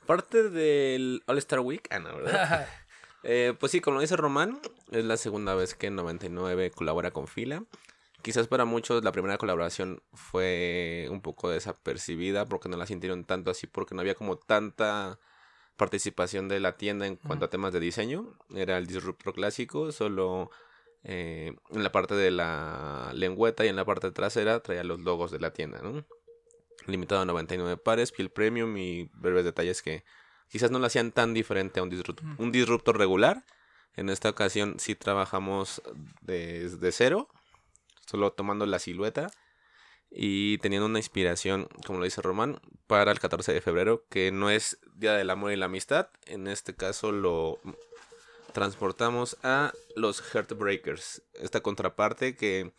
Parte 0.06 0.50
del 0.50 1.22
All 1.28 1.38
Star 1.40 1.60
Week, 1.60 1.86
ah, 1.92 2.00
no, 2.00 2.16
¿verdad? 2.16 2.68
Eh, 3.26 3.54
pues 3.58 3.72
sí, 3.72 3.80
como 3.80 4.02
dice 4.02 4.18
Román, 4.18 4.60
es 4.92 5.06
la 5.06 5.16
segunda 5.16 5.56
vez 5.56 5.76
que 5.76 5.90
99 5.90 6.72
colabora 6.72 7.12
con 7.12 7.30
Fila. 7.30 7.64
Quizás 8.22 8.50
para 8.50 8.66
muchos 8.66 9.02
la 9.02 9.14
primera 9.14 9.38
colaboración 9.38 10.04
fue 10.12 11.08
un 11.10 11.22
poco 11.22 11.50
desapercibida 11.50 12.46
porque 12.48 12.68
no 12.68 12.76
la 12.76 12.86
sintieron 12.86 13.24
tanto 13.24 13.50
así, 13.50 13.66
porque 13.66 13.96
no 13.96 14.02
había 14.02 14.16
como 14.16 14.36
tanta 14.36 15.20
participación 15.78 16.50
de 16.50 16.60
la 16.60 16.76
tienda 16.76 17.08
en 17.08 17.16
cuanto 17.16 17.46
a 17.46 17.50
temas 17.50 17.72
de 17.72 17.80
diseño. 17.80 18.38
Era 18.54 18.78
el 18.78 18.88
disruptor 18.88 19.34
clásico, 19.34 19.94
solo 19.94 20.52
eh, 21.04 21.54
en 21.72 21.84
la 21.84 21.92
parte 21.92 22.16
de 22.16 22.32
la 22.32 23.12
lengüeta 23.14 23.66
y 23.66 23.68
en 23.68 23.76
la 23.76 23.86
parte 23.86 24.12
trasera 24.12 24.62
traía 24.62 24.84
los 24.84 25.00
logos 25.02 25.32
de 25.32 25.40
la 25.40 25.52
tienda, 25.52 25.80
¿no? 25.82 26.06
Limitado 26.88 27.22
a 27.22 27.26
99 27.26 27.78
pares, 27.78 28.12
piel 28.12 28.30
premium 28.30 28.76
y 28.78 29.10
breves 29.14 29.46
detalles 29.46 29.82
que 29.82 30.04
quizás 30.50 30.72
no 30.72 30.80
lo 30.80 30.86
hacían 30.86 31.12
tan 31.12 31.34
diferente 31.34 31.80
a 31.80 31.84
un, 31.84 31.90
disrupt- 31.92 32.24
Ujú. 32.24 32.44
un 32.44 32.52
disruptor 32.52 32.98
regular. 32.98 33.44
En 33.96 34.10
esta 34.10 34.30
ocasión 34.30 34.76
sí 34.80 34.96
trabajamos 34.96 35.82
desde 36.22 36.92
cero, 36.92 37.30
solo 38.08 38.32
tomando 38.34 38.66
la 38.66 38.80
silueta 38.80 39.30
y 40.10 40.58
teniendo 40.60 40.86
una 40.86 41.00
inspiración, 41.00 41.68
como 41.86 42.00
lo 42.00 42.06
dice 42.06 42.22
Román, 42.22 42.60
para 42.88 43.12
el 43.12 43.20
14 43.20 43.54
de 43.54 43.62
febrero, 43.62 44.04
que 44.10 44.32
no 44.32 44.50
es 44.50 44.80
Día 44.96 45.14
del 45.14 45.30
Amor 45.30 45.52
y 45.52 45.56
la 45.58 45.66
Amistad. 45.66 46.10
En 46.26 46.48
este 46.48 46.76
caso 46.76 47.12
lo 47.12 47.60
transportamos 48.54 49.38
a 49.44 49.74
los 49.96 50.22
Heartbreakers, 50.22 51.22
esta 51.34 51.62
contraparte 51.62 52.36
que 52.36 52.72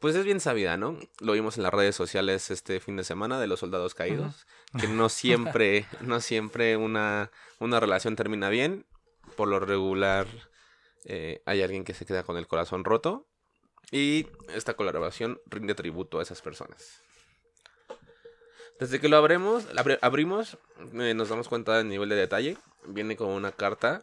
pues 0.00 0.16
es 0.16 0.24
bien 0.24 0.40
sabida, 0.40 0.76
¿no? 0.76 0.98
Lo 1.20 1.32
vimos 1.32 1.56
en 1.56 1.62
las 1.62 1.72
redes 1.72 1.94
sociales 1.94 2.50
este 2.50 2.80
fin 2.80 2.96
de 2.96 3.04
semana 3.04 3.38
de 3.38 3.46
los 3.46 3.60
soldados 3.60 3.94
caídos, 3.94 4.46
que 4.80 4.88
no 4.88 5.08
siempre, 5.08 5.86
no 6.00 6.20
siempre 6.20 6.76
una, 6.76 7.30
una 7.60 7.78
relación 7.78 8.16
termina 8.16 8.48
bien. 8.48 8.84
Por 9.36 9.46
lo 9.48 9.60
regular 9.60 10.26
eh, 11.04 11.40
hay 11.46 11.62
alguien 11.62 11.84
que 11.84 11.94
se 11.94 12.04
queda 12.04 12.24
con 12.24 12.36
el 12.36 12.48
corazón 12.48 12.84
roto. 12.84 13.28
Y 13.92 14.26
esta 14.54 14.74
colaboración 14.74 15.40
rinde 15.46 15.74
tributo 15.76 16.18
a 16.18 16.22
esas 16.22 16.42
personas. 16.42 17.00
Desde 18.80 18.98
que 19.00 19.08
lo 19.08 19.16
abremos, 19.16 19.68
abri- 19.76 19.98
abrimos, 20.00 20.58
eh, 20.94 21.14
nos 21.14 21.28
damos 21.28 21.48
cuenta 21.48 21.76
del 21.78 21.88
nivel 21.88 22.08
de 22.08 22.16
detalle. 22.16 22.56
Viene 22.86 23.16
con 23.16 23.28
una 23.28 23.52
carta. 23.52 24.02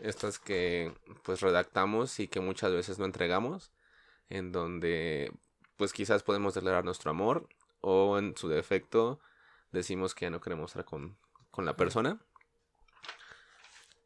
Estas 0.00 0.38
que 0.38 0.92
pues 1.22 1.40
redactamos 1.40 2.20
y 2.20 2.28
que 2.28 2.40
muchas 2.40 2.72
veces 2.72 2.98
no 2.98 3.04
entregamos. 3.04 3.72
En 4.28 4.52
donde 4.52 5.32
pues 5.76 5.92
quizás 5.92 6.22
podemos 6.22 6.54
declarar 6.54 6.84
nuestro 6.84 7.10
amor. 7.10 7.48
O 7.80 8.18
en 8.18 8.36
su 8.36 8.48
defecto 8.48 9.20
decimos 9.72 10.14
que 10.14 10.26
ya 10.26 10.30
no 10.30 10.40
queremos 10.40 10.72
estar 10.72 10.84
con, 10.84 11.16
con 11.50 11.64
la 11.64 11.76
persona. 11.76 12.20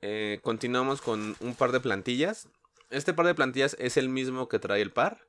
Eh, 0.03 0.41
continuamos 0.43 1.01
con 1.01 1.37
un 1.41 1.55
par 1.55 1.73
de 1.73 1.81
plantillas. 1.81 2.49
Este 2.91 3.15
par 3.15 3.27
de 3.27 3.35
plantillas 3.35 3.77
es 3.79 3.97
el 3.97 4.09
mismo 4.09 4.49
que 4.49 4.59
trae 4.59 4.83
el 4.83 4.93
par. 4.93 5.27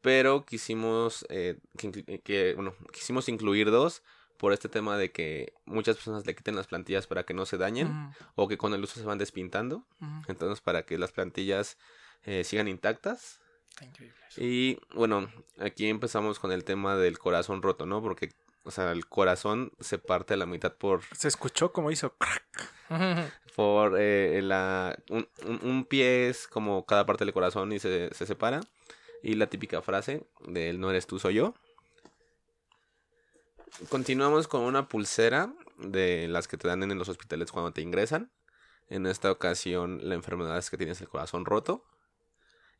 Pero 0.00 0.44
quisimos, 0.44 1.26
eh, 1.30 1.58
que, 2.22 2.54
bueno, 2.54 2.74
quisimos 2.92 3.28
incluir 3.28 3.70
dos 3.70 4.02
por 4.38 4.52
este 4.52 4.68
tema 4.68 4.96
de 4.96 5.10
que 5.12 5.52
muchas 5.64 5.96
personas 5.96 6.26
le 6.26 6.34
quiten 6.34 6.56
las 6.56 6.66
plantillas 6.66 7.06
para 7.06 7.24
que 7.24 7.34
no 7.34 7.46
se 7.46 7.56
dañen 7.58 8.10
o 8.34 8.48
que 8.48 8.56
con 8.58 8.74
el 8.74 8.82
uso 8.82 9.00
se 9.00 9.06
van 9.06 9.18
despintando. 9.18 9.84
Entonces 10.28 10.60
para 10.60 10.82
que 10.84 10.98
las 10.98 11.12
plantillas 11.12 11.78
eh, 12.24 12.44
sigan 12.44 12.68
intactas. 12.68 13.40
Increíble. 13.80 14.16
Y 14.38 14.78
bueno, 14.94 15.30
aquí 15.58 15.88
empezamos 15.88 16.38
con 16.38 16.50
el 16.52 16.64
tema 16.64 16.96
del 16.96 17.18
corazón 17.18 17.62
roto, 17.62 17.84
¿no? 17.86 18.00
Porque, 18.02 18.30
o 18.64 18.70
sea, 18.70 18.90
el 18.92 19.06
corazón 19.06 19.72
se 19.80 19.98
parte 19.98 20.34
a 20.34 20.36
la 20.38 20.46
mitad 20.46 20.72
por, 20.74 21.02
Se 21.14 21.28
escuchó 21.28 21.72
como 21.72 21.90
hizo 21.90 22.14
crack. 22.16 22.44
Por 23.56 23.96
eh, 23.98 24.40
la, 24.42 24.96
un, 25.10 25.26
un- 25.44 25.60
un 25.62 25.84
pie 25.86 26.28
es 26.28 26.46
como 26.46 26.84
cada 26.86 27.04
parte 27.06 27.24
del 27.24 27.32
corazón 27.34 27.72
y 27.72 27.78
se, 27.78 28.12
se 28.14 28.26
separa. 28.26 28.60
Y 29.22 29.34
la 29.34 29.46
típica 29.48 29.82
frase 29.82 30.26
del 30.46 30.78
no 30.78 30.90
eres 30.90 31.06
tú, 31.06 31.18
soy 31.18 31.34
yo. 31.34 31.54
Continuamos 33.88 34.48
con 34.48 34.62
una 34.62 34.88
pulsera 34.88 35.52
de 35.78 36.28
las 36.28 36.48
que 36.48 36.56
te 36.56 36.66
dan 36.66 36.82
en 36.82 36.98
los 36.98 37.08
hospitales 37.08 37.52
cuando 37.52 37.72
te 37.72 37.82
ingresan. 37.82 38.30
En 38.88 39.06
esta 39.06 39.30
ocasión 39.30 40.00
la 40.02 40.14
enfermedad 40.14 40.56
es 40.58 40.70
que 40.70 40.78
tienes 40.78 41.00
el 41.00 41.08
corazón 41.08 41.44
roto. 41.44 41.84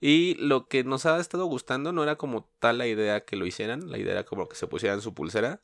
Y 0.00 0.34
lo 0.34 0.68
que 0.68 0.84
nos 0.84 1.06
ha 1.06 1.18
estado 1.18 1.46
gustando 1.46 1.92
no 1.92 2.02
era 2.02 2.16
como 2.16 2.50
tal 2.58 2.78
la 2.78 2.86
idea 2.86 3.24
que 3.24 3.36
lo 3.36 3.46
hicieran, 3.46 3.90
la 3.90 3.98
idea 3.98 4.12
era 4.12 4.24
como 4.24 4.48
que 4.48 4.56
se 4.56 4.66
pusieran 4.66 5.00
su 5.00 5.14
pulsera, 5.14 5.60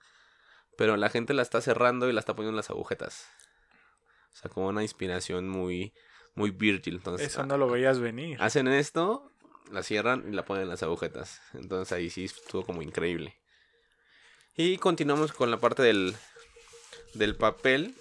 pero 0.76 0.96
la 0.96 1.10
gente 1.10 1.34
la 1.34 1.42
está 1.42 1.60
cerrando 1.60 2.08
y 2.08 2.12
la 2.12 2.20
está 2.20 2.34
poniendo 2.34 2.52
en 2.52 2.56
las 2.56 2.70
agujetas. 2.70 3.26
O 4.32 4.36
sea, 4.36 4.50
como 4.50 4.68
una 4.68 4.82
inspiración 4.82 5.48
muy, 5.48 5.92
muy 6.34 6.50
Virgil. 6.50 6.96
Entonces, 6.96 7.26
Eso 7.28 7.44
no 7.44 7.58
lo 7.58 7.68
veías 7.68 8.00
venir. 8.00 8.40
hacen 8.40 8.68
esto, 8.68 9.30
la 9.70 9.82
cierran 9.82 10.24
y 10.28 10.34
la 10.34 10.44
ponen 10.44 10.64
en 10.64 10.70
las 10.70 10.82
agujetas. 10.82 11.40
Entonces 11.52 11.92
ahí 11.92 12.08
sí 12.08 12.24
estuvo 12.24 12.64
como 12.64 12.82
increíble. 12.82 13.36
Y 14.56 14.78
continuamos 14.78 15.32
con 15.32 15.50
la 15.50 15.58
parte 15.58 15.82
del, 15.82 16.14
del 17.14 17.36
papel 17.36 17.94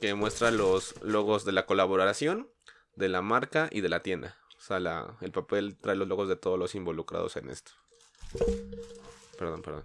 que 0.00 0.14
muestra 0.14 0.50
los 0.50 0.94
logos 1.02 1.44
de 1.44 1.52
la 1.52 1.66
colaboración, 1.66 2.48
de 2.94 3.08
la 3.08 3.22
marca 3.22 3.68
y 3.72 3.80
de 3.80 3.88
la 3.88 4.02
tienda. 4.02 4.38
O 4.58 4.60
sea, 4.60 4.78
la- 4.80 5.16
el 5.20 5.32
papel 5.32 5.76
trae 5.80 5.96
los 5.96 6.06
logos 6.08 6.28
de 6.28 6.36
todos 6.36 6.58
los 6.58 6.74
involucrados 6.74 7.36
en 7.36 7.48
esto. 7.50 7.72
Perdón, 9.38 9.62
perdón. 9.62 9.84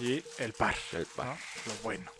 Y 0.00 0.22
el 0.38 0.52
par. 0.52 0.76
El 0.92 1.06
par. 1.06 1.38
¿no? 1.66 1.72
Lo 1.74 1.80
bueno. 1.82 2.10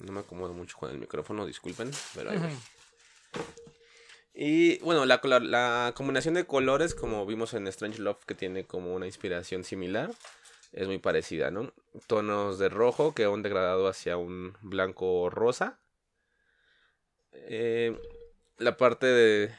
No 0.00 0.12
me 0.12 0.20
acomodo 0.20 0.52
mucho 0.54 0.76
con 0.78 0.90
el 0.90 0.98
micrófono, 0.98 1.44
disculpen, 1.46 1.90
pero 2.14 2.30
ahí 2.30 2.38
voy. 2.38 2.56
Y 4.42 4.78
bueno, 4.78 5.04
la, 5.04 5.20
la 5.42 5.92
combinación 5.94 6.32
de 6.32 6.46
colores, 6.46 6.94
como 6.94 7.26
vimos 7.26 7.52
en 7.52 7.66
Strange 7.66 8.00
Love, 8.00 8.24
que 8.24 8.34
tiene 8.34 8.64
como 8.64 8.94
una 8.94 9.04
inspiración 9.04 9.64
similar, 9.64 10.10
es 10.72 10.86
muy 10.86 10.96
parecida, 10.96 11.50
¿no? 11.50 11.74
Tonos 12.06 12.58
de 12.58 12.70
rojo 12.70 13.14
que 13.14 13.26
han 13.26 13.42
degradado 13.42 13.86
hacia 13.86 14.16
un 14.16 14.54
blanco 14.62 15.28
rosa. 15.28 15.78
Eh, 17.34 18.00
la 18.56 18.78
parte 18.78 19.04
de 19.08 19.54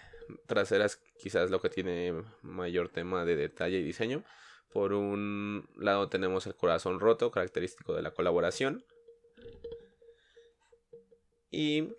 trasera 0.47 0.85
es 0.85 0.99
quizás 1.21 1.51
lo 1.51 1.61
que 1.61 1.69
tiene 1.69 2.23
mayor 2.41 2.89
tema 2.89 3.23
de 3.23 3.35
detalle 3.35 3.77
y 3.77 3.83
diseño. 3.83 4.23
Por 4.73 4.93
un 4.93 5.69
lado 5.77 6.09
tenemos 6.09 6.47
el 6.47 6.55
corazón 6.55 6.99
roto, 6.99 7.29
característico 7.29 7.93
de 7.93 8.01
la 8.01 8.15
colaboración. 8.15 8.83
Y 11.51 11.93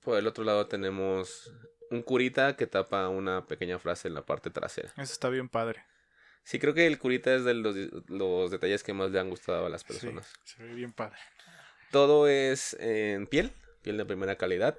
por 0.00 0.16
el 0.16 0.28
otro 0.28 0.44
lado 0.44 0.68
tenemos 0.68 1.50
un 1.94 2.02
curita 2.02 2.56
que 2.56 2.66
tapa 2.66 3.08
una 3.08 3.46
pequeña 3.46 3.78
frase 3.78 4.08
en 4.08 4.14
la 4.14 4.26
parte 4.26 4.50
trasera. 4.50 4.88
Eso 4.96 5.12
está 5.12 5.28
bien 5.28 5.48
padre. 5.48 5.84
Sí, 6.42 6.58
creo 6.58 6.74
que 6.74 6.86
el 6.86 6.98
curita 6.98 7.34
es 7.34 7.44
de 7.44 7.54
los, 7.54 7.74
los 8.08 8.50
detalles 8.50 8.82
que 8.82 8.92
más 8.92 9.10
le 9.10 9.18
han 9.18 9.30
gustado 9.30 9.64
a 9.66 9.68
las 9.70 9.80
Sí, 9.82 9.86
personas. 9.88 10.32
se 10.44 10.62
ve 10.62 10.74
bien 10.74 10.92
padre. 10.92 11.18
Todo 11.90 12.28
es 12.28 12.74
en 12.80 13.26
piel, 13.26 13.52
piel 13.82 13.96
de 13.96 14.04
primera 14.04 14.36
calidad, 14.36 14.76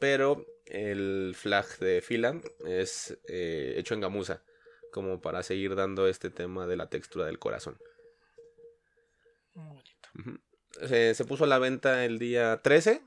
pero 0.00 0.44
el 0.66 1.34
flag 1.36 1.66
de 1.78 2.00
fila 2.00 2.40
es 2.66 3.16
eh, 3.28 3.74
hecho 3.76 3.94
en 3.94 4.00
gamuza, 4.00 4.42
como 4.92 5.20
para 5.20 5.42
seguir 5.42 5.74
dando 5.76 6.08
este 6.08 6.30
tema 6.30 6.66
de 6.66 6.76
la 6.76 6.88
textura 6.88 7.26
del 7.26 7.38
corazón. 7.38 7.78
Muy 9.54 9.66
bonito. 9.66 10.38
Se 11.14 11.24
puso 11.24 11.44
a 11.44 11.46
la 11.48 11.58
venta 11.58 12.04
el 12.04 12.18
día 12.18 12.60
13. 12.62 13.02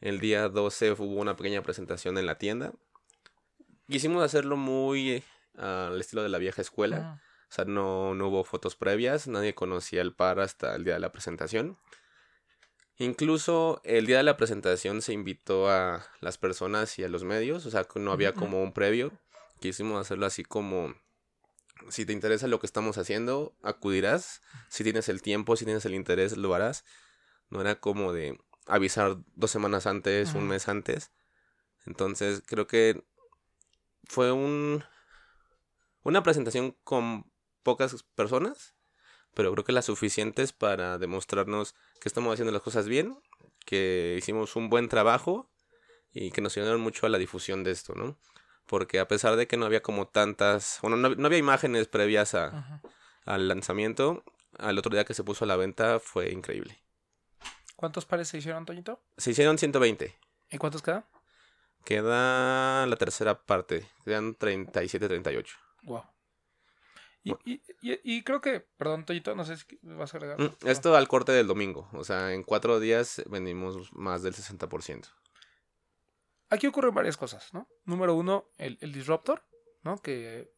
El 0.00 0.20
día 0.20 0.48
12 0.48 0.92
hubo 0.92 1.20
una 1.20 1.36
pequeña 1.36 1.62
presentación 1.62 2.18
en 2.18 2.26
la 2.26 2.38
tienda. 2.38 2.72
Quisimos 3.88 4.22
hacerlo 4.22 4.56
muy 4.56 5.10
eh, 5.10 5.22
al 5.56 6.00
estilo 6.00 6.22
de 6.22 6.28
la 6.28 6.38
vieja 6.38 6.60
escuela. 6.60 7.22
O 7.48 7.54
sea, 7.54 7.64
no, 7.64 8.14
no 8.14 8.28
hubo 8.28 8.44
fotos 8.44 8.76
previas, 8.76 9.28
nadie 9.28 9.54
conocía 9.54 10.02
el 10.02 10.12
par 10.12 10.40
hasta 10.40 10.74
el 10.74 10.84
día 10.84 10.94
de 10.94 11.00
la 11.00 11.12
presentación. 11.12 11.78
Incluso 12.98 13.80
el 13.84 14.06
día 14.06 14.18
de 14.18 14.22
la 14.22 14.36
presentación 14.36 15.02
se 15.02 15.12
invitó 15.12 15.68
a 15.68 16.06
las 16.20 16.38
personas 16.38 16.98
y 16.98 17.04
a 17.04 17.08
los 17.08 17.24
medios, 17.24 17.66
o 17.66 17.70
sea, 17.70 17.86
no 17.94 18.10
había 18.10 18.32
como 18.32 18.62
un 18.62 18.72
previo. 18.72 19.12
Quisimos 19.60 20.00
hacerlo 20.00 20.26
así 20.26 20.44
como, 20.44 20.94
si 21.88 22.06
te 22.06 22.12
interesa 22.12 22.48
lo 22.48 22.58
que 22.58 22.66
estamos 22.66 22.96
haciendo, 22.98 23.54
acudirás. 23.62 24.40
Si 24.68 24.82
tienes 24.82 25.08
el 25.08 25.22
tiempo, 25.22 25.56
si 25.56 25.64
tienes 25.64 25.84
el 25.84 25.94
interés, 25.94 26.36
lo 26.36 26.54
harás. 26.54 26.84
No 27.50 27.60
era 27.60 27.76
como 27.76 28.12
de 28.12 28.38
avisar 28.66 29.18
dos 29.34 29.50
semanas 29.50 29.86
antes, 29.86 30.34
un 30.34 30.46
mes 30.48 30.68
antes. 30.68 31.12
Entonces, 31.86 32.42
creo 32.46 32.66
que 32.66 33.04
fue 34.04 34.32
un, 34.32 34.84
una 36.02 36.22
presentación 36.22 36.76
con 36.84 37.30
pocas 37.62 38.02
personas, 38.14 38.74
pero 39.34 39.52
creo 39.52 39.64
que 39.64 39.72
las 39.72 39.86
suficientes 39.86 40.52
para 40.52 40.98
demostrarnos 40.98 41.74
que 42.00 42.08
estamos 42.08 42.32
haciendo 42.32 42.52
las 42.52 42.62
cosas 42.62 42.88
bien, 42.88 43.18
que 43.64 44.16
hicimos 44.18 44.56
un 44.56 44.68
buen 44.68 44.88
trabajo 44.88 45.50
y 46.12 46.30
que 46.30 46.40
nos 46.40 46.56
ayudaron 46.56 46.80
mucho 46.80 47.06
a 47.06 47.08
la 47.08 47.18
difusión 47.18 47.62
de 47.64 47.72
esto, 47.72 47.94
¿no? 47.94 48.18
Porque 48.66 48.98
a 48.98 49.08
pesar 49.08 49.36
de 49.36 49.46
que 49.46 49.56
no 49.56 49.66
había 49.66 49.82
como 49.82 50.08
tantas, 50.08 50.78
bueno, 50.82 50.96
no, 50.96 51.10
no 51.10 51.26
había 51.26 51.38
imágenes 51.38 51.86
previas 51.86 52.34
a, 52.34 52.80
al 53.24 53.48
lanzamiento, 53.48 54.24
al 54.58 54.78
otro 54.78 54.92
día 54.92 55.04
que 55.04 55.14
se 55.14 55.24
puso 55.24 55.44
a 55.44 55.48
la 55.48 55.56
venta 55.56 56.00
fue 56.00 56.32
increíble. 56.32 56.80
¿Cuántos 57.76 58.06
pares 58.06 58.28
se 58.28 58.38
hicieron, 58.38 58.64
Toñito? 58.64 59.02
Se 59.16 59.30
hicieron 59.30 59.58
120. 59.58 60.14
¿Y 60.50 60.58
cuántos 60.58 60.82
quedan? 60.82 61.04
Queda 61.84 62.86
la 62.86 62.96
tercera 62.96 63.42
parte. 63.44 63.86
Quedan 64.04 64.34
37, 64.34 65.08
38. 65.08 65.56
Wow. 65.82 66.02
Y, 67.22 67.32
y, 67.44 67.62
y, 67.82 68.00
y 68.02 68.22
creo 68.22 68.40
que, 68.40 68.60
perdón, 68.60 69.04
Toñito, 69.04 69.34
no 69.34 69.44
sé 69.44 69.56
si 69.56 69.78
vas 69.82 70.14
a 70.14 70.16
agregar. 70.16 70.40
Mm, 70.40 70.56
Esto 70.66 70.96
al 70.96 71.08
corte 71.08 71.32
del 71.32 71.46
domingo. 71.46 71.88
O 71.92 72.04
sea, 72.04 72.32
en 72.32 72.42
cuatro 72.44 72.80
días 72.80 73.22
vendimos 73.26 73.92
más 73.92 74.22
del 74.22 74.34
60%. 74.34 75.06
Aquí 76.48 76.66
ocurren 76.68 76.94
varias 76.94 77.16
cosas, 77.16 77.52
¿no? 77.52 77.68
Número 77.84 78.14
uno, 78.14 78.48
el, 78.58 78.78
el 78.80 78.92
Disruptor, 78.92 79.42
¿no? 79.82 80.00
Que 80.00 80.52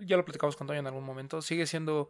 ya 0.00 0.16
lo 0.16 0.24
platicamos 0.24 0.56
con 0.56 0.66
Toño 0.66 0.80
en 0.80 0.86
algún 0.86 1.04
momento. 1.04 1.42
Sigue 1.42 1.66
siendo 1.66 2.08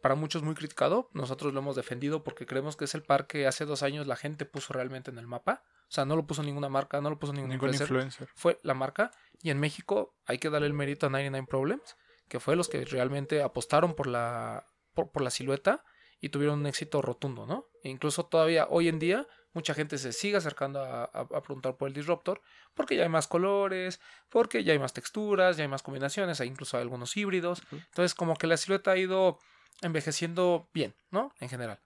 para 0.00 0.14
muchos 0.14 0.42
muy 0.42 0.54
criticado. 0.54 1.08
Nosotros 1.12 1.52
lo 1.52 1.60
hemos 1.60 1.76
defendido 1.76 2.22
porque 2.24 2.46
creemos 2.46 2.76
que 2.76 2.84
es 2.86 2.94
el 2.94 3.02
par 3.02 3.26
que 3.26 3.46
hace 3.46 3.64
dos 3.64 3.82
años 3.82 4.06
la 4.06 4.16
gente 4.16 4.44
puso 4.44 4.72
realmente 4.72 5.10
en 5.10 5.18
el 5.18 5.26
mapa. 5.26 5.62
O 5.88 5.90
sea, 5.90 6.04
no 6.04 6.16
lo 6.16 6.26
puso 6.26 6.42
ninguna 6.42 6.68
marca, 6.68 7.00
no 7.00 7.10
lo 7.10 7.18
puso 7.18 7.32
ningún, 7.32 7.50
Ningún 7.50 7.68
influencer. 7.84 8.28
Fue 8.34 8.60
la 8.62 8.74
marca. 8.74 9.10
Y 9.42 9.50
en 9.50 9.58
México 9.60 10.14
hay 10.26 10.38
que 10.38 10.50
darle 10.50 10.66
el 10.66 10.74
mérito 10.74 11.06
a 11.06 11.10
99 11.10 11.46
Problems, 11.48 11.96
que 12.28 12.40
fue 12.40 12.56
los 12.56 12.68
que 12.68 12.84
realmente 12.84 13.42
apostaron 13.42 13.94
por 13.94 14.06
la, 14.06 14.66
por, 14.94 15.10
por 15.10 15.22
la 15.22 15.30
silueta 15.30 15.84
y 16.20 16.28
tuvieron 16.30 16.58
un 16.60 16.66
éxito 16.66 17.00
rotundo, 17.00 17.46
¿no? 17.46 17.66
E 17.82 17.88
incluso 17.88 18.26
todavía 18.26 18.66
hoy 18.68 18.88
en 18.88 18.98
día 18.98 19.26
mucha 19.54 19.72
gente 19.72 19.96
se 19.98 20.12
sigue 20.12 20.36
acercando 20.36 20.80
a, 20.84 21.04
a- 21.04 21.20
a 21.20 21.42
preguntar 21.42 21.76
por 21.76 21.88
el 21.88 21.94
Disruptor 21.94 22.42
porque 22.74 22.96
ya 22.96 23.04
hay 23.04 23.08
más 23.08 23.26
colores, 23.28 23.98
porque 24.28 24.62
ya 24.64 24.72
hay 24.72 24.78
más 24.78 24.92
texturas, 24.92 25.56
ya 25.56 25.62
hay 25.62 25.68
más 25.68 25.82
combinaciones, 25.82 26.40
hay 26.40 26.48
incluso 26.48 26.76
algunos 26.76 27.16
híbridos. 27.16 27.62
Entonces 27.72 28.14
como 28.14 28.36
que 28.36 28.46
la 28.46 28.56
silueta 28.56 28.90
ha 28.90 28.96
ido 28.98 29.38
envejeciendo 29.82 30.68
bien, 30.72 30.94
¿no? 31.10 31.32
En 31.40 31.48
general. 31.48 31.80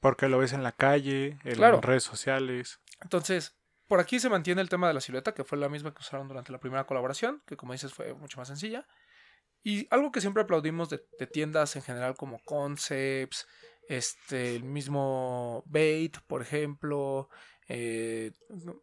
Porque 0.00 0.28
lo 0.28 0.38
ves 0.38 0.52
en 0.52 0.62
la 0.62 0.72
calle, 0.72 1.38
en 1.44 1.54
Claro. 1.56 1.80
redes 1.80 2.02
sociales. 2.04 2.80
Entonces, 3.00 3.56
por 3.86 4.00
aquí 4.00 4.20
se 4.20 4.28
mantiene 4.28 4.60
el 4.60 4.68
tema 4.68 4.88
de 4.88 4.94
la 4.94 5.00
silueta, 5.00 5.32
que 5.34 5.44
fue 5.44 5.58
la 5.58 5.68
misma 5.68 5.92
que 5.94 6.00
usaron 6.00 6.28
durante 6.28 6.52
la 6.52 6.58
primera 6.60 6.84
colaboración, 6.86 7.42
que 7.46 7.56
como 7.56 7.72
dices 7.72 7.92
fue 7.92 8.12
mucho 8.14 8.38
más 8.38 8.48
sencilla. 8.48 8.86
Y 9.62 9.86
algo 9.90 10.12
que 10.12 10.20
siempre 10.20 10.42
aplaudimos 10.42 10.90
de, 10.90 11.06
de 11.18 11.26
tiendas 11.26 11.74
en 11.76 11.82
general 11.82 12.16
como 12.16 12.38
Concepts, 12.44 13.46
este, 13.88 14.56
el 14.56 14.64
mismo 14.64 15.62
Bait, 15.66 16.18
por 16.26 16.42
ejemplo, 16.42 17.28
eh, 17.68 18.32
no, 18.50 18.80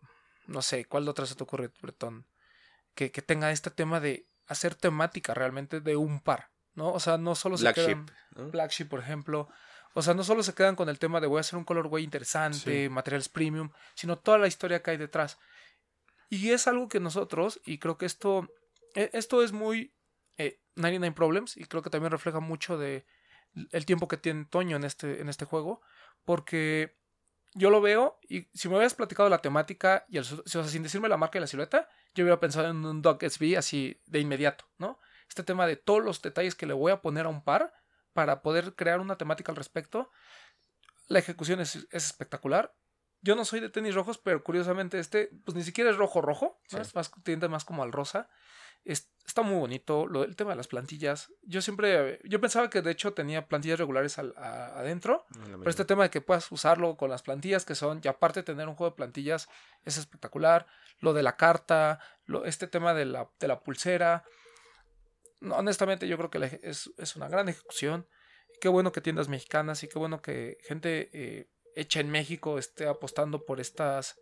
no 0.48 0.62
sé, 0.62 0.86
¿cuál 0.86 1.06
de 1.06 1.12
otras 1.12 1.30
se 1.30 1.36
te 1.36 1.44
ocurre, 1.44 1.72
Bretón? 1.82 2.26
Que, 2.96 3.12
que 3.12 3.22
tenga 3.22 3.52
este 3.52 3.70
tema 3.70 4.00
de 4.00 4.28
hacer 4.48 4.74
temática 4.76 5.34
realmente 5.34 5.82
de 5.82 5.96
un 5.96 6.20
par, 6.20 6.50
¿no? 6.76 6.92
O 6.94 7.00
sea, 7.00 7.18
no 7.18 7.36
solo 7.36 7.58
se 7.58 7.64
Black 7.64 7.76
quedan... 7.76 8.06
Sheep. 8.06 8.12
¿no? 8.38 8.50
Black 8.52 8.72
Sheep, 8.72 8.90
por 8.90 9.00
ejemplo. 9.00 9.50
O 9.94 10.02
sea, 10.02 10.14
no 10.14 10.24
solo 10.24 10.42
se 10.44 10.54
quedan 10.54 10.76
con 10.76 10.88
el 10.90 11.00
tema 11.00 11.20
de 11.20 11.28
voy 11.28 11.38
a 11.38 11.42
hacer 11.42 11.58
un 11.58 11.66
colorway 11.66 12.04
interesante, 12.04 12.84
Sí. 12.86 12.90
materiales 12.90 13.28
premium, 13.30 13.72
sino 13.96 14.18
toda 14.18 14.38
la 14.38 14.48
historia 14.48 14.82
que 14.82 14.92
hay 14.92 14.98
detrás. 14.98 15.38
Y 16.30 16.52
es 16.52 16.68
algo 16.68 16.88
que 16.88 17.00
nosotros, 17.02 17.60
y 17.66 17.78
creo 17.78 17.98
que 17.98 18.06
esto, 18.06 18.48
e- 18.96 19.10
esto 19.14 19.44
es 19.44 19.52
muy 19.52 19.94
eh, 20.38 20.62
99 20.76 21.14
Problems, 21.14 21.58
y 21.58 21.66
creo 21.66 21.82
que 21.84 21.90
también 21.90 22.12
refleja 22.12 22.40
mucho 22.40 22.78
de 22.78 23.06
el 23.72 23.86
tiempo 23.86 24.08
que 24.08 24.16
tiene 24.16 24.46
Toño 24.46 24.78
en 24.78 24.86
este, 24.86 25.20
en 25.20 25.28
este 25.28 25.44
juego, 25.44 25.82
porque 26.24 26.98
yo 27.54 27.70
lo 27.70 27.82
veo, 27.82 28.18
y 28.30 28.48
si 28.54 28.70
me 28.70 28.76
hubieras 28.76 28.94
platicado 28.94 29.28
la 29.28 29.40
temática, 29.40 30.06
y 30.08 30.18
el, 30.18 30.24
o 30.24 30.44
sea, 30.48 30.64
sin 30.64 30.84
decirme 30.84 31.10
la 31.10 31.18
marca 31.18 31.38
y 31.38 31.42
la 31.42 31.48
silueta, 31.48 31.90
yo 32.16 32.24
hubiera 32.24 32.40
pensado 32.40 32.70
en 32.70 32.86
un 32.86 33.02
Dog 33.02 33.20
SB 33.22 33.58
así 33.58 34.02
de 34.06 34.20
inmediato, 34.20 34.64
¿no? 34.78 35.00
Este 35.32 35.44
tema 35.44 35.66
de 35.66 35.78
todos 35.78 36.04
los 36.04 36.22
detalles 36.22 36.56
que 36.56 36.66
le 36.66 36.74
voy 36.74 36.92
a 36.92 37.02
poner 37.02 37.26
a 37.26 37.30
un 37.30 37.42
par 37.42 37.74
para 38.12 38.42
poder 38.42 38.76
crear 38.76 39.00
una 39.00 39.18
temática 39.18 39.50
al 39.54 39.56
respecto. 39.56 40.10
La 41.08 41.20
ejecución 41.20 41.62
es, 41.62 41.78
es 41.90 42.06
espectacular. 42.06 42.76
Yo 43.22 43.38
no 43.38 43.46
soy 43.46 43.62
de 43.62 43.70
tenis 43.70 43.96
rojos, 43.96 44.18
pero 44.18 44.44
curiosamente 44.44 45.00
este, 45.00 45.30
pues 45.46 45.56
ni 45.56 45.64
siquiera 45.64 45.90
es 45.90 45.96
rojo 45.96 46.20
rojo, 46.22 46.60
¿no? 46.74 46.78
Sí. 46.80 46.82
es 46.82 46.96
más, 46.96 47.12
tiende 47.24 47.48
más 47.48 47.64
como 47.64 47.82
al 47.82 47.94
rosa. 47.94 48.28
Es- 48.84 49.10
está 49.26 49.42
muy 49.42 49.58
bonito. 49.58 50.06
Lo, 50.06 50.26
el 50.26 50.36
tema 50.36 50.50
de 50.50 50.58
las 50.58 50.68
plantillas. 50.68 51.32
Yo 51.44 51.62
siempre, 51.62 52.20
yo 52.26 52.42
pensaba 52.42 52.70
que 52.70 52.82
de 52.82 52.92
hecho 52.92 53.14
tenía 53.14 53.48
plantillas 53.48 53.80
regulares 53.80 54.20
al- 54.20 54.34
a- 54.36 54.80
adentro, 54.80 55.26
La 55.30 55.58
pero 55.60 55.70
este 55.70 55.86
tema 55.86 56.04
de 56.04 56.10
que 56.10 56.20
puedas 56.20 56.52
usarlo 56.52 56.98
con 56.98 57.10
las 57.10 57.22
plantillas 57.24 57.64
que 57.64 57.76
son, 57.76 58.02
y 58.04 58.08
aparte 58.10 58.42
de 58.42 58.44
tener 58.44 58.68
un 58.68 58.76
juego 58.76 58.90
de 58.92 58.98
plantillas, 58.98 59.48
es 59.86 59.96
espectacular. 59.98 60.68
Lo 61.00 61.14
de 61.14 61.24
la 61.24 61.38
carta, 61.38 62.02
lo, 62.26 62.44
este 62.44 62.68
tema 62.68 62.94
de 62.94 63.06
la, 63.06 63.30
de 63.40 63.48
la 63.48 63.62
pulsera. 63.62 64.26
No, 65.42 65.56
honestamente, 65.56 66.08
yo 66.08 66.18
creo 66.18 66.30
que 66.30 66.40
la 66.40 66.46
es, 66.48 66.90
es 66.98 67.16
una 67.16 67.28
gran 67.28 67.50
ejecución. 67.50 68.08
Qué 68.62 68.70
bueno 68.70 68.92
que 68.92 69.02
tiendas 69.02 69.28
mexicanas 69.28 69.84
y 69.84 69.88
qué 69.88 69.98
bueno 70.00 70.22
que 70.22 70.58
gente 70.64 71.10
eh, 71.14 71.50
hecha 71.76 72.00
en 72.00 72.10
México 72.10 72.58
esté 72.60 72.88
apostando 72.88 73.44
por 73.46 73.60
estas 73.60 74.16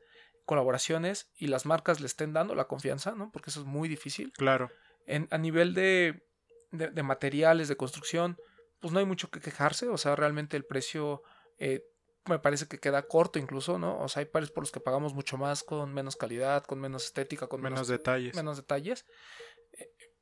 colaboraciones 0.46 1.30
y 1.36 1.48
las 1.48 1.66
marcas 1.66 2.00
le 2.00 2.08
estén 2.08 2.34
dando 2.34 2.56
la 2.56 2.66
confianza, 2.66 3.12
¿no? 3.14 3.32
Porque 3.32 3.50
eso 3.50 3.60
es 3.60 3.66
muy 3.66 3.88
difícil 3.90 4.32
Claro. 4.34 4.72
en, 5.06 5.28
a 5.32 5.38
nivel 5.38 5.74
de, 5.74 6.24
de- 6.72 6.90
de 6.90 7.04
materiales, 7.04 7.68
de 7.68 7.76
construcción, 7.78 8.38
pues 8.80 8.94
no 8.94 9.00
hay 9.00 9.06
mucho 9.06 9.30
que 9.30 9.42
quejarse. 9.42 9.90
O 9.90 9.98
sea, 9.98 10.16
realmente 10.16 10.56
el 10.58 10.66
precio 10.66 11.22
eh, 11.58 11.84
me 12.26 12.40
parece 12.40 12.68
que 12.68 12.80
queda 12.80 13.04
corto 13.08 13.40
incluso, 13.40 13.78
¿no? 13.78 14.00
O 14.00 14.08
sea, 14.08 14.22
hay 14.22 14.26
pares 14.28 14.52
por 14.52 14.64
los 14.64 14.72
que 14.72 14.80
pagamos 14.80 15.14
mucho 15.14 15.38
más, 15.38 15.64
con 15.64 15.94
menos 15.94 16.16
calidad, 16.16 16.64
con 16.64 16.80
menos 16.80 17.06
estética, 17.06 17.48
con 17.48 17.62
Menos 17.62 17.78
menos, 17.80 17.88
detalles. 17.90 18.36
menos 18.36 18.58
detalles. 18.58 19.06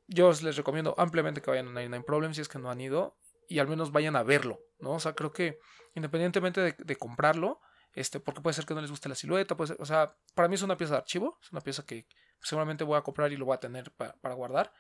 Yo 0.08 0.32
les 0.32 0.56
recomiendo 0.56 0.96
ampliamente 0.98 1.42
que 1.42 1.50
vayan 1.50 1.68
a 1.68 1.72
99 1.72 2.06
Problems 2.06 2.36
si 2.38 2.42
es 2.42 2.48
que 2.48 2.60
no 2.60 2.70
han 2.72 2.80
ido 2.82 3.18
y 3.50 3.60
al 3.60 3.68
menos 3.68 3.92
vayan 3.92 4.16
a 4.16 4.24
verlo, 4.24 4.60
¿no? 4.80 4.92
O 4.92 5.00
sea, 5.00 5.14
creo 5.14 5.32
que 5.32 5.60
independientemente 5.96 6.76
de, 6.78 6.96
comprarlo, 6.96 7.60
este, 7.94 8.20
porque 8.20 8.42
puede 8.42 8.54
ser 8.54 8.66
que 8.66 8.74
no 8.74 8.82
les 8.82 8.90
guste 8.92 9.10
la 9.10 9.16
silueta, 9.16 9.56
puede 9.58 9.70
ser- 9.70 9.78
o 9.82 9.86
sea, 9.86 10.16
para 10.36 10.48
mí 10.48 10.56
es 10.56 10.62
una 10.62 10.78
pieza 10.78 10.94
de 10.94 11.00
archivo, 11.00 11.38
es 11.42 11.52
una 11.52 11.62
pieza 11.62 11.86
que 11.86 12.08
seguramente 12.42 12.84
voy 12.84 12.98
a 12.98 13.02
comprar 13.02 13.32
y 13.32 13.38
lo 13.38 13.46
voy 13.46 13.56
a 13.56 13.60
tener 13.60 13.92
pa- 13.94 14.16
para 14.22 14.36
guardar. 14.36 14.72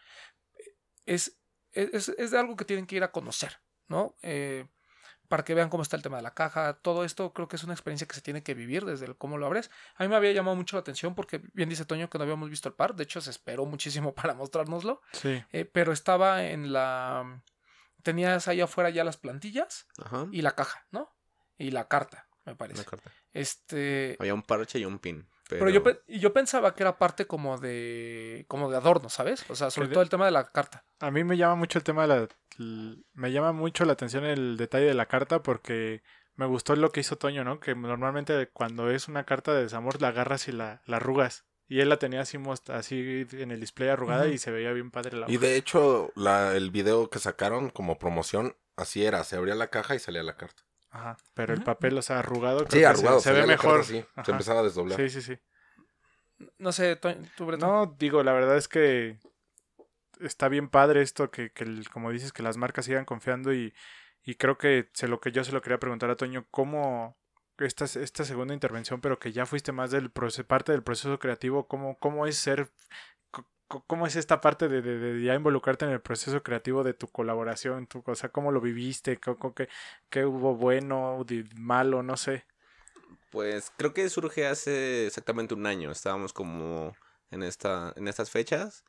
Es, 1.05 1.39
es, 1.71 2.09
es 2.09 2.31
de 2.31 2.37
algo 2.37 2.55
que 2.55 2.65
tienen 2.65 2.85
que 2.85 2.95
ir 2.97 3.03
a 3.03 3.11
conocer, 3.11 3.57
¿no? 3.87 4.15
Eh, 4.21 4.67
para 5.27 5.43
que 5.43 5.53
vean 5.53 5.69
cómo 5.69 5.83
está 5.83 5.95
el 5.95 6.01
tema 6.01 6.17
de 6.17 6.23
la 6.23 6.33
caja, 6.33 6.73
todo 6.81 7.03
esto 7.03 7.33
creo 7.33 7.47
que 7.47 7.55
es 7.57 7.63
una 7.63 7.73
experiencia 7.73 8.07
que 8.07 8.15
se 8.15 8.21
tiene 8.21 8.43
que 8.43 8.53
vivir 8.53 8.85
desde 8.85 9.05
el 9.05 9.17
cómo 9.17 9.37
lo 9.37 9.45
abres. 9.45 9.69
A 9.95 10.03
mí 10.03 10.09
me 10.09 10.15
había 10.15 10.31
llamado 10.31 10.55
mucho 10.55 10.75
la 10.75 10.81
atención 10.81 11.15
porque 11.15 11.41
bien 11.53 11.69
dice 11.69 11.85
Toño 11.85 12.09
que 12.09 12.17
no 12.17 12.23
habíamos 12.23 12.49
visto 12.49 12.69
el 12.69 12.75
par, 12.75 12.95
de 12.95 13.03
hecho 13.03 13.19
se 13.21 13.29
esperó 13.29 13.65
muchísimo 13.65 14.13
para 14.15 14.33
mostrárnoslo, 14.33 15.01
Sí. 15.11 15.43
eh, 15.51 15.65
pero 15.65 15.91
estaba 15.91 16.45
en 16.45 16.71
la... 16.73 17.41
Tenías 18.03 18.47
ahí 18.47 18.61
afuera 18.61 18.89
ya 18.89 19.03
las 19.03 19.17
plantillas 19.17 19.87
Ajá. 20.03 20.27
y 20.31 20.41
la 20.41 20.51
caja, 20.55 20.85
¿no? 20.91 21.13
Y 21.57 21.71
la 21.71 21.87
carta, 21.87 22.27
me 22.45 22.55
parece. 22.55 22.85
carta. 22.85 23.11
Este... 23.33 24.15
Había 24.19 24.33
un 24.33 24.43
parche 24.43 24.79
y 24.79 24.85
un 24.85 24.99
pin. 24.99 25.27
Pero, 25.49 25.59
Pero 25.65 25.71
yo, 25.71 25.83
pe- 25.83 26.01
y 26.07 26.19
yo 26.19 26.33
pensaba 26.33 26.75
que 26.75 26.83
era 26.83 26.97
parte 26.97 27.25
como 27.25 27.57
de 27.57 28.45
como 28.49 28.69
de 28.69 28.77
adorno, 28.77 29.09
¿sabes? 29.09 29.45
O 29.49 29.55
sea, 29.55 29.69
sobre 29.71 29.87
todo 29.89 30.01
el 30.03 30.09
tema 30.09 30.25
de 30.25 30.31
la 30.31 30.45
carta. 30.51 30.83
A 30.99 31.09
mí 31.11 31.23
me 31.23 31.37
llama 31.37 31.55
mucho 31.55 31.79
el 31.79 31.83
tema 31.83 32.01
de 32.05 32.07
la... 32.07 32.27
Me 33.13 33.31
llama 33.31 33.51
mucho 33.53 33.85
la 33.85 33.93
atención 33.93 34.25
el 34.25 34.57
detalle 34.57 34.85
de 34.87 34.93
la 34.93 35.05
carta 35.05 35.43
porque 35.43 36.01
me 36.35 36.45
gustó 36.47 36.75
lo 36.75 36.91
que 36.91 36.99
hizo 36.99 37.17
Toño, 37.17 37.43
¿no? 37.43 37.59
Que 37.59 37.75
normalmente 37.75 38.49
cuando 38.51 38.89
es 38.91 39.07
una 39.07 39.23
carta 39.25 39.53
de 39.53 39.63
desamor 39.63 40.01
la 40.01 40.09
agarras 40.09 40.47
y 40.47 40.51
la, 40.51 40.81
la 40.85 40.97
arrugas. 40.97 41.45
Y 41.69 41.81
él 41.81 41.89
la 41.89 41.97
tenía 41.99 42.21
así, 42.21 42.37
así 42.69 43.27
en 43.33 43.51
el 43.51 43.59
display 43.59 43.89
arrugada 43.89 44.27
y 44.27 44.37
se 44.37 44.51
veía 44.51 44.71
bien 44.71 44.89
padre 44.89 45.17
la 45.17 45.29
Y 45.29 45.35
hoja. 45.37 45.45
de 45.47 45.55
hecho, 45.57 46.11
la, 46.15 46.55
el 46.55 46.71
video 46.71 47.09
que 47.09 47.19
sacaron 47.19 47.69
como 47.69 47.99
promoción, 47.99 48.55
así 48.77 49.03
era, 49.05 49.23
se 49.25 49.35
abría 49.35 49.53
la 49.55 49.67
caja 49.69 49.93
y 49.95 49.99
salía 49.99 50.23
la 50.23 50.37
carta. 50.37 50.63
Ajá. 50.89 51.17
Pero 51.33 51.53
el 51.53 51.63
papel, 51.63 51.97
o 51.97 52.01
sea, 52.01 52.19
arrugado. 52.19 52.59
creo 52.59 52.71
Sí, 52.71 52.79
que 52.79 52.85
arrugado, 52.85 53.19
Se, 53.19 53.29
se 53.29 53.33
ve 53.41 53.45
mejor. 53.47 53.81
así, 53.81 54.03
se 54.25 54.31
empezaba 54.31 54.61
a 54.61 54.63
desdoblar. 54.63 54.97
Sí, 54.99 55.09
sí, 55.09 55.21
sí. 55.21 55.37
No 56.59 56.71
sé, 56.71 56.95
Toño, 56.95 57.21
tú, 57.35 57.45
Breton. 57.45 57.67
No, 57.69 57.95
digo, 57.99 58.23
la 58.23 58.31
verdad 58.33 58.57
es 58.57 58.67
que 58.67 59.17
está 60.19 60.47
bien 60.49 60.69
padre 60.69 61.01
esto 61.01 61.29
que, 61.31 61.51
que 61.51 61.63
el- 61.63 61.89
como 61.89 62.11
dices, 62.11 62.31
que 62.33 62.43
las 62.43 62.57
marcas 62.57 62.85
sigan 62.85 63.05
confiando 63.05 63.53
y, 63.53 63.73
y 64.23 64.35
creo 64.35 64.57
que 64.57 64.89
se 64.93 65.07
lo 65.07 65.19
que 65.19 65.31
yo 65.31 65.43
se 65.43 65.51
lo 65.51 65.61
quería 65.61 65.79
preguntar 65.79 66.09
a 66.09 66.15
Toño, 66.15 66.45
¿cómo 66.51 67.17
esta, 67.59 67.85
esta 67.85 68.23
segunda 68.23 68.53
intervención, 68.53 69.01
pero 69.01 69.17
que 69.19 69.31
ya 69.31 69.45
fuiste 69.47 69.71
más 69.71 69.89
del 69.91 70.13
proce- 70.13 70.43
parte 70.45 70.71
del 70.71 70.83
proceso 70.83 71.17
creativo, 71.19 71.67
cómo, 71.67 71.97
cómo 71.97 72.27
es 72.27 72.37
ser, 72.37 72.69
cómo 73.67 74.07
es 74.07 74.15
esta 74.15 74.41
parte 74.41 74.67
de, 74.69 74.81
de- 74.81 74.97
de 74.99 75.23
ya 75.23 75.35
involucrarte 75.35 75.85
en 75.85 75.91
el 75.91 76.01
proceso 76.01 76.43
creativo 76.43 76.83
de 76.83 76.93
tu 76.93 77.07
colaboración, 77.07 77.87
tu, 77.87 78.03
o 78.05 78.15
cómo 78.31 78.51
lo 78.51 78.61
viviste, 78.61 79.19
co- 79.19 79.53
qué, 79.53 79.69
qué 80.09 80.25
hubo 80.25 80.55
bueno, 80.55 81.23
de- 81.27 81.45
malo, 81.55 82.03
no 82.03 82.17
sé. 82.17 82.45
Pues 83.31 83.71
creo 83.77 83.93
que 83.93 84.09
surge 84.09 84.47
hace 84.47 85.07
exactamente 85.07 85.53
un 85.53 85.65
año. 85.65 85.91
Estábamos 85.91 86.33
como 86.33 86.95
en 87.31 87.43
esta 87.43 87.93
en 87.95 88.07
estas 88.07 88.31
fechas. 88.31 88.83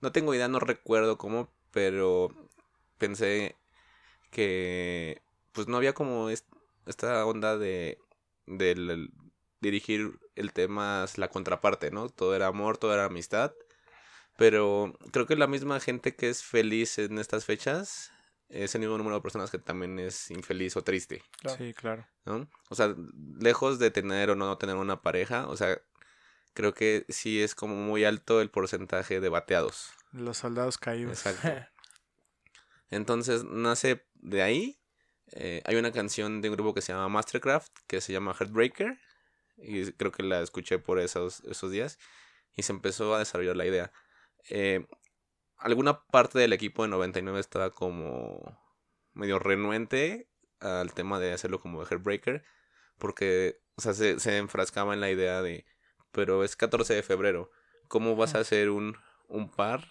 No 0.00 0.12
tengo 0.12 0.34
idea, 0.34 0.48
no 0.48 0.60
recuerdo 0.60 1.18
cómo, 1.18 1.50
pero 1.72 2.30
pensé 2.98 3.56
que 4.32 5.22
pues 5.52 5.68
no 5.68 5.76
había 5.78 5.94
como 5.94 6.30
es- 6.30 6.46
esta 6.86 7.24
onda 7.26 7.58
de 7.58 7.98
del 8.46 9.10
dirigir 9.60 10.18
el 10.36 10.52
tema 10.52 11.06
la 11.16 11.28
contraparte, 11.30 11.90
¿no? 11.90 12.08
Todo 12.10 12.34
era 12.36 12.48
amor, 12.48 12.78
todo 12.78 12.94
era 12.94 13.06
amistad. 13.06 13.52
Pero 14.38 14.96
creo 15.12 15.26
que 15.26 15.34
la 15.34 15.48
misma 15.48 15.80
gente 15.80 16.14
que 16.14 16.28
es 16.30 16.44
feliz 16.44 16.96
en 16.98 17.18
estas 17.18 17.44
fechas 17.44 18.12
es 18.48 18.72
el 18.76 18.80
mismo 18.82 18.96
número 18.96 19.16
de 19.16 19.20
personas 19.20 19.50
que 19.50 19.58
también 19.58 19.98
es 19.98 20.30
infeliz 20.30 20.76
o 20.76 20.82
triste, 20.84 21.22
Claro. 21.40 21.58
Sí, 21.58 21.74
claro. 21.74 22.06
¿no? 22.24 22.48
O 22.70 22.76
sea, 22.76 22.94
lejos 23.40 23.80
de 23.80 23.90
tener 23.90 24.30
o 24.30 24.36
no 24.36 24.56
tener 24.56 24.76
una 24.76 25.02
pareja, 25.02 25.48
o 25.48 25.56
sea, 25.56 25.76
creo 26.54 26.72
que 26.72 27.04
sí 27.08 27.42
es 27.42 27.56
como 27.56 27.74
muy 27.74 28.04
alto 28.04 28.40
el 28.40 28.48
porcentaje 28.48 29.18
de 29.20 29.28
bateados. 29.28 29.90
Los 30.12 30.38
soldados 30.38 30.78
caídos. 30.78 31.26
Exacto. 31.26 31.68
Entonces 32.90 33.44
nace 33.44 34.06
de 34.14 34.42
ahí. 34.42 34.78
eh, 35.32 35.62
hay 35.66 35.74
una 35.76 35.92
canción 35.92 36.40
de 36.40 36.48
un 36.48 36.54
grupo 36.54 36.74
que 36.74 36.80
se 36.80 36.92
llama 36.92 37.08
Mastercraft, 37.08 37.72
que 37.86 38.00
se 38.00 38.12
llama 38.12 38.34
Heartbreaker. 38.38 38.98
Y 39.58 39.92
creo 39.92 40.12
que 40.12 40.22
la 40.22 40.40
escuché 40.40 40.78
por 40.78 41.00
esos, 41.00 41.40
esos 41.40 41.70
días. 41.72 41.98
Y 42.56 42.62
se 42.62 42.72
empezó 42.72 43.14
a 43.14 43.18
desarrollar 43.18 43.56
la 43.56 43.66
idea. 43.66 43.92
Eh, 44.50 44.86
alguna 45.56 46.04
parte 46.06 46.38
del 46.38 46.52
equipo 46.52 46.82
de 46.82 46.88
99 46.88 47.40
estaba 47.40 47.70
como 47.70 48.58
medio 49.12 49.38
renuente 49.38 50.28
al 50.60 50.92
tema 50.94 51.18
de 51.18 51.32
hacerlo 51.32 51.60
como 51.60 51.80
de 51.80 51.86
Heartbreaker. 51.86 52.44
Porque, 52.98 53.60
o 53.76 53.80
sea, 53.80 53.94
se, 53.94 54.18
se 54.18 54.38
enfrascaba 54.38 54.94
en 54.94 55.00
la 55.00 55.10
idea 55.10 55.40
de, 55.42 55.64
pero 56.10 56.44
es 56.44 56.56
14 56.56 56.94
de 56.94 57.02
febrero. 57.02 57.50
¿Cómo 57.88 58.16
vas 58.16 58.34
a 58.34 58.40
hacer 58.40 58.70
un, 58.70 58.96
un 59.28 59.50
par 59.50 59.88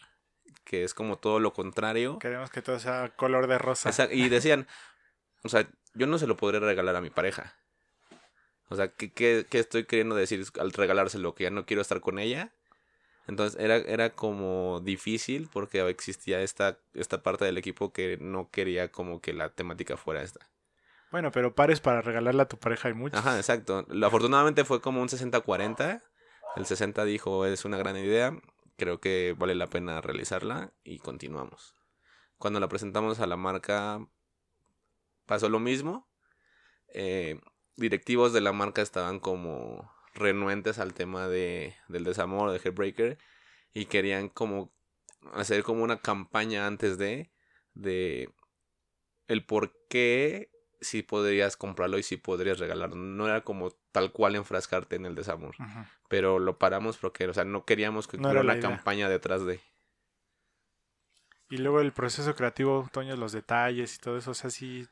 que 0.65 0.83
es 0.83 0.93
como 0.93 1.17
todo 1.17 1.39
lo 1.39 1.53
contrario? 1.53 2.19
Queremos 2.19 2.49
que 2.49 2.61
todo 2.61 2.79
sea 2.79 3.13
color 3.15 3.47
de 3.47 3.57
rosa. 3.57 3.89
Y 4.11 4.29
decían, 4.29 4.67
o 5.43 5.49
sea, 5.49 5.69
yo 5.93 6.07
no 6.07 6.17
se 6.17 6.27
lo 6.27 6.35
podré 6.35 6.59
regalar 6.59 6.95
a 6.95 7.01
mi 7.01 7.09
pareja. 7.09 7.55
O 8.69 8.75
sea, 8.75 8.89
¿qué, 8.89 9.13
qué, 9.13 9.45
qué 9.49 9.59
estoy 9.59 9.85
queriendo 9.85 10.15
decir 10.15 10.45
al 10.59 10.73
regalárselo? 10.73 11.33
Que 11.33 11.45
ya 11.45 11.49
no 11.49 11.65
quiero 11.65 11.81
estar 11.81 12.01
con 12.01 12.19
ella. 12.19 12.53
Entonces 13.28 13.59
era, 13.59 13.75
era 13.78 14.11
como 14.11 14.80
difícil 14.80 15.49
porque 15.51 15.82
existía 15.89 16.41
esta, 16.41 16.78
esta 16.93 17.23
parte 17.23 17.45
del 17.45 17.57
equipo 17.57 17.91
que 17.91 18.17
no 18.19 18.49
quería 18.49 18.91
como 18.91 19.21
que 19.21 19.34
la 19.34 19.49
temática 19.49 19.97
fuera 19.97 20.21
esta. 20.21 20.49
Bueno, 21.11 21.32
pero 21.32 21.55
pares 21.55 21.80
para 21.80 22.01
regalarle 22.01 22.41
a 22.41 22.47
tu 22.47 22.57
pareja 22.57 22.88
hay 22.88 22.93
muchos. 22.93 23.19
Ajá, 23.19 23.38
exacto. 23.38 23.86
Afortunadamente 24.03 24.65
fue 24.65 24.82
como 24.82 25.01
un 25.01 25.07
60-40. 25.07 26.01
El 26.55 26.65
60 26.65 27.05
dijo, 27.05 27.45
es 27.45 27.65
una 27.65 27.78
gran 27.78 27.97
idea, 27.97 28.36
creo 28.78 28.99
que 28.99 29.36
vale 29.38 29.55
la 29.55 29.67
pena 29.67 30.01
realizarla 30.01 30.73
y 30.84 30.99
continuamos. 30.99 31.75
Cuando 32.38 32.59
la 32.59 32.67
presentamos 32.67 33.19
a 33.19 33.28
la 33.28 33.38
marca 33.38 34.07
pasó 35.25 35.49
lo 35.49 35.59
mismo. 35.59 36.07
Eh, 36.88 37.39
directivos 37.75 38.34
de 38.34 38.41
la 38.41 38.53
marca 38.53 38.82
estaban 38.82 39.19
como 39.19 39.91
renuentes 40.18 40.80
al 40.80 40.93
tema 40.93 41.28
de, 41.28 41.76
del 41.88 42.03
desamor, 42.03 42.51
de 42.51 42.59
Heartbreaker, 42.59 43.18
y 43.74 43.86
querían 43.86 44.30
como 44.30 44.74
hacer 45.34 45.63
como 45.63 45.84
una 45.84 45.99
campaña 45.99 46.68
antes 46.68 46.97
de, 46.97 47.32
de 47.74 48.30
el 49.28 49.45
por 49.45 49.74
qué 49.89 50.49
si 50.80 51.01
podrías 51.01 51.57
comprarlo 51.57 51.97
y 51.97 52.03
si 52.03 52.18
podrías 52.18 52.59
regalarlo. 52.59 52.95
No 52.95 53.26
era 53.28 53.41
como 53.41 53.72
tal 53.91 54.11
cual 54.11 54.36
enfrascarte 54.36 54.95
en 54.95 55.05
el 55.05 55.15
desamor. 55.15 55.55
Pero 56.07 56.39
lo 56.39 56.57
paramos 56.59 56.97
porque, 56.97 57.28
o 57.28 57.34
sea, 57.34 57.43
no 57.45 57.65
queríamos 57.65 58.07
que 58.07 58.18
No 58.18 58.28
hubiera 58.30 58.41
una 58.41 58.57
idea. 58.57 58.70
campaña 58.70 59.09
detrás 59.09 59.45
de. 59.45 59.59
Y 61.49 61.57
luego 61.57 61.80
el 61.82 61.93
proceso 61.93 62.36
creativo, 62.36 62.88
Toño, 62.91 63.15
los 63.15 63.32
detalles 63.32 63.95
y 63.95 63.99
todo 63.99 64.18
eso. 64.18 64.32
O 64.32 64.34
sea, 64.34 64.49
sí 64.49 64.88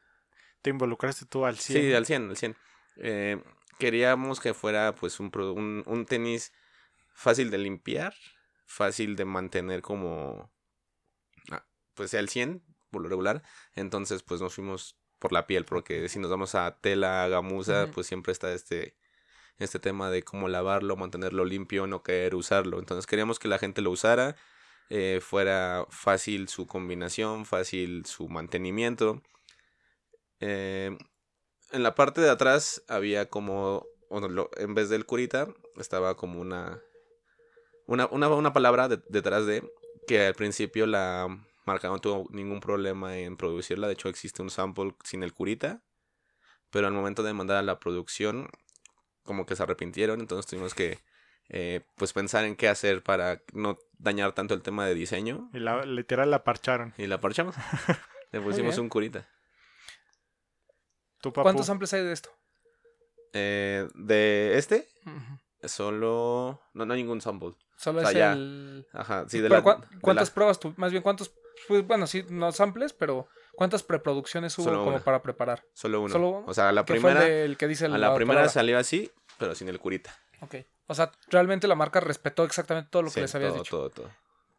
te 0.61 0.69
involucraste 0.69 1.25
tú 1.25 1.45
al 1.45 1.57
100. 1.57 1.81
Sí, 1.81 1.93
al 1.93 2.05
100, 2.05 2.29
al 2.29 2.37
100. 2.37 2.55
Eh, 2.97 3.43
queríamos 3.79 4.39
que 4.39 4.53
fuera 4.53 4.95
pues 4.95 5.19
un, 5.19 5.31
un, 5.35 5.83
un 5.85 6.05
tenis 6.05 6.53
fácil 7.13 7.51
de 7.51 7.57
limpiar, 7.57 8.13
fácil 8.65 9.15
de 9.15 9.25
mantener 9.25 9.81
como 9.81 10.51
ah, 11.51 11.65
pues 11.93 12.13
al 12.13 12.29
100 12.29 12.63
por 12.91 13.01
lo 13.01 13.09
regular. 13.09 13.43
Entonces 13.75 14.23
pues 14.23 14.41
nos 14.41 14.55
fuimos 14.55 14.97
por 15.19 15.31
la 15.31 15.47
piel 15.47 15.65
porque 15.65 16.09
si 16.09 16.19
nos 16.19 16.29
vamos 16.31 16.55
a 16.55 16.77
tela, 16.81 17.27
gamuza, 17.27 17.85
Ujú. 17.85 17.93
pues 17.93 18.07
siempre 18.07 18.31
está 18.31 18.53
este 18.53 18.95
este 19.57 19.79
tema 19.79 20.09
de 20.09 20.23
cómo 20.23 20.49
lavarlo, 20.49 20.97
mantenerlo 20.97 21.45
limpio, 21.45 21.87
no 21.87 22.03
querer 22.03 22.35
usarlo. 22.35 22.79
Entonces 22.79 23.07
queríamos 23.07 23.39
que 23.39 23.47
la 23.47 23.57
gente 23.59 23.81
lo 23.81 23.91
usara, 23.91 24.35
eh, 24.89 25.19
fuera 25.21 25.85
fácil 25.89 26.49
su 26.49 26.67
combinación, 26.67 27.45
fácil 27.45 28.05
su 28.05 28.27
mantenimiento. 28.29 29.21
Eh, 30.39 30.97
en 31.75 31.83
la 31.83 31.95
parte 31.95 32.21
de 32.21 32.29
atrás 32.29 32.83
había 32.87 33.29
como, 33.29 33.85
bueno, 34.09 34.27
lo- 34.29 34.49
en 34.57 34.73
vez 34.73 34.89
del 34.89 35.05
curita, 35.05 35.47
estaba 35.77 36.15
como 36.15 36.39
una, 36.41 36.81
una, 37.87 38.07
una, 38.07 38.29
una 38.29 38.53
palabra 38.53 38.87
de- 38.87 39.01
detrás 39.09 39.45
de, 39.45 39.63
que 40.07 40.25
al 40.27 40.33
principio 40.35 40.85
la 40.87 41.27
marca 41.65 41.87
no 41.87 41.99
tuvo 41.99 42.27
ningún 42.31 42.59
problema 42.59 43.17
en 43.17 43.37
producirla, 43.37 43.87
de 43.87 43.93
hecho 43.93 44.09
existe 44.09 44.41
un 44.41 44.49
sample 44.49 44.95
sin 45.03 45.23
el 45.23 45.33
curita, 45.33 45.81
pero 46.69 46.87
al 46.87 46.93
momento 46.93 47.23
de 47.23 47.33
mandar 47.33 47.57
a 47.57 47.61
la 47.63 47.79
producción, 47.79 48.49
como 49.23 49.45
que 49.45 49.55
se 49.55 49.63
arrepintieron, 49.63 50.19
entonces 50.19 50.49
tuvimos 50.49 50.73
que, 50.73 50.99
eh, 51.49 51.81
pues 51.95 52.13
pensar 52.13 52.45
en 52.45 52.55
qué 52.55 52.67
hacer 52.67 53.01
para 53.03 53.41
no 53.53 53.77
dañar 53.97 54.33
tanto 54.33 54.53
el 54.53 54.61
tema 54.61 54.85
de 54.85 54.93
diseño, 54.95 55.49
Y 55.53 55.59
la, 55.59 55.83
literal 55.85 56.29
la 56.31 56.43
parcharon. 56.43 56.93
y 56.97 57.07
la 57.07 57.19
parchamos. 57.19 57.55
Le 58.31 58.41
pusimos 58.41 58.77
un 58.77 58.89
curita. 58.89 59.27
Papu. 61.33 61.43
¿Cuántos 61.43 61.65
samples 61.65 61.93
hay 61.93 62.03
de 62.03 62.11
esto? 62.13 62.29
Eh, 63.33 63.87
de 63.95 64.57
este. 64.57 64.87
Solo. 65.63 66.61
No, 66.73 66.85
no 66.85 66.93
hay 66.93 67.01
ningún 67.01 67.21
sample. 67.21 67.53
Solo 67.77 67.99
O 67.99 68.01
sea, 68.01 68.11
es 68.11 68.17
ya. 68.17 68.31
el... 68.33 68.87
Ajá, 68.93 69.25
sí, 69.27 69.39
de 69.39 69.49
Pero 69.49 69.55
la. 69.57 69.63
¿cuá- 69.63 69.79
de 69.89 69.99
¿Cuántas 69.99 70.29
la- 70.29 70.33
pruebas 70.35 70.59
tú? 70.59 70.73
Más 70.77 70.91
bien, 70.91 71.03
¿cuántos? 71.03 71.33
Pues, 71.67 71.85
bueno, 71.85 72.07
sí, 72.07 72.25
no 72.29 72.51
samples, 72.51 72.93
pero 72.93 73.27
¿cuántas 73.55 73.83
preproducciones 73.83 74.57
hubo 74.57 74.65
Solo 74.65 74.79
como 74.79 74.91
una. 74.91 75.03
para 75.03 75.21
preparar? 75.21 75.63
Solo 75.73 76.01
uno. 76.01 76.11
solo 76.11 76.29
uno? 76.29 76.43
O 76.47 76.53
sea, 76.53 76.69
a 76.69 76.71
la 76.71 76.85
¿Qué 76.85 76.99
fue 76.99 77.11
el 77.11 77.17
primera. 77.17 77.35
del 77.35 77.57
que 77.57 77.67
dice 77.67 77.85
A 77.85 77.89
la 77.89 78.13
primera 78.15 78.39
palabra? 78.39 78.49
salió 78.51 78.77
así, 78.77 79.11
pero 79.39 79.55
sin 79.55 79.67
el 79.69 79.79
curita. 79.79 80.15
Ok. 80.41 80.55
O 80.87 80.93
sea, 80.93 81.11
realmente 81.29 81.67
la 81.67 81.75
marca 81.75 81.99
respetó 81.99 82.43
exactamente 82.43 82.89
todo 82.91 83.01
lo 83.03 83.11
que 83.11 83.21
les 83.21 83.33
habías 83.35 83.51
todo, 83.53 83.59
dicho. 83.63 83.77
todo, 83.77 83.89
todo. 83.89 84.09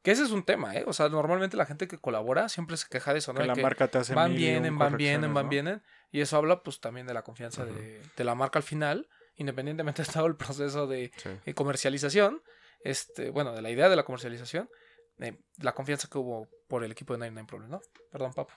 Que 0.03 0.11
ese 0.13 0.23
es 0.25 0.31
un 0.31 0.45
tema, 0.45 0.75
¿eh? 0.75 0.85
O 0.87 0.93
sea, 0.93 1.09
normalmente 1.09 1.57
la 1.57 1.67
gente 1.67 1.87
que 1.89 1.99
colabora 1.99 2.49
siempre 2.49 2.77
se 2.77 2.89
queja 2.89 3.13
de 3.13 3.19
eso, 3.21 3.33
¿no? 3.33 3.41
que 3.41 3.47
la 3.47 3.55
que 3.55 3.63
marca 3.63 3.89
te 3.89 3.99
hace 3.99 4.15
van, 4.15 4.35
vienen, 4.35 4.77
van, 4.79 4.97
vienen, 4.97 5.33
van, 5.35 5.47
¿no? 5.47 5.51
vienen. 5.51 5.83
Y 6.13 6.21
eso 6.21 6.37
habla, 6.37 6.63
pues, 6.63 6.81
también 6.81 7.07
de 7.07 7.15
la 7.15 7.23
confianza 7.23 7.65
de, 7.65 8.01
de 8.17 8.25
la 8.25 8.35
marca 8.35 8.59
al 8.59 8.63
final, 8.63 9.09
independientemente 9.37 10.03
de 10.07 10.13
todo 10.13 10.27
el 10.27 10.37
proceso 10.37 10.87
de 10.87 11.13
Sí. 11.17 11.31
eh, 11.45 11.55
comercialización, 11.55 12.43
este, 12.81 13.31
bueno, 13.31 13.53
de 13.53 13.63
la 13.63 13.71
idea 13.71 13.89
de 13.89 13.97
la 13.97 14.05
comercialización, 14.05 14.71
eh, 15.19 15.37
la 15.59 15.75
confianza 15.75 16.09
que 16.09 16.19
hubo 16.19 16.49
por 16.69 16.85
el 16.85 16.93
equipo 16.93 17.13
de 17.15 17.19
Nine 17.21 17.31
Nine 17.33 17.47
Problem, 17.47 17.71
¿no? 17.71 17.81
Perdón, 18.13 18.33
Papo. 18.35 18.53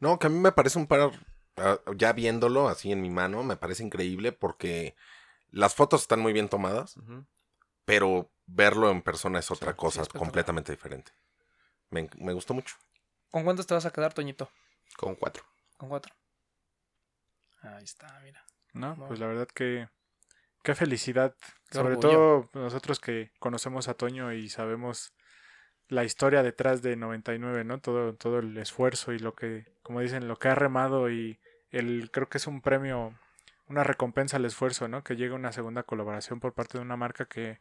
No, 0.00 0.18
que 0.18 0.26
a 0.26 0.30
mí 0.30 0.38
me 0.38 0.52
parece 0.52 0.78
un 0.78 0.86
par, 0.86 1.10
ah, 1.56 1.78
ya 1.96 2.12
viéndolo 2.12 2.68
así 2.68 2.90
en 2.92 3.02
mi 3.02 3.10
mano, 3.10 3.42
me 3.42 3.56
parece 3.56 3.82
increíble 3.82 4.32
porque 4.32 4.94
las 5.50 5.74
fotos 5.74 6.02
están 6.02 6.20
muy 6.20 6.32
bien 6.32 6.48
tomadas, 6.48 6.96
pero 7.84 8.30
verlo 8.46 8.90
en 8.90 9.02
persona 9.02 9.38
es 9.38 9.50
otra 9.50 9.72
Sí, 9.72 9.76
cosa 9.78 10.04
sí, 10.04 10.10
completamente 10.18 10.72
diferente. 10.72 11.12
Me, 11.90 12.08
me 12.18 12.32
gustó 12.32 12.54
mucho. 12.54 12.76
¿Con 13.30 13.44
cuántos 13.44 13.66
te 13.66 13.74
vas 13.74 13.86
a 13.86 13.92
quedar, 13.92 14.12
Toñito? 14.14 14.48
Con 14.96 15.14
cuatro. 15.16 15.44
Con 15.76 15.88
cuatro. 15.88 16.12
Ahí 17.64 17.84
está, 17.84 18.20
mira. 18.22 18.44
No, 18.72 18.96
pues 19.06 19.18
la 19.20 19.26
verdad 19.26 19.48
que 19.48 19.88
qué 20.62 20.74
felicidad. 20.74 21.34
Qué 21.70 21.78
Sobre 21.78 21.94
orgullo. 21.96 22.48
todo 22.52 22.62
nosotros 22.62 23.00
que 23.00 23.30
conocemos 23.38 23.88
a 23.88 23.94
Toño 23.94 24.32
y 24.32 24.48
sabemos 24.48 25.12
la 25.88 26.04
historia 26.04 26.42
detrás 26.42 26.82
de 26.82 26.96
99, 26.96 27.64
¿no? 27.64 27.78
Todo, 27.80 28.14
todo 28.14 28.38
el 28.38 28.56
esfuerzo 28.56 29.12
y 29.12 29.18
lo 29.18 29.34
que, 29.34 29.66
como 29.82 30.00
dicen, 30.00 30.28
lo 30.28 30.36
que 30.38 30.48
ha 30.48 30.54
remado 30.54 31.10
y 31.10 31.38
el, 31.70 32.10
creo 32.10 32.28
que 32.28 32.38
es 32.38 32.46
un 32.46 32.62
premio, 32.62 33.18
una 33.68 33.84
recompensa 33.84 34.36
al 34.38 34.44
esfuerzo, 34.46 34.88
¿no? 34.88 35.04
Que 35.04 35.16
llegue 35.16 35.34
una 35.34 35.52
segunda 35.52 35.82
colaboración 35.82 36.40
por 36.40 36.54
parte 36.54 36.78
de 36.78 36.82
una 36.84 36.96
marca 36.96 37.26
que 37.26 37.58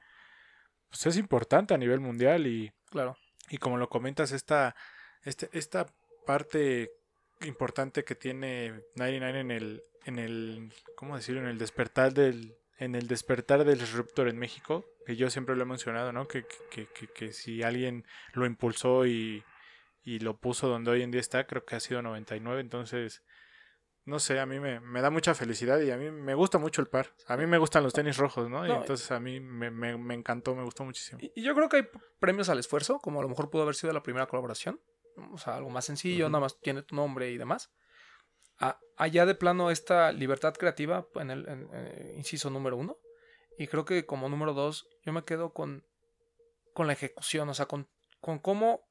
pues, 0.90 1.06
es 1.06 1.18
importante 1.18 1.74
a 1.74 1.78
nivel 1.78 2.00
mundial 2.00 2.48
y, 2.48 2.72
Claro. 2.90 3.18
y 3.50 3.58
como 3.58 3.78
lo 3.78 3.90
comentas, 3.90 4.32
esta, 4.32 4.76
este, 5.24 5.50
esta 5.52 5.86
parte 6.26 6.92
importante 7.46 8.04
que 8.04 8.16
tiene 8.16 8.72
99 8.96 9.40
en 9.40 9.52
el, 9.52 9.84
en 10.06 10.20
el, 10.20 10.74
¿cómo 10.96 11.16
decirlo? 11.16 11.42
En 11.42 11.48
el 11.48 11.58
despertar 11.58 12.14
del, 12.14 12.56
en 12.78 12.96
el 12.96 13.08
despertar 13.08 13.64
del 13.66 13.80
disruptor 13.80 14.28
en 14.28 14.38
México, 14.38 14.86
que 15.06 15.16
yo 15.16 15.30
siempre 15.30 15.56
lo 15.56 15.64
he 15.64 15.66
mencionado, 15.66 16.12
¿no? 16.12 16.28
Que, 16.28 16.46
que, 16.72 16.88
que, 16.88 17.08
que 17.08 17.34
si 17.34 17.64
alguien 17.64 18.06
lo 18.34 18.46
impulsó 18.46 19.06
y, 19.06 19.44
y 20.04 20.20
lo 20.20 20.38
puso 20.38 20.68
donde 20.68 20.92
hoy 20.92 21.02
en 21.02 21.12
día 21.12 21.22
está, 21.22 21.46
creo 21.46 21.66
que 21.66 21.76
ha 21.76 21.80
sido 21.80 22.02
99, 22.02 22.62
entonces... 22.62 23.24
No 24.06 24.20
sé, 24.20 24.38
a 24.42 24.46
mí 24.46 24.60
me, 24.60 24.82
me 24.82 25.00
da 25.00 25.10
mucha 25.10 25.34
felicidad 25.34 25.80
y 25.80 25.90
a 25.90 25.96
mí 25.96 26.12
me 26.12 26.36
gusta 26.36 26.58
mucho 26.58 26.82
el 26.82 26.88
par. 26.88 27.14
A 27.26 27.38
mí 27.38 27.46
me 27.46 27.58
gustan 27.58 27.84
los 27.84 27.94
tenis 27.94 28.18
rojos, 28.18 28.50
¿no? 28.50 28.68
Y 28.68 28.72
entonces 28.72 29.10
a 29.12 29.20
mí 29.22 29.40
me, 29.40 29.72
me, 29.72 29.98
me 29.98 30.14
encantó, 30.14 30.54
me 30.56 30.64
gustó 30.66 30.84
muchísimo. 30.84 31.20
Y 31.22 31.42
yo 31.42 31.56
creo 31.56 31.70
que 31.70 31.78
hay 31.78 31.88
premios 32.20 32.50
al 32.50 32.60
esfuerzo, 32.60 33.00
como 33.00 33.22
a 33.22 33.24
lo 33.24 33.30
mejor 33.30 33.50
pudo 33.50 33.62
haber 33.62 33.76
sido 33.76 33.94
la 33.94 34.04
primera 34.04 34.28
colaboración. 34.28 34.82
O 35.32 35.38
sea, 35.38 35.56
algo 35.56 35.70
más 35.70 35.86
sencillo, 35.86 36.30
nada 36.30 36.42
más 36.42 36.60
tiene 36.60 36.82
tu 36.84 36.96
nombre 36.96 37.32
y 37.32 37.38
demás. 37.38 37.72
A- 38.60 38.80
allá 38.98 39.26
de 39.26 39.36
plano 39.36 39.72
esta 39.72 40.12
libertad 40.12 40.54
creativa 40.54 41.08
en 41.16 41.32
el 41.32 41.48
en, 41.48 41.70
eh, 41.74 42.14
inciso 42.18 42.50
número 42.50 42.78
uno. 42.78 42.98
Y 43.58 43.68
creo 43.68 43.86
que 43.86 44.06
como 44.06 44.30
número 44.30 44.54
dos, 44.54 44.88
yo 45.04 45.14
me 45.14 45.24
quedo 45.24 45.54
con, 45.54 45.86
con 46.74 46.88
la 46.88 46.94
ejecución, 46.94 47.50
o 47.50 47.54
sea, 47.54 47.68
con, 47.68 47.88
con 48.20 48.40
cómo 48.40 48.82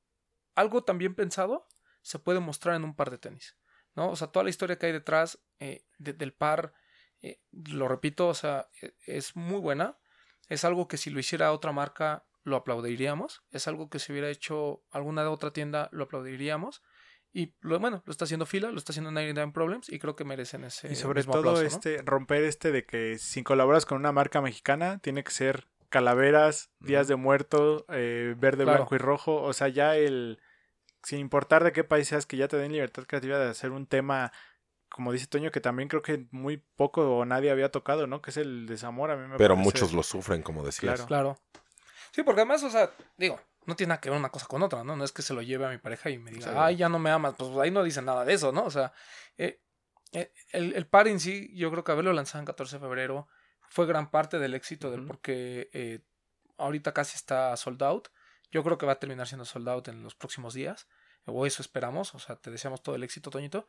algo 0.55 0.85
tan 0.85 0.99
bien 0.99 1.15
pensado 1.15 1.66
se 2.03 2.19
puede 2.19 2.40
mostrar 2.40 2.77
en 2.77 2.85
un 2.85 2.94
par 2.94 3.11
de 3.11 3.19
tenis. 3.19 3.57
¿no? 3.94 4.11
O 4.11 4.16
sea, 4.16 4.28
toda 4.28 4.44
la 4.44 4.51
historia 4.51 4.78
que 4.78 4.86
hay 4.86 4.93
detrás 4.93 5.39
eh, 5.59 5.85
de- 5.99 6.12
del 6.12 6.32
par, 6.32 6.74
eh, 7.23 7.40
lo 7.51 7.89
repito, 7.89 8.28
o 8.28 8.35
sea, 8.35 8.69
e- 8.81 8.94
es 9.07 9.36
muy 9.36 9.59
buena. 9.61 9.99
Es 10.49 10.65
algo 10.65 10.89
que 10.89 10.97
si 10.97 11.11
lo 11.11 11.20
hiciera 11.20 11.53
otra 11.53 11.73
marca 11.73 12.24
lo 12.44 12.56
aplaudiríamos. 12.56 13.43
Es 13.51 13.69
algo 13.69 13.89
que 13.89 13.98
si 13.98 14.12
hubiera 14.12 14.28
hecho 14.31 14.82
alguna 14.90 15.28
otra 15.31 15.52
tienda 15.52 15.89
lo 15.93 16.05
aplaudiríamos. 16.05 16.82
Y 17.35 17.55
lo, 17.60 17.78
bueno, 17.81 18.02
lo 18.05 18.10
está 18.10 18.24
haciendo 18.24 18.44
Fila, 18.44 18.70
lo 18.70 18.77
está 18.78 18.93
haciendo 18.93 19.10
99 19.10 19.52
Problems 19.55 19.89
y 19.89 19.98
creo 19.98 20.14
que 20.16 20.24
merecen 20.24 20.64
ese 20.64 20.93
Y 20.93 20.97
sobre 20.97 21.20
mismo 21.20 21.32
todo 21.32 21.40
aplauso, 21.52 21.62
¿no? 21.62 21.69
este 21.69 22.02
romper 22.05 22.44
este 22.44 22.73
de 22.73 22.85
que 22.85 23.16
si 23.19 23.43
colaboras 23.43 23.86
con 23.86 23.97
una 23.98 24.12
marca 24.12 24.43
mexicana 24.43 24.98
tiene 24.98 25.24
que 25.24 25.31
ser 25.31 25.66
calaveras, 25.89 26.70
días 26.81 27.09
de 27.09 27.16
muerto, 27.16 27.86
eh, 27.89 28.35
verde, 28.36 28.64
Claro. 28.64 28.81
blanco 28.81 28.94
y 28.94 28.98
rojo, 28.98 29.43
o 29.43 29.52
sea, 29.52 29.69
ya 29.69 29.97
el 29.97 30.40
sin 31.02 31.19
importar 31.20 31.64
de 31.64 31.73
qué 31.73 31.85
país 31.85 32.09
seas 32.09 32.27
que 32.27 32.36
ya 32.36 32.48
te 32.48 32.56
den 32.59 32.73
libertad 32.73 33.05
creativa 33.06 33.39
de 33.39 33.48
hacer 33.51 33.70
un 33.73 33.86
tema 33.86 34.31
como 34.89 35.10
dice 35.10 35.27
Toño 35.27 35.51
que 35.51 35.60
también 35.60 35.89
creo 35.89 36.02
que 36.02 36.27
muy 36.32 36.59
poco 36.77 37.16
o 37.16 37.24
nadie 37.24 37.51
había 37.51 37.70
tocado, 37.70 38.06
¿no? 38.06 38.20
Que 38.20 38.31
es 38.31 38.36
el 38.36 38.66
desamor 38.66 39.10
a 39.10 39.16
mí 39.16 39.27
me 39.27 39.39
Pero 39.39 39.55
parece- 39.55 39.64
muchos 39.64 39.93
lo 39.94 40.02
sufren, 40.02 40.43
como 40.43 40.62
decías. 40.64 41.01
Claro. 41.06 41.06
Claro. 41.06 41.61
Sí, 42.12 42.22
porque 42.22 42.43
además, 42.43 42.62
o 42.62 42.70
sea, 42.70 42.93
digo, 43.16 43.40
no 43.66 43.74
tiene 43.74 43.89
nada 43.90 44.01
que 44.01 44.10
ver 44.10 44.18
una 44.18 44.30
cosa 44.30 44.47
con 44.47 44.62
otra, 44.62 44.84
¿no? 44.84 44.94
No 44.97 45.05
es 45.05 45.12
que 45.12 45.22
se 45.22 45.34
lo 45.34 45.43
lleve 45.43 45.66
a 45.66 45.70
mi 45.70 45.78
pareja 45.78 46.10
y 46.10 46.18
me 46.18 46.30
diga, 46.30 46.48
Sí. 46.51 46.55
ay, 46.56 46.76
ya 46.76 46.89
no 46.89 46.98
me 46.98 47.10
amas. 47.10 47.34
Pues 47.36 47.51
ahí 47.59 47.70
no 47.70 47.82
dice 47.82 48.02
nada 48.02 48.24
de 48.24 48.34
eso, 48.34 48.52
¿no? 48.52 48.64
O 48.64 48.70
sea, 48.70 48.93
eh, 49.39 49.60
eh, 50.12 50.32
el, 50.52 50.74
el 50.74 50.86
par 50.86 51.09
en 51.09 51.18
sí, 51.20 51.51
yo 51.55 51.70
creo 51.70 51.84
que 51.84 51.93
haberlo 51.93 52.12
lanzado 52.12 52.40
en 52.40 52.47
14 52.47 52.76
de 52.76 52.80
febrero 52.80 53.28
fue 53.70 53.86
gran 53.86 54.10
parte 54.10 54.39
del 54.39 54.55
éxito 54.55 54.90
del 54.90 55.06
porque 55.06 55.70
eh, 55.72 56.01
ahorita 56.59 56.93
casi 56.93 57.16
está 57.16 57.56
sold 57.56 57.82
out. 57.82 58.09
Yo 58.51 58.62
creo 58.62 58.76
que 58.76 58.84
va 58.84 58.93
a 58.93 58.98
terminar 59.01 59.26
siendo 59.26 59.44
sold 59.47 59.68
out 59.68 59.89
en 59.89 60.02
los 60.02 60.14
próximos 60.14 60.52
días. 60.55 60.86
O 61.24 61.47
eso 61.47 61.62
esperamos. 61.62 62.14
O 62.14 62.18
sea, 62.18 62.36
te 62.36 62.51
deseamos 62.51 62.82
todo 62.82 62.94
el 62.97 63.05
éxito, 63.05 63.30
Toñito. 63.30 63.66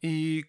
Y 0.00 0.44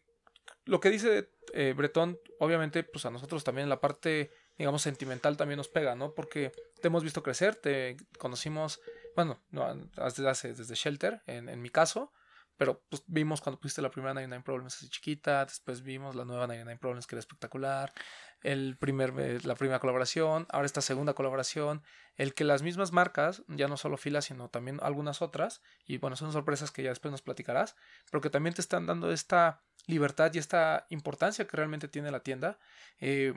lo 0.65 0.79
que 0.79 0.89
dice 0.91 1.31
Bretón, 1.75 2.19
obviamente, 2.39 2.83
pues 2.83 3.05
a 3.05 3.09
nosotros 3.09 3.43
también 3.43 3.69
la 3.69 3.79
parte, 3.81 4.31
digamos, 4.59 4.83
sentimental 4.83 5.37
también 5.37 5.57
nos 5.57 5.69
pega, 5.69 5.95
¿no? 5.95 6.13
Porque 6.13 6.51
te 6.81 6.87
hemos 6.87 7.03
visto 7.03 7.23
crecer, 7.23 7.55
te 7.55 7.97
conocimos, 8.19 8.79
bueno, 9.15 9.41
no, 9.49 9.73
desde, 9.95 10.29
hace- 10.29 10.53
desde 10.53 10.75
Shelter, 10.75 11.23
en, 11.25 11.49
en 11.49 11.61
mi 11.61 11.69
caso, 11.71 12.13
pero 12.57 12.83
pues 12.89 13.03
vimos 13.07 13.39
cuando 13.39 13.59
pusiste 13.59 13.81
la 13.81 13.89
primera 13.89 14.13
99 14.13 14.43
Problems 14.43 14.75
así 14.75 14.89
chiquita, 14.89 15.45
después 15.45 15.81
vimos 15.81 16.13
la 16.15 16.25
nueva 16.25 16.45
99 16.45 16.77
Problems 16.79 17.07
que 17.07 17.15
era 17.15 17.21
espectacular, 17.21 17.93
el 18.41 18.77
primer, 18.77 19.13
eh, 19.17 19.39
la 19.43 19.55
primera 19.55 19.79
colaboración, 19.79 20.45
ahora 20.49 20.65
esta 20.65 20.81
segunda 20.81 21.13
colaboración, 21.13 21.81
el 22.17 22.33
que 22.33 22.43
las 22.43 22.61
mismas 22.61 22.91
marcas, 22.91 23.43
ya 23.47 23.69
no 23.69 23.77
solo 23.77 23.95
Fila, 23.95 24.21
sino 24.21 24.49
también 24.49 24.79
algunas 24.81 25.21
otras, 25.21 25.61
y 25.85 25.97
bueno, 25.99 26.17
son 26.17 26.33
sorpresas 26.33 26.69
que 26.71 26.83
ya 26.83 26.89
después 26.89 27.11
nos 27.13 27.21
platicarás, 27.21 27.77
pero 28.11 28.19
que 28.19 28.29
también 28.29 28.53
te 28.53 28.61
están 28.61 28.85
dando 28.85 29.09
esta 29.11 29.61
libertad 29.87 30.31
y 30.33 30.37
esta 30.39 30.85
importancia 30.89 31.47
que 31.47 31.55
realmente 31.57 31.87
tiene 31.87 32.11
la 32.11 32.19
tienda. 32.19 32.59
Eh, 32.99 33.33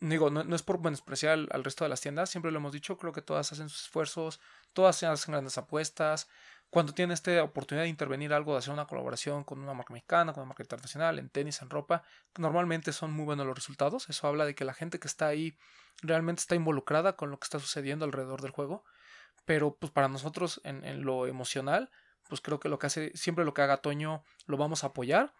digo, 0.00 0.30
no, 0.30 0.44
no 0.44 0.56
es 0.56 0.62
por 0.62 0.80
menospreciar 0.80 1.32
al, 1.32 1.48
al 1.52 1.64
resto 1.64 1.84
de 1.84 1.88
las 1.90 2.00
tiendas, 2.00 2.30
siempre 2.30 2.50
lo 2.52 2.58
hemos 2.58 2.72
dicho, 2.72 2.96
creo 2.98 3.12
que 3.12 3.22
todas 3.22 3.52
hacen 3.52 3.68
sus 3.68 3.82
esfuerzos, 3.82 4.40
todas 4.72 5.02
hacen 5.02 5.32
grandes 5.32 5.58
apuestas. 5.58 6.28
Cuando 6.68 6.92
tienen 6.92 7.12
esta 7.12 7.42
oportunidad 7.44 7.84
de 7.84 7.88
intervenir 7.90 8.32
algo, 8.32 8.52
de 8.52 8.58
hacer 8.58 8.72
una 8.74 8.86
colaboración 8.86 9.44
con 9.44 9.60
una 9.60 9.72
marca 9.72 9.92
mexicana, 9.94 10.32
con 10.32 10.42
una 10.42 10.48
marca 10.48 10.64
internacional, 10.64 11.18
en 11.18 11.30
tenis, 11.30 11.62
en 11.62 11.70
ropa, 11.70 12.02
normalmente 12.38 12.92
son 12.92 13.12
muy 13.12 13.24
buenos 13.24 13.46
los 13.46 13.54
resultados. 13.54 14.08
Eso 14.08 14.26
habla 14.26 14.44
de 14.44 14.54
que 14.54 14.64
la 14.64 14.74
gente 14.74 14.98
que 14.98 15.06
está 15.06 15.28
ahí 15.28 15.56
realmente 16.02 16.40
está 16.40 16.56
involucrada 16.56 17.14
con 17.14 17.30
lo 17.30 17.38
que 17.38 17.44
está 17.44 17.60
sucediendo 17.60 18.04
alrededor 18.04 18.42
del 18.42 18.50
juego. 18.50 18.84
Pero 19.44 19.76
pues 19.76 19.92
para 19.92 20.08
nosotros 20.08 20.60
en, 20.64 20.84
en 20.84 21.04
lo 21.04 21.26
emocional, 21.26 21.90
pues 22.28 22.40
creo 22.40 22.58
que 22.58 22.68
lo 22.68 22.78
que 22.78 22.88
hace, 22.88 23.12
siempre 23.16 23.44
lo 23.44 23.54
que 23.54 23.62
haga 23.62 23.76
Toño 23.78 24.24
lo 24.46 24.56
vamos 24.56 24.82
a 24.82 24.88
apoyar. 24.88 25.34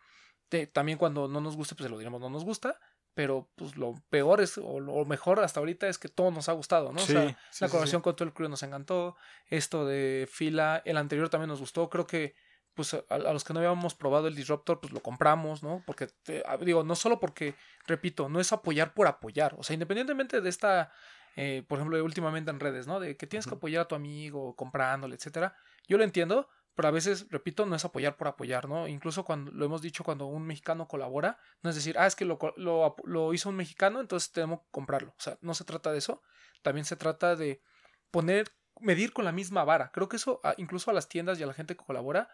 De- 0.50 0.66
también 0.68 0.96
cuando 0.98 1.26
no 1.28 1.40
nos 1.40 1.56
guste, 1.56 1.74
pues 1.74 1.86
se 1.86 1.90
lo 1.90 1.98
diremos 1.98 2.20
no 2.20 2.30
nos 2.30 2.44
gusta. 2.44 2.78
Pero 3.16 3.48
pues 3.56 3.76
lo 3.78 3.94
peor 4.10 4.42
es, 4.42 4.58
o 4.58 4.78
lo 4.78 5.02
mejor 5.06 5.40
hasta 5.40 5.58
ahorita 5.58 5.88
es 5.88 5.96
que 5.96 6.10
todo 6.10 6.30
nos 6.30 6.50
ha 6.50 6.52
gustado, 6.52 6.92
¿no? 6.92 6.98
Sí, 6.98 7.16
o 7.16 7.20
sea, 7.22 7.28
sí, 7.30 7.34
la 7.64 7.68
sí, 7.68 7.70
colaboración 7.70 8.02
con 8.02 8.14
todo 8.14 8.28
el 8.28 8.34
crew 8.34 8.46
nos 8.50 8.62
encantó. 8.62 9.16
Esto 9.48 9.86
de 9.86 10.28
fila, 10.30 10.82
el 10.84 10.98
anterior 10.98 11.30
también 11.30 11.48
nos 11.48 11.60
gustó. 11.60 11.88
Creo 11.88 12.06
que 12.06 12.34
pues 12.74 12.92
a, 12.92 13.02
a 13.08 13.32
los 13.32 13.42
que 13.42 13.54
no 13.54 13.60
habíamos 13.60 13.94
probado 13.94 14.28
el 14.28 14.34
Disruptor, 14.34 14.80
pues 14.82 14.92
lo 14.92 15.00
compramos, 15.00 15.62
¿no? 15.62 15.82
Porque, 15.86 16.08
te- 16.24 16.44
digo, 16.60 16.84
no 16.84 16.94
solo 16.94 17.18
porque, 17.18 17.54
repito, 17.86 18.28
no 18.28 18.38
es 18.38 18.52
apoyar 18.52 18.92
por 18.92 19.06
apoyar. 19.06 19.54
O 19.56 19.62
sea, 19.62 19.72
independientemente 19.72 20.42
de 20.42 20.48
esta, 20.50 20.92
eh, 21.36 21.64
por 21.66 21.78
ejemplo, 21.78 22.04
últimamente 22.04 22.50
en 22.50 22.60
redes, 22.60 22.86
¿no? 22.86 23.00
De 23.00 23.16
que 23.16 23.26
tienes 23.26 23.46
que 23.46 23.54
apoyar 23.54 23.80
a 23.84 23.88
tu 23.88 23.94
amigo 23.94 24.54
comprándole, 24.56 25.14
etcétera. 25.16 25.56
Yo 25.88 25.96
lo 25.96 26.04
entiendo, 26.04 26.50
pero 26.76 26.88
a 26.88 26.92
veces, 26.92 27.26
repito, 27.30 27.64
no 27.64 27.74
es 27.74 27.84
apoyar 27.86 28.16
por 28.16 28.28
apoyar, 28.28 28.68
¿no? 28.68 28.86
Incluso 28.86 29.24
cuando 29.24 29.50
lo 29.50 29.64
hemos 29.64 29.80
dicho, 29.80 30.04
cuando 30.04 30.26
un 30.26 30.46
mexicano 30.46 30.86
colabora, 30.86 31.38
no 31.62 31.70
es 31.70 31.76
decir, 31.76 31.98
ah, 31.98 32.06
es 32.06 32.14
que 32.14 32.26
lo, 32.26 32.38
lo, 32.56 32.94
lo 33.04 33.32
hizo 33.32 33.48
un 33.48 33.56
mexicano, 33.56 33.98
entonces 33.98 34.30
tenemos 34.30 34.60
que 34.60 34.66
comprarlo. 34.70 35.14
O 35.18 35.20
sea, 35.20 35.38
no 35.40 35.54
se 35.54 35.64
trata 35.64 35.90
de 35.90 35.98
eso. 35.98 36.22
También 36.62 36.84
se 36.84 36.96
trata 36.96 37.34
de 37.34 37.62
poner, 38.10 38.52
medir 38.78 39.14
con 39.14 39.24
la 39.24 39.32
misma 39.32 39.64
vara. 39.64 39.90
Creo 39.90 40.10
que 40.10 40.16
eso, 40.16 40.42
incluso 40.58 40.90
a 40.90 40.94
las 40.94 41.08
tiendas 41.08 41.40
y 41.40 41.42
a 41.42 41.46
la 41.46 41.54
gente 41.54 41.76
que 41.76 41.84
colabora, 41.84 42.28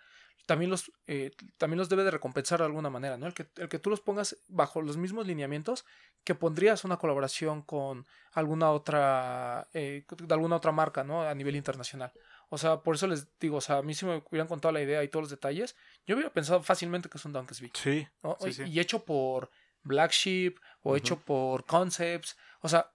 también 0.47 0.71
los, 0.71 0.91
eh, 1.07 1.31
también 1.57 1.79
los 1.79 1.89
debe 1.89 2.03
de 2.03 2.11
recompensar 2.11 2.59
de 2.59 2.65
alguna 2.65 2.91
manera, 2.91 3.17
¿no? 3.17 3.27
El 3.27 3.35
que, 3.35 3.49
el 3.57 3.69
que 3.69 3.79
tú 3.79 3.91
los 3.91 4.01
pongas 4.01 4.37
bajo 4.49 4.83
los 4.83 4.97
mismos 4.97 5.27
lineamientos 5.27 5.85
que 6.25 6.35
pondrías 6.35 6.85
una 6.85 6.97
colaboración 6.97 7.63
con 7.63 8.07
alguna 8.33 8.71
otra, 8.71 9.69
eh, 9.73 10.05
de 10.09 10.35
alguna 10.35 10.57
otra 10.57 10.73
marca, 10.73 11.05
¿no? 11.05 11.23
A 11.23 11.35
nivel 11.35 11.55
internacional. 11.55 12.13
O 12.55 12.59
sea, 12.59 12.83
por 12.83 12.95
eso 12.97 13.07
les 13.07 13.27
digo, 13.41 13.57
o 13.57 13.61
sea, 13.63 13.79
a 13.79 13.83
mí 13.83 13.95
si 13.95 14.05
me 14.05 14.23
hubieran 14.31 14.47
contado 14.47 14.73
la 14.73 14.83
idea 14.83 15.03
y 15.03 15.09
todos 15.09 15.23
los 15.23 15.31
detalles, 15.31 15.75
yo 16.05 16.15
hubiera 16.15 16.31
pensado 16.31 16.63
fácilmente 16.63 17.09
que 17.09 17.17
es 17.17 17.25
un 17.25 17.33
Donkey's 17.33 17.63
Beach. 17.63 17.79
Sí, 17.83 18.07
¿no? 18.23 18.37
sí, 18.41 18.49
y, 18.49 18.53
sí. 18.53 18.63
y 18.65 18.79
hecho 18.79 19.05
por 19.07 19.49
Black 19.83 20.11
Sheep 20.13 20.59
o 20.83 20.95
hecho 20.95 21.19
por 21.19 21.65
Concepts. 21.65 22.37
O 22.61 22.69
sea, 22.69 22.93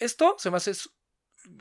esto 0.00 0.34
se 0.38 0.50
me 0.50 0.56
hace. 0.56 0.72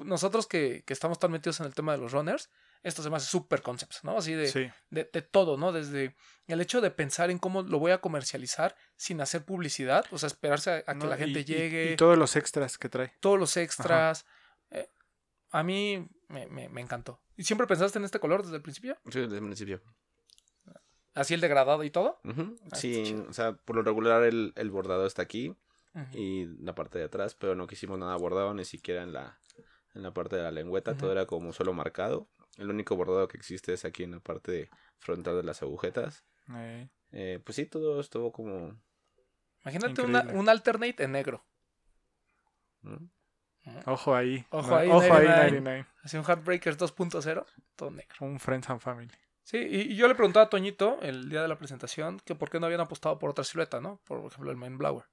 Nosotros 0.04 0.48
que, 0.48 0.84
que 0.86 0.94
estamos 0.94 1.20
tan 1.20 1.32
metidos 1.32 1.60
en 1.60 1.68
el 1.68 1.76
tema 1.76 1.92
de 1.92 2.00
los 2.00 2.12
runners, 2.12 2.50
esto 2.84 3.04
se 3.04 3.12
me 3.12 3.18
hace 3.18 3.28
super 3.28 3.62
concepts, 3.62 4.04
¿no? 4.04 4.18
Así 4.18 4.34
de, 4.34 4.48
sí. 4.48 4.68
de, 4.90 5.08
de 5.14 5.22
todo, 5.22 5.58
¿no? 5.58 5.72
Desde 5.72 6.16
el 6.48 6.60
hecho 6.62 6.82
de 6.82 6.90
pensar 6.90 7.30
en 7.30 7.38
cómo 7.38 7.62
lo 7.62 7.78
voy 7.78 7.92
a 7.92 8.00
comercializar 8.02 8.76
sin 8.96 9.22
hacer 9.22 9.46
publicidad, 9.46 10.06
o 10.12 10.18
sea, 10.18 10.26
esperarse 10.28 10.72
a, 10.72 10.92
a 10.92 10.98
que 10.98 11.06
la 11.08 11.18
gente 11.18 11.42
y- 11.42 11.46
llegue, 11.46 11.92
Y, 11.94 11.96
todos 11.98 12.18
los 12.18 12.36
extras 12.36 12.80
que 12.80 12.90
trae. 12.90 13.14
todos 13.20 13.40
los 13.40 13.58
extras. 13.58 14.26
A 15.52 15.64
mí 15.64 16.08
me, 16.30 16.48
me- 16.48 16.70
me 16.70 16.82
encantó. 16.82 17.22
¿Y 17.38 17.44
siempre 17.44 17.68
pensaste 17.68 18.00
en 18.00 18.06
este 18.06 18.20
color 18.20 18.44
desde 18.44 18.56
el 18.58 18.62
principio? 18.62 18.98
Sí, 19.10 19.20
desde 19.20 19.38
el 19.38 19.44
principio. 19.44 19.82
Así 21.14 21.34
el 21.34 21.42
degradado 21.42 21.84
y 21.84 21.90
todo. 21.92 22.20
Ah, 22.72 22.76
Sí, 22.76 23.16
o 23.28 23.34
sea, 23.34 23.54
por 23.54 23.76
lo 23.76 23.82
regular 23.82 24.24
el, 24.24 24.54
el 24.56 24.72
bordado 24.72 25.06
está 25.06 25.22
aquí 25.22 25.56
y 26.14 26.46
la 26.64 26.74
parte 26.74 27.00
de 27.00 27.06
atrás, 27.06 27.36
pero 27.36 27.54
no 27.56 27.68
quisimos 27.68 28.00
nada 28.00 28.16
bordado 28.16 28.54
ni 28.54 28.64
siquiera 28.64 29.04
en 29.04 29.12
la, 29.12 29.38
en 29.94 30.04
la 30.04 30.14
parte 30.14 30.38
de 30.38 30.44
la 30.44 30.52
lengüeta, 30.52 30.96
todo 30.98 31.12
era 31.12 31.26
como 31.26 31.52
solo 31.52 31.74
marcado. 31.74 32.30
El 32.58 32.70
único 32.70 32.96
bordado 32.96 33.28
que 33.28 33.38
existe 33.38 33.74
es 33.74 33.84
aquí 33.84 34.04
en 34.04 34.12
la 34.12 34.20
parte 34.22 34.70
frontal 35.00 35.36
de 35.36 35.44
las 35.44 35.62
agujetas. 35.64 36.24
Eh, 37.12 37.42
pues 37.44 37.58
sí, 37.58 37.66
todo 37.66 38.00
estuvo 38.00 38.32
como... 38.32 38.80
Imagínate 39.64 40.02
una- 40.10 40.20
un 40.40 40.48
alternate 40.50 41.04
en 41.04 41.12
negro. 41.12 41.46
¿no? 42.84 43.10
Ojo 43.86 44.16
ahí. 44.16 44.46
Ojo 44.50 44.76
ahí, 44.76 44.90
ojo 44.90 45.02
ahí, 45.02 45.28
99. 45.28 45.62
99. 45.62 45.88
Así 46.04 46.18
un 46.18 46.24
Heartbreakers 46.24 46.78
2.0, 46.78 47.46
todo 47.76 47.92
negro. 47.92 48.16
Un 48.22 48.40
Friends 48.40 48.70
and 48.70 48.80
Family. 48.80 49.12
Sí, 49.44 49.58
y, 49.58 49.94
y 49.94 49.96
yo 49.96 50.08
le 50.08 50.16
preguntaba 50.16 50.46
a 50.46 50.50
Toñito 50.50 51.00
el 51.02 51.30
día 51.30 51.42
de 51.42 51.48
la 51.48 51.58
presentación 51.58 52.20
que 52.20 52.36
por 52.36 52.50
qué 52.50 52.60
no 52.60 52.68
habían 52.68 52.82
apostado 52.82 53.18
por 53.20 53.30
otra 53.30 53.44
silueta, 53.44 53.82
¿no? 53.82 54.00
Por 54.06 54.26
ejemplo, 54.26 54.52
el 54.52 54.58
Main 54.58 54.78
Blower. 54.78 55.06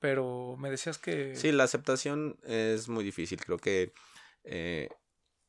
Pero 0.00 0.56
me 0.58 0.70
decías 0.70 0.98
que. 0.98 1.36
Sí, 1.36 1.52
la 1.52 1.64
aceptación 1.64 2.38
es 2.42 2.88
muy 2.88 3.04
difícil. 3.04 3.38
Creo 3.44 3.58
que 3.58 3.92
eh, 4.44 4.88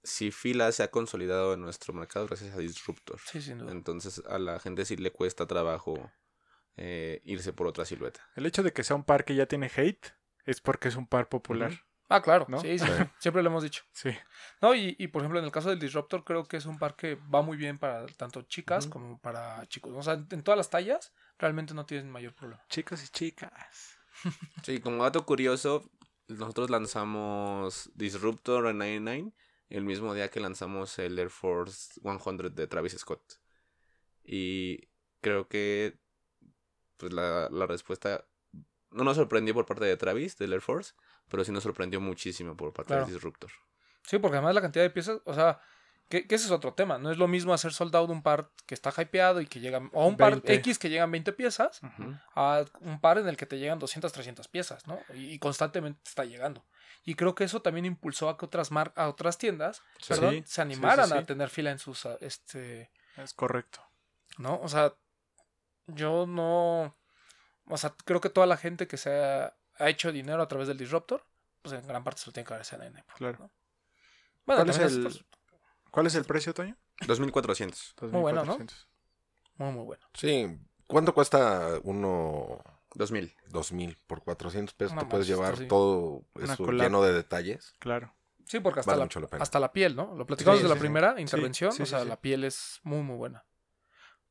si 0.04 0.32
Fila 0.32 0.72
se 0.72 0.84
ha 0.84 0.92
consolidado 0.92 1.54
en 1.54 1.62
nuestro 1.62 1.94
mercado 1.94 2.28
gracias 2.28 2.54
a 2.54 2.60
Disruptor. 2.60 3.20
Sí, 3.26 3.42
sin 3.42 3.60
duda. 3.60 3.72
Entonces 3.72 4.22
a 4.28 4.40
la 4.40 4.60
gente 4.60 4.86
sí 4.86 4.98
le 4.98 5.12
cuesta 5.12 5.48
trabajo 5.48 6.12
eh, 6.76 7.22
irse 7.24 7.54
por 7.54 7.68
otra 7.68 7.86
silueta. 7.86 8.22
El 8.36 8.46
hecho 8.46 8.62
de 8.64 8.74
que 8.74 8.84
sea 8.84 8.96
un 8.96 9.04
par 9.04 9.26
que 9.26 9.36
ya 9.36 9.46
tiene 9.46 9.72
hate 9.74 10.14
es 10.46 10.62
porque 10.62 10.90
es 10.90 10.96
un 10.96 11.08
par 11.08 11.30
popular. 11.30 11.72
Ah, 12.12 12.22
claro. 12.22 12.46
¿No? 12.50 12.60
Sí, 12.60 12.78
sí, 12.78 12.86
sí. 12.86 13.04
Siempre 13.20 13.42
lo 13.42 13.50
hemos 13.50 13.64
dicho. 13.64 13.84
Sí. 13.92 14.10
No, 14.62 14.76
y, 14.76 14.96
y 15.00 15.08
por 15.08 15.22
ejemplo, 15.22 15.40
en 15.40 15.46
el 15.46 15.52
caso 15.52 15.70
del 15.70 15.80
Disruptor, 15.80 16.24
creo 16.24 16.44
que 16.44 16.58
es 16.58 16.66
un 16.66 16.78
par 16.78 16.96
que 16.96 17.16
va 17.16 17.42
muy 17.42 17.58
bien 17.58 17.78
para 17.78 18.06
tanto 18.08 18.42
chicas 18.44 18.88
como 18.88 19.20
para 19.20 19.66
chicos. 19.68 19.94
O 19.96 20.04
sea, 20.04 20.14
en 20.14 20.44
todas 20.44 20.58
las 20.58 20.70
tallas, 20.70 21.14
realmente 21.40 21.74
no 21.74 21.86
tienen 21.86 22.12
mayor 22.12 22.34
problema. 22.34 22.62
Chicos 22.70 23.04
y 23.04 23.08
chicas. 23.08 23.98
Sí, 24.64 24.80
como 24.82 25.02
dato 25.02 25.26
curioso, 25.26 25.90
nosotros 26.28 26.70
lanzamos 26.70 27.90
Disruptor 27.96 28.68
en 28.68 28.78
99 28.78 29.34
el 29.70 29.86
mismo 29.86 30.14
día 30.14 30.30
que 30.30 30.42
lanzamos 30.42 31.00
el 31.00 31.18
Air 31.18 31.30
Force 31.30 32.00
100 32.02 32.54
de 32.54 32.68
Travis 32.68 32.98
Scott. 32.98 33.40
Y 34.24 34.90
creo 35.22 35.48
que 35.48 35.98
pues 36.98 37.14
la, 37.14 37.50
la 37.50 37.66
respuesta 37.66 38.28
no 38.92 39.04
nos 39.06 39.16
sorprendió 39.16 39.54
por 39.54 39.66
parte 39.66 39.86
de 39.86 39.98
Travis, 39.98 40.38
del 40.38 40.54
Air 40.54 40.62
Force, 40.62 40.94
pero 41.32 41.44
sí 41.44 41.52
nos 41.52 41.64
sorprendió 41.64 42.00
muchísimo 42.00 42.56
por 42.56 42.72
parte 42.74 42.90
Claro. 42.90 43.06
de 43.08 43.14
Disruptor. 43.14 43.50
Sí, 44.04 44.20
porque 44.20 44.38
además 44.38 44.54
la 44.54 44.62
cantidad 44.62 44.84
de 44.86 44.90
piezas, 44.92 45.20
o 45.26 45.34
sea, 45.34 45.60
que, 46.10 46.28
que 46.28 46.36
ese 46.36 46.46
es 46.46 46.52
otro 46.52 46.74
tema. 46.74 46.98
No 46.98 47.10
es 47.12 47.18
lo 47.18 47.28
mismo 47.30 47.54
hacer 47.54 47.72
soldado 47.72 48.06
de 48.08 48.14
un 48.14 48.22
par 48.22 48.52
que 48.66 48.74
está 48.76 48.92
hypeado 49.02 49.40
y 49.42 49.48
que 49.48 49.60
llegan, 49.62 49.90
o 49.94 50.08
un 50.08 50.18
par 50.18 50.34
20. 50.34 50.54
X 50.56 50.78
que 50.78 50.90
llegan 50.90 51.10
20 51.10 51.32
piezas, 51.34 51.80
a 52.36 52.66
un 52.82 53.00
par 53.00 53.18
en 53.20 53.28
el 53.30 53.38
que 53.38 53.46
te 53.46 53.58
llegan 53.58 53.80
200, 53.80 54.12
300 54.12 54.48
piezas, 54.50 54.86
¿no? 54.88 55.00
Y, 55.14 55.28
y 55.32 55.40
constantemente 55.40 56.02
te 56.04 56.10
está 56.10 56.26
llegando. 56.26 56.66
Y 57.06 57.16
creo 57.16 57.34
que 57.34 57.46
eso 57.46 57.62
también 57.62 57.86
impulsó 57.86 58.28
a 58.30 58.38
que 58.38 58.46
otras 58.46 58.72
mar 58.72 58.92
a 58.98 59.08
otras 59.08 59.38
tiendas, 59.38 59.82
Sí. 60.00 60.10
perdón, 60.10 60.34
Sí, 60.34 60.44
se 60.48 60.62
animaran 60.62 61.06
sí, 61.08 61.14
sí. 61.14 61.18
a 61.20 61.26
tener 61.26 61.50
fila 61.50 61.72
en 61.72 61.80
sus, 61.80 62.06
ah, 62.06 62.18
este, 62.20 62.92
Es 63.16 63.34
correcto. 63.34 63.82
¿no? 64.38 64.60
O 64.62 64.68
sea, 64.68 64.94
yo 65.88 66.26
no, 66.28 66.96
o 67.68 67.78
sea, 67.78 67.96
creo 68.06 68.20
que 68.22 68.30
toda 68.30 68.48
la 68.48 68.58
gente 68.58 68.88
que 68.88 68.98
se 68.98 69.10
ha, 69.18 69.56
ha 69.82 69.90
hecho 69.90 70.12
dinero 70.12 70.42
a 70.42 70.48
través 70.48 70.68
del 70.68 70.78
Disruptor, 70.78 71.26
pues 71.62 71.74
en 71.74 71.86
gran 71.88 72.04
parte 72.04 72.22
se 72.22 72.28
lo 72.28 72.34
tiene 72.34 72.46
que 72.48 72.54
agradecer 72.54 72.82
a 72.82 72.86
NN. 72.86 73.04
Claro. 73.16 73.38
¿no? 73.40 73.52
Bueno, 74.46 74.62
¿Cuál 74.64 74.70
es 74.70 74.78
también 74.78 75.06
el- 75.08 75.26
¿Cuál 75.92 76.08
es 76.08 76.16
el 76.16 76.24
precio, 76.26 76.54
Toño? 76.54 76.78
2400. 77.06 77.96
Muy 78.02 78.22
bueno, 78.22 78.46
¿no? 78.46 78.58
2400. 78.58 78.88
muy, 79.56 79.72
muy 79.74 79.84
bueno. 79.86 80.04
Sí. 80.14 80.48
¿Cuánto 80.88 81.14
cuesta 81.14 81.80
uno 81.84 82.62
2000. 82.96 83.34
2000 83.50 83.98
por 84.08 84.24
400 84.24 84.74
pesos? 84.76 84.94
No 84.96 85.02
te 85.02 85.08
puedes 85.08 85.28
llevar 85.28 85.58
sí. 85.58 85.68
todo 85.68 86.24
eso 86.42 86.72
lleno 86.72 87.02
de 87.04 87.14
detalles. 87.14 87.76
Claro. 87.80 88.14
Sí, 88.46 88.60
porque 88.60 88.82
hasta, 88.82 88.92
Vale 88.92 89.00
la, 89.00 89.06
mucho 89.06 89.20
la 89.22 89.28
pena. 89.28 89.44
hasta 89.44 89.60
la 89.60 89.72
piel, 89.72 89.96
¿no? 89.96 90.14
Lo 90.16 90.26
platicamos 90.26 90.60
Sí, 90.60 90.64
de 90.64 90.70
la 90.70 90.76
sí, 90.76 90.80
primera 90.82 91.20
intervención, 91.22 91.72
sí, 91.72 91.84
o 91.84 91.86
sea, 91.86 92.00
sí, 92.00 92.04
sí. 92.04 92.10
la 92.10 92.20
piel 92.20 92.44
es 92.44 92.80
muy, 92.84 93.02
muy 93.02 93.16
buena. 93.16 93.46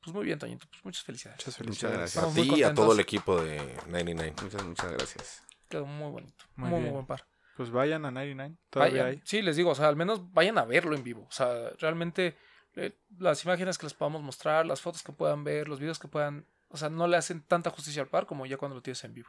Pues 0.03 0.15
muy 0.15 0.25
bien, 0.25 0.39
Toñito, 0.39 0.67
pues 0.71 0.85
muchas 0.85 1.03
felicidades. 1.05 1.39
Muchas 1.39 1.59
Muchas 1.61 1.67
felicidades. 1.67 1.99
gracias. 1.99 2.25
A 2.25 2.29
Estamos 2.29 2.55
ti 2.55 2.61
y 2.61 2.63
a 2.63 2.75
todo 2.75 2.93
el 2.93 3.01
equipo 3.01 3.41
de 3.43 3.77
99. 3.87 4.35
Muchas, 4.43 4.65
muchas 4.65 4.93
gracias. 4.93 5.45
Quedó 5.69 5.87
muy 5.87 6.11
bonito. 6.11 6.45
Muy 6.57 6.71
Muy, 6.71 6.91
buen 6.91 7.07
par. 7.07 7.27
Pues 7.57 7.71
vayan 7.71 8.05
a 8.07 8.11
99. 8.11 8.57
Todavía 8.71 9.03
Vayan. 9.03 9.19
hay. 9.19 9.23
Sí, 9.25 9.43
les 9.43 9.57
digo, 9.57 9.71
o 9.71 9.75
sea, 9.75 9.89
al 9.89 9.97
menos 9.97 10.33
vayan 10.33 10.57
a 10.59 10.65
verlo 10.65 10.97
en 10.97 11.03
vivo. 11.05 11.27
O 11.29 11.31
sea, 11.33 11.71
realmente 11.79 12.37
eh, 12.77 12.99
las 13.19 13.45
imágenes 13.45 13.77
que 13.77 13.85
les 13.87 13.95
podamos 13.95 14.23
mostrar, 14.23 14.65
las 14.65 14.81
fotos 14.81 15.03
que 15.03 15.13
puedan 15.13 15.45
ver, 15.45 15.69
los 15.69 15.79
videos 15.79 15.99
que 15.99 16.09
puedan, 16.09 16.47
o 16.69 16.79
sea, 16.79 16.89
no 16.89 17.07
le 17.07 17.19
hacen 17.19 17.43
tanta 17.43 17.71
justicia 17.71 18.01
al 18.01 18.09
par 18.09 18.25
como 18.27 18.47
ya 18.47 18.57
cuando 18.57 18.77
lo 18.77 18.83
tienes 18.83 19.05
en 19.05 19.13
vivo. 19.13 19.29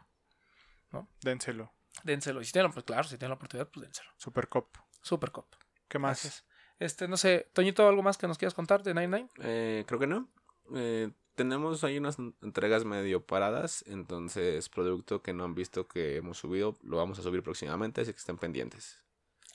Dénselo. 1.21 1.73
Dénselo. 2.03 2.41
Y 2.41 2.45
si 2.45 2.51
tienen, 2.53 2.71
pues 2.71 2.85
claro, 2.85 3.03
si 3.03 3.17
tienen 3.17 3.29
la 3.31 3.35
oportunidad, 3.35 3.67
pues 3.69 3.83
dénselo. 3.85 4.09
Super 4.17 4.47
Cop. 4.47 4.75
Super 5.01 5.31
cop. 5.31 5.47
¿Qué 5.87 5.99
más? 5.99 6.23
Gracias. 6.23 6.45
Este, 6.79 7.07
no 7.07 7.17
sé, 7.17 7.49
Toñito, 7.53 7.87
¿algo 7.87 8.01
más 8.01 8.17
que 8.17 8.27
nos 8.27 8.37
quieras 8.37 8.53
contar 8.53 8.81
de 8.83 8.93
99? 8.93 9.29
Eh, 9.43 9.83
creo 9.87 9.99
que 9.99 10.07
no. 10.07 10.29
Eh, 10.75 11.11
tenemos 11.35 11.83
ahí 11.83 11.97
unas 11.97 12.17
entregas 12.41 12.85
medio 12.85 13.25
paradas, 13.25 13.83
entonces 13.87 14.69
producto 14.69 15.21
que 15.21 15.33
no 15.33 15.43
han 15.43 15.55
visto 15.55 15.87
que 15.87 16.17
hemos 16.17 16.37
subido, 16.37 16.77
lo 16.83 16.97
vamos 16.97 17.19
a 17.19 17.23
subir 17.23 17.41
próximamente, 17.41 18.01
así 18.01 18.11
que 18.11 18.19
estén 18.19 18.37
pendientes. 18.37 19.01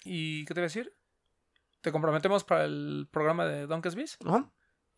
¿Y 0.05 0.45
qué 0.45 0.55
te 0.55 0.61
voy 0.61 0.65
a 0.65 0.71
decir? 0.73 0.95
Te 1.81 1.93
comprometemos 1.93 2.45
para 2.45 2.65
el 2.65 3.09
programa 3.11 3.45
de 3.47 3.67
Donkey's 3.67 3.95
Beast 3.95 4.25
Ajá. 4.27 4.51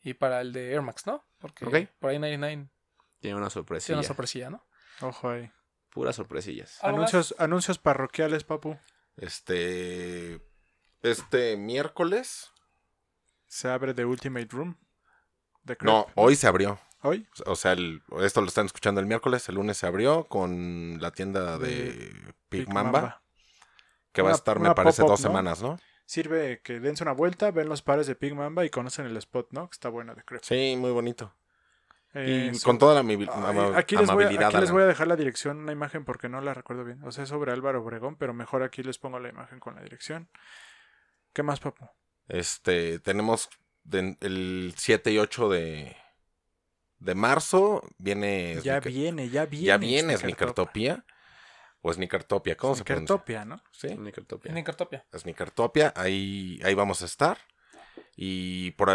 y 0.03 0.15
para 0.15 0.41
el 0.41 0.53
de 0.53 0.73
Air 0.73 0.83
Max, 0.83 1.07
¿no? 1.07 1.25
Porque 1.39 1.89
por 1.99 2.11
ahí 2.11 2.19
99 2.19 2.69
Tiene 3.21 3.37
una 3.37 3.47
tiene 3.47 3.51
sorpresilla. 3.51 3.99
una 3.99 4.07
sorpresilla, 4.07 4.51
¿no? 4.51 4.65
Ojo 5.01 5.31
ahí. 5.31 5.51
Puras 5.91 6.17
sorpresillas. 6.17 6.83
Anuncios, 6.83 7.35
anuncios 7.39 7.79
parroquiales, 7.79 8.45
papu. 8.45 8.79
Este. 9.17 10.41
Este 11.03 11.57
miércoles. 11.57 12.51
Se 13.47 13.69
abre 13.69 13.95
The 13.95 14.05
Ultimate 14.05 14.49
Room. 14.51 14.77
The 15.69 15.77
Crep. 15.77 15.87
No, 15.87 16.07
hoy 16.17 16.35
se 16.35 16.47
abrió. 16.49 16.79
¿Hoy? 17.03 17.27
O 17.47 17.55
sea, 17.55 17.73
el- 17.73 18.03
esto 18.23 18.41
lo 18.41 18.49
están 18.49 18.67
escuchando 18.67 19.01
el 19.01 19.07
miércoles. 19.07 19.49
El 19.49 19.55
lunes 19.55 19.77
se 19.77 19.87
abrió 19.87 20.25
con 20.25 20.99
la 21.01 21.13
tienda 21.13 21.57
de, 21.59 22.13
Big 22.51 22.67
Mamba, 22.69 22.83
Mamba. 23.01 23.23
Que 24.13 24.23
va 24.23 24.31
a 24.31 24.35
estar, 24.35 24.59
me 24.59 24.75
parece, 24.75 25.03
dos 25.03 25.11
¿no? 25.13 25.17
semanas, 25.17 25.63
¿no? 25.63 25.79
Sirve 26.07 26.61
que 26.65 26.81
dense 26.81 27.05
una 27.05 27.13
vuelta, 27.13 27.51
ven 27.53 27.69
los 27.69 27.83
pares 27.83 28.07
de 28.09 28.17
Pig 28.17 28.35
Mamba 28.35 28.65
y 28.65 28.71
conocen 28.71 29.07
el 29.07 29.17
spot, 29.19 29.49
¿no? 29.53 29.69
Que 29.69 29.75
está 29.75 29.91
bueno 29.91 30.15
de 30.15 30.25
Crep. 30.25 30.43
Sí, 30.43 30.75
muy 30.77 30.91
bonito. 30.91 31.33
Eh, 32.15 32.51
y 32.53 32.55
so- 32.57 32.65
con 32.67 32.79
toda 32.79 32.95
la 32.95 33.03
amabil- 33.03 33.31
Ay, 33.31 33.45
ama- 33.59 33.79
aquí 33.79 33.95
les, 33.95 34.07
voy 34.07 34.25
a, 34.25 34.27
amabilidad. 34.29 34.49
aquí 34.49 34.57
les 34.57 34.71
voy 34.71 34.83
a 34.83 34.87
dejar 34.87 35.07
la 35.07 35.17
dirección, 35.17 35.59
una 35.59 35.73
imagen 35.73 36.05
porque 36.07 36.29
no 36.31 36.41
la 36.41 36.55
recuerdo 36.55 36.83
bien. 36.83 37.05
O 37.05 37.13
sea, 37.13 37.25
es 37.25 37.29
sobre 37.29 37.53
Álvaro 37.53 37.83
Obregón, 37.83 38.17
pero 38.17 38.33
mejor 38.33 38.63
aquí 38.63 38.83
les 38.83 38.99
pongo 38.99 39.21
la 39.21 39.29
imagen 39.29 39.61
con 39.61 39.75
la 39.77 39.83
dirección. 39.83 40.31
¿Qué 41.35 41.43
más, 41.43 41.61
papu? 41.61 41.87
Este, 42.27 42.99
tenemos 43.01 43.51
de- 43.89 44.17
el 44.21 44.75
7 44.77 45.11
y 45.13 45.19
8 45.19 45.49
de, 45.49 45.97
de 46.99 47.15
marzo. 47.15 47.83
Viene. 47.99 48.55
Ya 48.63 48.81
Sneaker- 48.81 48.89
viene, 48.93 49.29
ya 49.31 49.47
viene. 49.47 49.67
ya 49.67 49.77
viene. 49.79 50.17
Snickertopia. 50.17 51.05
O 51.81 51.93
Snickertopia, 51.93 52.57
¿cómo 52.57 52.75
se 52.75 52.83
pronuncia? 52.85 53.45
¿no? 53.45 53.63
Sí. 53.73 53.89
Nickeltopia. 53.97 54.51
En 54.51 54.59
Incartopia. 54.59 55.07
Snickertopia, 55.17 55.93
ahí, 55.97 56.61
ahí 56.65 56.75
vamos 56.75 57.03
a 57.03 57.05
estar. 57.05 57.39
Y 58.17 58.73
por 58.73 58.91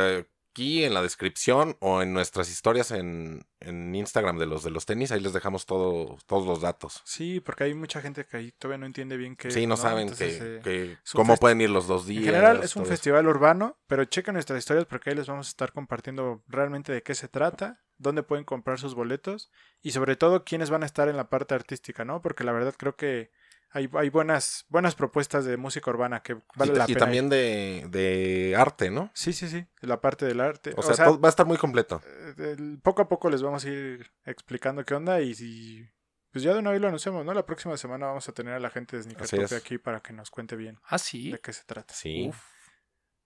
aquí 0.54 0.84
en 0.84 0.94
la 0.94 1.02
descripción 1.02 1.76
o 1.80 2.04
en 2.04 2.14
nuestras 2.14 2.48
historias 2.52 2.92
en, 2.92 3.44
en 3.60 3.96
Instagram 3.96 4.38
de 4.38 4.46
los 4.46 4.64
de 4.64 4.70
los 4.70 4.86
tenis, 4.86 5.12
ahí 5.12 5.20
les 5.20 5.34
dejamos 5.34 5.66
todo, 5.66 6.20
todos 6.28 6.46
los 6.46 6.62
datos. 6.62 7.02
Sí, 7.06 7.40
porque 7.40 7.64
hay 7.64 7.74
mucha 7.74 8.02
gente 8.02 8.26
que 8.26 8.38
ahí 8.38 8.52
todavía 8.52 8.78
no 8.78 8.86
entiende 8.86 9.18
bien 9.18 9.36
qué 9.36 9.50
sí, 9.50 9.66
no, 9.66 9.78
saben 9.78 10.10
Entonces, 10.10 10.38
que, 10.38 10.56
eh, 10.58 10.62
que 10.64 10.98
cómo 11.14 11.38
pueden 11.38 11.60
ir 11.60 11.72
los 11.72 11.88
dos 11.88 12.06
días. 12.06 12.20
En 12.20 12.26
general 12.34 12.64
es 12.64 12.76
un 12.76 12.84
eso. 12.84 12.92
festival 12.92 13.28
urbano, 13.28 13.80
pero 13.88 14.06
chequen 14.06 14.36
nuestras 14.36 14.60
historias 14.60 14.86
porque 14.86 15.10
ahí 15.10 15.16
les 15.16 15.28
vamos 15.28 15.48
a 15.48 15.50
estar 15.50 15.74
compartiendo 15.74 16.44
realmente 16.48 16.92
de 16.92 17.02
qué 17.02 17.16
se 17.16 17.28
trata, 17.28 17.82
dónde 17.98 18.22
pueden 18.22 18.46
comprar 18.46 18.80
sus 18.80 18.94
boletos 18.94 19.50
y 19.82 19.90
sobre 19.90 20.16
todo 20.16 20.44
quiénes 20.44 20.70
van 20.70 20.84
a 20.84 20.86
estar 20.86 21.10
en 21.10 21.18
la 21.18 21.30
parte 21.30 21.56
artística, 21.56 22.06
¿no? 22.06 22.22
Porque 22.22 22.44
la 22.44 22.52
verdad 22.52 22.76
creo 22.78 22.96
que 22.96 23.32
hay, 23.74 23.90
hay 23.94 24.10
buenas, 24.10 24.66
buenas 24.70 24.95
propuestas 24.95 25.45
de 25.45 25.58
música 25.58 25.90
urbana 25.90 26.22
que 26.22 26.36
vale 26.56 26.72
y, 26.74 26.76
la 26.76 26.84
y 26.86 26.88
pena. 26.88 27.00
también 27.00 27.28
de, 27.30 27.86
de 27.90 28.56
arte, 28.58 28.90
¿no? 28.91 29.12
Sí, 29.14 29.34
sí, 29.34 29.48
sí, 29.50 29.66
la 29.82 30.00
parte 30.00 30.26
del 30.26 30.40
arte. 30.40 30.74
O 30.78 30.84
sea, 30.84 31.06
todo- 31.06 31.20
va 31.20 31.28
a 31.28 31.32
estar 31.32 31.45
muy 31.45 31.58
completo. 31.58 32.02
eh, 32.38 32.56
poco 32.82 33.02
a 33.02 33.08
poco 33.10 33.30
les 33.30 33.41
vamos 33.41 33.66
a 33.66 33.70
ir 33.70 34.12
explicando 34.26 34.86
qué 34.86 34.94
onda 34.95 35.20
y 35.22 35.34
si... 35.36 35.90
Pues 36.32 36.44
ya 36.44 36.54
de 36.54 36.60
una 36.60 36.72
vez 36.72 36.82
lo 36.82 36.88
anunciamos, 36.88 37.24
¿no? 37.24 37.34
La 37.34 37.45
próxima 37.45 37.78
semana 37.78 38.08
vamos 38.08 38.28
a 38.28 38.32
tener 38.32 38.54
a 38.56 38.60
la 38.60 38.72
gente 38.72 39.00
de 39.00 39.44
es. 39.44 39.54
aquí 39.54 39.78
para 39.78 40.00
que 40.02 40.14
nos 40.14 40.32
cuente 40.32 40.56
bien 40.56 40.80
Ah, 40.86 40.98
sí. 40.98 41.32
de 41.32 41.40
qué 41.40 41.54
se 41.54 41.64
trata. 41.64 41.94
Sí. 41.94 42.30
Uf. 42.30 42.41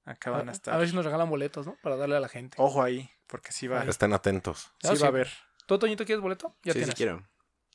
Acá 0.03 0.31
van 0.31 0.47
a 0.49 0.51
A, 0.51 0.53
estar. 0.53 0.73
a 0.73 0.77
ver 0.77 0.89
si 0.89 0.95
nos 0.95 1.05
regalan 1.05 1.29
boletos, 1.29 1.65
¿no? 1.65 1.77
Para 1.81 1.95
darle 1.97 2.15
a 2.17 2.19
la 2.19 2.27
gente. 2.29 2.55
Ojo 2.59 2.81
ahí, 2.83 3.09
porque 3.27 3.51
sí 3.53 3.67
va. 3.67 3.83
Estén 3.83 4.11
atentos. 4.13 4.71
Ah, 4.83 4.89
sí 4.89 4.95
sí. 4.97 5.01
va 5.01 5.07
a 5.07 5.09
haber. 5.09 5.29
¿Tú, 5.67 5.77
Toñito, 5.79 6.05
quieres 6.05 6.21
boleto? 6.21 6.55
Ya 6.63 6.71
sí, 6.73 6.79
tienes. 6.79 6.89
sí 6.89 6.95
quiero. 6.95 7.25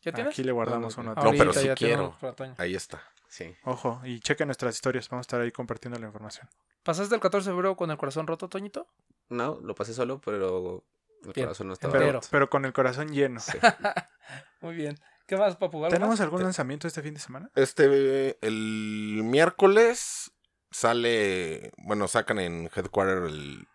¿Ya 0.03 0.13
tienes? 0.13 0.33
Aquí 0.35 0.43
le 0.45 0.53
guardamos 0.53 0.97
No, 0.99 1.03
no, 1.05 1.13
uno. 1.13 1.23
no. 1.23 1.31
Pero 1.31 1.43
Ahorita 1.45 1.61
sí 1.61 1.67
ya 1.67 1.75
quiero. 1.75 1.95
tenemos 1.97 2.17
para 2.19 2.33
Toño. 2.35 2.55
Ahí 2.59 2.75
está. 2.75 3.03
Sí. 3.29 3.55
Ojo, 3.65 4.01
y 4.05 4.21
chequen 4.21 4.49
nuestras 4.49 4.75
historias. 4.75 5.09
Vamos 5.09 5.25
a 5.25 5.27
estar 5.27 5.41
ahí 5.41 5.51
compartiendo 5.53 5.99
la 5.99 6.07
información. 6.07 6.49
¿Pasaste 6.83 7.15
el 7.15 7.21
14 7.21 7.49
de 7.51 7.55
febrero 7.55 7.77
con 7.77 7.91
el 7.91 7.97
corazón 7.97 8.27
roto, 8.27 8.49
Toñito? 8.49 8.89
No, 9.29 9.59
lo 9.63 9.75
pasé 9.75 9.95
solo, 9.95 10.21
pero 10.21 10.85
el 11.25 11.33
Bien. 11.33 11.47
corazón 11.47 11.69
no 11.69 11.73
estaba 11.75 11.93
Pero, 11.93 12.13
roto. 12.13 12.29
pero 12.31 12.51
con 12.51 12.65
el 12.65 12.73
corazón 12.73 13.09
lleno. 13.13 13.41
Sí. 13.41 13.53
Muy 14.61 14.75
bien. 14.75 14.99
¿Qué 15.27 15.37
más, 15.37 15.57
Papu? 15.57 15.79
¿Algo 15.79 15.89
¿Tenemos 15.89 16.15
más? 16.15 16.21
algún 16.21 16.43
lanzamiento 16.43 16.87
este 16.89 17.01
fin 17.01 17.15
de 17.15 17.21
semana? 17.21 17.51
Este, 17.55 18.37
el 18.47 19.21
miércoles 19.25 20.33
sale, 20.71 21.73
bueno, 21.79 22.09
sacan 22.09 22.39
en 22.39 22.69
Headquarter 22.75 23.25
el 23.25 23.67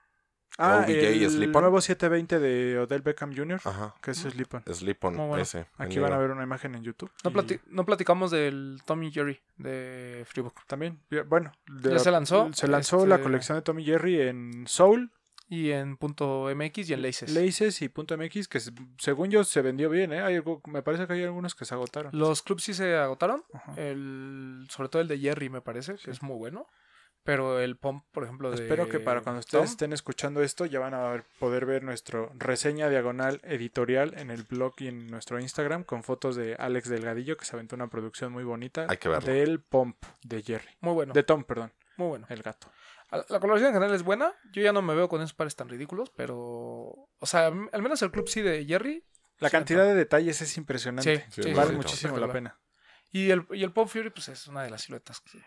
Ah, 0.58 0.80
OBJ 0.84 0.90
el 1.24 1.30
Slip-On. 1.30 1.62
nuevo 1.62 1.80
720 1.82 2.40
de 2.40 2.80
Odell 2.80 3.02
Beckham 3.04 3.36
Jr., 3.36 3.62
ajá, 3.64 3.94
que 4.02 4.12
es 4.12 4.18
Slip-On. 4.18 4.64
On, 5.02 5.16
Muy 5.16 5.28
bueno. 5.28 5.44
ese. 5.44 5.68
Aquí 5.78 6.00
van 6.00 6.14
a 6.14 6.18
ver 6.18 6.32
una 6.32 6.44
imagen 6.44 6.74
en 6.76 6.84
YouTube. 6.84 7.12
No, 7.24 7.30
y 7.30 7.34
plati- 7.34 7.62
no 7.68 7.86
platicamos 7.86 8.32
del 8.32 8.82
Tommy 8.86 9.12
Jerry 9.12 9.40
de 9.58 10.24
Freebook. 10.28 10.66
También, 10.66 11.00
bueno. 11.28 11.52
de 11.68 11.90
¿Ya 11.90 11.96
la- 11.96 12.00
se 12.00 12.12
lanzó? 12.12 12.52
Se 12.54 12.68
lanzó 12.68 13.06
la 13.06 13.16
Este- 13.16 13.24
colección 13.24 13.58
de 13.58 13.62
Tommy 13.62 13.84
Jerry 13.86 14.22
en 14.22 14.66
Soul, 14.68 15.12
Y 15.50 15.72
en 15.72 15.96
punto 15.96 16.50
MX 16.50 16.90
y 16.90 16.94
en 16.94 17.02
Laces. 17.02 17.34
Laces 17.34 17.82
y 17.82 17.88
punto 17.88 18.18
.mx, 18.18 18.50
que 18.50 18.60
se- 18.60 18.74
según 18.98 19.30
yo 19.32 19.46
se 19.46 19.62
vendió 19.62 19.90
bien, 19.90 20.12
¿eh? 20.12 20.20
Hay 20.22 20.36
algo- 20.36 20.62
me 20.68 20.82
parece 20.82 21.08
que 21.08 21.14
hay 21.14 21.24
algunos 21.24 21.56
que 21.56 21.64
se 21.64 21.74
agotaron. 21.74 22.12
Los 22.14 22.42
clubs 22.42 22.64
sí 22.64 22.74
se 22.74 22.98
agotaron. 22.98 23.46
Ajá. 23.54 23.74
El, 23.78 24.68
sobre 24.70 24.90
todo 24.90 25.02
el 25.02 25.08
de 25.08 25.18
Jerry, 25.20 25.50
me 25.50 25.62
parece, 25.62 25.96
que 25.96 26.12
es 26.12 26.22
muy 26.22 26.36
bueno. 26.36 26.68
Pero 27.28 27.60
el 27.60 27.76
Pump, 27.76 28.06
por 28.14 28.24
ejemplo, 28.24 28.50
de. 28.50 28.56
Espero 28.64 28.88
que 28.88 29.02
para 29.02 29.20
cuando 29.22 29.42
ustedes 29.42 29.66
Tom, 29.66 29.70
estén 29.72 29.92
escuchando 29.94 30.42
esto 30.42 30.66
ya 30.66 30.80
van 30.80 30.94
a 30.94 31.10
ver- 31.12 31.26
poder 31.40 31.66
ver 31.66 31.84
nuestro 31.84 32.32
reseña 32.38 32.88
diagonal 32.90 33.42
editorial 33.44 34.14
en 34.18 34.32
el 34.32 34.44
blog 34.44 34.74
y 34.78 34.88
en 34.88 35.08
nuestro 35.08 35.38
Instagram 35.38 35.84
con 35.84 36.04
fotos 36.04 36.38
de 36.38 36.56
Alex 36.58 36.88
Delgadillo 36.88 37.36
que 37.36 37.44
se 37.44 37.54
aventó 37.58 37.76
una 37.76 37.88
producción 37.90 38.32
muy 38.32 38.46
bonita 38.46 38.88
Hay 38.90 38.96
que 38.96 39.10
verlo. 39.10 39.30
del 39.32 39.60
Pomp 39.62 39.98
de 40.24 40.42
Jerry. 40.42 40.70
Muy 40.80 40.94
bueno. 40.94 41.12
De 41.12 41.24
Tom, 41.24 41.44
perdón, 41.44 41.74
Muy 41.98 42.08
bueno. 42.08 42.26
el 42.30 42.42
gato. 42.42 42.72
La 43.30 43.40
coloración 43.42 43.70
en 43.70 43.74
general 43.76 43.94
es 43.94 44.04
buena. 44.04 44.34
Yo 44.54 44.62
ya 44.62 44.72
no 44.72 44.82
me 44.82 44.96
veo 44.96 45.10
con 45.10 45.22
esos 45.22 45.34
pares 45.34 45.56
tan 45.58 45.68
ridículos, 45.68 46.10
pero. 46.16 46.34
O 47.20 47.26
sea, 47.26 47.48
al 47.48 47.82
menos 47.82 48.02
el 48.02 48.12
club 48.12 48.30
sí 48.30 48.42
de 48.42 48.66
Jerry. 48.66 49.04
La 49.40 49.50
Sí, 49.50 49.52
cantidad 49.52 49.84
de 49.86 49.96
detalles 49.96 50.42
es 50.42 50.56
impresionante. 50.58 51.26
Sí, 51.30 51.44
Sí, 51.44 51.54
vale 51.54 51.72
sí, 51.72 51.76
muchísimo 51.76 52.18
la 52.18 52.32
pena. 52.32 52.58
Y 53.12 53.32
el, 53.32 53.46
y 53.52 53.64
el 53.64 53.72
Pop 53.72 53.88
Fury, 53.90 54.10
pues 54.12 54.30
es 54.30 54.48
una 54.48 54.64
de 54.64 54.70
las 54.70 54.82
siluetas 54.84 55.22
que 55.22 55.40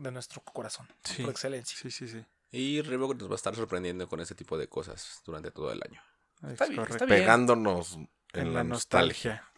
de 0.00 0.10
nuestro 0.12 0.40
corazón. 0.42 0.88
Sí. 1.04 1.22
Por 1.22 1.30
excelencia. 1.32 1.76
Sí, 1.80 1.90
sí, 1.90 2.08
sí. 2.08 2.24
Y 2.50 2.82
Reebok 2.82 3.16
nos 3.16 3.28
va 3.28 3.34
a 3.34 3.36
estar 3.36 3.54
sorprendiendo 3.56 4.08
con 4.08 4.20
este 4.20 4.34
tipo 4.34 4.56
de 4.56 4.68
cosas 4.68 5.22
durante 5.24 5.50
todo 5.50 5.72
el 5.72 5.82
año. 5.82 6.00
Está 6.48 6.64
Es 6.64 6.70
bien, 6.70 6.82
está 6.82 7.04
bien. 7.04 7.20
Pegándonos 7.20 7.94
en, 7.94 8.08
En 8.34 8.54
la, 8.54 8.62
nostalgia. 8.64 9.48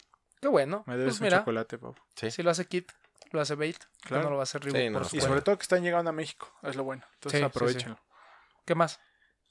Qué 0.41 0.47
bueno. 0.47 0.83
Me 0.87 0.93
debes 0.97 1.13
Pues 1.13 1.19
un 1.21 1.23
mira, 1.25 1.39
chocolate, 1.39 1.77
Pau. 1.77 1.95
Sí. 2.15 2.31
si 2.31 2.41
lo 2.43 2.49
hace 2.51 2.65
Kit, 2.65 2.91
lo 3.31 3.41
hace 3.41 3.55
Bait, 3.55 3.77
Claro. 4.01 4.23
no 4.23 4.29
lo 4.31 4.35
va 4.37 4.41
a 4.41 4.43
hacer 4.43 4.63
Reebok 4.63 4.79
Sí, 4.81 4.89
no, 4.89 4.99
por 5.01 5.15
y 5.15 5.21
sobre 5.21 5.41
todo 5.41 5.57
que 5.57 5.63
están 5.63 5.83
llegando 5.83 6.09
a 6.09 6.13
México, 6.13 6.51
es 6.63 6.75
lo 6.75 6.83
bueno. 6.83 7.03
Entonces 7.15 7.39
Sí, 7.39 7.43
sí, 7.43 7.45
aprovechenlo. 7.45 7.99
¿Qué 8.65 8.73
más? 8.75 8.99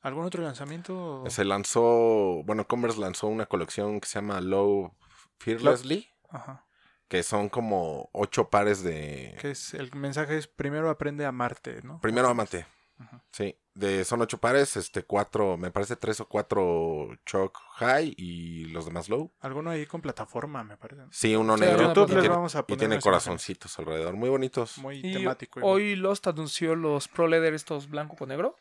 ¿Algún 0.00 0.24
otro 0.24 0.42
lanzamiento? 0.42 1.24
Se 1.28 1.44
lanzó, 1.44 2.42
bueno, 2.44 2.66
Converse 2.68 2.98
lanzó 3.00 3.26
una 3.28 3.46
colección 3.46 4.00
que 4.00 4.06
se 4.08 4.16
llama 4.16 4.40
Low 4.40 4.94
Fearlessly, 5.38 6.08
Ajá. 6.30 6.65
Que 7.08 7.22
son 7.22 7.48
como 7.48 8.08
ocho 8.12 8.48
pares 8.50 8.82
de... 8.82 9.36
Que 9.40 9.52
es, 9.52 9.74
el 9.74 9.94
mensaje 9.94 10.36
es 10.38 10.46
primero 10.46 10.90
aprende 10.90 11.24
a 11.24 11.28
amarte, 11.28 11.80
¿no? 11.82 12.00
Primero 12.00 12.28
amate. 12.28 12.66
Ajá. 12.98 13.22
Sí, 13.30 13.54
de, 13.74 14.06
son 14.06 14.22
ocho 14.22 14.38
pares, 14.38 14.74
este, 14.78 15.02
cuatro, 15.04 15.58
me 15.58 15.70
parece 15.70 15.96
tres 15.96 16.18
o 16.20 16.28
cuatro 16.28 17.08
Choc 17.26 17.58
High 17.74 18.14
y 18.16 18.64
los 18.68 18.86
demás 18.86 19.10
Low. 19.10 19.30
Alguno 19.40 19.68
ahí 19.70 19.84
con 19.84 20.00
plataforma, 20.00 20.64
me 20.64 20.78
parece. 20.78 21.02
¿no? 21.02 21.08
Sí, 21.12 21.36
uno 21.36 21.56
Sí, 21.56 21.60
negro 21.60 21.92
y 21.92 21.94
les 21.94 22.06
tiene, 22.06 22.28
vamos 22.30 22.56
a 22.56 22.60
y 22.60 22.62
poner 22.62 22.78
tiene 22.78 22.94
unas 22.94 23.04
corazoncitos 23.04 23.78
alrededor, 23.78 24.14
muy 24.14 24.30
bonitos. 24.30 24.78
Muy 24.78 25.00
Y 25.04 25.12
temático. 25.12 25.60
hoy 25.62 25.94
Lost 25.94 26.26
anunció 26.26 26.74
los 26.74 27.06
Pro 27.08 27.28
Leather 27.28 27.52
estos 27.52 27.88
blanco 27.90 28.16
con 28.16 28.30
negro. 28.30 28.56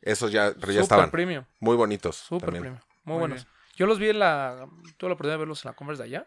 Esos 0.00 0.32
ya, 0.32 0.48
ya 0.48 0.54
Super 0.54 0.76
estaban 0.78 1.10
premium. 1.10 1.44
muy 1.60 1.76
bonitos. 1.76 2.16
Super 2.16 2.46
también. 2.46 2.62
premium. 2.62 2.82
Muy, 3.04 3.12
Muy 3.12 3.20
buenos. 3.20 3.44
bien. 3.44 3.54
Yo 3.76 3.86
los 3.86 3.98
vi 3.98 4.08
en 4.08 4.18
la. 4.18 4.66
Tuve 4.96 5.10
la 5.10 5.14
oportunidad 5.14 5.34
de 5.34 5.38
verlos 5.40 5.62
en 5.64 5.70
la 5.70 5.76
Converse 5.76 6.02
de 6.02 6.08
allá. 6.08 6.26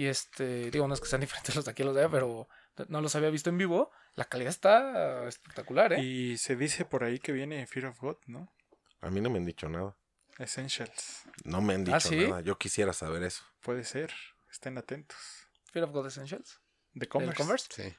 Y 0.00 0.06
este. 0.06 0.70
Digo, 0.70 0.88
no 0.88 0.94
es 0.94 1.00
que 1.00 1.08
sean 1.08 1.20
diferentes 1.26 1.54
los 1.54 1.64
de 1.64 1.70
aquí 1.72 1.82
y 1.82 1.84
los 1.84 1.94
de 1.94 2.00
allá, 2.02 2.10
pero 2.10 2.48
no 2.88 3.00
los 3.02 3.14
había 3.16 3.28
visto 3.28 3.50
en 3.50 3.58
vivo. 3.58 3.90
La 4.14 4.24
calidad 4.24 4.48
está 4.50 5.26
espectacular, 5.28 5.92
¿eh? 5.92 6.00
Y 6.02 6.38
se 6.38 6.56
dice 6.56 6.84
por 6.86 7.04
ahí 7.04 7.18
que 7.18 7.32
viene 7.32 7.66
Fear 7.66 7.86
of 7.86 8.00
God, 8.00 8.16
¿no? 8.26 8.50
A 9.02 9.10
mí 9.10 9.20
no 9.20 9.28
me 9.28 9.38
han 9.38 9.44
dicho 9.44 9.68
nada. 9.68 9.94
Essentials. 10.38 11.24
No 11.44 11.60
me 11.60 11.74
han 11.74 11.84
dicho 11.84 11.96
¿Ah, 11.96 12.00
sí? 12.00 12.28
nada. 12.28 12.40
Yo 12.40 12.56
quisiera 12.56 12.94
saber 12.94 13.22
eso. 13.24 13.44
Puede 13.60 13.84
ser. 13.84 14.10
Estén 14.50 14.78
atentos. 14.78 15.18
Fear 15.72 15.84
of 15.84 15.90
God 15.92 16.06
Essentials. 16.06 16.60
De 16.94 17.00
¿Del 17.00 17.08
Converse. 17.10 17.36
Converse. 17.36 17.68
Sí. 17.70 17.96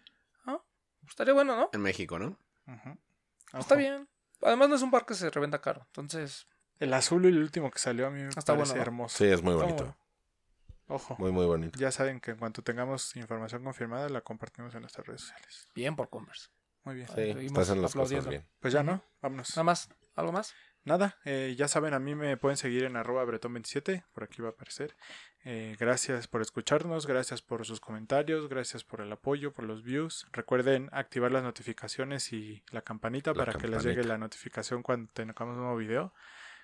Estaría 1.08 1.34
bueno, 1.34 1.56
¿no? 1.56 1.70
En 1.74 1.82
México, 1.82 2.18
¿no? 2.20 2.38
Ujú. 2.68 2.98
Está 3.60 3.76
bien. 3.76 4.08
Además, 4.42 4.70
no 4.70 4.76
es 4.76 4.82
un 4.82 4.92
par 4.92 5.06
que 5.06 5.14
se 5.14 5.30
revenda 5.30 5.60
caro. 5.60 5.84
Entonces, 5.88 6.48
El 6.80 6.94
azul 6.94 7.26
y 7.26 7.28
el 7.30 7.38
último 7.40 7.70
que 7.70 7.80
salió 7.80 8.08
a 8.08 8.10
mí 8.12 8.22
me 8.22 8.30
Está 8.30 8.42
parece 8.56 8.72
bueno, 8.72 8.76
¿no? 8.76 8.82
hermoso. 8.82 9.18
Sí, 9.18 9.26
es 9.26 9.42
muy 9.42 9.54
bonito. 9.56 9.96
Ojo. 10.92 11.16
Muy, 11.18 11.32
muy 11.32 11.46
bonito. 11.46 11.80
Ya 11.80 11.92
saben 11.92 12.20
que 12.20 12.32
en 12.32 12.38
cuanto 12.38 12.62
tengamos 12.62 13.16
información 13.16 13.64
confirmada 13.64 14.10
la 14.10 14.22
compartimos 14.22 14.76
en 14.76 14.82
nuestras 14.82 15.08
redes 15.08 15.22
sociales. 15.22 15.68
bien 15.74 15.96
por 15.96 16.10
Converse. 16.10 16.50
Muy 16.84 16.96
bien. 16.96 17.08
Sí. 17.08 17.22
Estás 17.46 17.70
en 17.70 17.82
las 17.82 17.94
cosas 17.94 18.12
aplaudiendo. 18.18 18.30
bien. 18.30 18.46
Pues 18.60 18.74
ya 18.74 18.84
no, 18.84 19.02
vámonos. 19.22 19.50
Nada 19.52 19.64
más. 19.64 19.90
¿Algo 20.16 20.34
más? 20.34 20.54
Nada, 20.84 21.20
eh, 21.26 21.54
ya 21.56 21.68
saben, 21.68 21.94
a 21.94 22.00
mí 22.00 22.16
me 22.16 22.38
pueden 22.38 22.58
seguir 22.58 22.86
en 22.86 22.96
arroba 22.96 23.24
bretón27, 23.24 24.04
por 24.14 24.24
aquí 24.24 24.42
va 24.42 24.50
a 24.50 24.52
aparecer. 24.52 24.96
Eh, 25.44 25.76
gracias 25.80 26.28
por 26.28 26.42
escucharnos, 26.42 27.06
gracias 27.06 27.44
por 27.44 27.66
sus 27.66 27.80
comentarios, 27.80 28.50
gracias 28.50 28.84
por 28.84 29.02
el 29.02 29.12
apoyo, 29.12 29.54
por 29.54 29.66
los 29.66 29.84
views. 29.84 30.26
Recuerden 30.32 30.90
activar 30.92 31.32
las 31.32 31.44
notificaciones 31.44 32.34
y 32.34 32.64
la 32.72 32.82
campanita 32.82 33.32
La 33.32 33.46
para 33.46 33.54
que 33.54 33.68
les 33.68 33.84
llegue 33.84 34.04
la 34.04 34.18
notificación 34.18 34.82
cuando 34.82 35.12
tengamos 35.14 35.56
un 35.56 35.62
nuevo 35.62 35.78
video. 35.78 36.14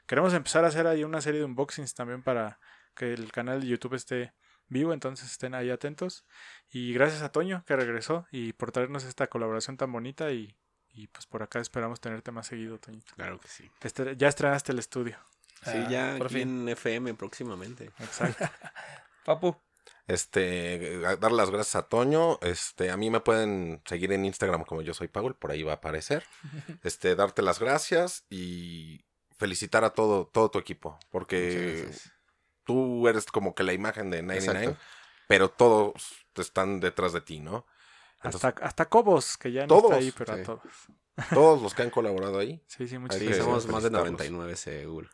Queremos 0.07 0.33
empezar 0.33 0.65
a 0.65 0.69
hacer 0.69 0.87
ahí 0.87 1.03
una 1.03 1.21
serie 1.21 1.41
de 1.41 1.45
unboxings 1.45 1.93
también 1.93 2.23
para 2.23 2.59
que 2.97 3.13
el 3.13 3.31
canal 3.31 3.61
de 3.61 3.67
YouTube 3.67 3.93
esté 3.93 4.33
vivo, 4.67 4.91
entonces 4.93 5.31
estén 5.31 5.53
ahí 5.55 5.69
atentos. 5.69 6.25
Y 6.69 6.91
gracias 6.93 7.21
a 7.21 7.31
Toño 7.31 7.63
que 7.65 7.75
regresó 7.75 8.25
y 8.31 8.53
por 8.53 8.71
traernos 8.71 9.03
esta 9.05 9.27
colaboración 9.27 9.77
tan 9.77 9.91
bonita 9.91 10.31
y, 10.31 10.57
y 10.93 11.07
pues 11.07 11.25
por 11.25 11.43
acá 11.43 11.59
esperamos 11.59 12.01
tenerte 12.01 12.31
más 12.31 12.47
seguido, 12.47 12.77
Toñito. 12.79 13.13
Claro 13.15 13.39
que 13.39 13.47
sí. 13.47 13.69
Este- 13.81 14.15
ya 14.17 14.27
estrenaste 14.27 14.71
el 14.73 14.79
estudio. 14.79 15.17
Sí, 15.63 15.71
Ah, 15.73 15.87
ya 15.89 16.15
por 16.17 16.27
aquí 16.27 16.35
fin. 16.35 16.61
en 16.63 16.69
FM 16.69 17.13
próximamente. 17.13 17.85
Exacto. 17.99 18.45
Papu. 19.25 19.55
Este, 20.05 20.99
dar 20.99 21.31
las 21.33 21.49
gracias 21.51 21.75
a 21.75 21.83
Toño. 21.89 22.39
Este, 22.41 22.91
a 22.91 22.97
mí 22.97 23.09
me 23.09 23.19
pueden 23.19 23.81
seguir 23.85 24.11
en 24.13 24.23
Instagram 24.25 24.63
como 24.63 24.81
yo 24.81 24.93
soy 24.93 25.07
Paul, 25.09 25.35
por 25.35 25.51
ahí 25.51 25.63
va 25.63 25.73
a 25.73 25.75
aparecer. 25.75 26.23
Este, 26.83 27.15
darte 27.15 27.41
las 27.41 27.59
gracias 27.59 28.25
y 28.29 29.03
felicitar 29.37 29.83
a 29.83 29.89
todo, 29.91 30.27
todo 30.27 30.49
tu 30.49 30.59
equipo, 30.59 30.91
Muchas 30.91 31.09
porque 31.11 31.81
gracias. 31.83 32.13
Tú 32.67 33.07
eres 33.07 33.25
como 33.25 33.55
que 33.55 33.63
la 33.63 33.73
imagen 33.73 34.11
de 34.11 34.21
99, 34.21 34.59
Exacto. 34.65 34.81
pero 35.27 35.49
todos 35.49 35.93
están 36.35 36.79
detrás 36.79 37.13
de 37.13 37.21
ti, 37.21 37.39
¿no? 37.39 37.65
Entonces, 38.17 38.45
hasta, 38.45 38.65
hasta 38.65 38.85
Cobos, 38.89 39.37
que 39.37 39.51
ya 39.51 39.61
no 39.61 39.67
Todos, 39.67 39.83
está 39.85 39.95
ahí, 39.95 40.13
pero 40.15 40.35
sí. 40.35 40.41
a 40.41 40.43
todos. 40.43 40.61
todos 41.33 41.61
los 41.63 41.73
que 41.73 41.81
han 41.81 41.89
colaborado 41.89 42.37
ahí. 42.37 42.61
Sí, 42.67 42.87
sí, 42.87 42.97
muchas 42.99 43.19
gracias. 43.19 43.43
somos 43.43 43.65
más 43.67 43.81
de 43.83 43.89
felicitarlos. 43.89 44.11
99 44.31 44.55
seguro. 44.55 45.09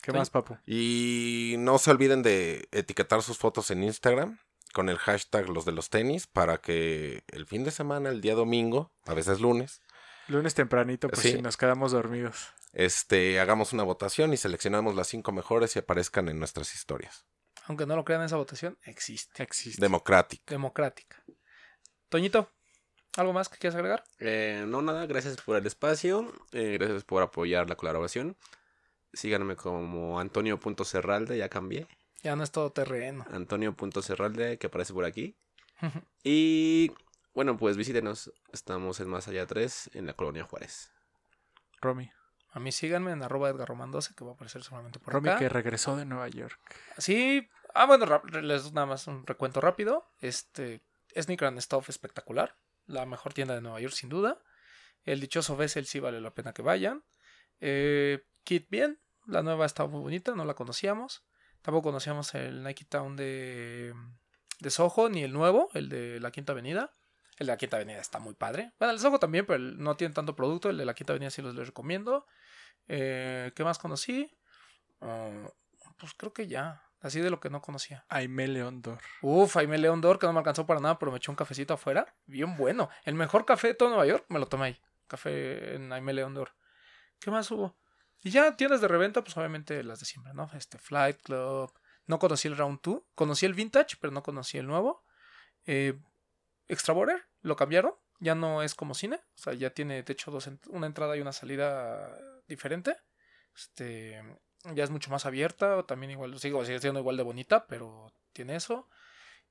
¿Qué 0.00 0.12
más, 0.12 0.30
papu? 0.30 0.56
Y 0.66 1.54
no 1.58 1.78
se 1.78 1.92
olviden 1.92 2.22
de 2.24 2.68
etiquetar 2.72 3.22
sus 3.22 3.38
fotos 3.38 3.70
en 3.70 3.84
Instagram 3.84 4.38
con 4.72 4.88
el 4.88 4.98
hashtag 4.98 5.48
los 5.48 5.64
de 5.64 5.70
los 5.70 5.90
tenis 5.90 6.26
para 6.26 6.58
que 6.58 7.22
el 7.28 7.46
fin 7.46 7.62
de 7.62 7.70
semana, 7.70 8.08
el 8.08 8.20
día 8.20 8.34
domingo, 8.34 8.90
a 9.06 9.14
veces 9.14 9.40
lunes, 9.40 9.80
Lunes 10.28 10.54
tempranito, 10.54 11.08
pues 11.08 11.20
Sí. 11.20 11.32
si 11.32 11.42
nos 11.42 11.56
quedamos 11.56 11.92
dormidos. 11.92 12.48
Este, 12.72 13.38
hagamos 13.40 13.72
una 13.72 13.82
votación 13.82 14.32
y 14.32 14.36
seleccionamos 14.36 14.94
las 14.94 15.08
cinco 15.08 15.32
mejores 15.32 15.76
y 15.76 15.78
aparezcan 15.80 16.28
en 16.28 16.38
nuestras 16.38 16.74
historias. 16.74 17.26
Aunque 17.66 17.86
no 17.86 17.94
lo 17.96 18.04
crean, 18.04 18.22
esa 18.22 18.36
votación 18.36 18.78
existe. 18.84 19.42
Existe. 19.42 19.80
Democrática. 19.80 20.44
Democrática. 20.52 21.22
Toñito, 22.08 22.50
¿algo 23.16 23.32
más 23.32 23.48
que 23.48 23.58
quieras 23.58 23.76
agregar? 23.76 24.04
Eh, 24.18 24.64
no, 24.66 24.82
nada, 24.82 25.06
gracias 25.06 25.36
por 25.40 25.56
el 25.56 25.66
espacio. 25.66 26.32
eh, 26.52 26.76
gracias 26.78 27.04
por 27.04 27.22
apoyar 27.22 27.68
la 27.68 27.76
colaboración. 27.76 28.36
Síganme 29.12 29.56
como 29.56 30.18
Antonio.cerralde, 30.18 31.36
ya 31.38 31.48
cambié. 31.48 31.86
Ya 32.22 32.34
no 32.36 32.42
es 32.44 32.50
todo 32.50 32.72
terreno. 32.72 33.26
Antonio.cerralde, 33.30 34.58
que 34.58 34.68
aparece 34.68 34.92
por 34.92 35.04
aquí. 35.04 35.36
Y 36.22 36.92
bueno, 37.34 37.56
pues 37.56 37.76
visítenos. 37.76 38.32
Estamos 38.52 39.00
en 39.00 39.08
Más 39.08 39.26
Allá 39.28 39.46
3, 39.46 39.90
en 39.94 40.06
la 40.06 40.14
colonia 40.14 40.44
Juárez. 40.44 40.92
Romy. 41.80 42.10
A 42.52 42.60
mí 42.60 42.70
síganme 42.70 43.12
en 43.12 43.22
arroba 43.22 43.48
Edgar 43.48 43.66
Román 43.66 43.90
12, 43.90 44.14
que 44.14 44.24
va 44.24 44.32
a 44.32 44.34
aparecer 44.34 44.62
seguramente 44.62 44.98
por 44.98 45.14
Romy 45.14 45.30
acá. 45.30 45.38
que 45.38 45.48
regresó 45.48 45.96
de 45.96 46.04
Nueva 46.04 46.28
York. 46.28 46.60
Sí, 46.98 47.48
ah, 47.74 47.86
bueno, 47.86 48.22
les 48.42 48.64
doy 48.64 48.72
nada 48.72 48.86
más 48.86 49.06
un 49.06 49.26
recuento 49.26 49.60
rápido. 49.62 50.10
Este, 50.20 50.82
Sneaker 51.18 51.48
and 51.48 51.60
Stuff 51.60 51.88
espectacular. 51.88 52.56
La 52.86 53.06
mejor 53.06 53.32
tienda 53.32 53.54
de 53.54 53.62
Nueva 53.62 53.80
York, 53.80 53.94
sin 53.94 54.10
duda. 54.10 54.42
El 55.04 55.20
dichoso 55.20 55.56
Bessel 55.56 55.86
sí 55.86 55.98
vale 55.98 56.20
la 56.20 56.34
pena 56.34 56.52
que 56.52 56.62
vayan. 56.62 57.04
Eh, 57.60 58.24
Kit 58.44 58.68
bien, 58.68 59.00
la 59.26 59.42
nueva 59.42 59.66
está 59.66 59.86
muy 59.86 60.00
bonita, 60.00 60.34
no 60.34 60.44
la 60.44 60.54
conocíamos. 60.54 61.24
Tampoco 61.62 61.88
conocíamos 61.88 62.34
el 62.34 62.62
Nike 62.64 62.84
Town 62.84 63.16
de, 63.16 63.94
de 64.58 64.70
Soho, 64.70 65.08
ni 65.08 65.22
el 65.22 65.32
nuevo, 65.32 65.70
el 65.74 65.88
de 65.88 66.20
la 66.20 66.32
Quinta 66.32 66.52
Avenida. 66.52 66.92
El 67.38 67.46
de 67.46 67.52
la 67.52 67.56
Quinta 67.56 67.76
Avenida 67.76 67.98
está 67.98 68.18
muy 68.18 68.34
padre. 68.34 68.72
Bueno, 68.78 68.92
el 68.92 69.00
Soho 69.00 69.18
también, 69.18 69.46
pero 69.46 69.58
no 69.58 69.96
tiene 69.96 70.14
tanto 70.14 70.36
producto. 70.36 70.70
El 70.70 70.76
de 70.76 70.84
la 70.84 70.94
Quinta 70.94 71.12
Avenida 71.12 71.30
sí 71.30 71.42
los 71.42 71.54
les 71.54 71.66
recomiendo. 71.66 72.26
Eh, 72.88 73.52
¿Qué 73.54 73.64
más 73.64 73.78
conocí? 73.78 74.30
Ah, 75.00 75.48
pues 75.98 76.14
creo 76.14 76.32
que 76.32 76.46
ya. 76.46 76.82
Así 77.00 77.20
de 77.20 77.30
lo 77.30 77.40
que 77.40 77.50
no 77.50 77.60
conocía. 77.60 78.04
Aime 78.08 78.46
León 78.46 78.80
Dor. 78.80 79.00
Uf, 79.22 79.54
Jaime 79.54 79.76
León 79.76 80.00
Dor, 80.00 80.20
que 80.20 80.26
no 80.26 80.32
me 80.32 80.38
alcanzó 80.38 80.66
para 80.66 80.78
nada, 80.78 80.98
pero 80.98 81.10
me 81.10 81.18
echó 81.18 81.32
un 81.32 81.36
cafecito 81.36 81.74
afuera. 81.74 82.14
Bien 82.26 82.56
bueno. 82.56 82.90
El 83.04 83.14
mejor 83.14 83.44
café 83.44 83.68
de 83.68 83.74
todo 83.74 83.88
Nueva 83.88 84.06
York 84.06 84.24
me 84.28 84.38
lo 84.38 84.46
tomé 84.46 84.66
ahí. 84.66 84.80
Café 85.08 85.74
en 85.74 85.90
Jaime 85.90 86.12
León 86.12 86.34
Dor. 86.34 86.52
¿Qué 87.18 87.30
más 87.30 87.50
hubo? 87.50 87.76
Y 88.22 88.30
ya 88.30 88.56
tiendas 88.56 88.80
de 88.80 88.86
reventa, 88.86 89.22
pues 89.24 89.36
obviamente 89.36 89.82
las 89.82 89.98
de 89.98 90.06
siempre, 90.06 90.32
¿no? 90.32 90.48
Este 90.54 90.78
Flight 90.78 91.20
Club. 91.22 91.72
No 92.06 92.18
conocí 92.20 92.46
el 92.46 92.56
Round 92.56 92.80
2. 92.82 93.02
Conocí 93.14 93.46
el 93.46 93.54
Vintage, 93.54 93.96
pero 94.00 94.12
no 94.12 94.22
conocí 94.22 94.58
el 94.58 94.66
nuevo. 94.66 95.04
Eh, 95.66 95.98
Extra 96.72 96.94
Border, 96.94 97.22
lo 97.42 97.54
cambiaron. 97.54 97.92
Ya 98.18 98.34
no 98.34 98.62
es 98.62 98.74
como 98.74 98.94
cine. 98.94 99.16
O 99.16 99.38
sea, 99.38 99.52
ya 99.52 99.70
tiene, 99.70 100.02
de 100.02 100.12
hecho, 100.12 100.30
dos 100.30 100.48
una 100.68 100.86
entrada 100.86 101.16
y 101.16 101.20
una 101.20 101.32
salida 101.32 102.18
diferente. 102.48 102.96
Este, 103.54 104.22
ya 104.74 104.82
es 104.82 104.90
mucho 104.90 105.10
más 105.10 105.26
abierta. 105.26 105.82
También 105.84 106.12
igual, 106.12 106.38
sigo 106.38 106.64
sigue 106.64 106.80
siendo 106.80 107.00
igual 107.00 107.18
de 107.18 107.24
bonita, 107.24 107.66
pero 107.66 108.14
tiene 108.32 108.56
eso. 108.56 108.88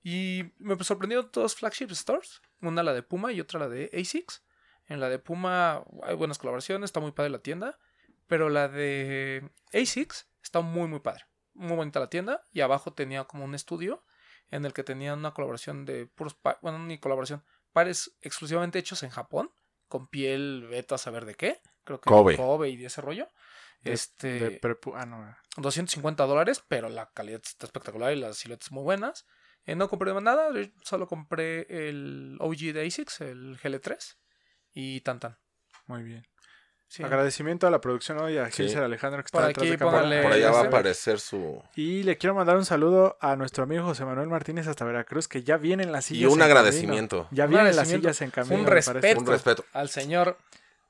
Y 0.01 0.53
me 0.57 0.81
sorprendieron 0.83 1.29
dos 1.31 1.55
flagship 1.55 1.91
stores. 1.91 2.41
Una 2.59 2.81
la 2.81 2.93
de 2.93 3.03
Puma 3.03 3.31
y 3.31 3.39
otra 3.39 3.59
la 3.59 3.69
de 3.69 3.91
ASICS. 3.93 4.43
En 4.87 4.99
la 4.99 5.09
de 5.09 5.19
Puma 5.19 5.83
hay 6.01 6.15
buenas 6.15 6.39
colaboraciones, 6.39 6.87
está 6.87 6.99
muy 6.99 7.11
padre 7.11 7.29
la 7.29 7.43
tienda. 7.43 7.77
Pero 8.25 8.49
la 8.49 8.67
de 8.67 9.47
ASICS 9.73 10.27
está 10.41 10.61
muy, 10.61 10.87
muy 10.87 11.01
padre. 11.01 11.25
Muy 11.53 11.75
bonita 11.75 11.99
la 11.99 12.09
tienda. 12.09 12.47
Y 12.51 12.61
abajo 12.61 12.93
tenía 12.93 13.25
como 13.25 13.45
un 13.45 13.53
estudio 13.53 14.03
en 14.51 14.65
el 14.65 14.73
que 14.73 14.83
tenían 14.83 15.19
una 15.19 15.33
colaboración 15.33 15.85
de 15.85 16.05
puros, 16.05 16.37
bueno, 16.61 16.79
ni 16.79 16.99
colaboración, 16.99 17.43
pares 17.71 18.17
exclusivamente 18.21 18.79
hechos 18.79 19.01
en 19.03 19.09
Japón, 19.09 19.51
con 19.87 20.07
piel 20.07 20.67
beta, 20.69 20.97
saber 20.97 21.25
de 21.25 21.35
qué. 21.35 21.61
Creo 21.83 21.99
que 21.99 22.09
Kobe. 22.09 22.37
Kobe 22.37 22.69
y 22.69 22.77
de 22.77 22.85
ese 22.85 23.01
rollo. 23.01 23.27
De- 23.81 23.93
este, 23.93 24.59
de 24.59 24.77
ah, 24.95 25.05
no. 25.05 25.35
250 25.57 26.25
dólares, 26.25 26.63
pero 26.67 26.89
la 26.89 27.11
calidad 27.11 27.41
está 27.43 27.65
espectacular 27.65 28.13
y 28.13 28.19
las 28.19 28.37
siluetas 28.37 28.71
muy 28.71 28.83
buenas. 28.83 29.25
Eh, 29.65 29.75
no 29.75 29.89
compré 29.89 30.13
más 30.13 30.23
nada, 30.23 30.49
solo 30.83 31.07
compré 31.07 31.65
el 31.87 32.37
OG 32.39 32.73
de 32.73 32.85
ASICS, 32.85 33.21
el 33.21 33.59
GL3 33.59 34.17
y 34.73 35.01
tan 35.01 35.19
tan. 35.19 35.37
Muy 35.87 36.03
bien. 36.03 36.27
Sí. 36.93 37.03
Agradecimiento 37.03 37.67
a 37.67 37.71
la 37.71 37.79
producción 37.79 38.17
hoy, 38.19 38.37
a 38.37 38.47
Sí. 38.47 38.63
Gilser 38.63 38.83
Alejandro 38.83 39.21
que 39.23 39.27
está 39.27 39.47
detrás 39.47 39.63
aquí, 39.63 39.71
de 39.71 39.77
cámara. 39.77 40.23
Por 40.23 40.33
allá 40.33 40.51
va 40.51 40.59
a 40.59 40.63
aparecer 40.65 41.21
su... 41.21 41.63
Y 41.73 42.03
le 42.03 42.17
quiero 42.17 42.35
mandar 42.35 42.57
un 42.57 42.65
saludo 42.65 43.17
a 43.21 43.37
nuestro 43.37 43.63
amigo 43.63 43.85
José 43.85 44.03
Manuel 44.03 44.27
Martínez 44.27 44.67
hasta 44.67 44.83
Veracruz, 44.83 45.29
que 45.29 45.41
ya 45.41 45.55
vienen 45.55 45.93
las 45.93 46.11
Y 46.11 46.15
sillas. 46.15 46.33
un 46.33 46.39
en 46.39 46.43
agradecimiento. 46.43 47.17
camino. 47.23 47.29
Ya 47.37 47.45
Un 47.45 47.49
vienen 47.51 47.75
las 47.77 47.87
sillas 47.87 48.21
en 48.21 48.31
camino. 48.31 48.57
Un 48.59 48.65
respeto. 48.67 49.19
Un 49.21 49.25
respeto. 49.27 49.63
Al 49.71 49.87
señor, 49.87 50.37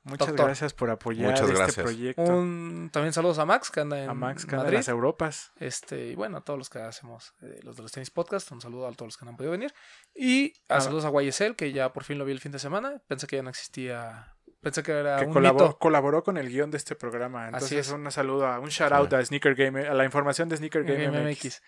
Muchas 0.04 0.30
Doctor. 0.30 0.48
gracias 0.48 0.74
por 0.74 0.90
apoyar 0.90 1.30
Muchas 1.30 1.48
este 1.70 1.84
proyecto. 1.84 2.24
un, 2.24 2.90
también 2.92 3.14
saludos 3.14 3.38
a 3.38 3.46
Max, 3.46 3.70
que 3.70 3.82
anda 3.82 4.04
en 4.04 4.10
a 4.10 4.16
Max, 4.16 4.48
que 4.48 4.56
anda 4.56 4.64
en 4.64 4.64
Madrid. 4.64 4.78
las 4.78 4.88
Europas. 4.88 5.52
Este, 5.60 6.08
y 6.08 6.16
bueno, 6.16 6.38
a 6.38 6.42
todos 6.42 6.58
los 6.58 6.72
que 6.72 6.80
hacemos 6.80 7.36
eh, 7.44 7.60
los 7.62 7.76
de 7.76 7.84
los 7.84 7.92
tenis 7.92 8.10
podcast, 8.10 8.52
un 8.52 8.62
saludo 8.62 8.88
a 8.88 8.92
todos 8.94 9.10
los 9.10 9.18
que 9.18 9.26
no 9.26 9.30
han 9.30 9.38
podido 9.38 9.52
venir. 9.52 9.72
Y 10.16 10.54
a 10.68 10.78
Ah. 10.78 10.82
saludos 10.82 11.06
a 11.06 11.12
YSL, 11.12 11.56
que 11.56 11.72
ya 11.72 11.94
por 11.94 12.04
fin 12.06 12.18
lo 12.18 12.26
vi 12.26 12.32
el 12.32 12.40
fin 12.40 12.52
de 12.52 12.58
semana. 12.58 13.00
Pensé 13.08 13.28
que 13.28 13.36
ya 13.36 13.44
no 13.44 13.52
existía. 13.52 14.34
Pensé 14.62 14.84
que 14.84 14.92
era 14.92 15.18
que 15.18 15.26
un 15.26 15.34
colaboró, 15.34 15.66
mito. 15.68 15.80
colaboró 15.80 16.24
con 16.24 16.38
el 16.38 16.50
guion 16.50 16.70
de 16.72 16.78
este 16.78 16.96
programa. 16.96 17.46
Entonces, 17.48 17.88
es. 17.88 17.92
un 17.92 18.10
saludo, 18.12 18.46
a, 18.48 18.60
un 18.60 18.70
shout 18.70 18.92
out 18.92 19.12
a 19.14 19.26
Sneaker 19.26 19.56
Game, 19.56 19.88
a 19.88 19.94
la 19.94 20.06
información 20.06 20.50
de 20.50 20.58
Sneaker 20.58 20.84
Game, 20.84 21.06
Game 21.06 21.32
MX. 21.32 21.46
MX. 21.46 21.62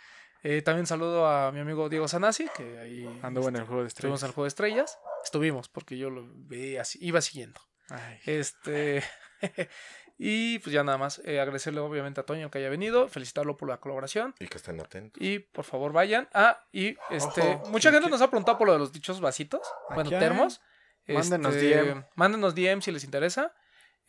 Eh, 0.44 0.62
también 0.62 0.86
saludo 0.86 1.26
a 1.26 1.52
mi 1.52 1.62
amigo 1.62 1.88
Diego 1.90 2.08
Sanasi, 2.08 2.48
que 2.56 2.78
ahí 2.78 3.20
Anduvo 3.24 3.48
en 3.50 3.56
el 3.56 3.64
juego 3.64 3.82
de 3.82 3.88
estuvimos 3.88 4.18
estrellas. 4.20 4.24
en 4.24 4.28
el 4.28 4.34
juego 4.34 4.44
de 4.44 4.48
estrellas. 4.50 5.00
Estuvimos, 5.24 5.70
porque 5.70 5.98
yo 5.98 6.10
lo 6.10 6.28
veía 6.34 6.82
así, 6.82 7.00
iba 7.02 7.22
siguiendo. 7.22 7.60
Ay, 7.90 8.20
Este. 8.26 9.04
y 10.18 10.60
pues 10.60 10.74
ya 10.74 10.84
nada 10.84 10.98
más. 10.98 11.20
eh, 11.26 11.40
agradecerle 11.40 11.80
obviamente 11.80 12.22
a 12.22 12.26
Toño 12.26 12.52
que 12.52 12.60
haya 12.60 12.70
venido, 12.70 13.08
felicitarlo 13.08 13.58
por 13.58 13.70
la 13.70 13.78
colaboración. 13.80 14.36
Y 14.40 14.48
que 14.48 14.58
estén 14.58 14.80
atentos. 14.80 15.22
Y 15.22 15.40
por 15.40 15.66
favor 15.66 15.92
vayan. 15.94 16.30
Ah, 16.34 16.64
y 16.72 16.98
este. 17.10 17.42
Ojo, 17.56 17.70
mucha 17.72 17.90
¿y 17.90 17.94
gente 17.94 18.10
nos 18.10 18.22
ha 18.22 18.30
preguntado 18.30 18.58
por 18.58 18.68
lo 18.68 18.74
de 18.74 18.80
los 18.80 18.92
dichos 18.92 19.20
vasitos. 19.22 19.62
Bueno, 19.96 20.10
hay. 20.12 20.62
Mándenos 21.08 21.56
Este, 21.56 21.84
DM. 21.84 22.06
Mándenos 22.16 22.56
DM 22.56 22.82
si 22.82 22.92
les 22.92 23.04
interesa. 23.04 23.54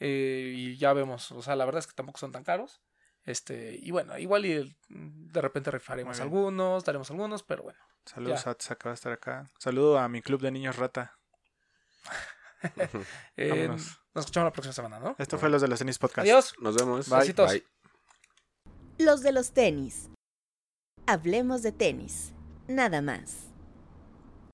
eh, 0.01 0.53
y 0.57 0.77
ya 0.77 0.93
vemos. 0.93 1.31
O 1.33 1.43
sea, 1.43 1.57
la 1.57 1.65
verdad 1.65 1.79
es 1.81 1.87
que 1.87 1.95
tampoco 1.95 2.19
son 2.19 2.33
tan 2.33 2.45
caros. 2.45 2.81
Este, 3.25 3.79
y 3.81 3.91
bueno, 3.91 4.19
igual 4.19 4.45
y 4.45 4.77
de 4.89 5.41
repente 5.41 5.71
rifaremos 5.71 6.21
algunos, 6.21 6.85
daremos 6.85 7.11
algunos, 7.11 7.43
pero 7.43 7.63
bueno. 7.63 7.79
saludos 8.05 8.45
ya. 8.45 8.51
a 8.51 8.55
Tsa, 8.55 8.75
que 8.77 8.89
va 8.89 8.91
a 8.91 8.95
estar 8.95 9.13
acá. 9.13 9.51
Saludo 9.59 9.99
a 9.99 10.09
mi 10.09 10.21
club 10.21 10.41
de 10.43 10.51
niños 10.51 10.77
rata. 10.77 11.19
Eh, 13.37 13.69
nos 13.69 13.99
escuchamos 14.15 14.47
la 14.47 14.53
próxima 14.53 14.73
semana, 14.73 14.99
¿no? 14.99 15.15
Esto 15.19 15.37
fue 15.39 15.51
los 15.51 15.61
de 15.61 15.69
los 15.69 15.79
tenis 15.79 15.99
podcast. 15.99 16.21
Adiós. 16.21 16.55
Nos 16.61 16.75
vemos. 16.77 17.11
Bye. 17.11 17.19
Besitos. 17.19 17.51
Bye. 17.53 17.65
Los 18.99 19.21
de 19.23 19.33
los 19.33 19.53
tenis. 19.53 20.09
Hablemos 21.07 21.63
de 21.63 21.73
tenis. 21.73 22.33
Nada 22.67 23.03
más. 23.03 23.53